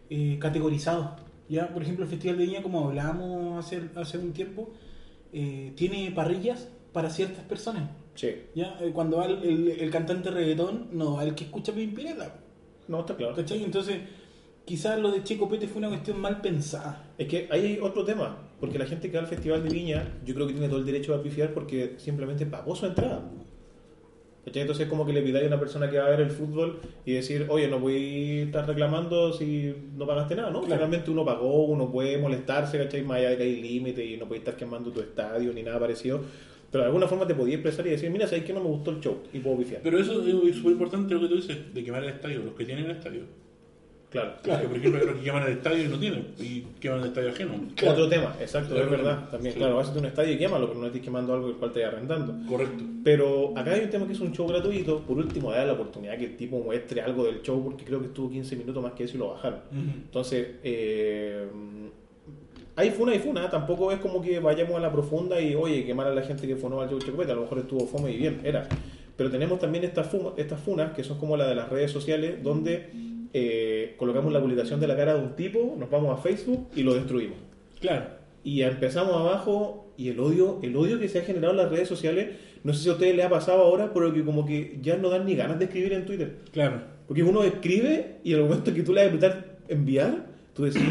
eh, 0.09 0.37
categorizado. 0.39 1.15
Ya, 1.49 1.69
por 1.73 1.83
ejemplo, 1.83 2.03
el 2.05 2.09
Festival 2.09 2.37
de 2.37 2.45
Viña, 2.45 2.61
como 2.63 2.87
hablábamos 2.87 3.63
hace, 3.65 3.81
hace 3.95 4.17
un 4.17 4.31
tiempo, 4.33 4.71
eh, 5.31 5.71
tiene 5.75 6.11
parrillas 6.11 6.67
para 6.91 7.09
ciertas 7.09 7.43
personas. 7.45 7.89
Sí. 8.15 8.29
¿ya? 8.55 8.77
Cuando 8.93 9.17
va 9.17 9.25
el, 9.25 9.43
el- 9.43 9.69
el 9.71 9.89
cantante 9.91 10.29
reggaetón, 10.31 10.89
no 10.91 11.15
va 11.15 11.23
el 11.23 11.35
que 11.35 11.45
escucha 11.45 11.71
Pimpinela. 11.73 12.35
No, 12.87 12.99
está 13.01 13.15
claro. 13.15 13.35
¿Cachai? 13.35 13.63
Entonces, 13.63 13.97
quizás 14.65 14.99
lo 14.99 15.11
de 15.11 15.23
Checo 15.23 15.49
Pete 15.49 15.67
fue 15.67 15.79
una 15.79 15.89
cuestión 15.89 16.19
mal 16.19 16.41
pensada. 16.41 17.11
Es 17.17 17.27
que 17.27 17.47
ahí 17.51 17.65
hay 17.65 17.79
otro 17.81 18.03
tema, 18.03 18.37
porque 18.59 18.79
la 18.79 18.85
gente 18.85 19.09
que 19.09 19.17
va 19.17 19.23
al 19.23 19.29
Festival 19.29 19.63
de 19.63 19.69
Viña, 19.69 20.19
yo 20.25 20.33
creo 20.33 20.47
que 20.47 20.53
tiene 20.53 20.67
todo 20.67 20.79
el 20.79 20.85
derecho 20.85 21.13
a 21.13 21.21
pifiar 21.21 21.53
porque 21.53 21.95
simplemente 21.97 22.45
pagó 22.45 22.75
su 22.75 22.85
entrada. 22.85 23.29
¿Cachai? 24.45 24.63
Entonces 24.63 24.85
es 24.85 24.89
como 24.89 25.05
que 25.05 25.13
le 25.13 25.21
pidáis 25.21 25.45
a 25.45 25.47
una 25.47 25.59
persona 25.59 25.89
que 25.89 25.97
va 25.97 26.07
a 26.07 26.09
ver 26.09 26.19
el 26.19 26.29
fútbol 26.29 26.81
y 27.05 27.13
decir, 27.13 27.45
oye, 27.49 27.69
no 27.69 27.79
voy 27.79 28.39
a 28.39 28.43
estar 28.43 28.67
reclamando 28.67 29.31
si 29.31 29.73
no 29.95 30.05
pagaste 30.05 30.35
nada, 30.35 30.51
¿no? 30.51 30.61
Claro. 30.61 30.79
Realmente 30.79 31.09
uno 31.11 31.23
pagó, 31.23 31.63
uno 31.63 31.89
puede 31.89 32.17
molestarse, 32.17 32.77
¿cachai? 32.77 33.03
Más 33.03 33.19
allá 33.19 33.29
de 33.29 33.37
que 33.37 33.43
hay 33.43 33.61
límite 33.61 34.05
y 34.05 34.17
no 34.17 34.25
podéis 34.25 34.41
estar 34.41 34.57
quemando 34.57 34.91
tu 34.91 34.99
estadio 34.99 35.53
ni 35.53 35.63
nada 35.63 35.79
parecido. 35.79 36.21
Pero 36.69 36.83
de 36.83 36.87
alguna 36.87 37.07
forma 37.07 37.25
te 37.25 37.35
podías 37.35 37.55
expresar 37.59 37.87
y 37.87 37.91
decir, 37.91 38.09
mira, 38.09 38.27
¿sabes 38.27 38.43
que 38.43 38.51
no 38.51 38.59
me 38.59 38.67
gustó 38.67 38.91
el 38.91 38.99
show? 38.99 39.19
Y 39.31 39.39
puedo 39.39 39.57
pifiar. 39.59 39.81
Pero 39.81 39.97
eso 39.97 40.21
es 40.25 40.55
súper 40.55 40.73
importante 40.73 41.13
lo 41.13 41.21
que 41.21 41.27
tú 41.27 41.35
dices, 41.35 41.73
de 41.73 41.83
quemar 41.83 42.03
el 42.03 42.09
estadio, 42.09 42.39
los 42.43 42.53
que 42.55 42.65
tienen 42.65 42.85
el 42.85 42.91
estadio. 42.91 43.21
Claro. 44.13 44.33
Porque, 44.43 44.67
por 44.67 44.77
ejemplo, 44.77 44.97
hay 44.99 45.03
otros 45.03 45.17
que 45.17 45.23
queman 45.25 45.43
el 45.43 45.51
estadio 45.53 45.83
y 45.83 45.87
no 45.87 45.97
tienen, 45.99 46.27
y 46.39 46.61
queman 46.79 46.99
el 47.01 47.05
estadio 47.07 47.29
ajeno. 47.29 47.53
Otro 47.87 48.07
tema, 48.07 48.35
exacto, 48.39 48.75
es 48.75 48.81
Claro. 48.81 48.91
verdad. 48.91 49.29
También, 49.29 49.53
Sí. 49.53 49.59
claro, 49.59 49.75
vas 49.75 49.89
a 49.89 49.97
un 49.99 50.05
estadio 50.05 50.33
y 50.33 50.37
quémalo, 50.37 50.67
pero 50.67 50.79
no 50.79 50.85
estés 50.85 51.01
quemando 51.01 51.33
algo 51.33 51.47
el 51.49 51.55
cual 51.55 51.71
te 51.73 51.83
arrendando. 51.83 52.35
Correcto. 52.47 52.83
Pero 53.03 53.51
acá 53.57 53.71
hay 53.73 53.81
un 53.81 53.89
tema 53.89 54.05
que 54.07 54.13
es 54.13 54.19
un 54.21 54.31
show 54.31 54.47
gratuito. 54.47 54.99
Por 55.01 55.17
último, 55.17 55.51
dar 55.51 55.65
la 55.67 55.73
oportunidad 55.73 56.17
que 56.17 56.25
el 56.25 56.37
tipo 56.37 56.59
muestre 56.59 57.01
algo 57.01 57.25
del 57.25 57.41
show, 57.41 57.61
porque 57.63 57.83
creo 57.83 57.99
que 57.99 58.05
estuvo 58.07 58.29
15 58.29 58.55
minutos 58.55 58.81
más 58.81 58.93
que 58.93 59.03
eso 59.05 59.15
y 59.15 59.19
lo 59.19 59.29
bajaron. 59.31 59.59
Entonces, 59.73 60.47
eh, 60.63 61.45
hay 62.75 62.89
funa 62.91 63.13
y 63.15 63.19
funa. 63.19 63.49
Tampoco 63.49 63.91
es 63.91 63.99
como 63.99 64.21
que 64.21 64.39
vayamos 64.39 64.75
a 64.75 64.79
la 64.79 64.91
profunda 64.91 65.39
y, 65.41 65.53
oye, 65.55 65.85
quemar 65.85 66.07
a 66.07 66.13
la 66.13 66.21
gente 66.21 66.47
que 66.47 66.55
funó 66.55 66.81
al 66.81 66.89
show 66.89 66.99
Chocopete. 66.99 67.31
A 67.31 67.35
lo 67.35 67.41
mejor 67.41 67.59
estuvo 67.59 67.85
fome 67.87 68.11
y 68.11 68.17
bien, 68.17 68.41
era. 68.43 68.67
Pero 69.15 69.29
tenemos 69.29 69.59
también 69.59 69.83
estas, 69.83 70.11
fuma- 70.11 70.33
estas 70.37 70.59
funas, 70.59 70.91
que 70.93 71.03
son 71.03 71.19
como 71.19 71.37
la 71.37 71.47
de 71.47 71.53
las 71.55 71.69
redes 71.69 71.91
sociales, 71.91 72.41
donde 72.41 72.89
eh, 73.33 73.95
colocamos 73.97 74.31
la 74.31 74.39
publicación 74.41 74.79
de 74.79 74.87
la 74.87 74.95
cara 74.95 75.15
de 75.15 75.23
un 75.23 75.35
tipo, 75.35 75.75
nos 75.77 75.89
vamos 75.89 76.17
a 76.17 76.21
Facebook 76.21 76.67
y 76.75 76.83
lo 76.83 76.93
destruimos 76.93 77.37
Claro. 77.81 78.05
y 78.43 78.61
empezamos 78.61 79.15
abajo 79.15 79.93
y 79.97 80.09
el 80.09 80.19
odio 80.19 80.59
el 80.63 80.75
odio 80.75 80.99
que 80.99 81.07
se 81.09 81.19
ha 81.19 81.23
generado 81.23 81.51
en 81.51 81.57
las 81.57 81.69
redes 81.69 81.87
sociales 81.87 82.29
no 82.63 82.73
sé 82.73 82.83
si 82.83 82.89
a 82.89 82.93
ustedes 82.93 83.15
les 83.15 83.25
ha 83.25 83.29
pasado 83.29 83.61
ahora 83.61 83.91
pero 83.93 84.13
que 84.13 84.23
como 84.23 84.45
que 84.45 84.77
ya 84.81 84.97
no 84.97 85.09
dan 85.09 85.25
ni 85.25 85.35
ganas 85.35 85.59
de 85.59 85.65
escribir 85.65 85.93
en 85.93 86.05
Twitter 86.05 86.37
Claro. 86.51 86.81
porque 87.07 87.23
uno 87.23 87.43
escribe 87.43 88.17
y 88.23 88.33
al 88.33 88.41
momento 88.41 88.73
que 88.73 88.81
tú 88.83 88.93
le 88.93 89.01
vas 89.01 89.05
a 89.11 89.15
apretar 89.15 89.57
enviar 89.67 90.27
tú 90.53 90.63
decís 90.63 90.81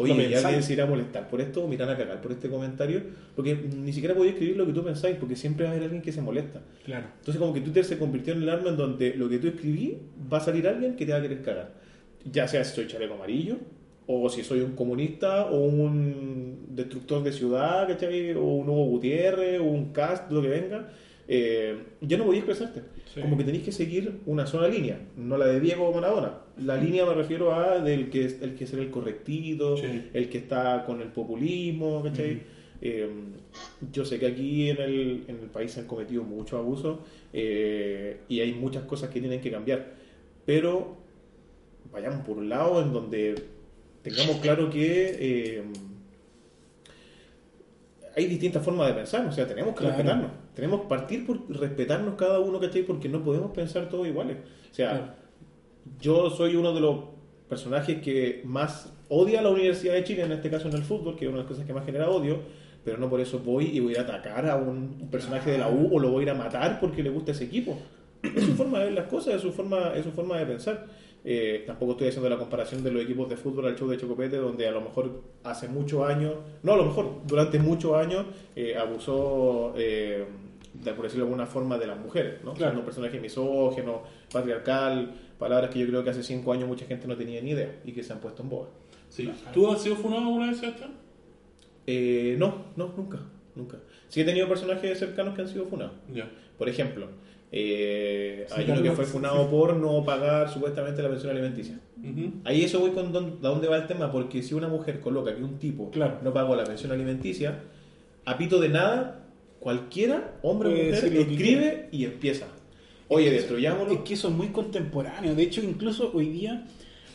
oye 0.00 0.28
ya 0.30 0.38
alguien 0.38 0.62
se 0.62 0.72
irá 0.72 0.84
a 0.84 0.86
molestar 0.86 1.28
por 1.28 1.40
esto 1.40 1.64
o 1.64 1.68
me 1.68 1.74
irán 1.74 1.88
a 1.90 1.96
cagar 1.96 2.20
por 2.20 2.32
este 2.32 2.48
comentario 2.48 3.02
porque 3.36 3.54
ni 3.54 3.92
siquiera 3.92 4.14
podía 4.14 4.32
escribir 4.32 4.56
lo 4.56 4.66
que 4.66 4.72
tú 4.72 4.82
pensáis 4.84 5.16
porque 5.16 5.36
siempre 5.36 5.64
va 5.64 5.70
a 5.70 5.72
haber 5.74 5.84
alguien 5.84 6.02
que 6.02 6.12
se 6.12 6.20
molesta 6.22 6.60
Claro. 6.84 7.06
entonces 7.18 7.38
como 7.40 7.52
que 7.52 7.60
Twitter 7.60 7.84
se 7.84 7.98
convirtió 7.98 8.32
en 8.34 8.42
el 8.42 8.48
arma 8.48 8.70
en 8.70 8.76
donde 8.76 9.14
lo 9.14 9.28
que 9.28 9.38
tú 9.38 9.48
escribí 9.48 9.98
va 10.32 10.38
a 10.38 10.40
salir 10.40 10.66
alguien 10.66 10.96
que 10.96 11.06
te 11.06 11.12
va 11.12 11.18
a 11.18 11.22
querer 11.22 11.42
cagar. 11.42 11.72
Ya 12.30 12.46
sea 12.48 12.64
si 12.64 12.74
soy 12.74 12.86
chaleco 12.86 13.14
amarillo, 13.14 13.56
o 14.06 14.28
si 14.28 14.42
soy 14.42 14.60
un 14.60 14.72
comunista, 14.72 15.46
o 15.46 15.60
un 15.64 16.66
destructor 16.68 17.22
de 17.22 17.32
ciudad, 17.32 17.86
¿cachai? 17.88 18.32
O 18.32 18.42
un 18.42 18.68
Hugo 18.68 18.84
Gutiérrez, 18.86 19.60
o 19.60 19.64
un 19.64 19.92
cast, 19.92 20.30
lo 20.32 20.42
que 20.42 20.48
venga. 20.48 20.88
Eh, 21.32 21.78
ya 22.00 22.18
no 22.18 22.24
podías 22.24 22.44
expresarte. 22.44 22.82
Sí. 23.14 23.20
Como 23.20 23.38
que 23.38 23.44
tenéis 23.44 23.62
que 23.62 23.70
seguir 23.72 24.18
una 24.26 24.46
sola 24.48 24.66
línea, 24.66 24.98
no 25.16 25.38
la 25.38 25.46
de 25.46 25.60
Diego 25.60 25.92
Maradona. 25.92 26.38
La 26.58 26.76
línea 26.76 27.06
me 27.06 27.14
refiero 27.14 27.54
a 27.54 27.78
del 27.78 28.10
que 28.10 28.24
el 28.24 28.56
que 28.56 28.66
será 28.66 28.82
el 28.82 28.90
correctito, 28.90 29.76
Sí. 29.76 30.10
el 30.12 30.28
que 30.28 30.38
está 30.38 30.84
con 30.84 31.00
el 31.00 31.08
populismo, 31.08 32.02
¿cachai? 32.02 32.42
Eh, 32.82 33.08
yo 33.92 34.04
sé 34.04 34.18
que 34.18 34.26
aquí 34.26 34.70
en 34.70 34.78
el, 34.80 35.24
en 35.28 35.36
el 35.40 35.48
país 35.50 35.70
se 35.70 35.80
han 35.80 35.86
cometido 35.86 36.24
muchos 36.24 36.58
abusos 36.58 36.98
eh, 37.32 38.20
y 38.28 38.40
hay 38.40 38.52
muchas 38.54 38.84
cosas 38.84 39.10
que 39.10 39.20
tienen 39.20 39.40
que 39.40 39.50
cambiar, 39.52 39.94
pero 40.46 40.96
vayamos 41.92 42.24
por 42.26 42.38
un 42.38 42.48
lado 42.48 42.82
en 42.82 42.92
donde 42.92 43.34
tengamos 44.02 44.36
claro 44.36 44.68
que 44.70 45.16
eh, 45.20 45.62
hay 48.16 48.26
distintas 48.26 48.64
formas 48.64 48.88
de 48.88 48.94
pensar, 48.94 49.26
o 49.26 49.32
sea, 49.32 49.46
tenemos 49.46 49.74
que 49.74 49.80
Claro. 49.80 49.96
respetarnos, 49.96 50.30
tenemos 50.60 50.82
que 50.82 50.88
partir 50.88 51.26
por 51.26 51.38
respetarnos 51.48 52.14
cada 52.16 52.38
uno, 52.38 52.60
¿cachai? 52.60 52.82
Porque 52.82 53.08
no 53.08 53.22
podemos 53.24 53.50
pensar 53.52 53.88
todos 53.88 54.06
iguales. 54.06 54.36
O 54.70 54.74
sea, 54.74 54.90
Claro. 54.90 55.12
yo 56.00 56.30
soy 56.30 56.54
uno 56.56 56.72
de 56.74 56.80
los 56.80 56.96
personajes 57.48 58.00
que 58.02 58.42
más 58.44 58.92
odia 59.08 59.40
a 59.40 59.42
la 59.42 59.50
Universidad 59.50 59.94
de 59.94 60.04
Chile, 60.04 60.22
en 60.22 60.32
este 60.32 60.50
caso 60.50 60.68
en 60.68 60.74
el 60.74 60.82
fútbol, 60.82 61.16
que 61.16 61.24
es 61.24 61.28
una 61.28 61.38
de 61.38 61.44
las 61.44 61.50
cosas 61.50 61.66
que 61.66 61.72
más 61.72 61.84
genera 61.84 62.08
odio, 62.10 62.38
pero 62.84 62.98
no 62.98 63.08
por 63.10 63.20
eso 63.20 63.38
voy 63.40 63.66
y 63.66 63.80
voy 63.80 63.96
a 63.96 64.02
atacar 64.02 64.48
a 64.48 64.56
un, 64.56 64.96
un 65.00 65.10
personaje 65.10 65.50
de 65.50 65.58
la 65.58 65.68
U 65.70 65.88
o 65.92 65.98
lo 65.98 66.10
voy 66.10 66.20
a 66.20 66.22
ir 66.24 66.30
a 66.30 66.34
matar 66.34 66.78
porque 66.78 67.02
le 67.02 67.10
gusta 67.10 67.32
ese 67.32 67.44
equipo. 67.44 67.78
Es 68.22 68.44
su 68.44 68.52
forma 68.54 68.78
de 68.80 68.84
ver 68.84 68.94
las 68.94 69.06
cosas, 69.06 69.34
es 69.36 69.40
su 69.40 69.50
forma, 69.52 69.92
es 69.96 70.04
su 70.04 70.12
forma 70.12 70.38
de 70.38 70.46
pensar. 70.46 70.86
Eh, 71.22 71.64
tampoco 71.66 71.92
estoy 71.92 72.08
haciendo 72.08 72.30
la 72.30 72.38
comparación 72.38 72.82
de 72.82 72.90
los 72.90 73.02
equipos 73.02 73.28
de 73.28 73.36
fútbol 73.36 73.66
al 73.66 73.76
show 73.76 73.88
de 73.88 73.96
Chocopete, 73.98 74.36
donde 74.36 74.66
a 74.66 74.70
lo 74.70 74.80
mejor 74.80 75.22
hace 75.44 75.68
muchos 75.68 76.02
años, 76.08 76.34
no 76.62 76.72
a 76.72 76.76
lo 76.76 76.84
mejor, 76.86 77.22
durante 77.26 77.58
muchos 77.58 77.94
años 77.94 78.24
eh, 78.56 78.74
abusó, 78.76 79.74
eh, 79.76 80.24
de, 80.82 80.92
por 80.92 81.04
decirlo 81.04 81.24
de 81.26 81.30
alguna 81.30 81.46
forma, 81.46 81.78
de 81.78 81.86
las 81.86 81.98
mujeres, 81.98 82.42
¿no? 82.44 82.52
Claro. 82.54 82.72
Siendo 82.72 82.80
un 82.80 82.84
personaje 82.84 83.20
misógeno, 83.20 84.02
patriarcal, 84.32 85.12
palabras 85.38 85.70
que 85.70 85.78
yo 85.78 85.86
creo 85.86 86.02
que 86.04 86.10
hace 86.10 86.22
cinco 86.22 86.52
años 86.52 86.68
mucha 86.68 86.86
gente 86.86 87.06
no 87.06 87.16
tenía 87.16 87.40
ni 87.40 87.50
idea 87.50 87.80
y 87.84 87.92
que 87.92 88.02
se 88.02 88.12
han 88.12 88.20
puesto 88.20 88.42
en 88.42 88.48
boga. 88.48 88.68
Sí. 89.08 89.30
¿Tú 89.52 89.70
has 89.70 89.82
sido 89.82 89.96
funado 89.96 90.22
alguna 90.22 90.48
vez, 90.48 90.58
Sebastián? 90.58 90.92
Eh, 91.86 92.36
no, 92.38 92.66
no, 92.76 92.92
nunca, 92.96 93.18
nunca. 93.54 93.78
Sí 94.08 94.20
he 94.20 94.24
tenido 94.24 94.48
personajes 94.48 94.98
cercanos 94.98 95.34
que 95.34 95.42
han 95.42 95.48
sido 95.48 95.66
funados. 95.66 95.94
Ya. 96.12 96.30
Por 96.58 96.68
ejemplo, 96.68 97.08
eh, 97.52 98.46
Sí, 98.48 98.54
hay 98.60 98.70
uno 98.70 98.82
que 98.82 98.92
fue 98.92 99.04
funado 99.04 99.50
por 99.50 99.74
no 99.76 100.04
pagar 100.04 100.48
supuestamente 100.50 101.02
la 101.02 101.08
pensión 101.08 101.32
alimenticia. 101.32 101.78
Ujú. 101.98 102.32
Ahí 102.44 102.62
eso 102.64 102.80
voy 102.80 102.90
con 102.92 103.12
dónde, 103.12 103.46
a 103.46 103.50
dónde 103.50 103.68
va 103.68 103.76
el 103.76 103.86
tema, 103.86 104.10
porque 104.12 104.42
si 104.42 104.54
una 104.54 104.68
mujer 104.68 105.00
coloca 105.00 105.34
que 105.34 105.42
un 105.42 105.58
tipo 105.58 105.90
Claro. 105.90 106.18
no 106.22 106.32
pagó 106.32 106.54
la 106.54 106.64
pensión 106.64 106.92
alimenticia, 106.92 107.58
a 108.24 108.38
pito 108.38 108.60
de 108.60 108.68
nada, 108.68 109.19
cualquiera, 109.60 110.38
hombre 110.42 110.68
o 110.68 110.72
Puede 110.72 110.84
mujer, 110.92 111.04
escribe 111.30 111.88
y 111.92 112.04
empieza. 112.04 112.46
Oye, 113.08 113.26
Es 113.28 113.32
destruyámoslo. 113.34 114.04
que 114.04 114.14
eso 114.14 114.28
es 114.28 114.34
muy 114.34 114.48
contemporáneo. 114.48 115.34
De 115.34 115.42
hecho, 115.42 115.62
incluso 115.62 116.10
hoy 116.14 116.28
día, 116.30 116.66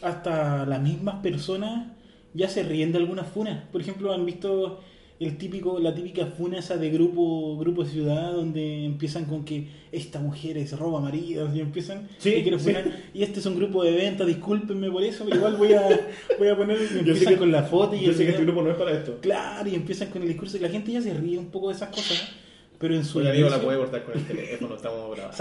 hasta 0.02 0.66
las 0.66 0.82
mismas 0.82 1.22
personas 1.22 1.88
ya 2.34 2.50
se 2.50 2.64
ríen 2.64 2.92
de 2.92 2.98
algunas 3.00 3.28
funas. 3.28 3.64
Por 3.72 3.82
ejemplo, 3.82 4.14
han 4.14 4.26
visto 4.26 4.82
el 5.20 5.38
típico, 5.38 5.80
la 5.80 5.96
típica 5.96 6.26
funa 6.26 6.60
esa 6.60 6.76
de 6.76 6.90
grupo, 6.90 7.58
grupo 7.58 7.84
de 7.86 7.90
ciudad 7.90 8.34
donde 8.34 8.84
empiezan 8.84 9.26
con 9.26 9.46
que 9.46 9.68
esta 9.94 10.20
mujer 10.20 10.58
es 10.58 10.78
roba 10.78 11.00
maridos 11.00 11.56
y 11.56 11.62
empiezan 11.62 12.10
Sí, 12.18 12.34
y 12.36 12.42
quiero 12.44 12.60
sí. 12.60 12.66
funar, 12.66 12.92
y 13.14 13.24
este 13.24 13.40
es 13.40 13.46
un 13.46 13.56
grupo 13.56 13.84
de 13.84 13.92
venta, 13.94 14.26
discúlpenme 14.26 14.92
por 14.92 15.04
eso, 15.04 15.24
pero 15.24 15.38
igual 15.38 15.56
voy 15.56 15.72
a, 15.74 15.88
voy 16.38 16.48
a 16.50 16.58
poner 16.58 16.78
y 16.94 17.00
empiezan 17.00 17.34
que- 17.34 17.40
con 17.40 17.52
la 17.52 17.64
foto 17.64 17.96
y 17.96 18.02
Yo 18.02 18.12
el 18.12 18.18
sé 18.18 18.24
que 18.26 18.32
este 18.32 18.44
grupo 18.44 18.62
no 18.62 18.72
es 18.72 18.76
para 18.78 18.92
esto. 18.92 19.18
Claro, 19.22 19.70
y 19.70 19.76
empiezan 19.76 20.10
con 20.10 20.22
el 20.22 20.28
discurso 20.28 20.58
y 20.58 20.60
la 20.60 20.70
gente 20.70 20.92
ya 20.92 21.02
se 21.02 21.14
ríe 21.14 21.38
un 21.38 21.48
poco 21.48 21.70
de 21.70 21.76
esas 21.76 21.90
cosas, 21.90 22.22
¿no? 22.22 22.46
pero 22.78 22.94
en 22.94 23.06
su 23.06 23.20
Oye, 23.20 23.30
amigo, 23.30 23.48
la 23.50 23.56
inicio- 23.56 23.66
puede 23.66 23.78
cortar 23.80 24.04
con 24.04 24.18
el 24.18 24.26
teléfono, 24.28 24.76
estamos 24.76 25.12
grabando. 25.16 25.38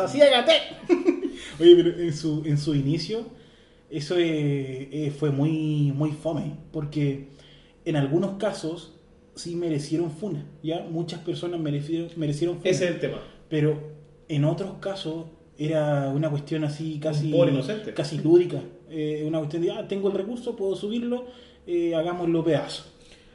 Oye, 1.60 1.74
pero 1.76 1.98
en 1.98 2.12
su, 2.14 2.42
en 2.44 2.58
su 2.58 2.74
inicio, 2.76 3.24
eso 3.90 4.16
eh, 4.18 4.88
eh, 4.92 5.10
fue 5.18 5.30
muy, 5.30 5.92
muy 5.94 6.12
fome, 6.12 6.52
porque 6.72 7.26
en 7.84 7.96
algunos 7.96 8.36
casos 8.38 8.93
sí 9.34 9.56
merecieron 9.56 10.10
funa, 10.10 10.46
¿ya? 10.62 10.86
Muchas 10.90 11.20
personas 11.20 11.60
merecieron, 11.60 12.08
merecieron 12.16 12.58
funa. 12.58 12.70
Ese 12.70 12.84
es 12.84 12.90
el 12.92 13.00
tema. 13.00 13.18
Pero 13.48 13.78
en 14.28 14.44
otros 14.44 14.74
casos 14.80 15.26
era 15.58 16.08
una 16.08 16.30
cuestión 16.30 16.64
así 16.64 16.98
casi, 16.98 17.32
casi 17.94 18.18
lúdica. 18.18 18.60
Eh, 18.90 19.24
una 19.26 19.38
cuestión 19.38 19.62
de, 19.62 19.72
ah, 19.72 19.86
tengo 19.88 20.08
el 20.08 20.14
recurso, 20.14 20.56
puedo 20.56 20.74
subirlo, 20.76 21.26
eh, 21.66 21.94
hagámoslo 21.94 22.44
pedazo. 22.44 22.84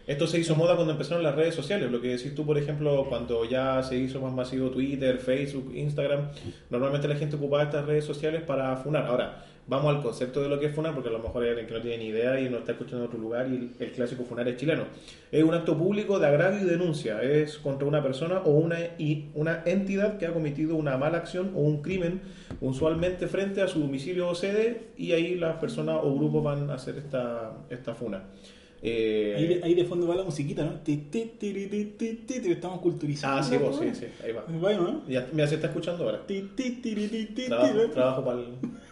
Esto 0.08 0.26
se 0.26 0.40
hizo 0.40 0.56
moda 0.56 0.76
cuando 0.76 0.94
empezaron 0.94 1.22
las 1.22 1.36
redes 1.36 1.54
sociales. 1.54 1.92
Lo 1.92 2.02
que 2.02 2.08
decís 2.08 2.34
tú, 2.34 2.44
por 2.44 2.58
ejemplo, 2.58 3.06
cuando 3.08 3.46
ya 3.46 3.84
se 3.84 3.96
hizo 3.96 4.20
más 4.20 4.34
masivo 4.34 4.72
Twitter, 4.72 5.20
Facebook, 5.20 5.72
Instagram, 5.76 6.32
normalmente 6.72 7.08
la 7.08 7.16
gente 7.16 7.36
ocupaba 7.36 7.62
estas 7.62 7.86
redes 7.86 8.06
sociales 8.06 8.42
para 8.42 8.76
funar. 8.78 9.06
Ahora, 9.06 9.46
vamos 9.70 9.96
al 9.96 10.02
concepto 10.02 10.42
de 10.42 10.50
lo 10.50 10.60
que 10.60 10.66
es 10.66 10.76
funar, 10.76 10.94
porque 10.94 11.10
a 11.10 11.12
lo 11.12 11.20
mejor 11.20 11.44
hay 11.44 11.50
alguien 11.50 11.68
que 11.68 11.74
no 11.76 11.82
tiene 11.82 12.00
ni 12.00 12.06
idea 12.08 12.40
y 12.42 12.50
no 12.50 12.58
está 12.58 12.72
escuchando 12.72 13.06
en 13.06 13.08
otro 13.08 13.20
lugar 13.20 13.48
y 13.50 13.56
el, 13.56 13.70
el 13.80 13.92
clásico 13.92 14.24
funar 14.24 14.48
es 14.48 14.58
chileno. 14.58 14.86
Es 15.32 15.44
un 15.44 15.54
acto 15.54 15.78
público 15.78 16.20
de 16.20 16.28
agravio 16.28 16.66
y 16.66 16.70
denuncia. 16.70 17.22
Es 17.22 17.60
contra 17.60 17.88
una 17.88 18.02
persona 18.02 18.40
o 18.40 18.52
una, 18.52 18.80
y 18.98 19.30
una 19.36 19.62
entidad 19.66 20.18
que 20.18 20.26
ha 20.26 20.34
cometido 20.34 20.76
una 20.76 20.98
mala 20.98 21.20
acción 21.20 21.52
o 21.56 21.60
un 21.60 21.82
crimen, 21.84 22.22
usualmente 22.62 23.28
frente 23.28 23.62
a 23.62 23.68
su 23.68 23.80
domicilio 23.80 24.28
o 24.28 24.36
sede, 24.36 24.88
y 24.98 25.12
ahí 25.12 25.36
las 25.36 25.58
personas 25.58 26.00
o 26.04 26.16
grupos 26.16 26.44
van 26.44 26.70
a 26.72 26.74
hacer 26.74 26.98
esta, 26.98 27.54
esta 27.70 27.94
funa. 27.94 28.24
Eh, 28.82 29.36
Ahí, 29.38 29.48
de, 29.48 29.64
ahí 29.64 29.74
de 29.74 29.84
fondo 29.86 30.08
va 30.08 30.16
la 30.16 30.24
musiquita, 30.24 30.64
¿no? 30.64 30.80
Ti, 30.80 31.10
ti, 31.12 31.34
ti, 31.38 31.54
Estamos 32.50 32.80
culturizando. 32.80 33.40
Ah, 33.40 33.44
sí, 33.44 33.58
vos, 33.58 33.78
sí, 33.78 33.90
sí, 33.94 34.06
ahí 34.24 34.32
va. 34.32 34.46
Bueno, 34.48 34.84
¿no? 34.84 35.08
Ya, 35.08 35.28
mira, 35.34 35.48
se 35.48 35.56
está 35.56 35.68
escuchando 35.68 36.06
ahora. 36.06 36.22
Trabajo, 37.48 37.90
trabajo 37.92 38.24
para 38.24 38.40
el, 38.40 38.46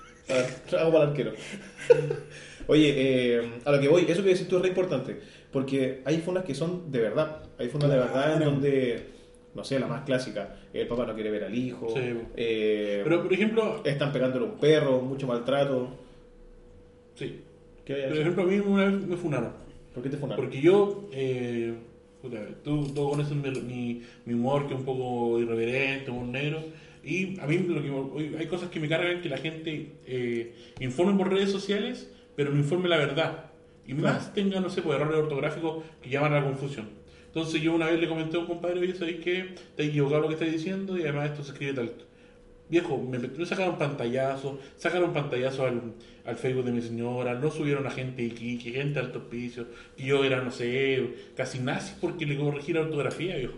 trabajo 0.70 0.92
para 0.92 1.04
el 1.06 1.10
arquero. 1.12 1.32
Oye, 2.68 2.94
eh, 2.98 3.52
a 3.64 3.72
lo 3.72 3.80
que 3.80 3.88
voy, 3.88 4.06
eso 4.10 4.22
que 4.24 4.30
decís 4.30 4.48
tú 4.48 4.58
es 4.58 4.62
re 4.62 4.68
importante, 4.70 5.20
porque 5.52 6.02
hay 6.06 6.18
funas 6.18 6.44
que 6.44 6.54
son 6.54 6.92
de 6.92 7.00
verdad, 7.00 7.44
hay 7.58 7.70
funas 7.70 7.90
de 7.90 7.98
verdad 7.98 8.34
en 8.34 8.44
donde, 8.44 9.04
no 9.56 9.64
sé, 9.64 9.80
la 9.80 9.88
más 9.88 10.04
clásica, 10.04 10.58
el 10.74 10.86
papá 10.88 11.06
no 11.06 11.16
quiere 11.16 11.32
ver 11.32 11.46
al 11.46 11.56
hijo, 11.56 11.88
Sí. 11.96 12.02
eh, 12.36 13.02
Pero, 13.06 13.24
por 13.24 13.32
ejemplo, 13.34 13.82
están 13.86 14.12
pegándole 14.12 14.46
a 14.46 14.50
un 14.50 14.58
perro, 14.60 15.02
mucho 15.02 15.28
maltrato. 15.28 15.90
sí. 17.16 17.42
¿Qué 17.86 17.94
Por 18.10 18.18
ejemplo, 18.18 18.44
a 18.44 18.46
mí 18.48 18.60
una 18.60 18.84
vez 18.84 18.94
me 19.08 19.16
funaron. 19.16 19.54
¿Por 19.94 20.04
qué 20.04 20.10
te 20.10 20.18
funaron? 20.18 20.44
Porque 20.44 20.60
yo, 20.60 21.08
eh, 21.14 21.74
puta, 22.22 22.38
tú, 22.62 22.86
tú 22.94 23.10
conoces 23.12 23.34
mi, 23.34 23.50
mi, 23.62 24.04
mi 24.26 24.34
humor 24.34 24.68
que 24.68 24.74
es 24.74 24.80
un 24.82 24.86
poco 24.86 25.40
irreverente, 25.40 26.12
humor 26.12 26.26
negro. 26.28 26.62
Y 27.08 27.40
a 27.40 27.48
mí 27.48 27.58
lo 27.60 27.82
que, 27.82 28.38
hay 28.38 28.48
cosas 28.48 28.70
que 28.70 28.82
me 28.82 28.90
cargan 28.90 29.22
que 29.22 29.30
la 29.30 29.38
gente 29.38 29.94
eh, 30.06 30.54
informe 30.82 31.18
por 31.18 31.32
redes 31.32 31.50
sociales, 31.50 32.12
pero 32.36 32.52
no 32.52 32.58
informe 32.58 32.90
la 32.90 32.98
verdad. 32.98 33.46
Y 33.88 33.94
más 33.94 34.34
tenga, 34.34 34.60
no 34.60 34.70
sé, 34.70 34.82
pues, 34.82 35.00
errores 35.00 35.18
ortográficos 35.18 35.86
que 36.02 36.10
llaman 36.10 36.34
a 36.34 36.42
la 36.42 36.44
confusión. 36.44 36.90
Entonces 37.28 37.62
yo 37.62 37.74
una 37.74 37.86
vez 37.86 38.02
le 38.02 38.10
comenté 38.10 38.36
a 38.36 38.42
un 38.42 38.48
compadre, 38.48 38.82
oye, 38.82 38.94
¿sabéis 38.94 39.24
que 39.24 39.56
te 39.78 39.84
has 39.84 39.90
equivocado 39.90 40.24
lo 40.24 40.28
que 40.28 40.34
estás 40.34 40.52
diciendo? 40.52 40.98
Y 40.98 41.04
además 41.04 41.32
esto 41.32 41.46
se 41.46 41.54
escribe 41.54 41.74
tal. 41.74 41.94
Viejo, 42.70 42.98
me, 42.98 43.20
me 43.20 43.46
sacaron 43.46 43.78
pantallazos, 43.78 44.60
sacaron 44.76 45.14
pantallazos 45.14 45.62
al, 45.62 45.94
al 46.26 46.36
Facebook 46.36 46.66
de 46.66 46.74
mi 46.74 46.82
señora, 46.82 47.36
no 47.36 47.50
subieron 47.50 47.88
a 47.88 47.90
gente 47.90 48.22
de 48.22 48.28
Iquique, 48.28 48.72
gente 48.72 49.00
de 49.00 49.06
Alto 49.06 49.20
Hospicio, 49.20 49.68
que 49.96 50.04
yo 50.04 50.26
era, 50.26 50.42
no 50.42 50.52
sé, 50.52 51.14
casi 51.38 51.60
nazi 51.60 51.96
porque 52.02 52.26
le 52.26 52.38
corregí 52.38 52.74
la 52.74 52.82
ortografía, 52.82 53.38
viejo. 53.38 53.56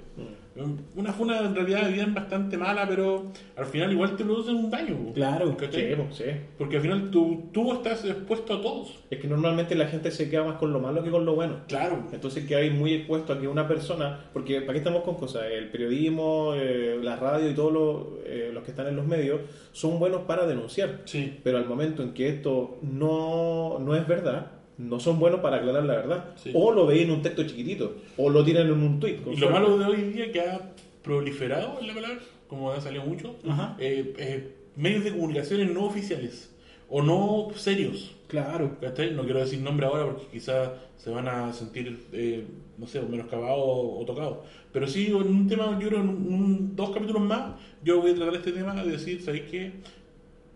Una 0.96 1.14
funa 1.14 1.40
en 1.40 1.56
realidad 1.56 1.90
bien 1.92 2.14
bastante 2.14 2.58
mala, 2.58 2.88
pero 2.88 3.32
al 3.56 3.66
final 3.66 3.92
igual 3.92 4.16
te 4.16 4.24
producen 4.24 4.56
un 4.56 4.70
daño. 4.70 5.14
Claro. 5.14 5.56
Sí, 5.60 5.82
pues, 5.96 6.16
sí. 6.16 6.26
Porque 6.58 6.78
al 6.78 6.82
final 6.82 7.12
tú, 7.12 7.50
tú 7.52 7.74
estás 7.74 8.04
expuesto 8.06 8.56
a 8.56 8.62
todos. 8.62 9.00
Es 9.10 9.20
que 9.20 9.28
normalmente 9.28 9.76
la 9.76 9.88
gente 9.88 10.12
se 10.12 10.30
queda 10.30 10.44
más 10.44 10.58
con 10.58 10.74
lo 10.74 10.80
malo 10.80 11.04
que 11.04 11.10
con 11.10 11.26
lo 11.26 11.36
bueno. 11.36 11.62
Claro. 11.68 12.08
Entonces 12.12 12.46
que 12.46 12.56
hay 12.56 12.70
muy 12.70 12.94
expuesto 12.94 13.34
a 13.34 13.40
que 13.40 13.48
una 13.48 13.68
persona, 13.68 14.26
porque 14.34 14.62
¿para 14.62 14.74
qué 14.74 14.80
estamos 14.80 15.04
con 15.04 15.16
cosas? 15.16 15.46
El 15.52 15.70
periodismo, 15.70 16.54
eh, 16.56 17.00
la 17.02 17.16
radio 17.16 17.50
y 17.50 17.54
todos 17.54 17.74
los, 17.74 18.26
eh, 18.26 18.52
los 18.54 18.64
que 18.64 18.72
están 18.72 18.88
en 18.88 18.96
los 18.96 19.06
medios 19.06 19.42
son 19.72 20.00
buenos 20.00 20.22
para 20.22 20.46
denunciar. 20.46 21.02
Sí. 21.06 21.40
Pero 21.44 21.58
al 21.58 21.68
momento 21.68 22.04
en 22.04 22.14
que 22.14 22.30
esto 22.30 22.80
no, 22.82 23.80
no 23.80 23.96
es 23.96 24.08
verdad, 24.08 24.59
no 24.80 25.00
son 25.00 25.20
buenos 25.20 25.42
para 25.42 25.58
aclarar 25.58 25.84
la 25.86 25.96
verdad. 25.96 26.26
Sí. 26.36 26.52
O 26.56 26.72
lo 26.72 26.88
veis 26.88 27.04
en 27.04 27.12
un 27.12 27.22
texto 27.22 27.44
chiquitito, 27.46 27.98
o 28.18 28.30
lo 28.32 28.44
tiran 28.44 28.66
en 28.68 28.74
un 28.74 29.00
tweet. 29.00 29.20
Y 29.32 29.36
lo 29.38 29.50
malo 29.52 29.78
de 29.78 29.86
hoy 29.86 29.96
en 29.96 30.14
día 30.14 30.32
que 30.32 30.42
ha 30.42 30.72
proliferado 31.04 31.80
en 31.80 31.88
la 31.88 31.94
palabra, 31.94 32.20
como 32.48 32.72
ha 32.72 32.82
salido 32.82 33.04
mucho, 33.04 33.36
eh, 33.78 34.14
eh, 34.18 34.52
medios 34.76 35.04
de 35.04 35.12
comunicaciones 35.12 35.72
no 35.72 35.86
oficiales 35.86 36.50
o 36.90 37.02
no 37.04 37.50
serios. 37.56 38.16
Claro. 38.28 38.78
No 39.14 39.24
quiero 39.24 39.40
decir 39.40 39.60
nombre 39.62 39.86
ahora 39.86 40.06
porque 40.06 40.26
quizás 40.32 40.70
se 40.98 41.10
van 41.10 41.28
a 41.28 41.52
sentir, 41.54 42.06
eh, 42.14 42.46
no 42.78 42.88
sé, 42.88 43.02
menoscabados 43.02 43.58
o, 43.60 44.00
o 44.00 44.06
tocados. 44.06 44.38
Pero 44.72 44.88
sí, 44.88 45.08
en 45.08 45.16
un 45.16 45.48
tema, 45.48 45.78
yo 45.80 45.88
creo, 45.90 46.00
en 46.02 46.10
un- 46.10 46.76
dos 46.76 46.92
capítulos 46.92 47.22
más, 47.24 47.54
yo 47.84 48.02
voy 48.02 48.12
a 48.12 48.16
tratar 48.16 48.36
este 48.36 48.52
tema 48.52 48.74
de 48.84 48.92
decir, 48.92 49.22
¿sabéis 49.22 49.44
qué? 49.50 49.72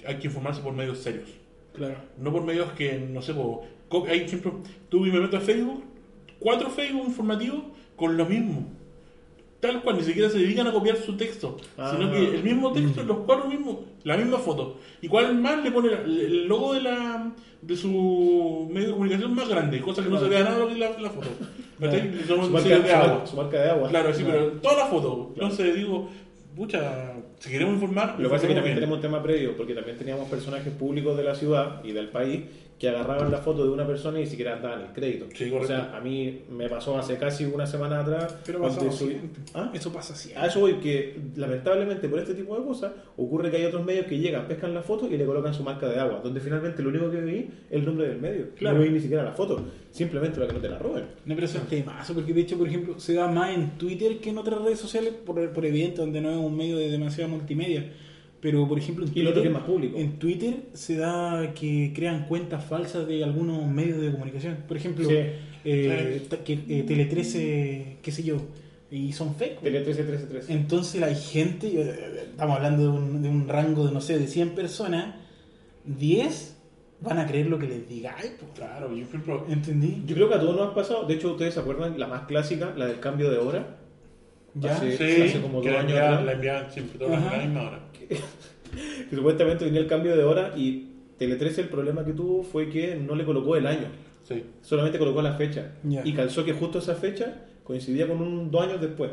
Hay 0.06 0.18
que 0.18 0.28
informarse 0.28 0.62
por 0.62 0.74
medios 0.74 1.00
serios. 1.00 1.30
Claro. 1.74 1.96
No 2.20 2.32
por 2.32 2.44
medios 2.44 2.72
que, 2.74 3.00
no 3.00 3.22
sé, 3.22 3.34
hay 4.08 4.22
ejemplo, 4.22 4.60
tú 4.90 5.06
y 5.06 5.12
me 5.12 5.20
meto 5.20 5.38
a 5.38 5.42
Facebook, 5.42 5.84
cuatro 6.40 6.70
Facebook 6.70 7.06
informativos 7.08 7.62
con 7.96 8.18
lo 8.18 8.26
mismo. 8.26 8.68
Tal 9.60 9.82
cual, 9.82 9.96
ni 9.98 10.04
siquiera 10.04 10.30
se 10.30 10.40
dedican 10.40 10.68
a 10.68 10.74
copiar 10.74 10.98
su 10.98 11.16
texto, 11.16 11.56
Ah. 11.78 11.92
sino 11.96 12.12
que 12.12 12.18
el 12.36 12.44
mismo 12.44 12.74
texto, 12.74 13.02
los 13.04 13.20
cuatro 13.20 13.48
mismos, 13.48 13.78
la 14.04 14.18
misma 14.18 14.38
foto. 14.40 14.78
¿Y 15.02 15.08
cuál 15.08 15.36
más 15.40 15.64
le 15.64 15.72
pone 15.72 15.90
el 15.94 16.48
logo 16.48 16.74
de 16.74 16.82
la 16.82 17.32
de 17.62 17.78
su 17.78 18.70
medio 18.74 18.88
de 18.88 18.94
comunicación 18.94 19.34
más 19.34 19.48
grande? 19.48 19.80
Cosa 19.80 20.04
que 20.04 20.10
no 20.10 20.20
se 20.20 20.28
vea 20.28 20.44
nada 20.44 20.66
de 20.66 20.76
la, 20.78 21.00
la 21.00 21.10
foto. 21.10 21.30
Son 22.28 22.46
Su 22.46 22.52
marca, 22.52 22.68
de 22.80 22.92
agua. 22.94 23.08
marca- 23.08 23.28
su 23.28 23.36
marca 23.38 23.62
de 23.62 23.70
agua. 23.70 23.90
Claro, 23.90 24.14
sí, 24.14 24.24
pero 24.26 24.48
toda 24.54 24.76
la 24.80 24.86
foto. 24.88 25.32
Entonces 25.34 25.76
digo, 25.76 26.10
pucha, 26.58 27.14
si 27.40 27.50
queremos 27.50 27.76
informar, 27.76 28.16
Lo 28.18 28.24
que 28.28 28.34
pasa 28.34 28.44
es 28.46 28.50
que 28.50 28.56
también 28.56 28.64
bien. 28.64 28.76
tenemos 28.76 28.98
un 28.98 29.02
tema 29.02 29.24
previo, 29.24 29.56
porque 29.56 29.74
también 29.74 29.98
teníamos 29.98 30.28
personajes 30.28 30.74
públicos 30.74 31.16
de 31.16 31.24
la 31.24 31.36
ciudad 31.36 31.82
y 31.86 31.94
del 31.94 32.10
país 32.10 32.42
que 32.78 32.90
agarraban 32.90 33.32
la 33.32 33.38
foto 33.38 33.64
de 33.64 33.72
una 33.72 33.88
persona 33.88 34.20
y 34.20 34.24
ni 34.24 34.28
siquiera 34.28 34.58
daban 34.58 34.82
el 34.82 34.94
crédito. 34.94 35.28
Sí, 35.34 35.52
o 35.52 35.66
sea, 35.66 35.96
a 35.96 36.02
mí 36.02 36.42
me 36.50 36.68
pasó 36.70 36.98
hace 36.98 37.18
casi 37.18 37.46
una 37.46 37.66
semana 37.66 38.00
atrás. 38.02 38.38
Pero. 38.46 38.68
¿Ah? 39.54 39.72
Eso 39.74 39.92
pasa 39.92 40.16
siempre. 40.16 40.44
A 40.44 40.48
eso 40.48 40.60
voy, 40.60 40.76
que 40.76 41.18
lamentablemente 41.36 42.10
por 42.10 42.20
este 42.20 42.34
tipo 42.34 42.58
de 42.58 42.66
cosas 42.66 42.92
ocurre 43.16 43.52
que 43.52 43.58
hay 43.58 43.66
otros 43.66 43.86
medios 43.86 44.06
que 44.08 44.18
llegan, 44.18 44.48
pescan 44.48 44.74
la 44.74 44.82
foto 44.82 45.08
y 45.08 45.18
le 45.18 45.26
colocan 45.26 45.54
su 45.54 45.64
marca 45.64 45.88
de 45.88 46.00
agua, 46.00 46.20
donde 46.24 46.40
finalmente 46.40 46.84
lo 46.84 46.90
único 46.90 47.10
que 47.10 47.22
vi 47.22 47.38
es 47.38 47.48
el 47.70 47.86
nombre 47.86 48.08
del 48.08 48.20
medio. 48.20 48.50
Claro. 48.56 48.78
No 48.78 48.84
vi 48.84 48.90
ni 48.90 49.00
siquiera 49.00 49.24
la 49.24 49.32
foto, 49.32 49.64
simplemente 49.92 50.36
para 50.36 50.48
que 50.48 50.54
no 50.54 50.60
te 50.60 50.70
la 50.70 50.80
roben. 50.80 51.06
No, 51.26 51.36
pero 51.36 51.46
eso 51.46 51.60
es 51.60 51.68
temazo, 51.68 52.14
porque 52.14 52.34
de 52.34 52.42
hecho, 52.42 52.58
por 52.58 52.68
ejemplo, 52.68 53.00
se 53.00 53.14
da 53.14 53.28
más 53.28 53.52
en 53.52 53.78
Twitter 53.78 54.18
que 54.20 54.32
en 54.32 54.38
otras 54.38 54.62
redes 54.62 54.80
sociales, 54.80 55.14
por, 55.26 55.50
por 55.52 55.66
evidente, 55.66 56.02
donde 56.02 56.22
no 56.22 56.32
es 56.32 56.38
un 56.38 56.56
medio 56.56 56.78
de 56.78 56.90
demasiada 56.90 57.30
multimedia. 57.30 57.92
Pero, 58.44 58.68
por 58.68 58.78
ejemplo, 58.78 59.06
en 59.06 59.12
Y 59.16 59.22
lo 59.24 59.30
otro 59.32 59.42
Twitter, 59.42 59.42
que 59.42 59.48
es 59.48 59.54
más 59.54 59.64
público. 59.64 59.98
en 59.98 60.20
Twitter 60.20 60.56
se 60.74 60.98
da 60.98 61.54
que 61.56 61.92
crean 61.96 62.28
cuentas 62.28 62.64
falsas 62.66 63.08
de 63.08 63.24
algunos 63.24 63.66
medios 63.66 64.00
de 64.02 64.12
comunicación. 64.12 64.58
Por 64.68 64.78
ejemplo, 64.78 65.08
Sí. 65.10 65.16
eh, 65.64 66.28
que, 66.44 66.54
eh, 66.68 66.84
Tele 66.86 67.06
13, 67.06 67.98
qué 68.04 68.12
sé 68.12 68.22
yo, 68.24 68.38
y 68.92 69.14
son 69.14 69.34
fake. 69.36 69.62
Tele 69.62 69.80
13, 69.82 70.04
13, 70.04 70.26
13. 70.28 70.54
Entonces 70.54 71.02
hay 71.02 71.16
gente, 71.16 71.68
eh, 71.68 71.96
estamos 72.32 72.58
hablando 72.58 72.84
de 72.84 72.90
un, 72.90 73.22
de 73.24 73.30
un 73.30 73.48
rango 73.48 73.88
de, 73.88 73.94
no 73.94 74.02
sé, 74.02 74.20
de 74.20 74.28
100 74.28 74.50
personas, 74.50 75.16
10 75.86 76.58
van 77.02 77.20
a 77.20 77.26
creer 77.28 77.48
lo 77.48 77.58
que 77.60 77.68
les 77.68 77.88
digáis. 77.88 78.32
po. 78.40 78.46
Claro, 78.56 78.94
yo 78.96 79.04
ejemplo, 79.06 79.46
¿Entendí? 79.50 80.04
Yo 80.06 80.16
creo 80.16 80.30
que 80.30 80.36
a 80.36 80.40
todos 80.40 80.56
nos 80.56 80.72
ha 80.72 80.76
pasado. 80.76 81.06
De 81.06 81.16
hecho, 81.16 81.32
ustedes 81.32 81.54
se 81.54 81.60
acuerdan 81.60 81.98
la 82.00 82.08
más 82.08 82.24
clásica, 82.28 82.74
la 82.78 82.86
del 82.88 83.00
cambio 83.00 83.30
de 83.32 83.38
hora. 83.38 83.78
¿Ya? 84.56 84.76
Hace- 84.76 84.98
sí, 84.98 85.22
hace 85.24 85.42
como 85.42 85.62
que 85.62 85.70
dos 85.70 85.76
la 85.78 85.82
años 85.84 85.98
atrás. 85.98 86.26
la 86.26 86.32
enviaban 86.34 86.72
siempre 86.72 87.00
todas 87.00 87.18
Ajá. 87.24 87.38
la 87.38 87.44
misma 87.44 87.62
hora. 87.64 87.80
Que 89.10 89.16
supuestamente 89.16 89.66
venía 89.66 89.80
el 89.82 89.88
cambio 89.88 90.16
de 90.18 90.24
hora 90.24 90.54
y 90.58 90.90
Tele 91.20 91.36
13 91.36 91.62
el 91.62 91.70
problema 91.70 92.04
que 92.04 92.14
tuvo 92.14 92.42
fue 92.44 92.70
que 92.70 92.96
no 92.96 93.14
le 93.16 93.24
colocó 93.24 93.56
el 93.56 93.68
año. 93.68 93.88
Sí. 94.28 94.44
Solamente 94.62 94.98
colocó 94.98 95.22
la 95.22 95.34
fecha. 95.34 95.74
Y 96.04 96.12
calzó 96.14 96.44
que 96.44 96.54
justo 96.54 96.80
esa 96.80 96.96
fecha 96.96 97.46
coincidía 97.64 98.08
con 98.08 98.20
un 98.22 98.50
dos 98.50 98.64
años 98.64 98.82
después. 98.82 99.12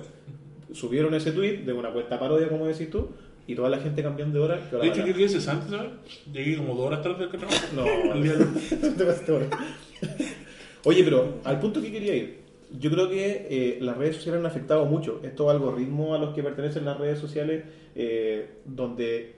Subieron 0.73 1.13
ese 1.15 1.33
tweet 1.33 1.59
de 1.59 1.73
una 1.75 1.91
cuenta 1.93 2.19
parodia, 2.19 2.49
como 2.49 2.67
decís 2.67 2.89
tú, 2.91 3.11
y 3.47 3.55
toda 3.55 3.69
la 3.69 3.79
gente 3.81 4.03
cambiando 4.03 4.39
de 4.39 4.45
hora. 4.47 4.57
De 4.57 4.87
hecho, 4.89 5.05
¿qué 5.05 5.11
a- 5.11 5.15
día 5.15 5.27
es 5.27 5.49
antes, 5.49 5.71
¿sabes? 5.71 5.91
Llegué 6.33 6.57
como 6.57 6.75
dos 6.75 6.87
horas 6.87 7.03
tarde 7.03 7.19
del 7.19 7.29
que 7.31 7.37
trabajo. 7.39 7.67
No, 7.77 7.85
El 8.15 8.23
día 8.23 8.33
del- 8.35 8.95
te 8.97 9.05
ahora. 9.33 9.47
Oye, 10.85 11.05
pero 11.05 11.35
al 11.45 11.61
punto 11.61 11.83
que 11.83 11.93
quería 11.93 12.15
ir, 12.17 12.40
yo 12.79 12.91
creo 12.91 13.09
que 13.09 13.47
eh, 13.51 13.79
las 13.81 13.97
redes 13.97 14.17
sociales 14.17 14.41
han 14.41 14.47
afectado 14.47 14.85
mucho 14.87 15.21
estos 15.23 15.51
algoritmos 15.51 16.17
a 16.17 16.23
los 16.23 16.35
que 16.35 16.43
pertenecen 16.43 16.85
las 16.85 16.99
redes 16.99 17.19
sociales, 17.19 17.65
eh, 17.95 18.49
donde 18.65 19.35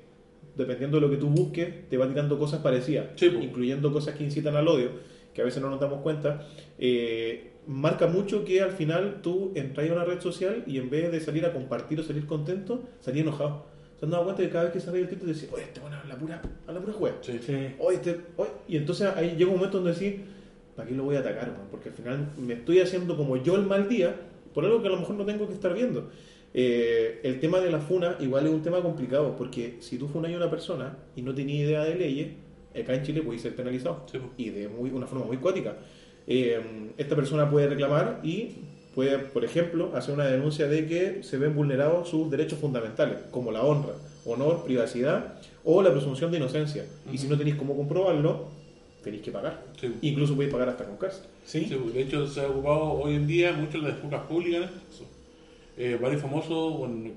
dependiendo 0.56 0.98
de 0.98 1.00
lo 1.00 1.10
que 1.10 1.16
tú 1.16 1.28
busques, 1.28 1.88
te 1.88 1.96
va 1.96 2.06
tirando 2.08 2.38
cosas 2.38 2.60
parecidas, 2.60 3.06
Sí, 3.16 3.26
incluyendo 3.40 3.90
cosas 3.92 4.14
que 4.16 4.24
incitan 4.24 4.54
al 4.56 4.68
odio, 4.68 4.90
que 5.32 5.40
a 5.40 5.44
veces 5.44 5.62
no 5.62 5.70
nos 5.70 5.80
damos 5.80 6.02
cuenta. 6.02 6.46
eh, 6.78 7.48
marca 7.66 8.08
mucho 8.08 8.44
que 8.44 8.60
al 8.60 8.72
final 8.72 9.20
tú 9.22 9.52
entras 9.54 9.88
a 9.88 9.92
una 9.92 10.04
red 10.04 10.20
social 10.20 10.64
y 10.66 10.78
en 10.78 10.90
vez 10.90 11.12
de 11.12 11.20
salir 11.20 11.46
a 11.46 11.52
compartir 11.52 12.00
o 12.00 12.02
salir 12.02 12.26
contento, 12.26 12.82
salís 13.00 13.22
enojado. 13.22 13.66
¿Se 14.00 14.04
han 14.04 14.10
dado 14.10 14.24
cuenta 14.24 14.42
que 14.42 14.50
cada 14.50 14.64
vez 14.64 14.72
que 14.72 14.80
salís 14.80 15.02
el 15.02 15.08
título 15.08 15.32
decís, 15.32 15.48
oye, 15.52 15.62
este 15.62 15.78
bueno 15.78 15.96
a 15.96 16.04
la 16.08 16.16
pura, 16.16 16.42
a 16.66 16.72
la 16.72 16.80
pura 16.80 16.92
juega? 16.92 17.16
Sí. 17.20 17.38
Sí. 17.40 17.54
Oye, 17.78 17.96
este- 17.98 18.20
oye, 18.36 18.50
y 18.66 18.76
entonces 18.78 19.08
ahí 19.14 19.36
llega 19.38 19.50
un 19.52 19.58
momento 19.58 19.78
donde 19.80 19.92
decís, 19.92 20.20
¿para 20.76 20.88
qué 20.88 20.94
lo 20.94 21.04
voy 21.04 21.16
a 21.16 21.20
atacar? 21.20 21.48
man? 21.48 21.66
Porque 21.70 21.90
al 21.90 21.94
final 21.94 22.32
me 22.38 22.54
estoy 22.54 22.80
haciendo 22.80 23.16
como 23.16 23.36
yo 23.36 23.56
el 23.56 23.66
mal 23.66 23.88
día 23.88 24.16
por 24.54 24.64
algo 24.64 24.82
que 24.82 24.88
a 24.88 24.90
lo 24.90 24.98
mejor 24.98 25.16
no 25.16 25.24
tengo 25.24 25.46
que 25.46 25.54
estar 25.54 25.74
viendo. 25.74 26.10
Eh, 26.54 27.20
el 27.22 27.40
tema 27.40 27.60
de 27.60 27.70
la 27.70 27.80
funa 27.80 28.16
igual 28.20 28.46
es 28.46 28.52
un 28.52 28.62
tema 28.62 28.82
complicado, 28.82 29.36
porque 29.36 29.76
si 29.80 29.96
tú 29.96 30.08
funas 30.08 30.32
a 30.32 30.36
una 30.36 30.50
persona 30.50 30.96
y 31.16 31.22
no 31.22 31.34
tenías 31.34 31.68
idea 31.68 31.84
de 31.84 31.94
leyes, 31.94 32.28
acá 32.78 32.94
en 32.94 33.02
Chile 33.02 33.22
puede 33.22 33.38
ser 33.38 33.54
penalizado. 33.56 34.04
Sí, 34.10 34.18
y 34.36 34.50
de 34.50 34.68
muy, 34.68 34.90
una 34.90 35.06
forma 35.06 35.24
muy 35.24 35.38
cuática. 35.38 35.76
Eh, 36.26 36.60
esta 36.98 37.16
persona 37.16 37.50
puede 37.50 37.68
reclamar 37.68 38.20
y 38.22 38.50
puede, 38.94 39.18
por 39.18 39.44
ejemplo, 39.44 39.92
hacer 39.94 40.14
una 40.14 40.26
denuncia 40.26 40.68
de 40.68 40.86
que 40.86 41.22
se 41.22 41.38
ven 41.38 41.54
vulnerados 41.54 42.08
sus 42.08 42.30
derechos 42.30 42.58
fundamentales, 42.58 43.18
como 43.30 43.50
la 43.50 43.62
honra, 43.62 43.94
honor, 44.26 44.64
privacidad 44.64 45.34
o 45.64 45.82
la 45.82 45.90
presunción 45.90 46.30
de 46.30 46.36
inocencia. 46.36 46.84
Y 47.10 47.18
si 47.18 47.28
no 47.28 47.38
tenéis 47.38 47.56
cómo 47.56 47.76
comprobarlo, 47.76 48.48
tenéis 49.02 49.22
que 49.22 49.30
pagar. 49.32 49.64
Sí. 49.80 49.92
Incluso 50.02 50.34
podéis 50.34 50.52
pagar 50.52 50.68
hasta 50.70 50.84
con 50.84 50.96
cárcel. 50.96 51.24
¿Sí? 51.44 51.66
Sí, 51.68 51.78
de 51.92 52.02
hecho, 52.02 52.26
se 52.26 52.40
ha 52.40 52.48
ocupado 52.48 52.92
hoy 52.92 53.14
en 53.16 53.26
día 53.26 53.52
mucho 53.52 53.78
las 53.78 53.92
disculpas 53.92 54.22
públicas. 54.22 54.70
Eh, 55.76 55.98
varios 56.00 56.20
famosos, 56.22 56.78
bueno, 56.78 57.10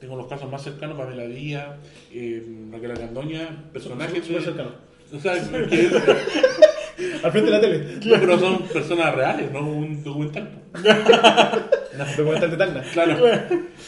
tengo 0.00 0.16
los 0.16 0.26
casos 0.26 0.50
más 0.50 0.62
cercanos, 0.62 0.96
Pamela 0.96 1.24
Díaz, 1.26 1.76
eh, 2.12 2.42
Raquel 2.72 2.94
Candoña, 2.94 3.64
personajes. 3.72 4.24
Súper 4.24 4.40
de- 4.40 4.44
cercano. 4.46 4.70
O 5.14 5.20
sea, 5.20 5.34
que- 5.68 5.90
Al 7.24 7.30
frente 7.32 7.50
de 7.50 7.56
la 7.56 7.60
tele. 7.60 7.78
no, 8.04 8.20
pero 8.20 8.38
son 8.38 8.58
personas 8.68 9.14
reales, 9.14 9.50
no 9.52 9.60
un 9.68 10.02
documental. 10.02 10.48
po. 10.72 10.78
Documental 12.16 12.50
de 12.50 12.56
Tacna. 12.56 12.82
Claro. 12.92 13.16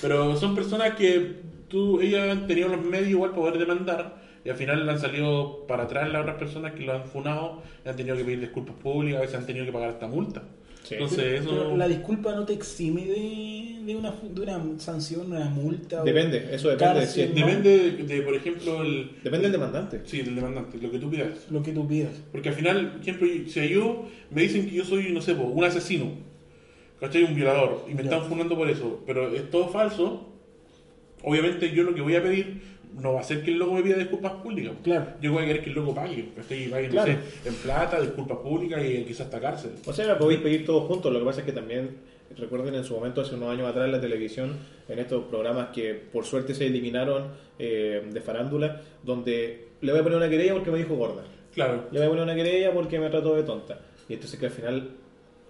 Pero 0.01 0.37
son 0.37 0.55
personas 0.55 0.95
que 0.95 1.37
tú, 1.69 2.01
ellas 2.01 2.31
han 2.31 2.47
tenido 2.47 2.69
los 2.69 2.83
medios 2.85 3.09
igual 3.11 3.31
para 3.31 3.43
poder 3.43 3.59
demandar 3.59 4.24
y 4.45 4.51
al 4.51 4.57
final 4.57 4.85
le 4.85 4.93
han 4.93 4.99
salido 4.99 5.65
para 5.67 5.85
atrás 5.85 6.11
las 6.13 6.23
otras 6.23 6.37
personas 6.37 6.73
que 6.73 6.85
lo 6.85 6.93
han 6.93 7.05
funado 7.05 7.63
y 7.85 7.89
han 7.89 7.97
tenido 7.97 8.17
que 8.17 8.25
pedir 8.25 8.41
disculpas 8.41 8.77
públicas, 8.77 9.19
a 9.19 9.23
veces 9.23 9.37
han 9.37 9.47
tenido 9.47 9.65
que 9.65 9.73
pagar 9.73 9.91
esta 9.91 10.07
multa. 10.07 10.43
Sí. 10.83 10.95
Entonces, 10.97 11.41
Pero 11.47 11.63
eso. 11.69 11.77
la 11.79 11.89
disculpa 11.89 12.35
no 12.35 12.45
te 12.45 12.53
exime 12.53 13.07
de, 13.07 13.79
de, 13.87 13.97
una, 13.97 14.13
de 14.23 14.41
una 14.43 14.61
sanción, 14.79 15.33
una 15.33 15.47
multa. 15.47 16.03
o 16.03 16.05
Depende, 16.05 16.49
eso 16.53 16.69
depende 16.69 16.95
de 16.95 17.01
cárcel, 17.01 17.29
si- 17.35 17.41
¿no? 17.41 17.47
Depende 17.47 17.79
de, 17.79 17.91
de, 18.03 18.21
por 18.23 18.35
ejemplo, 18.35 18.83
el. 18.83 19.11
Depende 19.25 19.45
del 19.45 19.53
demandante. 19.53 20.03
Sí, 20.05 20.21
del 20.21 20.35
demandante, 20.35 20.77
lo 20.83 20.91
que 20.91 20.99
tú 20.99 21.09
pidas. 21.09 21.47
Lo 21.51 21.63
que 21.63 21.73
tú 21.73 21.89
pidas. 21.89 22.13
Porque 22.31 22.51
al 22.51 22.55
final, 22.55 22.99
ejemplo, 23.01 23.27
si 23.47 23.69
yo 23.71 24.05
me 24.31 24.43
dicen 24.43 24.69
que 24.69 24.77
yo 24.77 24.85
soy, 24.85 25.11
no 25.11 25.23
sé, 25.23 25.33
un 25.33 25.65
asesino, 25.65 26.11
¿cachai? 27.01 27.23
Un 27.25 27.35
violador, 27.35 27.87
y 27.89 27.95
me 27.95 28.03
Ya. 28.03 28.11
están 28.11 28.29
funando 28.29 28.55
por 28.55 28.69
eso, 28.69 29.03
pero 29.07 29.35
es 29.35 29.49
todo 29.51 29.69
falso, 29.69 30.29
obviamente 31.23 31.71
yo 31.75 31.83
lo 31.85 31.95
que 31.95 32.03
voy 32.03 32.17
a 32.17 32.23
pedir 32.23 32.61
no 33.01 33.15
va 33.15 33.21
a 33.21 33.25
ser 33.25 33.43
que 33.43 33.51
el 33.51 33.59
loco 33.59 33.75
me 33.75 33.83
pida 33.83 33.97
disculpas 33.97 34.33
públicas. 34.35 34.73
Claro. 34.83 35.07
Yo 35.21 35.33
voy 35.33 35.43
a 35.45 35.47
querer 35.47 35.63
que 35.63 35.71
el 35.71 35.77
loco 35.77 35.95
pague. 35.95 36.31
Y 36.51 36.69
pague, 36.69 36.89
Claro. 36.89 37.13
no 37.13 37.19
sé, 37.19 37.49
en 37.49 37.55
plata, 37.55 38.01
disculpas 38.01 38.39
públicas 38.39 38.83
y 38.85 39.05
quizás 39.05 39.23
hasta 39.23 39.41
cárcel. 39.41 39.73
O 39.85 39.93
sea, 39.93 40.07
la 40.07 40.19
podéis 40.19 40.41
pedir 40.41 40.65
todos 40.65 40.85
juntos. 40.87 41.13
Lo 41.13 41.19
que 41.19 41.25
pasa 41.25 41.41
es 41.41 41.47
que 41.47 41.53
también, 41.53 41.97
recuerden 42.37 42.75
en 42.75 42.85
su 42.85 42.95
momento, 42.95 43.21
hace 43.21 43.35
unos 43.35 43.51
años 43.51 43.69
atrás, 43.69 43.87
en 43.87 43.93
la 43.93 44.01
televisión, 44.01 44.57
en 44.89 44.99
estos 44.99 45.25
programas 45.25 45.69
que 45.69 45.95
por 45.95 46.25
suerte 46.25 46.55
se 46.55 46.67
eliminaron 46.67 47.29
eh, 47.59 48.03
de 48.11 48.21
farándula, 48.21 48.81
donde 49.03 49.69
le 49.81 49.93
voy 49.93 50.01
a 50.01 50.05
poner 50.05 50.19
una 50.19 50.29
querella 50.29 50.55
porque 50.55 50.71
me 50.71 50.79
dijo 50.79 50.95
gorda. 50.95 51.25
Claro. 51.53 51.87
Le 51.91 51.99
voy 51.99 52.07
a 52.07 52.11
poner 52.11 52.25
una 52.25 52.35
querella 52.35 52.73
porque 52.73 52.99
me 52.99 53.11
trató 53.11 53.35
de 53.35 53.43
tonta. 53.43 53.81
Y 54.09 54.15
entonces 54.15 54.39
que 54.39 54.47
al 54.47 54.53
final 54.53 54.91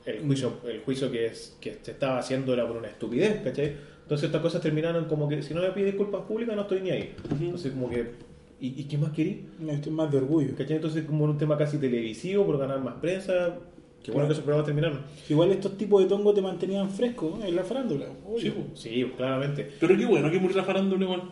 el 0.06 0.20
juicio, 0.20 0.52
el 0.66 0.80
juicio 0.80 1.10
que, 1.10 1.26
es, 1.26 1.56
que 1.60 1.78
se 1.82 1.92
estaba 1.92 2.18
haciendo 2.18 2.52
era 2.52 2.66
por 2.66 2.76
una 2.76 2.88
estupidez, 2.88 3.40
¿cachai? 3.42 3.74
Entonces 4.04 4.26
estas 4.26 4.42
cosas 4.42 4.60
terminaron 4.62 5.06
como 5.06 5.28
que 5.28 5.42
si 5.42 5.54
no 5.54 5.60
me 5.62 5.70
pide 5.70 5.86
disculpas 5.86 6.22
públicas 6.22 6.54
no 6.54 6.62
estoy 6.62 6.80
ni 6.82 6.90
ahí. 6.90 7.14
Entonces 7.40 7.72
como 7.72 7.88
que, 7.90 8.12
¿y, 8.60 8.80
y 8.80 8.84
qué 8.84 8.98
más 8.98 9.10
querí? 9.12 9.46
Esto 9.68 9.88
es 9.88 9.94
más 9.94 10.10
de 10.12 10.18
orgullo. 10.18 10.54
¿Cachai? 10.56 10.76
Entonces 10.76 11.04
como 11.04 11.24
un 11.24 11.38
tema 11.38 11.56
casi 11.56 11.78
televisivo 11.78 12.44
por 12.44 12.58
ganar 12.58 12.80
más 12.82 12.94
prensa. 12.96 13.56
Qué 14.02 14.10
bueno 14.10 14.26
que 14.28 14.32
esos 14.34 14.44
programas 14.44 14.66
terminaron. 14.66 15.00
Igual 15.30 15.50
estos 15.52 15.78
tipos 15.78 16.02
de 16.02 16.08
tongo 16.10 16.34
te 16.34 16.42
mantenían 16.42 16.90
fresco 16.90 17.38
en 17.42 17.56
la 17.56 17.64
farándula. 17.64 18.04
Sí, 18.38 18.50
po. 18.50 18.76
Sí, 18.76 19.10
claramente. 19.16 19.70
Pero 19.80 19.96
qué 19.96 20.04
bueno 20.04 20.30
que 20.30 20.38
murió 20.38 20.58
la 20.58 20.64
farándula 20.64 21.04
igual. 21.04 21.22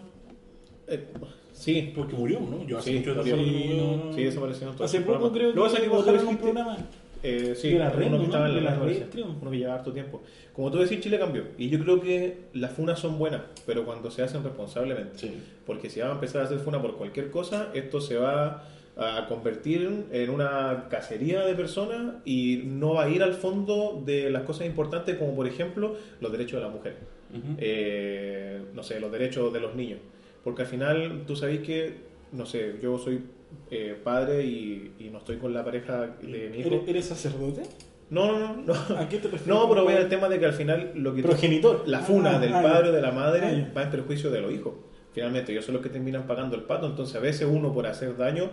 Eh, 0.89 1.07
sí, 1.53 1.93
Porque 1.95 2.17
murió, 2.17 2.41
¿no? 2.41 2.67
Yo 2.67 2.79
hace 2.79 2.93
Sí, 2.93 2.99
mucho 3.01 3.21
tiempo 3.21 3.45
Sí, 3.45 3.51
que 3.69 3.75
no- 3.75 3.97
no, 3.99 4.05
no. 4.07 4.13
sí, 4.15 4.23
desaparecieron 4.25 4.75
todos 4.77 4.89
Hace 4.91 5.01
poco 5.03 5.31
programas. 5.31 5.33
creo 5.33 5.53
que 5.83 5.89
vos 5.91 5.99
votaron 5.99 6.23
tú 6.25 6.29
un 6.31 6.37
programa. 6.39 6.79
Eh, 7.23 7.55
sí, 7.57 7.73
la 7.73 7.93
uno 7.97 8.11
¿no? 8.11 8.19
que 8.19 8.25
estaba 8.25 8.49
en 8.49 8.65
la, 8.65 8.71
la 8.73 8.81
uno 8.81 9.51
que 9.51 9.59
lleva 9.59 9.75
harto 9.75 9.93
tiempo. 9.93 10.23
Como 10.53 10.71
tú 10.71 10.79
decís, 10.79 11.01
Chile 11.01 11.19
cambió. 11.19 11.45
Y 11.57 11.69
yo 11.69 11.79
creo 11.79 12.01
que 12.01 12.39
las 12.55 12.73
funas 12.73 12.99
son 12.99 13.19
buenas, 13.19 13.43
pero 13.65 13.85
cuando 13.85 14.11
se 14.11 14.23
hacen 14.23 14.43
responsablemente. 14.43 15.19
Sí. 15.19 15.43
Porque 15.65 15.89
si 15.89 16.01
va 16.01 16.09
a 16.09 16.13
empezar 16.13 16.43
a 16.43 16.45
hacer 16.45 16.59
funa 16.59 16.83
por 16.83 16.97
cualquier 16.97 17.31
cosa, 17.31 17.71
esto 17.75 18.01
se 18.01 18.17
va 18.17 18.65
a 18.97 19.27
convertir 19.27 20.07
en 20.11 20.31
una 20.31 20.89
cacería 20.91 21.47
de 21.47 21.55
personas 21.55 22.17
y 22.27 22.63
no 22.65 22.95
va 22.95 23.05
a 23.05 23.09
ir 23.09 23.23
al 23.23 23.33
fondo 23.33 24.03
de 24.05 24.31
las 24.31 24.43
cosas 24.43 24.67
importantes 24.67 25.17
como 25.17 25.35
por 25.35 25.47
ejemplo 25.47 25.97
los 26.21 26.31
derechos 26.31 26.61
de 26.61 26.67
la 26.67 26.73
mujer. 26.73 26.97
Ujú. 27.31 27.57
Eh, 27.59 28.61
no 28.75 28.83
sé, 28.83 29.01
los 29.01 29.11
derechos 29.11 29.53
de 29.53 29.61
los 29.61 29.75
niños. 29.75 30.01
Porque 30.45 30.63
al 30.63 30.69
final 30.69 31.23
tú 31.27 31.37
sabéis 31.37 31.61
que, 31.61 31.95
no 32.33 32.45
sé, 32.45 32.75
yo 32.83 32.99
soy 32.99 33.23
eh, 33.71 33.97
padre 34.03 34.45
y, 34.45 34.93
y 34.99 35.09
no 35.11 35.19
estoy 35.19 35.37
con 35.37 35.53
la 35.55 35.65
pareja 35.65 36.07
de 36.21 36.49
mi 36.51 36.59
hijo. 36.61 36.69
¿Eres, 36.69 36.89
eres 36.89 37.05
sacerdote? 37.07 37.63
No, 38.11 38.39
no, 38.39 38.57
no. 38.57 38.75
¿A 38.99 39.09
qué 39.09 39.17
te 39.19 39.25
refieres? 39.29 39.47
No, 39.47 39.69
pero 39.69 39.85
voy 39.85 39.95
al 39.95 40.09
tema 40.09 40.29
de 40.29 40.39
que 40.39 40.45
al 40.47 40.53
final 40.53 40.93
lo 40.95 41.15
que 41.15 41.23
Progenitor. 41.23 41.85
la 41.87 42.01
funa 42.01 42.37
Ah, 42.37 42.39
del 42.39 42.53
ah, 42.55 42.63
padre 42.63 42.89
o 42.91 42.93
de 42.93 43.01
la 43.01 43.13
madre 43.13 43.41
Ah, 43.45 43.53
ya. 43.53 43.73
va 43.77 43.83
en 43.85 43.91
perjuicio 43.91 44.31
de 44.31 44.41
los 44.43 44.53
hijos. 44.53 44.75
Finalmente, 45.15 45.53
ellos 45.53 45.67
son 45.67 45.75
los 45.75 45.83
que 45.83 45.91
terminan 45.91 46.27
pagando 46.27 46.57
el 46.57 46.63
pato, 46.63 46.87
entonces 46.87 47.15
a 47.17 47.21
veces 47.21 47.47
uno 47.51 47.71
por 47.73 47.87
hacer 47.87 48.17
daño 48.17 48.49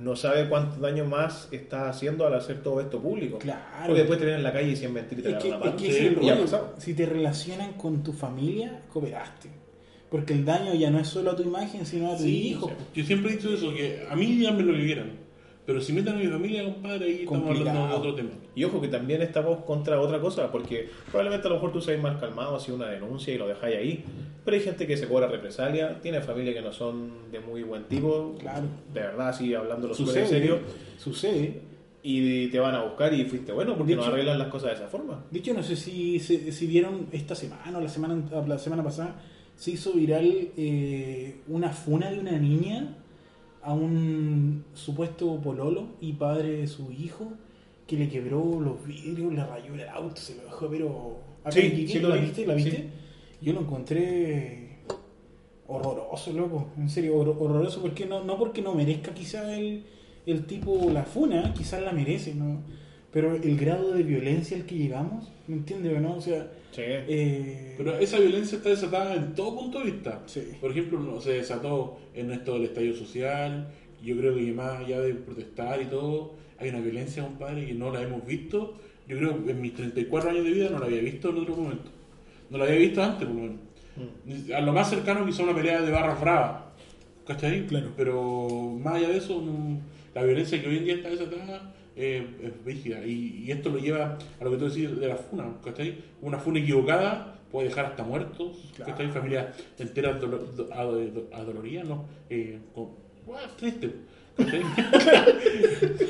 no 0.00 0.16
sabe 0.16 0.48
cuánto 0.48 0.80
daño 0.80 1.04
más 1.04 1.48
está 1.52 1.88
haciendo 1.88 2.26
al 2.26 2.34
hacer 2.34 2.62
todo 2.64 2.80
esto 2.80 3.00
público. 3.00 3.38
Claro. 3.38 3.60
Porque 3.86 4.00
después 4.00 4.18
te 4.18 4.24
ven 4.26 4.34
en 4.34 4.42
la 4.42 4.52
calle 4.52 4.70
y 4.72 4.76
sin 4.76 4.92
mentir 4.92 5.20
y 5.20 5.22
te 5.22 5.30
Es 5.30 5.36
que, 5.38 5.48
es 5.50 5.74
que 5.76 5.88
es 5.88 6.00
el 6.00 6.16
rollo. 6.16 6.46
Si 6.78 6.94
te 6.94 7.06
relacionan 7.06 7.74
con 7.74 8.02
tu 8.02 8.12
familia, 8.12 8.82
cooperaste. 8.92 9.48
Porque 10.10 10.32
el 10.32 10.44
daño 10.44 10.74
ya 10.74 10.90
no 10.90 10.98
es 10.98 11.08
solo 11.08 11.30
a 11.30 11.36
tu 11.36 11.42
imagen, 11.42 11.86
sino 11.86 12.10
a 12.12 12.16
tu 12.16 12.24
Sí, 12.24 12.48
hijo. 12.48 12.68
sí. 12.68 13.00
Yo 13.00 13.04
siempre 13.06 13.32
he 13.32 13.36
dicho 13.36 13.52
eso, 13.54 13.72
que 13.72 14.04
a 14.10 14.16
mí 14.16 14.26
díganme 14.26 14.62
lo 14.64 14.72
que 14.74 14.84
quieran. 14.84 15.10
Pero 15.66 15.80
si 15.80 15.92
meten 15.92 16.14
a 16.14 16.16
mi 16.18 16.26
familia, 16.26 16.64
compadre, 16.64 17.04
ahí 17.06 17.12
estamos 17.22 17.42
Complicado. 17.44 17.78
hablando 17.78 17.92
de 17.94 17.98
otro 18.00 18.14
tema. 18.16 18.30
Y 18.56 18.64
ojo 18.64 18.80
que 18.80 18.88
también 18.88 19.22
estamos 19.22 19.58
contra 19.64 20.00
otra 20.00 20.20
cosa, 20.20 20.50
porque 20.50 20.88
probablemente 21.06 21.46
a 21.46 21.50
lo 21.50 21.56
mejor 21.56 21.72
tú 21.72 21.80
seas 21.80 22.02
más 22.02 22.18
calmado, 22.18 22.56
así 22.56 22.72
una 22.72 22.88
denuncia 22.88 23.32
y 23.32 23.38
lo 23.38 23.46
dejáis 23.46 23.76
ahí. 23.76 24.04
Pero 24.44 24.56
hay 24.56 24.62
gente 24.64 24.86
que 24.86 24.96
se 24.96 25.06
cobra 25.06 25.28
represalia, 25.28 26.00
tiene 26.00 26.20
familias 26.22 26.56
que 26.56 26.62
no 26.62 26.72
son 26.72 27.30
de 27.30 27.38
muy 27.38 27.62
buen 27.62 27.84
tipo, 27.84 28.34
Claro. 28.40 28.64
de 28.92 29.00
verdad, 29.00 29.28
así 29.28 29.54
hablándolo 29.54 29.94
súper 29.94 30.14
Sucede. 30.14 30.24
en 30.24 30.28
serio, 30.30 30.58
Sucede. 30.98 31.60
y 32.02 32.48
te 32.48 32.58
van 32.58 32.74
a 32.74 32.82
buscar 32.82 33.12
y 33.14 33.24
fuiste 33.26 33.52
bueno, 33.52 33.76
porque 33.76 33.94
no 33.94 34.02
arreglan 34.02 34.38
las 34.38 34.48
cosas 34.48 34.70
de 34.70 34.76
esa 34.76 34.88
forma. 34.88 35.24
De 35.30 35.38
hecho, 35.38 35.52
no 35.54 35.62
sé 35.62 35.76
si, 35.76 36.18
si, 36.18 36.50
si 36.50 36.66
vieron 36.66 37.06
esta 37.12 37.34
semana 37.36 37.78
o 37.78 37.80
la 37.80 37.88
semana, 37.90 38.18
la 38.46 38.58
semana 38.58 38.82
pasada, 38.82 39.20
se 39.60 39.72
hizo 39.72 39.92
viral 39.92 40.26
eh, 40.56 41.36
una 41.48 41.68
funa 41.70 42.10
de 42.10 42.18
una 42.18 42.38
niña 42.38 42.96
a 43.62 43.74
un 43.74 44.64
supuesto 44.72 45.38
pololo 45.42 45.88
y 46.00 46.14
padre 46.14 46.50
de 46.62 46.66
su 46.66 46.90
hijo 46.92 47.32
que 47.86 47.96
le 47.96 48.08
quebró 48.08 48.60
los 48.60 48.86
vidrios, 48.86 49.32
le 49.34 49.44
rayó 49.44 49.74
el 49.74 49.86
auto, 49.88 50.16
se 50.16 50.36
lo 50.36 50.44
dejó, 50.44 50.68
pero... 50.70 51.18
Sí, 51.50 51.86
sí 51.86 51.98
¿La 52.00 52.16
vi, 52.16 52.20
viste? 52.26 52.46
¿La 52.46 52.54
viste? 52.54 52.76
sí. 52.76 52.84
Yo 53.42 53.52
lo 53.52 53.60
encontré 53.60 54.78
horroroso, 55.66 56.32
loco. 56.32 56.68
En 56.78 56.88
serio, 56.88 57.16
hor- 57.16 57.36
horroroso. 57.38 57.80
Porque 57.82 58.06
no, 58.06 58.24
no 58.24 58.38
porque 58.38 58.62
no 58.62 58.74
merezca 58.74 59.12
quizás 59.14 59.48
el, 59.48 59.84
el 60.26 60.46
tipo 60.46 60.90
la 60.92 61.04
funa, 61.04 61.52
quizás 61.54 61.82
la 61.82 61.92
merece, 61.92 62.34
¿no? 62.34 62.62
Pero 63.12 63.34
el 63.34 63.56
grado 63.58 63.92
de 63.92 64.02
violencia 64.04 64.56
al 64.56 64.66
que 64.66 64.76
llegamos, 64.76 65.28
¿me 65.48 65.56
entiendes 65.56 66.00
no? 66.00 66.14
O 66.16 66.20
sea, 66.20 66.50
Sí. 66.72 66.82
eh, 66.84 67.74
Pero 67.76 67.98
esa 67.98 68.18
violencia 68.18 68.56
está 68.58 68.68
desatada 68.70 69.14
en 69.14 69.34
todo 69.34 69.56
punto 69.58 69.78
de 69.80 69.86
vista. 69.86 70.22
Sí. 70.26 70.42
Por 70.60 70.70
ejemplo, 70.70 70.98
no, 71.00 71.20
se 71.20 71.32
desató 71.32 71.98
en 72.14 72.30
esto 72.30 72.54
del 72.54 72.64
estallido 72.64 72.94
social. 72.96 73.68
Yo 74.02 74.16
creo 74.16 74.34
que 74.34 74.52
más 74.52 74.80
allá 74.80 75.00
de 75.00 75.14
protestar 75.14 75.82
y 75.82 75.86
todo, 75.86 76.34
hay 76.58 76.68
una 76.70 76.80
violencia, 76.80 77.22
compadre, 77.22 77.66
que 77.66 77.74
no 77.74 77.90
la 77.92 78.02
hemos 78.02 78.24
visto. 78.26 78.78
Yo 79.08 79.18
creo 79.18 79.44
que 79.44 79.50
en 79.50 79.60
mis 79.60 79.74
34 79.74 80.30
años 80.30 80.44
de 80.44 80.50
vida 80.52 80.70
no 80.70 80.78
la 80.78 80.86
había 80.86 81.00
visto 81.00 81.30
en 81.30 81.38
otro 81.38 81.56
momento. 81.56 81.90
No 82.48 82.58
la 82.58 82.64
había 82.64 82.76
visto 82.78 83.02
antes, 83.02 83.26
por 83.26 83.34
lo 83.36 83.42
menos. 83.42 83.56
Mm. 84.26 84.52
A 84.54 84.60
lo 84.60 84.72
más 84.72 84.88
cercano 84.88 85.26
quizá 85.26 85.42
una 85.42 85.54
pelea 85.54 85.82
de 85.82 85.90
barras 85.90 86.20
bravas. 86.20 86.62
¿Cachai? 87.26 87.66
Claro. 87.66 87.92
Pero 87.96 88.48
más 88.80 88.94
allá 88.94 89.08
de 89.08 89.18
eso, 89.18 89.40
no- 89.42 89.80
la 90.14 90.22
violencia 90.22 90.60
que 90.60 90.68
hoy 90.68 90.78
en 90.78 90.84
día 90.84 90.94
está 90.94 91.10
desatada 91.10 91.74
eh, 91.96 92.26
es 92.42 92.64
rígida. 92.64 93.04
Y, 93.04 93.44
y 93.46 93.50
esto 93.50 93.70
lo 93.70 93.78
lleva 93.78 94.18
a 94.40 94.44
lo 94.44 94.50
que 94.50 94.56
tú 94.56 94.68
decís 94.68 94.98
de 94.98 95.08
la 95.08 95.16
funa. 95.16 95.44
¿Cachai? 95.64 95.96
Una 96.22 96.38
funa 96.38 96.58
equivocada 96.60 97.36
puede 97.50 97.68
dejar 97.68 97.86
hasta 97.86 98.02
muertos. 98.04 98.70
Claro. 98.76 98.92
¿Cachai? 98.92 99.10
Familias 99.10 99.46
enteras 99.78 100.20
dolo- 100.20 100.38
do- 100.56 100.68
ado- 100.72 101.00
do- 101.10 101.28
adoloridas, 101.32 101.86
¿no? 101.88 102.04
Eh, 102.28 102.58
con, 102.74 102.88
bueno, 103.26 103.48
triste. 103.58 103.90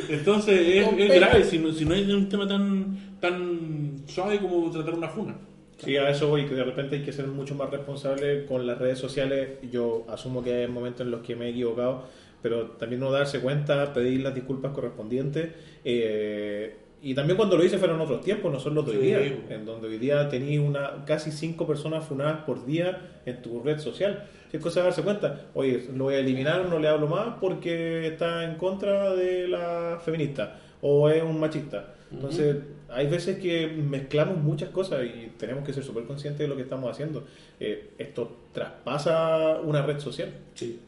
Entonces 0.08 0.60
es, 0.60 0.88
es 0.98 1.14
grave 1.14 1.44
si 1.44 1.58
no, 1.58 1.72
si 1.72 1.84
no 1.84 1.94
es 1.94 2.08
un 2.08 2.28
tema 2.28 2.46
tan, 2.46 3.16
tan 3.20 4.02
suave 4.06 4.38
como 4.38 4.70
tratar 4.70 4.94
una 4.94 5.08
funa. 5.08 5.36
Sí, 5.84 5.96
a 5.96 6.10
eso 6.10 6.28
voy, 6.28 6.46
que 6.46 6.54
de 6.54 6.64
repente 6.64 6.96
hay 6.96 7.02
que 7.02 7.12
ser 7.12 7.26
mucho 7.26 7.54
más 7.54 7.70
responsable 7.70 8.44
con 8.46 8.66
las 8.66 8.78
redes 8.78 8.98
sociales. 8.98 9.58
Yo 9.70 10.04
asumo 10.08 10.42
que 10.42 10.52
hay 10.54 10.68
momentos 10.68 11.02
en 11.02 11.10
los 11.10 11.20
que 11.22 11.34
me 11.36 11.46
he 11.46 11.50
equivocado, 11.50 12.04
pero 12.42 12.66
también 12.72 13.00
no 13.00 13.10
darse 13.10 13.40
cuenta, 13.40 13.92
pedir 13.92 14.20
las 14.20 14.34
disculpas 14.34 14.72
correspondientes. 14.72 15.48
eh, 15.84 16.76
y 17.02 17.14
también 17.14 17.38
cuando 17.38 17.56
lo 17.56 17.64
hice 17.64 17.78
fueron 17.78 17.98
otros 18.02 18.20
tiempos, 18.20 18.52
no 18.52 18.60
son 18.60 18.74
los 18.74 18.84
de 18.84 18.92
hoy 18.92 18.98
Sí. 18.98 19.02
día, 19.06 19.56
en 19.56 19.64
donde 19.64 19.88
hoy 19.88 19.96
día 19.96 20.28
tenías 20.28 20.62
una, 20.62 21.02
casi 21.06 21.32
cinco 21.32 21.66
personas 21.66 22.04
funadas 22.04 22.44
por 22.44 22.66
día 22.66 23.22
en 23.24 23.40
tu 23.40 23.62
red 23.62 23.78
social. 23.78 24.24
Si 24.50 24.58
es 24.58 24.62
cosa 24.62 24.80
de 24.80 24.84
darse 24.84 25.00
cuenta, 25.02 25.46
oye, 25.54 25.86
lo 25.96 26.04
voy 26.04 26.16
a 26.16 26.18
eliminar, 26.18 26.66
no 26.68 26.78
le 26.78 26.88
hablo 26.88 27.06
más 27.06 27.36
porque 27.40 28.06
está 28.06 28.44
en 28.44 28.56
contra 28.56 29.14
de 29.14 29.48
la 29.48 29.98
feminista 30.04 30.60
o 30.82 31.08
es 31.08 31.22
un 31.22 31.40
machista. 31.40 31.94
Entonces, 32.12 32.56
hay 32.92 33.06
veces 33.06 33.38
que 33.38 33.66
mezclamos 33.68 34.38
muchas 34.38 34.70
cosas 34.70 35.04
y 35.04 35.30
tenemos 35.38 35.64
que 35.64 35.72
ser 35.72 35.84
súper 35.84 36.04
conscientes 36.04 36.40
de 36.40 36.48
lo 36.48 36.56
que 36.56 36.62
estamos 36.62 36.90
haciendo. 36.90 37.24
Eh, 37.58 37.90
esto 37.98 38.36
traspasa 38.52 39.60
una 39.62 39.82
red 39.82 39.98
social. 40.00 40.30
Sí. 40.54 40.78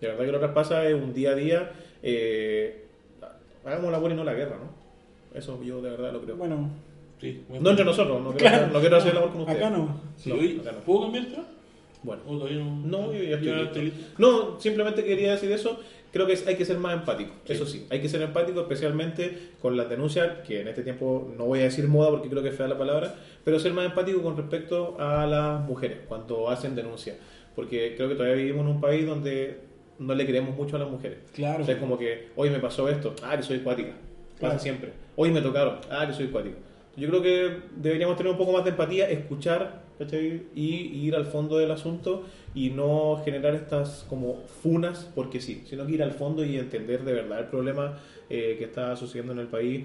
De 0.00 0.08
verdad 0.08 0.24
que 0.26 0.32
lo 0.32 0.38
traspasa 0.38 0.86
es 0.86 0.94
un 0.94 1.12
día 1.14 1.30
a 1.30 1.34
día. 1.34 1.72
eh, 2.02 2.84
hagamos 3.64 3.90
la 3.92 3.98
buena 3.98 4.14
y 4.14 4.18
no 4.18 4.24
la 4.24 4.34
guerra, 4.34 4.56
¿no? 4.56 5.38
Eso 5.38 5.62
yo 5.62 5.82
de 5.82 5.90
verdad 5.90 6.12
lo 6.12 6.22
creo. 6.22 6.36
bueno, 6.36 6.70
sí. 7.20 7.44
no 7.60 7.70
entre 7.70 7.84
nosotros, 7.84 8.22
no 8.22 8.32
quiero, 8.32 8.66
no 8.68 8.80
quiero 8.80 8.96
hacer 8.96 9.12
el 9.12 9.18
amor 9.18 9.32
con 9.32 9.40
ustedes. 9.42 9.60
acá 9.62 9.70
no. 9.70 10.00
Sí, 10.16 10.54
No, 10.56 10.62
acá 10.62 10.72
no. 10.72 10.78
¿Puedo 10.80 11.02
cambiar? 11.02 11.26
Bueno. 12.02 12.22
¿O 12.26 12.38
todavía 12.38 12.58
no? 12.58 12.76
No, 12.84 13.12
yo 13.12 13.22
ya 13.22 13.36
estoy 13.36 13.52
listo. 13.52 13.78
listo. 13.82 14.00
No, 14.18 14.60
simplemente 14.60 15.04
quería 15.04 15.32
decir 15.32 15.50
eso. 15.52 15.80
Creo 16.12 16.26
que 16.26 16.38
hay 16.46 16.56
que 16.56 16.64
ser 16.64 16.78
más 16.78 16.94
empático. 16.94 17.32
Eso 17.46 17.66
sí, 17.66 17.86
hay 17.90 18.00
que 18.00 18.08
ser 18.08 18.22
empático, 18.22 18.60
especialmente 18.62 19.50
con 19.60 19.76
las 19.76 19.88
denuncias, 19.90 20.38
que 20.46 20.60
en 20.62 20.68
este 20.68 20.82
tiempo 20.82 21.32
no 21.36 21.44
voy 21.44 21.60
a 21.60 21.64
decir 21.64 21.86
moda 21.88 22.10
porque 22.10 22.28
creo 22.28 22.42
que 22.42 22.48
es 22.48 22.54
fea 22.54 22.66
la 22.68 22.78
palabra, 22.78 23.14
pero 23.44 23.58
ser 23.58 23.72
más 23.74 23.84
empático 23.86 24.22
con 24.22 24.36
respecto 24.36 24.96
a 24.98 25.26
las 25.26 25.60
mujeres 25.66 25.98
cuando 26.08 26.48
hacen 26.48 26.74
denuncias. 26.74 27.16
Porque 27.54 27.94
creo 27.96 28.08
que 28.08 28.14
todavía 28.14 28.36
vivimos 28.36 28.62
en 28.62 28.68
un 28.72 28.80
país 28.80 29.06
donde 29.06 29.58
no 29.98 30.14
le 30.14 30.24
creemos 30.26 30.56
mucho 30.56 30.76
a 30.76 30.78
las 30.78 30.88
mujeres. 30.88 31.18
Claro. 31.34 31.62
O 31.62 31.66
sea, 31.66 31.74
es 31.74 31.80
como 31.80 31.98
que 31.98 32.28
hoy 32.36 32.50
me 32.50 32.58
pasó 32.60 32.88
esto, 32.88 33.14
ah, 33.22 33.36
que 33.36 33.42
soy 33.42 33.58
cuática. 33.58 33.90
Pasa 33.90 34.38
Claro. 34.38 34.58
siempre. 34.60 34.92
Hoy 35.16 35.30
me 35.32 35.40
tocaron, 35.42 35.78
ah, 35.90 36.06
que 36.06 36.12
soy 36.14 36.28
cuático. 36.28 36.56
Yo 36.96 37.08
creo 37.08 37.22
que 37.22 37.56
deberíamos 37.76 38.16
tener 38.16 38.32
un 38.32 38.38
poco 38.38 38.52
más 38.52 38.64
de 38.64 38.70
empatía, 38.70 39.10
escuchar 39.10 39.82
¿cachai? 39.98 40.42
y 40.54 41.06
ir 41.06 41.14
al 41.14 41.26
fondo 41.26 41.58
del 41.58 41.70
asunto 41.70 42.24
y 42.54 42.70
no 42.70 43.20
generar 43.24 43.54
estas 43.54 44.04
como 44.08 44.42
funas 44.62 45.10
porque 45.14 45.40
sí, 45.40 45.64
sino 45.68 45.86
que 45.86 45.92
ir 45.92 46.02
al 46.02 46.12
fondo 46.12 46.44
y 46.44 46.56
entender 46.56 47.04
de 47.04 47.12
verdad 47.12 47.40
el 47.40 47.46
problema 47.46 47.98
eh, 48.30 48.56
que 48.58 48.64
está 48.64 48.96
sucediendo 48.96 49.32
en 49.32 49.40
el 49.40 49.48
país. 49.48 49.84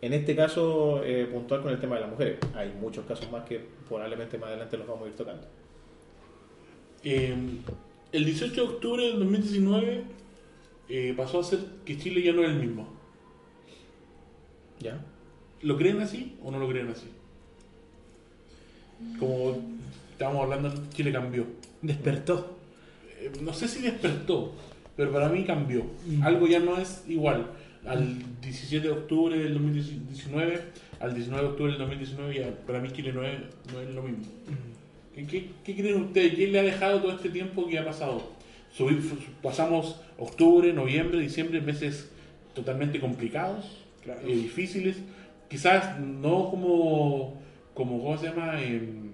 En 0.00 0.12
este 0.12 0.36
caso 0.36 1.02
eh, 1.04 1.26
puntual 1.32 1.62
con 1.62 1.72
el 1.72 1.80
tema 1.80 1.94
de 1.94 2.02
las 2.02 2.10
mujeres. 2.10 2.38
Hay 2.54 2.72
muchos 2.78 3.06
casos 3.06 3.30
más 3.30 3.44
que 3.44 3.60
probablemente 3.88 4.36
más 4.36 4.50
adelante 4.50 4.76
los 4.76 4.86
vamos 4.86 5.06
a 5.06 5.08
ir 5.08 5.16
tocando. 5.16 5.46
Eh, 7.02 7.34
el 8.12 8.24
18 8.24 8.54
de 8.54 8.60
octubre 8.60 9.02
del 9.02 9.18
2019 9.18 10.04
eh, 10.88 11.14
pasó 11.16 11.40
a 11.40 11.44
ser 11.44 11.60
que 11.84 11.98
Chile 11.98 12.22
ya 12.22 12.32
no 12.32 12.42
es 12.42 12.50
el 12.50 12.56
mismo. 12.56 12.88
¿Ya? 14.80 15.04
¿Lo 15.62 15.76
creen 15.76 16.00
así 16.00 16.36
o 16.42 16.50
no 16.50 16.58
lo 16.58 16.68
creen 16.68 16.88
así? 16.88 17.08
Como 19.18 19.56
estábamos 20.12 20.44
hablando, 20.44 20.72
Chile 20.92 21.12
cambió. 21.12 21.46
Despertó. 21.82 22.58
Eh, 23.20 23.30
no 23.42 23.52
sé 23.52 23.68
si 23.68 23.80
despertó, 23.82 24.54
pero 24.96 25.12
para 25.12 25.28
mí 25.28 25.44
cambió. 25.44 25.84
Algo 26.22 26.46
ya 26.46 26.60
no 26.60 26.78
es 26.78 27.04
igual. 27.08 27.46
Al 27.86 28.16
17 28.40 28.86
de 28.86 28.92
octubre 28.92 29.38
del 29.38 29.54
2019, 29.54 30.60
al 31.00 31.14
19 31.14 31.42
de 31.42 31.48
octubre 31.50 31.70
del 31.72 31.80
2019, 31.80 32.34
ya 32.34 32.50
para 32.66 32.80
mí 32.80 32.90
Chile 32.90 33.12
no 33.12 33.22
es, 33.24 33.38
no 33.72 33.80
es 33.80 33.90
lo 33.94 34.02
mismo. 34.02 34.24
¿Qué, 35.14 35.26
qué, 35.26 35.50
qué 35.62 35.76
creen 35.76 36.02
ustedes? 36.02 36.34
¿Quién 36.34 36.52
le 36.52 36.60
ha 36.60 36.62
dejado 36.62 37.00
todo 37.00 37.12
este 37.12 37.28
tiempo 37.28 37.66
que 37.68 37.78
ha 37.78 37.84
pasado? 37.84 38.32
Subir- 38.76 39.00
pasamos 39.42 40.00
octubre, 40.18 40.72
noviembre, 40.72 41.20
diciembre, 41.20 41.60
meses 41.60 42.10
totalmente 42.54 42.98
complicados, 42.98 43.66
Claro. 44.02 44.20
eh, 44.26 44.34
difíciles. 44.34 44.96
Quizás 45.48 46.00
no 46.00 46.50
como, 46.50 47.40
como 47.74 48.02
¿cómo 48.02 48.16
se 48.18 48.26
llama? 48.28 48.60
En, 48.62 49.12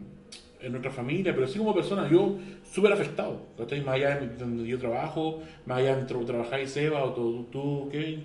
nuestra 0.70 0.90
familia, 0.90 1.34
pero 1.34 1.48
sí 1.48 1.58
como 1.58 1.74
persona. 1.74 2.06
Yo 2.10 2.36
súper 2.70 2.92
afectado, 2.92 3.40
¿cachai? 3.56 3.80
Más 3.82 3.94
allá 3.94 4.20
de 4.20 4.36
donde 4.36 4.68
yo 4.68 4.78
trabajo, 4.78 5.42
más 5.64 5.78
allá 5.78 5.96
de 5.96 6.04
donde 6.04 6.26
trabajáis 6.26 6.70
Seba 6.70 7.02
o 7.02 7.12
tú, 7.14 7.46
tú 7.50 7.88
Kevin. 7.90 8.24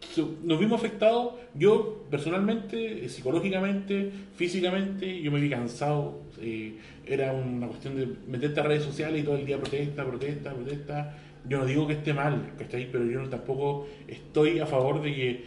su- 0.00 0.36
nos 0.42 0.58
vimos 0.58 0.78
afectados, 0.80 1.34
yo 1.54 2.04
personalmente, 2.10 3.04
eh, 3.04 3.08
psicológicamente, 3.08 4.10
físicamente, 4.36 5.20
yo 5.22 5.30
me 5.32 5.40
vi 5.40 5.50
cansado, 5.50 6.20
eh, 6.40 6.76
era 7.06 7.32
una 7.32 7.68
cuestión 7.68 7.96
de 7.96 8.08
meterte 8.26 8.60
a 8.60 8.64
redes 8.64 8.82
sociales 8.84 9.22
y 9.22 9.24
todo 9.24 9.36
el 9.36 9.46
día 9.46 9.58
protesta, 9.58 10.04
protesta, 10.04 10.52
protesta. 10.54 11.16
Yo 11.48 11.58
no 11.58 11.64
digo 11.66 11.86
que 11.86 11.92
esté 11.94 12.12
mal, 12.12 12.54
¿cachai? 12.58 12.90
Pero 12.90 13.04
yo 13.04 13.28
tampoco 13.28 13.86
estoy 14.08 14.58
a 14.58 14.66
favor 14.66 15.00
de 15.00 15.14
que 15.14 15.44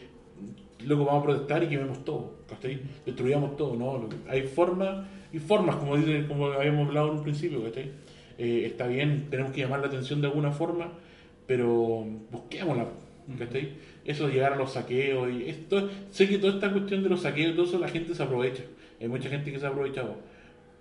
luego 0.86 1.06
vamos 1.06 1.24
a 1.24 1.26
protestar 1.26 1.64
y 1.64 1.68
quememos 1.68 2.04
todo, 2.06 2.40
¿cachai? 2.48 2.82
Destruyamos 3.06 3.58
todo, 3.58 3.76
¿no? 3.76 4.10
Hay 4.28 4.44
formas 4.44 5.06
y 5.32 5.40
formas, 5.40 5.76
como, 5.76 5.98
dice, 5.98 6.26
como 6.28 6.48
habíamos 6.48 6.88
hablado 6.88 7.12
en 7.12 7.18
un 7.18 7.24
principio, 7.24 7.64
¿cachai? 7.64 7.92
Eh, 8.38 8.64
está 8.66 8.88
bien, 8.88 9.28
tenemos 9.30 9.52
que 9.52 9.62
llamar 9.62 9.82
la 9.82 9.88
atención 9.88 10.22
de 10.22 10.28
alguna 10.28 10.52
forma, 10.52 10.92
pero 11.46 12.06
busquémosla, 12.32 12.88
¿cachai? 13.38 13.74
Eso 14.06 14.28
de 14.28 14.34
llegar 14.34 14.54
a 14.54 14.56
los 14.56 14.74
saqueos 14.74 15.30
y 15.32 15.50
esto, 15.50 15.90
sé 16.10 16.28
que 16.28 16.38
toda 16.38 16.54
esta 16.54 16.72
cuestión 16.72 17.04
de 17.04 17.10
los 17.10 17.22
saqueos, 17.22 17.56
todo 17.56 17.66
eso 17.66 17.80
la 17.80 17.90
gente 17.90 18.16
se 18.16 18.24
aprovecha, 18.24 18.64
hay 19.00 19.08
mucha 19.08 19.30
gente 19.30 19.52
que 19.52 19.60
se 19.60 19.66
ha 19.66 19.70
aprovechado, 19.70 20.16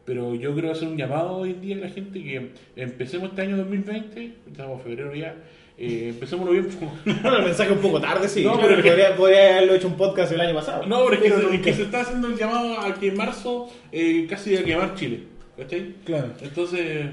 pero 0.04 0.34
yo 0.34 0.54
creo 0.54 0.72
hacer 0.72 0.88
un 0.88 0.96
llamado 0.96 1.36
hoy 1.36 1.50
en 1.50 1.60
día 1.60 1.76
a 1.76 1.80
la 1.80 1.88
gente 1.88 2.22
que 2.22 2.52
empecemos 2.76 3.30
este 3.30 3.42
año 3.42 3.56
2020, 3.56 4.32
estamos 4.46 4.78
en 4.78 4.84
febrero 4.84 5.14
ya, 5.14 5.34
eh, 5.80 6.09
empecémoslo 6.09 6.52
bien. 6.52 6.68
Bueno, 7.05 7.38
el 7.38 7.44
mensaje 7.44 7.72
un 7.72 7.78
poco 7.78 8.00
tarde, 8.00 8.28
sí. 8.28 8.42
No, 8.42 8.60
pero 8.60 8.82
podría, 8.82 9.16
podría 9.16 9.56
haberlo 9.59 9.74
hecho 9.74 9.86
un 9.86 9.96
podcast 9.96 10.32
el 10.32 10.40
año 10.40 10.55
pasado. 10.55 10.84
No, 10.86 11.05
pero 11.05 11.14
es 11.14 11.20
que, 11.20 11.30
Pero 11.30 11.50
se, 11.50 11.60
que 11.60 11.70
está 11.70 12.00
haciendo 12.00 12.26
el 12.26 12.36
llamado 12.36 12.80
a 12.80 12.94
que 12.94 13.09
en 13.09 13.16
marzo 13.16 13.70
eh, 13.92 14.26
casi 14.28 14.56
a 14.56 14.64
quemar 14.64 14.96
Chile. 14.96 15.20
¿Cachai? 15.56 15.94
Claro. 16.05 16.32
Entonces, 16.42 17.06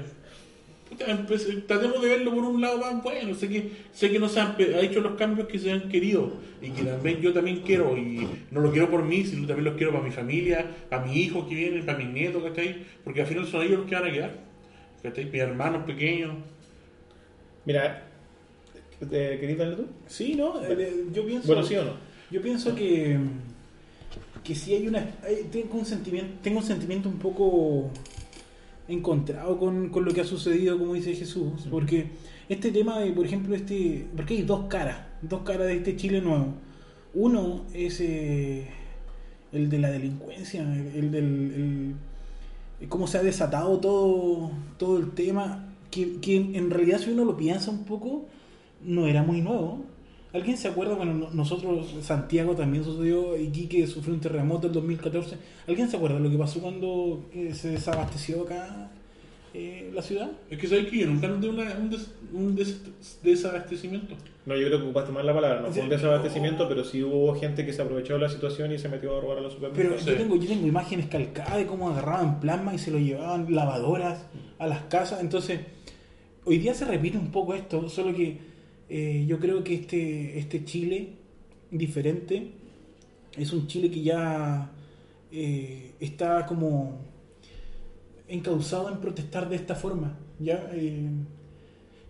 tratemos 1.66 2.02
de 2.02 2.08
verlo 2.08 2.34
por 2.34 2.44
un 2.44 2.60
lado 2.60 2.78
más 2.78 3.02
bueno. 3.04 3.34
Sé 3.34 3.48
que, 3.48 3.70
sé 3.92 4.10
que 4.10 4.18
no 4.18 4.28
se 4.28 4.40
han 4.40 4.56
ha 4.58 4.80
hecho 4.80 5.00
los 5.00 5.14
cambios 5.14 5.46
que 5.46 5.60
se 5.60 5.70
han 5.70 5.88
querido 5.88 6.32
y 6.60 6.70
que 6.70 6.82
también 6.82 7.20
yo 7.20 7.32
también 7.32 7.62
quiero. 7.64 7.96
Y 7.96 8.26
no 8.50 8.60
lo 8.60 8.72
quiero 8.72 8.90
por 8.90 9.04
mí, 9.04 9.24
sino 9.24 9.46
también 9.46 9.64
los 9.64 9.76
quiero 9.76 9.92
para 9.92 10.02
mi 10.02 10.10
familia, 10.10 10.66
para 10.88 11.04
mis 11.04 11.16
hijos 11.16 11.46
que 11.48 11.54
vienen, 11.54 11.86
para 11.86 11.98
mis 11.98 12.08
nietos, 12.08 12.42
¿cachai? 12.42 12.84
Porque 13.04 13.20
al 13.20 13.26
final 13.28 13.46
son 13.46 13.62
ellos 13.62 13.78
los 13.78 13.86
que 13.86 13.94
van 13.94 14.06
a 14.06 14.12
quedar. 14.12 14.34
¿Cachai? 15.04 15.26
Mis 15.26 15.40
hermanos 15.40 15.84
pequeños. 15.84 16.34
Mira, 17.64 18.05
¿te- 19.00 19.38
¿querías 19.38 19.58
darle 19.58 19.76
tú? 19.76 19.86
Sí, 20.06 20.34
¿no? 20.34 20.60
Eh, 20.62 21.04
yo 21.12 21.24
pienso. 21.26 21.46
Bueno, 21.46 21.62
¿sí 21.62 21.76
o 21.76 21.84
no? 21.84 21.92
Yo 22.30 22.40
pienso 22.42 22.74
que 22.74 23.18
que 24.42 24.54
si 24.54 24.74
hay 24.74 24.86
una 24.86 25.00
hay- 25.24 25.48
tengo 25.50 25.76
un 25.76 25.84
sentimiento 25.84 26.32
tengo 26.42 26.58
un 26.60 26.64
sentimiento 26.64 27.08
un 27.08 27.18
poco 27.18 27.90
encontrado 28.88 29.58
con, 29.58 29.88
con 29.88 30.04
lo 30.04 30.12
que 30.12 30.20
ha 30.20 30.24
sucedido, 30.24 30.78
como 30.78 30.94
dice 30.94 31.14
Jesús, 31.14 31.66
porque 31.70 32.06
este 32.48 32.70
tema 32.70 33.00
de, 33.00 33.10
por 33.12 33.26
ejemplo, 33.26 33.54
este, 33.56 34.06
porque 34.14 34.34
hay 34.34 34.42
dos 34.42 34.66
caras, 34.68 34.98
dos 35.22 35.42
caras 35.42 35.66
de 35.66 35.76
este 35.78 35.96
Chile 35.96 36.20
nuevo. 36.20 36.54
Uno 37.14 37.64
es 37.74 38.00
eh, 38.00 38.68
el 39.52 39.68
de 39.70 39.78
la 39.78 39.90
delincuencia, 39.90 40.62
el 40.62 41.10
del 41.10 41.94
el- 42.80 42.88
cómo 42.88 43.06
se 43.08 43.18
ha 43.18 43.22
desatado 43.22 43.80
todo, 43.80 44.50
todo 44.78 44.98
el 44.98 45.10
tema, 45.12 45.64
que, 45.90 46.20
que 46.20 46.36
en 46.36 46.70
realidad 46.70 47.00
si 47.00 47.10
uno 47.10 47.24
lo 47.24 47.36
piensa 47.36 47.70
un 47.72 47.84
poco, 47.84 48.26
no 48.84 49.06
era 49.06 49.22
muy 49.22 49.40
nuevo. 49.40 49.84
¿Alguien 50.32 50.56
se 50.58 50.68
acuerda? 50.68 50.94
Bueno, 50.94 51.14
no- 51.14 51.30
nosotros, 51.30 51.94
Santiago 52.02 52.54
también 52.54 52.84
sucedió, 52.84 53.36
Iquique 53.38 53.86
sufrió 53.86 54.12
un 54.14 54.20
terremoto 54.20 54.66
en 54.66 54.72
2014. 54.74 55.36
¿Alguien 55.66 55.88
se 55.88 55.96
acuerda 55.96 56.18
lo 56.18 56.30
que 56.30 56.36
pasó 56.36 56.60
cuando 56.60 57.24
eh, 57.32 57.54
se 57.54 57.70
desabasteció 57.70 58.42
acá 58.42 58.90
eh, 59.54 59.90
la 59.94 60.02
ciudad? 60.02 60.30
Es 60.50 60.58
que 60.58 60.66
sabes 60.66 60.86
que 60.88 60.98
yo 60.98 61.06
nunca 61.06 61.26
noté 61.28 61.48
un, 61.48 61.88
des- 61.88 62.10
un 62.34 62.54
des- 62.54 62.82
desabastecimiento. 63.22 64.14
No, 64.44 64.54
yo 64.56 64.66
creo 64.66 64.78
que 64.78 64.84
ocupaste 64.84 65.12
mal 65.12 65.24
la 65.24 65.34
palabra. 65.34 65.60
No 65.62 65.68
fue 65.72 65.82
un 65.82 65.88
desabastecimiento, 65.88 66.68
pero 66.68 66.84
sí 66.84 67.02
hubo 67.02 67.34
gente 67.34 67.64
que 67.64 67.72
se 67.72 67.80
aprovechó 67.82 68.14
de 68.14 68.20
la 68.20 68.28
situación 68.28 68.72
y 68.72 68.78
se 68.78 68.88
metió 68.88 69.16
a 69.16 69.20
robar 69.20 69.38
a 69.38 69.40
los 69.40 69.54
Pero 69.54 69.68
supermercados. 69.70 70.02
Sí. 70.04 70.10
yo, 70.10 70.16
tengo, 70.16 70.36
yo 70.36 70.48
tengo 70.48 70.66
imágenes 70.66 71.06
calcadas 71.06 71.56
de 71.56 71.66
cómo 71.66 71.88
agarraban 71.90 72.40
plasma 72.40 72.74
y 72.74 72.78
se 72.78 72.90
lo 72.90 72.98
llevaban 72.98 73.54
lavadoras 73.54 74.26
a 74.58 74.66
las 74.66 74.82
casas. 74.82 75.20
Entonces, 75.20 75.60
hoy 76.44 76.58
día 76.58 76.74
se 76.74 76.84
repite 76.84 77.16
un 77.16 77.30
poco 77.32 77.54
esto, 77.54 77.88
solo 77.88 78.14
que 78.14 78.38
eh, 78.88 79.24
yo 79.26 79.38
creo 79.38 79.64
que 79.64 79.74
este, 79.74 80.38
este 80.38 80.64
Chile 80.64 81.10
diferente 81.70 82.52
es 83.36 83.52
un 83.52 83.66
Chile 83.66 83.90
que 83.90 84.02
ya 84.02 84.70
eh, 85.32 85.92
está 86.00 86.46
como 86.46 86.98
encauzado 88.28 88.88
en 88.88 89.00
protestar 89.00 89.48
de 89.48 89.56
esta 89.56 89.74
forma. 89.74 90.18
¿ya? 90.38 90.70
Eh, 90.72 91.08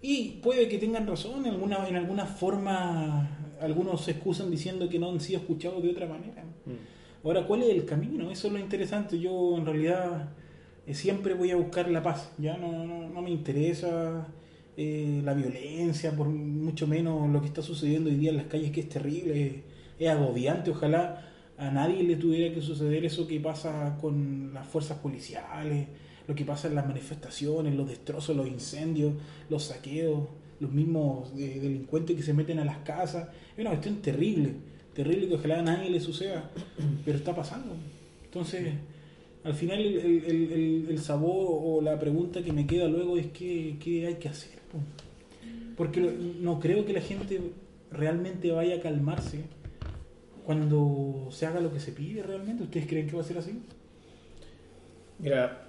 y 0.03 0.39
puede 0.43 0.69
que 0.69 0.79
tengan 0.79 1.07
razón, 1.07 1.47
en 1.47 1.53
alguna, 1.53 1.89
en 1.89 1.97
alguna 1.97 2.27
forma 2.27 3.31
algunos 3.61 4.03
se 4.03 4.13
excusan 4.13 4.51
diciendo 4.51 4.89
que 4.89 4.99
no 4.99 5.11
han 5.11 5.21
sido 5.21 5.41
escuchados 5.41 5.83
de 5.83 5.91
otra 5.91 6.07
manera. 6.07 6.45
Mm. 6.67 7.27
Ahora, 7.27 7.47
¿cuál 7.47 7.63
es 7.63 7.71
el 7.71 7.85
camino? 7.85 8.31
Eso 8.31 8.47
es 8.47 8.53
lo 8.53 8.59
interesante. 8.59 9.19
Yo 9.19 9.57
en 9.57 9.67
realidad 9.67 10.29
eh, 10.87 10.95
siempre 10.95 11.35
voy 11.35 11.51
a 11.51 11.57
buscar 11.57 11.91
la 11.91 12.03
paz. 12.03 12.31
Ya 12.39 12.57
no, 12.57 12.85
no, 12.85 13.09
no 13.09 13.23
me 13.23 13.31
interesa 13.31 14.29
eh, 14.79 15.23
la 15.25 15.33
violencia, 15.33 16.15
por 16.15 16.29
mucho 16.29 16.87
menos 16.87 17.31
lo 17.31 17.41
que 17.41 17.47
está 17.47 17.63
sucediendo 17.63 18.11
hoy 18.11 18.17
día 18.17 18.31
en 18.31 18.37
las 18.37 18.47
calles, 18.47 18.71
que 18.73 18.81
es 18.81 18.89
terrible, 18.89 19.63
es, 19.99 20.09
agobiante. 20.09 20.71
Ojalá 20.71 21.27
a 21.57 21.71
nadie 21.71 22.03
le 22.03 22.17
tuviera 22.17 22.55
que 22.55 22.61
suceder 22.61 23.05
eso 23.07 23.27
que 23.27 23.41
pasa 23.41 23.97
con 24.01 24.53
las 24.53 24.67
fuerzas 24.67 24.99
policiales, 24.99 25.87
lo 26.29 26.35
que 26.35 26.45
pasa 26.45 26.69
en 26.69 26.75
las 26.75 26.87
manifestaciones, 26.87 27.75
los 27.75 27.89
destrozos, 27.89 28.37
los 28.37 28.47
incendios, 28.47 29.15
los 29.49 29.65
saqueos, 29.65 30.29
los 30.61 30.71
mismos 30.71 31.33
eh, 31.39 31.59
delincuentes 31.61 32.15
que 32.15 32.23
se 32.23 32.35
meten 32.35 32.59
a 32.59 32.65
las 32.67 32.79
casas. 32.79 33.29
Es 33.55 33.61
una 33.61 33.71
cuestión 33.71 34.03
terrible, 34.03 34.57
terrible 34.95 35.29
que 35.29 35.35
ojalá 35.37 35.61
a 35.61 35.63
nadie 35.63 35.89
le 35.89 36.01
suceda, 36.01 36.51
pero 37.05 37.17
está 37.17 37.35
pasando. 37.35 37.75
Entonces, 38.25 38.75
al 39.47 39.55
final 39.55 39.81
el, 39.81 39.97
el- 40.25 40.87
el- 40.91 40.99
sabor 40.99 41.47
o 41.63 41.81
la 41.81 41.99
pregunta 41.99 42.43
que 42.43 42.53
me 42.53 42.67
queda 42.67 42.89
luego 42.89 43.17
es 43.17 43.27
qué, 43.29 43.77
qué 43.83 44.07
hay 44.07 44.15
que 44.15 44.29
hacer. 44.29 44.59
po? 44.73 44.79
Porque 45.77 46.01
no 46.01 46.59
creo 46.61 46.85
que 46.85 46.93
la 46.93 47.01
gente 47.01 47.41
realmente 47.91 48.51
vaya 48.51 48.77
a 48.77 48.81
calmarse 48.81 49.45
cuando 50.45 51.29
se 51.31 51.47
haga 51.47 51.61
lo 51.61 51.73
que 51.73 51.81
se 51.81 51.93
pide 51.93 52.23
realmente. 52.23 52.65
¿Ustedes 52.65 52.87
creen 52.87 53.07
que 53.09 53.15
va 53.17 53.23
a 53.23 53.25
ser 53.25 53.39
así? 53.39 53.53
Mira, 55.19 55.69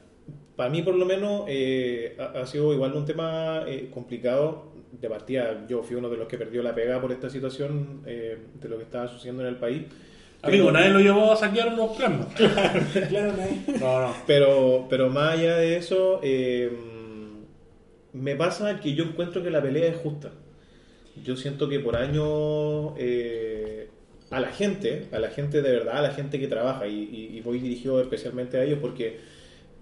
para 0.55 0.69
mí 0.69 0.81
por 0.81 0.95
lo 0.95 1.05
menos 1.05 1.43
eh, 1.47 2.15
ha, 2.19 2.41
ha 2.41 2.45
sido 2.47 2.73
igual 2.73 2.93
un 2.93 3.05
tema 3.05 3.63
eh, 3.67 3.89
complicado. 3.93 4.75
De 5.01 5.09
partida, 5.09 5.67
yo 5.67 5.83
fui 5.83 5.95
uno 5.97 6.09
de 6.09 6.17
los 6.17 6.27
que 6.27 6.37
perdió 6.37 6.63
la 6.63 6.73
pega 6.73 6.99
por 6.99 7.11
esta 7.11 7.29
situación 7.29 8.01
eh, 8.07 8.37
de 8.59 8.69
lo 8.69 8.77
que 8.77 8.83
estaba 8.83 9.07
sucediendo 9.07 9.43
en 9.43 9.49
el 9.49 9.57
país. 9.57 9.83
Amigo, 10.41 10.71
nadie 10.71 10.89
lo 10.91 10.99
llevó 10.99 11.31
a 11.31 11.35
saquear 11.35 11.69
unos 11.73 11.97
plasmas. 11.97 12.27
claro, 13.09 13.33
¿no? 13.33 13.79
No, 13.79 14.01
no. 14.07 14.15
Pero, 14.25 14.85
pero 14.89 15.09
más 15.09 15.33
allá 15.33 15.57
de 15.57 15.77
eso, 15.77 16.19
eh, 16.23 16.71
me 18.13 18.35
pasa 18.35 18.79
que 18.79 18.93
yo 18.93 19.03
encuentro 19.03 19.43
que 19.43 19.49
la 19.49 19.61
pelea 19.61 19.87
es 19.91 19.97
justa. 19.97 20.31
Yo 21.23 21.35
siento 21.35 21.67
que 21.67 21.79
por 21.79 21.95
años 21.95 22.93
eh, 22.97 23.89
a 24.29 24.39
la 24.39 24.49
gente, 24.49 25.07
a 25.11 25.19
la 25.19 25.29
gente 25.29 25.61
de 25.61 25.71
verdad, 25.71 25.97
a 25.97 26.01
la 26.01 26.11
gente 26.11 26.39
que 26.39 26.47
trabaja, 26.47 26.87
y, 26.87 26.93
y- 27.03 27.37
y 27.37 27.41
voy 27.41 27.59
dirigido 27.59 27.99
especialmente 28.01 28.57
a 28.57 28.63
ellos 28.63 28.79
porque 28.79 29.19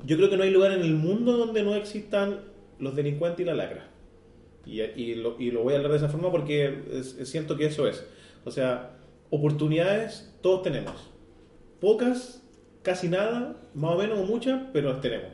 yo 0.06 0.16
creo 0.18 0.30
que 0.30 0.38
no 0.38 0.44
hay 0.44 0.52
lugar 0.52 0.72
en 0.72 0.82
el 0.82 0.94
mundo 0.94 1.38
donde 1.38 1.64
no 1.64 1.76
existan 1.76 2.40
los 2.80 2.96
delincuentes 2.96 3.42
y 3.42 3.46
la 3.46 3.54
lacra. 3.56 3.88
Y, 4.66 4.82
y 4.82 5.16
lo, 5.16 5.36
y 5.40 5.52
lo 5.52 5.64
voy 5.64 5.74
a 5.74 5.78
hablar 5.78 5.92
de 5.92 5.98
esa 5.98 6.10
forma 6.10 6.32
porque 6.32 6.74
es- 6.94 7.18
siento 7.30 7.58
que 7.58 7.66
eso 7.66 7.88
es. 7.88 8.06
O 8.46 8.52
sea, 8.52 8.92
oportunidades 9.30 10.32
todos 10.46 10.62
tenemos. 10.62 10.94
Pocas, 11.82 12.44
casi 12.84 13.08
nada, 13.08 13.56
más 13.74 13.94
o 13.94 13.98
menos 13.98 14.30
muchas, 14.30 14.62
pero 14.72 14.92
las 14.92 15.02
tenemos. 15.02 15.32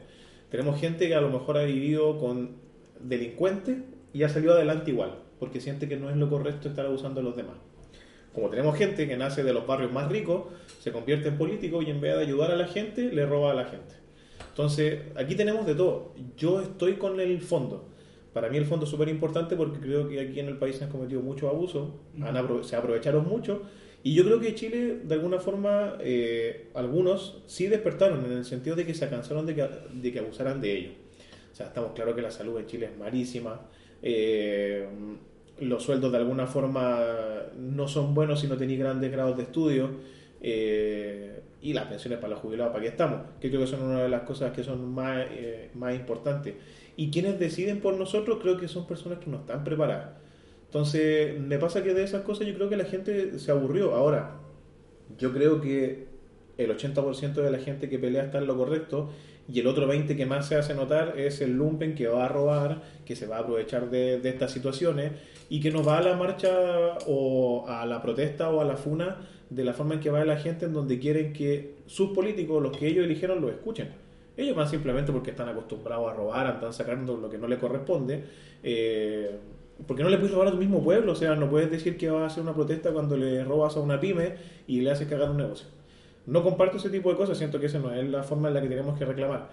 Tenemos 0.49 0.79
gente 0.79 1.09
que 1.09 1.15
a 1.15 1.19
lo 1.19 1.29
mejor 1.29 1.57
ha 1.57 1.63
vivido 1.63 2.17
con 2.17 2.51
delincuentes 2.97 3.79
y 4.13 4.23
ha 4.23 4.29
salido 4.29 4.53
adelante 4.53 4.91
igual, 4.91 5.19
porque 5.37 5.59
siente 5.59 5.89
que 5.89 5.97
no 5.97 6.09
es 6.09 6.15
lo 6.15 6.29
correcto 6.29 6.69
estar 6.69 6.85
abusando 6.85 7.19
de 7.19 7.25
los 7.25 7.35
demás. 7.35 7.57
Como 8.33 8.49
tenemos 8.49 8.77
gente 8.77 9.05
que 9.05 9.17
nace 9.17 9.43
de 9.43 9.51
los 9.51 9.67
barrios 9.67 9.91
más 9.91 10.09
ricos, 10.09 10.45
se 10.79 10.93
convierte 10.93 11.27
en 11.27 11.37
político 11.37 11.81
y 11.81 11.89
en 11.89 11.99
vez 11.99 12.15
de 12.15 12.21
ayudar 12.21 12.51
a 12.51 12.55
la 12.55 12.67
gente, 12.67 13.11
le 13.11 13.25
roba 13.25 13.51
a 13.51 13.53
la 13.53 13.65
gente. 13.65 13.93
Entonces, 14.47 15.01
aquí 15.17 15.35
tenemos 15.35 15.65
de 15.65 15.75
todo. 15.75 16.13
Yo 16.37 16.61
estoy 16.61 16.93
con 16.93 17.19
el 17.19 17.41
fondo. 17.41 17.89
Para 18.31 18.47
mí 18.47 18.55
el 18.55 18.65
fondo 18.65 18.85
es 18.85 18.91
súper 18.91 19.09
importante 19.09 19.57
porque 19.57 19.81
creo 19.81 20.07
que 20.07 20.21
aquí 20.21 20.39
en 20.39 20.47
el 20.47 20.57
país 20.57 20.77
se 20.77 20.85
han 20.85 20.89
cometido 20.89 21.19
muchos 21.19 21.49
abusos, 21.49 21.89
se 22.61 22.77
aprovecharon 22.77 23.27
mucho 23.27 23.63
y 24.03 24.13
yo 24.15 24.23
creo 24.25 24.39
que 24.39 24.55
Chile, 24.55 24.99
de 25.03 25.13
alguna 25.15 25.39
forma, 25.39 25.97
eh, 25.99 26.69
algunos 26.73 27.43
sí 27.45 27.67
despertaron 27.67 28.25
en 28.25 28.31
el 28.31 28.45
sentido 28.45 28.75
de 28.75 28.85
que 28.85 28.93
se 28.93 29.09
cansaron 29.09 29.45
de 29.45 29.55
que, 29.55 29.69
de 29.93 30.11
que 30.11 30.19
abusaran 30.19 30.61
de 30.61 30.77
ellos. 30.77 30.93
O 31.51 31.55
sea, 31.55 31.67
estamos 31.67 31.91
claros 31.93 32.15
que 32.15 32.21
la 32.21 32.31
salud 32.31 32.57
en 32.59 32.65
Chile 32.65 32.87
es 32.91 32.97
malísima, 32.97 33.61
eh, 34.01 34.87
los 35.59 35.83
sueldos 35.83 36.11
de 36.11 36.17
alguna 36.17 36.47
forma 36.47 36.99
no 37.57 37.87
son 37.87 38.15
buenos 38.15 38.39
si 38.41 38.47
no 38.47 38.57
tenéis 38.57 38.79
grandes 38.79 39.11
grados 39.11 39.37
de 39.37 39.43
estudio. 39.43 39.91
eh, 40.41 41.41
y 41.61 41.73
las 41.73 41.85
pensiones 41.85 42.17
para 42.19 42.31
los 42.31 42.39
jubilados, 42.39 42.71
¿para 42.73 42.81
qué 42.83 42.89
estamos? 42.89 43.21
Que 43.39 43.49
creo 43.49 43.61
que 43.61 43.67
son 43.67 43.83
una 43.83 44.01
de 44.03 44.09
las 44.09 44.23
cosas 44.23 44.51
que 44.51 44.63
son 44.63 44.91
más, 44.93 45.27
eh, 45.29 45.69
más 45.75 45.95
importantes. 45.95 46.55
Y 46.97 47.11
quienes 47.11 47.39
deciden 47.39 47.81
por 47.81 47.95
nosotros 47.95 48.39
creo 48.41 48.57
que 48.57 48.67
son 48.67 48.87
personas 48.87 49.19
que 49.19 49.29
no 49.29 49.37
están 49.37 49.63
preparadas. 49.63 50.20
Entonces, 50.71 51.37
me 51.37 51.57
pasa 51.57 51.83
que 51.83 51.93
de 51.93 52.01
esas 52.01 52.21
cosas 52.21 52.47
yo 52.47 52.53
creo 52.53 52.69
que 52.69 52.77
la 52.77 52.85
gente 52.85 53.37
se 53.39 53.51
aburrió. 53.51 53.93
Ahora, 53.93 54.37
yo 55.17 55.33
creo 55.33 55.59
que 55.59 56.07
el 56.57 56.71
80% 56.71 57.33
de 57.33 57.51
la 57.51 57.59
gente 57.59 57.89
que 57.89 57.99
pelea 57.99 58.23
está 58.23 58.37
en 58.37 58.47
lo 58.47 58.55
correcto 58.55 59.09
y 59.51 59.59
el 59.59 59.67
otro 59.67 59.85
20% 59.85 60.15
que 60.15 60.25
más 60.25 60.47
se 60.47 60.55
hace 60.55 60.73
notar 60.73 61.19
es 61.19 61.41
el 61.41 61.57
lumpen 61.57 61.93
que 61.93 62.07
va 62.07 62.23
a 62.23 62.29
robar, 62.29 62.83
que 63.03 63.17
se 63.17 63.27
va 63.27 63.35
a 63.35 63.39
aprovechar 63.41 63.89
de, 63.89 64.21
estas 64.23 64.53
situaciones 64.53 65.11
y 65.49 65.59
que 65.59 65.71
no 65.71 65.83
va 65.83 65.97
a 65.97 66.03
la 66.03 66.15
marcha 66.15 66.97
o 67.05 67.65
a 67.67 67.85
la 67.85 68.01
protesta 68.01 68.49
o 68.49 68.61
a 68.61 68.63
la 68.63 68.77
funa 68.77 69.27
de 69.49 69.65
la 69.65 69.73
forma 69.73 69.95
en 69.95 69.99
que 69.99 70.09
va 70.09 70.23
la 70.23 70.37
gente 70.37 70.67
en 70.67 70.71
donde 70.71 70.99
quieren 70.99 71.33
que 71.33 71.79
sus 71.85 72.11
políticos, 72.11 72.63
los 72.63 72.77
que 72.77 72.87
ellos 72.87 73.03
eligieron, 73.03 73.41
lo 73.41 73.49
escuchen. 73.49 73.89
Ellos 74.37 74.55
van 74.55 74.69
simplemente 74.69 75.11
porque 75.11 75.31
están 75.31 75.49
acostumbrados 75.49 76.09
a 76.09 76.13
robar, 76.13 76.53
están 76.53 76.71
sacando 76.71 77.17
lo 77.17 77.29
que 77.29 77.37
no 77.37 77.49
les 77.49 77.59
corresponde. 77.59 78.23
Eh, 78.63 79.35
porque 79.87 80.03
no 80.03 80.09
le 80.09 80.17
puedes 80.17 80.33
robar 80.33 80.49
a 80.49 80.51
tu 80.51 80.57
mismo 80.57 80.83
pueblo, 80.83 81.11
o 81.11 81.15
sea, 81.15 81.35
no 81.35 81.49
puedes 81.49 81.71
decir 81.71 81.97
que 81.97 82.09
vas 82.09 82.23
a 82.23 82.25
hacer 82.27 82.43
una 82.43 82.53
protesta 82.53 82.91
cuando 82.91 83.17
le 83.17 83.43
robas 83.43 83.75
a 83.77 83.79
una 83.79 83.99
pyme 83.99 84.35
y 84.67 84.81
le 84.81 84.91
haces 84.91 85.07
cagar 85.07 85.31
un 85.31 85.37
negocio. 85.37 85.67
No 86.25 86.43
comparto 86.43 86.77
ese 86.77 86.89
tipo 86.89 87.09
de 87.09 87.17
cosas, 87.17 87.37
siento 87.37 87.59
que 87.59 87.65
esa 87.65 87.79
no 87.79 87.93
es 87.93 88.07
la 88.07 88.23
forma 88.23 88.49
en 88.49 88.53
la 88.53 88.61
que 88.61 88.67
tenemos 88.67 88.97
que 88.97 89.05
reclamar. 89.05 89.49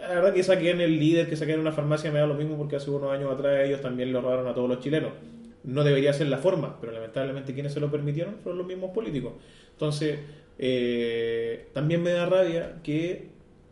La 0.00 0.14
verdad 0.14 0.34
que 0.34 0.42
saquen 0.42 0.80
el 0.80 0.98
líder, 0.98 1.28
que 1.28 1.36
saquen 1.36 1.60
una 1.60 1.72
farmacia 1.72 2.10
me 2.10 2.18
da 2.18 2.26
lo 2.26 2.34
mismo 2.34 2.56
porque 2.56 2.76
hace 2.76 2.90
unos 2.90 3.12
años 3.12 3.32
atrás 3.32 3.60
ellos 3.64 3.80
también 3.80 4.12
lo 4.12 4.20
robaron 4.20 4.48
a 4.48 4.54
todos 4.54 4.68
los 4.68 4.80
chilenos. 4.80 5.12
No 5.64 5.84
debería 5.84 6.12
ser 6.12 6.26
la 6.26 6.38
forma, 6.38 6.80
pero 6.80 6.92
lamentablemente 6.92 7.54
quienes 7.54 7.72
se 7.72 7.78
lo 7.78 7.90
permitieron 7.90 8.36
fueron 8.42 8.58
los 8.58 8.66
mismos 8.66 8.90
políticos. 8.90 9.34
Entonces, 9.70 10.18
eh, 10.58 11.68
también 11.72 12.02
me 12.02 12.10
da 12.10 12.26
rabia 12.26 12.80
que 12.82 13.28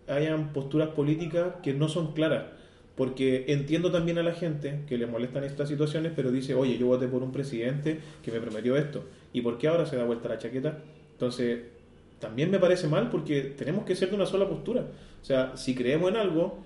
hayan 0.06 0.52
posturas 0.52 0.90
políticas 0.90 1.54
que 1.62 1.74
no 1.74 1.88
son 1.88 2.12
claras. 2.12 2.59
Porque 3.00 3.46
entiendo 3.48 3.90
también 3.90 4.18
a 4.18 4.22
la 4.22 4.34
gente 4.34 4.80
que 4.86 4.98
le 4.98 5.06
molestan 5.06 5.42
estas 5.44 5.70
situaciones, 5.70 6.12
pero 6.14 6.30
dice, 6.30 6.52
oye, 6.54 6.76
yo 6.76 6.86
voté 6.86 7.08
por 7.08 7.22
un 7.22 7.32
presidente 7.32 7.98
que 8.22 8.30
me 8.30 8.40
prometió 8.40 8.76
esto. 8.76 9.04
¿Y 9.32 9.40
por 9.40 9.56
qué 9.56 9.68
ahora 9.68 9.86
se 9.86 9.96
da 9.96 10.04
vuelta 10.04 10.28
la 10.28 10.36
chaqueta? 10.36 10.78
Entonces, 11.12 11.60
también 12.18 12.50
me 12.50 12.58
parece 12.58 12.88
mal 12.88 13.08
porque 13.08 13.40
tenemos 13.56 13.86
que 13.86 13.96
ser 13.96 14.10
de 14.10 14.16
una 14.16 14.26
sola 14.26 14.46
postura. 14.48 14.82
O 15.22 15.24
sea, 15.24 15.56
si 15.56 15.74
creemos 15.74 16.10
en 16.10 16.16
algo, 16.16 16.58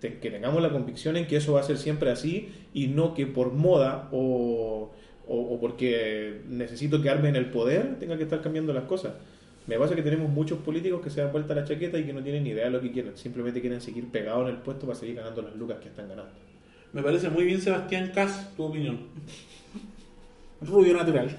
que 0.00 0.30
tengamos 0.30 0.62
la 0.62 0.70
convicción 0.70 1.16
en 1.18 1.26
que 1.26 1.36
eso 1.36 1.52
va 1.52 1.60
a 1.60 1.62
ser 1.62 1.76
siempre 1.78 2.10
así 2.10 2.48
y 2.74 2.88
no 2.88 3.12
que 3.14 3.26
por 3.26 3.52
moda 3.52 4.08
o, 4.12 4.90
o- 5.28 5.54
o 5.54 5.60
porque 5.60 6.40
necesito 6.48 7.00
quedarme 7.02 7.28
en 7.28 7.36
el 7.36 7.50
poder 7.50 7.98
tenga 8.00 8.16
que 8.16 8.24
estar 8.24 8.40
cambiando 8.40 8.72
las 8.72 8.84
cosas. 8.84 9.12
Me 9.66 9.78
pasa 9.78 9.94
que 9.94 10.02
tenemos 10.02 10.28
muchos 10.28 10.58
políticos 10.58 11.00
que 11.02 11.10
se 11.10 11.20
dan 11.20 11.30
vuelta 11.32 11.54
la 11.54 11.64
chaqueta 11.64 11.98
y 11.98 12.04
que 12.04 12.12
no 12.12 12.22
tienen 12.22 12.42
ni 12.44 12.50
idea 12.50 12.64
de 12.64 12.70
lo 12.72 12.80
que 12.80 12.90
quieren. 12.90 13.16
Simplemente 13.16 13.60
quieren 13.60 13.80
seguir 13.80 14.08
pegados 14.08 14.48
en 14.48 14.56
el 14.56 14.60
puesto 14.60 14.86
para 14.86 14.98
seguir 14.98 15.16
ganando 15.16 15.42
las 15.42 15.54
lucas 15.56 15.78
que 15.80 15.88
están 15.88 16.08
ganando. 16.08 16.32
Me 16.92 17.02
parece 17.02 17.30
muy 17.30 17.44
bien, 17.44 17.60
Sebastián 17.60 18.10
Cas, 18.14 18.54
tu 18.56 18.64
opinión. 18.64 18.98
Rubio 20.60 20.94
natural. 20.94 21.30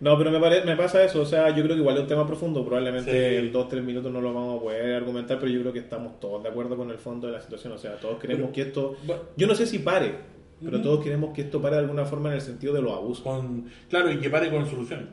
No, 0.00 0.16
pero 0.16 0.30
me, 0.30 0.40
pare- 0.40 0.64
me 0.64 0.76
pasa 0.76 1.04
eso. 1.04 1.20
O 1.22 1.26
sea, 1.26 1.48
yo 1.50 1.62
creo 1.62 1.76
que 1.76 1.80
igual 1.80 1.96
es 1.96 2.02
un 2.02 2.08
tema 2.08 2.26
profundo. 2.26 2.64
Probablemente 2.64 3.10
Sí. 3.10 3.36
en 3.46 3.52
dos, 3.52 3.68
tres 3.68 3.82
minutos 3.84 4.10
no 4.12 4.20
lo 4.20 4.32
vamos 4.32 4.58
a 4.58 4.62
poder 4.62 4.94
argumentar, 4.94 5.38
pero 5.38 5.50
yo 5.52 5.60
creo 5.60 5.72
que 5.72 5.80
estamos 5.80 6.18
todos 6.20 6.42
de 6.42 6.48
acuerdo 6.48 6.76
con 6.76 6.90
el 6.90 6.98
fondo 6.98 7.26
de 7.26 7.34
la 7.34 7.40
situación. 7.40 7.72
O 7.74 7.78
sea, 7.78 7.96
todos 7.96 8.18
queremos 8.18 8.50
Pero- 8.50 8.52
que 8.52 8.62
esto... 8.62 8.96
Yo 9.36 9.46
no 9.46 9.54
sé 9.54 9.66
si 9.66 9.78
pare, 9.80 10.12
pero 10.62 10.80
todos 10.80 11.02
queremos 11.04 11.34
que 11.34 11.42
esto 11.42 11.60
pare 11.60 11.76
de 11.76 11.82
alguna 11.82 12.04
forma 12.06 12.28
en 12.30 12.36
el 12.36 12.40
sentido 12.40 12.72
de 12.72 12.80
los 12.82 12.92
abusos. 12.92 13.22
Con, 13.24 13.66
claro, 13.90 14.10
y 14.10 14.18
que 14.18 14.30
pare 14.30 14.50
con 14.50 14.66
soluciones. 14.68 15.06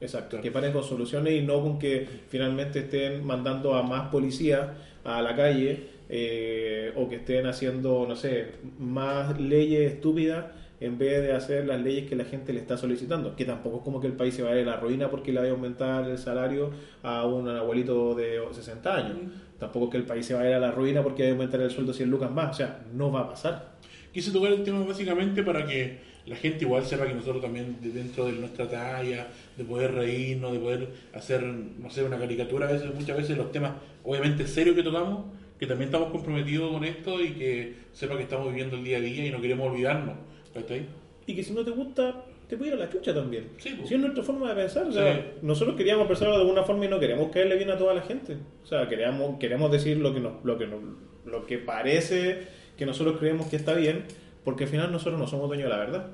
Exacto, 0.00 0.40
que 0.40 0.50
paren 0.50 0.72
con 0.72 0.84
soluciones 0.84 1.32
y 1.34 1.42
no 1.42 1.62
con 1.62 1.78
que 1.78 2.06
finalmente 2.28 2.80
estén 2.80 3.24
mandando 3.24 3.74
a 3.74 3.82
más 3.82 4.08
policías 4.08 4.68
a 5.04 5.22
la 5.22 5.34
calle 5.34 5.88
eh, 6.08 6.92
o 6.96 7.08
que 7.08 7.16
estén 7.16 7.46
haciendo, 7.46 8.04
no 8.06 8.14
sé, 8.14 8.52
más 8.78 9.40
leyes 9.40 9.92
estúpidas 9.92 10.44
en 10.80 10.98
vez 10.98 11.22
de 11.22 11.32
hacer 11.32 11.66
las 11.66 11.80
leyes 11.80 12.08
que 12.08 12.16
la 12.16 12.24
gente 12.24 12.52
le 12.52 12.60
está 12.60 12.76
solicitando. 12.76 13.34
Que 13.34 13.44
tampoco 13.44 13.78
es 13.78 13.82
como 13.82 14.00
que 14.00 14.06
el 14.06 14.12
país 14.12 14.34
se 14.34 14.42
vaya 14.42 14.60
a 14.60 14.64
la 14.64 14.76
ruina 14.76 15.10
porque 15.10 15.32
le 15.32 15.40
vaya 15.40 15.52
a 15.52 15.54
aumentar 15.54 16.08
el 16.08 16.18
salario 16.18 16.70
a 17.02 17.26
un 17.26 17.48
abuelito 17.48 18.14
de 18.14 18.40
60 18.50 18.94
años. 18.94 19.16
Tampoco 19.58 19.86
es 19.86 19.90
que 19.92 19.96
el 19.96 20.04
país 20.04 20.26
se 20.26 20.34
vaya 20.34 20.56
a 20.56 20.60
la 20.60 20.70
ruina 20.70 21.02
porque 21.02 21.22
vaya 21.22 21.32
a 21.32 21.36
aumentar 21.36 21.60
el 21.60 21.70
sueldo 21.70 21.92
100 21.92 22.10
lucas 22.10 22.30
más. 22.30 22.50
O 22.50 22.54
sea, 22.54 22.84
no 22.92 23.10
va 23.10 23.20
a 23.20 23.28
pasar. 23.30 23.76
Quise 24.12 24.30
tocar 24.32 24.52
el 24.52 24.62
tema 24.62 24.84
básicamente 24.84 25.42
para 25.42 25.66
que 25.66 25.98
la 26.26 26.36
gente 26.36 26.64
igual 26.64 26.84
sepa 26.84 27.06
que 27.06 27.14
nosotros 27.14 27.40
también 27.42 27.76
de- 27.80 27.90
dentro 27.90 28.26
de 28.26 28.32
nuestra 28.32 28.68
talla, 28.68 29.28
de 29.56 29.64
poder 29.64 29.92
reírnos, 29.94 30.52
de 30.52 30.58
poder 30.58 30.88
hacer, 31.14 31.42
no 31.42 31.88
sé, 31.90 32.02
una 32.04 32.18
caricatura, 32.18 32.68
a 32.68 32.72
veces, 32.72 32.92
muchas 32.94 33.16
veces 33.16 33.36
los 33.36 33.52
temas 33.52 33.72
obviamente 34.04 34.46
serios 34.46 34.74
que 34.76 34.82
tocamos, 34.82 35.26
que 35.58 35.66
también 35.66 35.88
estamos 35.88 36.10
comprometidos 36.10 36.72
con 36.72 36.84
esto 36.84 37.22
y 37.22 37.30
que 37.30 37.74
sepa 37.92 38.16
que 38.16 38.24
estamos 38.24 38.48
viviendo 38.48 38.76
el 38.76 38.84
día 38.84 38.98
a 38.98 39.00
día 39.00 39.24
y 39.26 39.30
no 39.30 39.40
queremos 39.40 39.70
olvidarnos. 39.72 40.16
¿cachai? 40.52 40.82
Y 41.26 41.34
que 41.34 41.42
si 41.42 41.52
no 41.52 41.64
te 41.64 41.70
gusta, 41.70 42.24
te 42.48 42.56
puede 42.56 42.70
ir 42.70 42.76
a 42.76 42.78
la 42.84 42.88
chucha 42.90 43.12
también. 43.14 43.48
Sí, 43.58 43.74
pues. 43.76 43.88
Si 43.88 43.94
es 43.94 44.00
nuestra 44.00 44.22
forma 44.22 44.48
de 44.48 44.54
pensar. 44.62 44.86
O 44.86 44.92
sea, 44.92 45.14
Sí. 45.14 45.20
nosotros 45.42 45.76
queríamos 45.76 46.06
pensarlo 46.06 46.34
de 46.36 46.40
alguna 46.42 46.62
forma 46.62 46.84
y 46.84 46.88
no 46.88 46.98
queremos 47.00 47.30
caerle 47.30 47.56
bien 47.56 47.70
a 47.70 47.76
toda 47.78 47.92
la 47.94 48.02
gente. 48.02 48.36
O 48.62 48.66
sea, 48.66 48.88
queremos, 48.88 49.38
queremos 49.38 49.70
decir 49.70 49.96
lo 49.98 50.14
que, 50.14 50.20
nos, 50.20 50.44
lo, 50.44 50.56
que 50.58 50.66
nos- 50.66 50.80
lo 51.26 51.44
que 51.46 51.58
parece 51.58 52.44
que 52.78 52.86
nosotros 52.86 53.18
creemos 53.18 53.46
que 53.48 53.56
está 53.56 53.74
bien, 53.74 54.04
porque 54.46 54.62
al 54.62 54.70
final 54.70 54.92
nosotros 54.92 55.18
no 55.18 55.26
somos 55.26 55.48
dueños 55.48 55.64
de 55.64 55.70
la 55.70 55.78
verdad. 55.78 56.06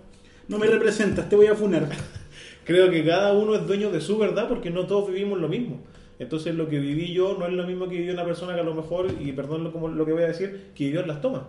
No 0.49 0.57
me 0.57 0.67
representas, 0.67 1.29
te 1.29 1.37
voy 1.37 1.49
a 1.49 1.55
funar. 1.55 1.87
Creo 2.65 2.91
que 2.91 3.05
cada 3.05 3.35
uno 3.35 3.55
es 3.55 3.67
dueño 3.67 3.91
de 3.91 4.01
su 4.01 4.17
verdad 4.17 4.49
porque 4.49 4.71
no 4.71 4.87
todos 4.87 5.09
vivimos 5.09 5.39
lo 5.39 5.49
mismo. 5.49 5.83
Entonces 6.19 6.55
lo 6.55 6.67
que 6.67 6.79
viví 6.79 7.13
yo 7.13 7.37
no 7.39 7.47
es 7.47 7.53
lo 7.53 7.67
mismo 7.67 7.91
que 7.91 7.97
vivió 7.97 8.15
una 8.15 8.25
persona 8.25 8.55
que 8.55 8.61
a 8.61 8.65
lo 8.65 8.73
mejor, 8.73 9.09
y 9.21 9.33
perdón 9.33 9.65
lo, 9.65 9.71
como 9.71 9.89
lo 9.89 10.07
que 10.07 10.13
voy 10.13 10.23
a 10.23 10.29
decir, 10.29 10.71
que 10.75 10.85
vivió 10.85 11.01
en 11.03 11.09
las 11.09 11.21
tomas. 11.21 11.43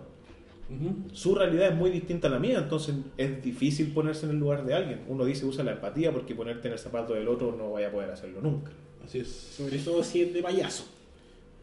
Su 1.14 1.34
realidad 1.34 1.68
es 1.68 1.74
muy 1.74 1.88
distinta 1.88 2.28
a 2.28 2.30
la 2.30 2.38
mía, 2.38 2.58
entonces 2.58 2.94
es 3.16 3.42
difícil 3.42 3.90
ponerse 3.94 4.26
en 4.26 4.32
el 4.32 4.38
lugar 4.38 4.66
de 4.66 4.74
alguien. 4.74 5.00
Uno 5.08 5.24
dice 5.24 5.46
usa 5.46 5.64
la 5.64 5.72
empatía 5.72 6.12
porque 6.12 6.34
ponerte 6.34 6.68
en 6.68 6.74
el 6.74 6.78
zapato 6.78 7.14
del 7.14 7.28
otro 7.28 7.56
no 7.56 7.72
vaya 7.72 7.88
a 7.88 7.92
poder 7.92 8.10
hacerlo 8.10 8.42
nunca. 8.42 8.72
Así 9.02 9.20
es. 9.20 9.28
Sobre 9.28 9.78
todo 9.78 10.04
si 10.04 10.20
es 10.20 10.34
de 10.34 10.42
payaso. 10.42 10.84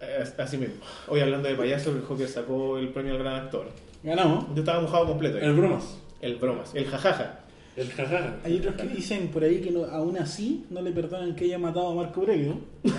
Eh, 0.02 0.24
Así 0.36 0.58
mismo. 0.58 0.78
Hoy 1.08 1.20
hablando 1.20 1.48
de 1.48 1.54
payaso, 1.54 1.92
el 1.92 2.02
Joker 2.02 2.28
sacó 2.28 2.80
el 2.80 2.90
premio 2.90 3.14
al 3.14 3.20
gran 3.20 3.36
actor. 3.36 3.68
Ganamos. 4.04 4.46
Yo 4.56 4.60
estaba 4.62 4.82
mojado 4.82 5.06
completo. 5.08 5.38
ahí. 5.38 5.44
El 5.46 5.54
bromas. 5.54 5.98
El 6.22 6.36
bromas, 6.36 6.74
el 6.76 6.86
jajaja. 6.86 7.40
El 7.76 7.90
jajaja. 7.90 8.36
Hay 8.44 8.58
otros 8.58 8.76
que 8.76 8.88
dicen 8.88 9.30
por 9.30 9.44
ahí 9.44 9.62
que 9.62 9.72
no- 9.72 9.86
aún 9.86 10.18
así 10.18 10.66
no 10.70 10.82
le 10.82 10.92
perdonan 10.92 11.36
que 11.36 11.46
haya 11.46 11.58
matado 11.58 11.90
a 11.92 11.96
Marco 11.96 12.22
Aurelio. 12.22 12.60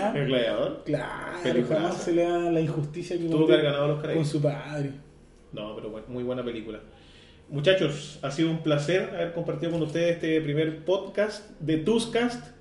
¿Ah? 0.00 0.12
El 0.14 0.26
gladiador. 0.26 0.82
Claro, 0.84 1.38
Peliculaza. 1.42 1.82
jamás 1.82 2.02
se 2.02 2.12
le 2.12 2.22
da 2.24 2.38
la 2.50 2.60
injusticia 2.60 3.16
que 3.18 3.24
Tuvo 3.24 3.46
que 3.46 3.52
haber 3.54 3.64
ganado 3.66 3.88
los 3.88 4.00
con 4.00 4.10
Oscar 4.10 4.24
su 4.26 4.40
padre. 4.42 4.90
No, 5.52 5.74
pero 5.76 5.90
bueno, 5.90 6.06
muy 6.08 6.24
buena 6.24 6.44
película. 6.44 6.80
Muchachos, 7.48 8.18
ha 8.22 8.30
sido 8.30 8.50
un 8.50 8.62
placer 8.62 9.10
haber 9.14 9.32
compartido 9.32 9.72
con 9.72 9.82
ustedes 9.82 10.14
este 10.16 10.40
primer 10.40 10.84
podcast 10.84 11.50
de 11.60 11.76
Tuscast. 11.78 12.52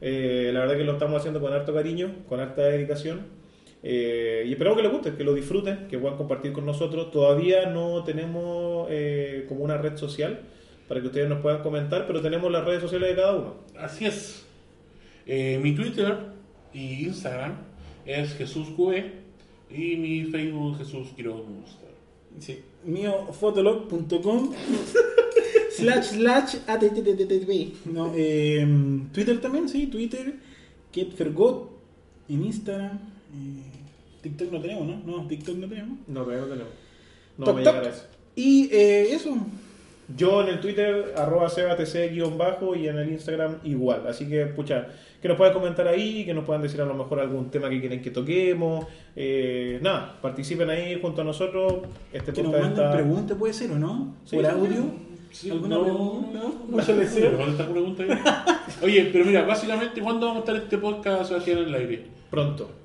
Eh, 0.00 0.50
la 0.52 0.60
verdad 0.60 0.76
que 0.76 0.84
lo 0.84 0.92
estamos 0.94 1.18
haciendo 1.18 1.40
con 1.40 1.52
harto 1.52 1.72
cariño, 1.72 2.12
con 2.28 2.40
harta 2.40 2.62
dedicación. 2.62 3.20
Eh, 3.86 4.44
y 4.46 4.52
esperamos 4.52 4.78
que 4.78 4.82
les 4.82 4.92
guste, 4.92 5.14
que 5.14 5.24
lo 5.24 5.34
disfruten, 5.34 5.86
que 5.88 5.98
puedan 5.98 6.16
compartir 6.16 6.52
con 6.52 6.64
nosotros. 6.64 7.10
Todavía 7.10 7.66
no 7.66 8.02
tenemos 8.02 8.88
eh, 8.90 9.44
como 9.46 9.62
una 9.62 9.76
red 9.76 9.98
social 9.98 10.40
para 10.88 11.02
que 11.02 11.08
ustedes 11.08 11.28
nos 11.28 11.40
puedan 11.40 11.62
comentar, 11.62 12.06
pero 12.06 12.22
tenemos 12.22 12.50
las 12.50 12.64
redes 12.64 12.80
sociales 12.80 13.10
de 13.10 13.16
cada 13.16 13.36
uno. 13.36 13.54
Así 13.78 14.06
es. 14.06 14.46
Eh, 15.26 15.60
mi 15.62 15.74
Twitter 15.74 16.16
y 16.72 17.04
Instagram 17.04 17.56
es 18.06 18.34
Jesús 18.34 18.68
QE 18.74 19.12
y 19.70 19.96
mi 19.96 20.24
Facebook 20.24 20.78
Jesús 20.78 21.08
Quiroga 21.14 21.42
Monster. 21.42 21.90
Sí. 22.38 22.62
Mío, 22.84 23.32
fotolog.com 23.32 24.54
slash 25.70 26.04
slash. 26.04 26.56
No, 27.84 28.12
eh, 28.14 28.66
Twitter 29.12 29.40
también, 29.40 29.68
sí, 29.68 29.86
Twitter, 29.88 30.34
KetFergot, 30.90 31.70
en 32.28 32.44
Instagram, 32.44 33.13
eh, 33.34 33.62
TikTok 34.22 34.52
no 34.52 34.60
tenemos, 34.60 34.86
¿no? 34.86 35.02
No, 35.04 35.26
TikTok 35.26 35.56
no 35.56 35.68
tenemos. 35.68 35.98
No, 36.06 36.22
todavía 36.22 36.42
no 36.42 36.50
tenemos. 36.50 36.72
No 37.36 37.44
Toc, 37.44 37.58
llegará 37.58 37.88
eso. 37.88 38.04
Y 38.36 38.68
eh, 38.72 39.12
eso, 39.14 39.36
Yo 40.16 40.42
en 40.42 40.48
el 40.48 40.60
Twitter, 40.60 41.14
arroba 41.16 41.48
sebatc-bajo 41.48 42.76
y 42.76 42.88
en 42.88 42.98
el 42.98 43.10
Instagram 43.10 43.58
igual. 43.64 44.06
Así 44.06 44.28
que, 44.28 44.46
pucha, 44.46 44.88
que 45.20 45.28
nos 45.28 45.36
puedan 45.36 45.54
comentar 45.54 45.88
ahí, 45.88 46.24
que 46.24 46.34
nos 46.34 46.44
puedan 46.44 46.62
decir 46.62 46.80
a 46.80 46.84
lo 46.84 46.94
mejor 46.94 47.20
algún 47.20 47.50
tema 47.50 47.70
que 47.70 47.80
quieren 47.80 48.02
que 48.02 48.10
toquemos. 48.10 48.86
Eh, 49.16 49.78
nada, 49.82 50.18
participen 50.20 50.68
ahí 50.70 50.98
junto 51.00 51.22
a 51.22 51.24
nosotros. 51.24 51.84
Este 52.12 52.32
que 52.32 52.42
nos 52.42 52.52
podcast 52.52 52.68
manden 52.70 52.84
está... 52.84 52.96
preguntas, 52.96 53.36
puede 53.38 53.54
ser 53.54 53.70
o 53.70 53.78
no, 53.78 54.14
Sí, 54.24 54.36
por 54.36 54.44
sí, 54.44 54.50
audio. 54.50 54.84
Sí, 55.30 55.50
¿Alguna 55.50 55.76
no, 55.76 55.82
pregunta? 55.82 56.40
no, 56.70 56.76
¿No 56.76 57.72
pregunta? 57.72 58.44
Oye, 58.82 59.10
pero 59.12 59.24
mira, 59.24 59.42
básicamente, 59.42 60.00
¿cuándo 60.00 60.26
vamos 60.26 60.42
a 60.42 60.44
estar 60.44 60.56
este 60.56 60.78
podcast 60.78 61.28
Sebastián 61.28 61.58
en 61.58 61.64
el 61.64 61.74
aire? 61.74 62.06
Pronto. 62.30 62.83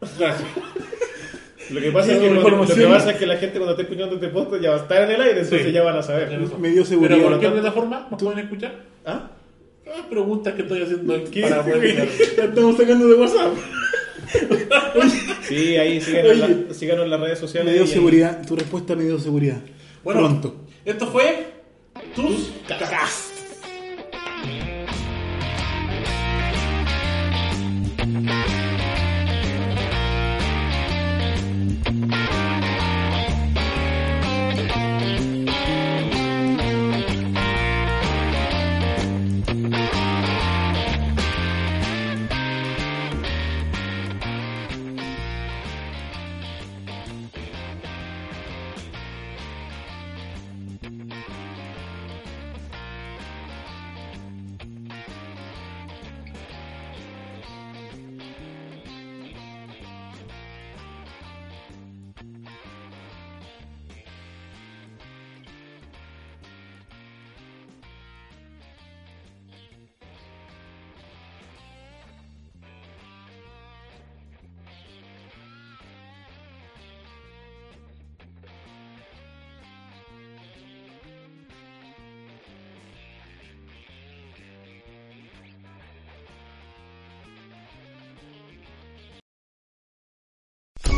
Lo 1.70 1.80
que, 1.82 1.90
pasa 1.92 2.12
es 2.14 2.18
que, 2.20 2.28
con 2.28 2.36
cuando- 2.40 2.50
lo 2.50 2.56
que 2.56 2.62
información. 2.72 2.92
pasa 2.92 3.10
es 3.10 3.16
que 3.18 3.26
la 3.26 3.36
gente 3.36 3.58
cuando 3.58 3.72
esté 3.72 3.82
escuchando 3.82 4.14
este 4.14 4.28
podcast 4.28 4.62
ya 4.62 4.70
va 4.70 4.76
a 4.76 4.78
estar 4.80 5.02
en 5.02 5.10
el 5.10 5.20
aire, 5.20 5.40
entonces 5.40 5.66
Sí. 5.66 5.72
ya 5.72 5.82
van 5.82 5.96
a 5.98 6.02
saber. 6.02 6.38
Me 6.58 6.68
dio 6.70 6.82
seguridad. 6.84 7.16
¿Pero 7.18 7.28
por 7.30 7.40
qué 7.40 7.48
plataforma 7.50 8.08
nos 8.10 8.22
pueden 8.22 8.38
escuchar? 8.38 8.74
¿Ah? 9.04 9.30
Ah, 9.86 10.06
preguntas 10.08 10.54
que 10.54 10.62
estoy 10.62 10.82
haciendo 10.82 11.14
aquí 11.14 11.42
para 11.42 11.62
poder 11.62 12.08
La 12.38 12.44
estamos 12.44 12.76
sacando 12.76 13.06
de 13.08 13.14
WhatsApp. 13.16 13.52
Sí, 15.42 15.76
ahí 15.76 16.00
síganos, 16.00 16.32
en 16.32 16.42
Oye. 16.42 16.64
la- 16.68 16.74
síganos 16.74 17.04
en 17.04 17.10
las 17.10 17.20
redes 17.20 17.38
sociales. 17.38 17.66
Me 17.66 17.72
dio 17.74 17.82
y 17.82 17.86
ahí- 17.86 17.92
seguridad, 17.92 18.46
tu 18.46 18.56
respuesta 18.56 18.94
me 18.96 19.04
dio 19.04 19.18
seguridad. 19.18 19.58
Bueno, 20.04 20.20
Pronto. 20.20 20.56
Esto 20.86 21.06
fue 21.08 21.48
Tus 22.14 22.50
Cacas. 22.66 23.32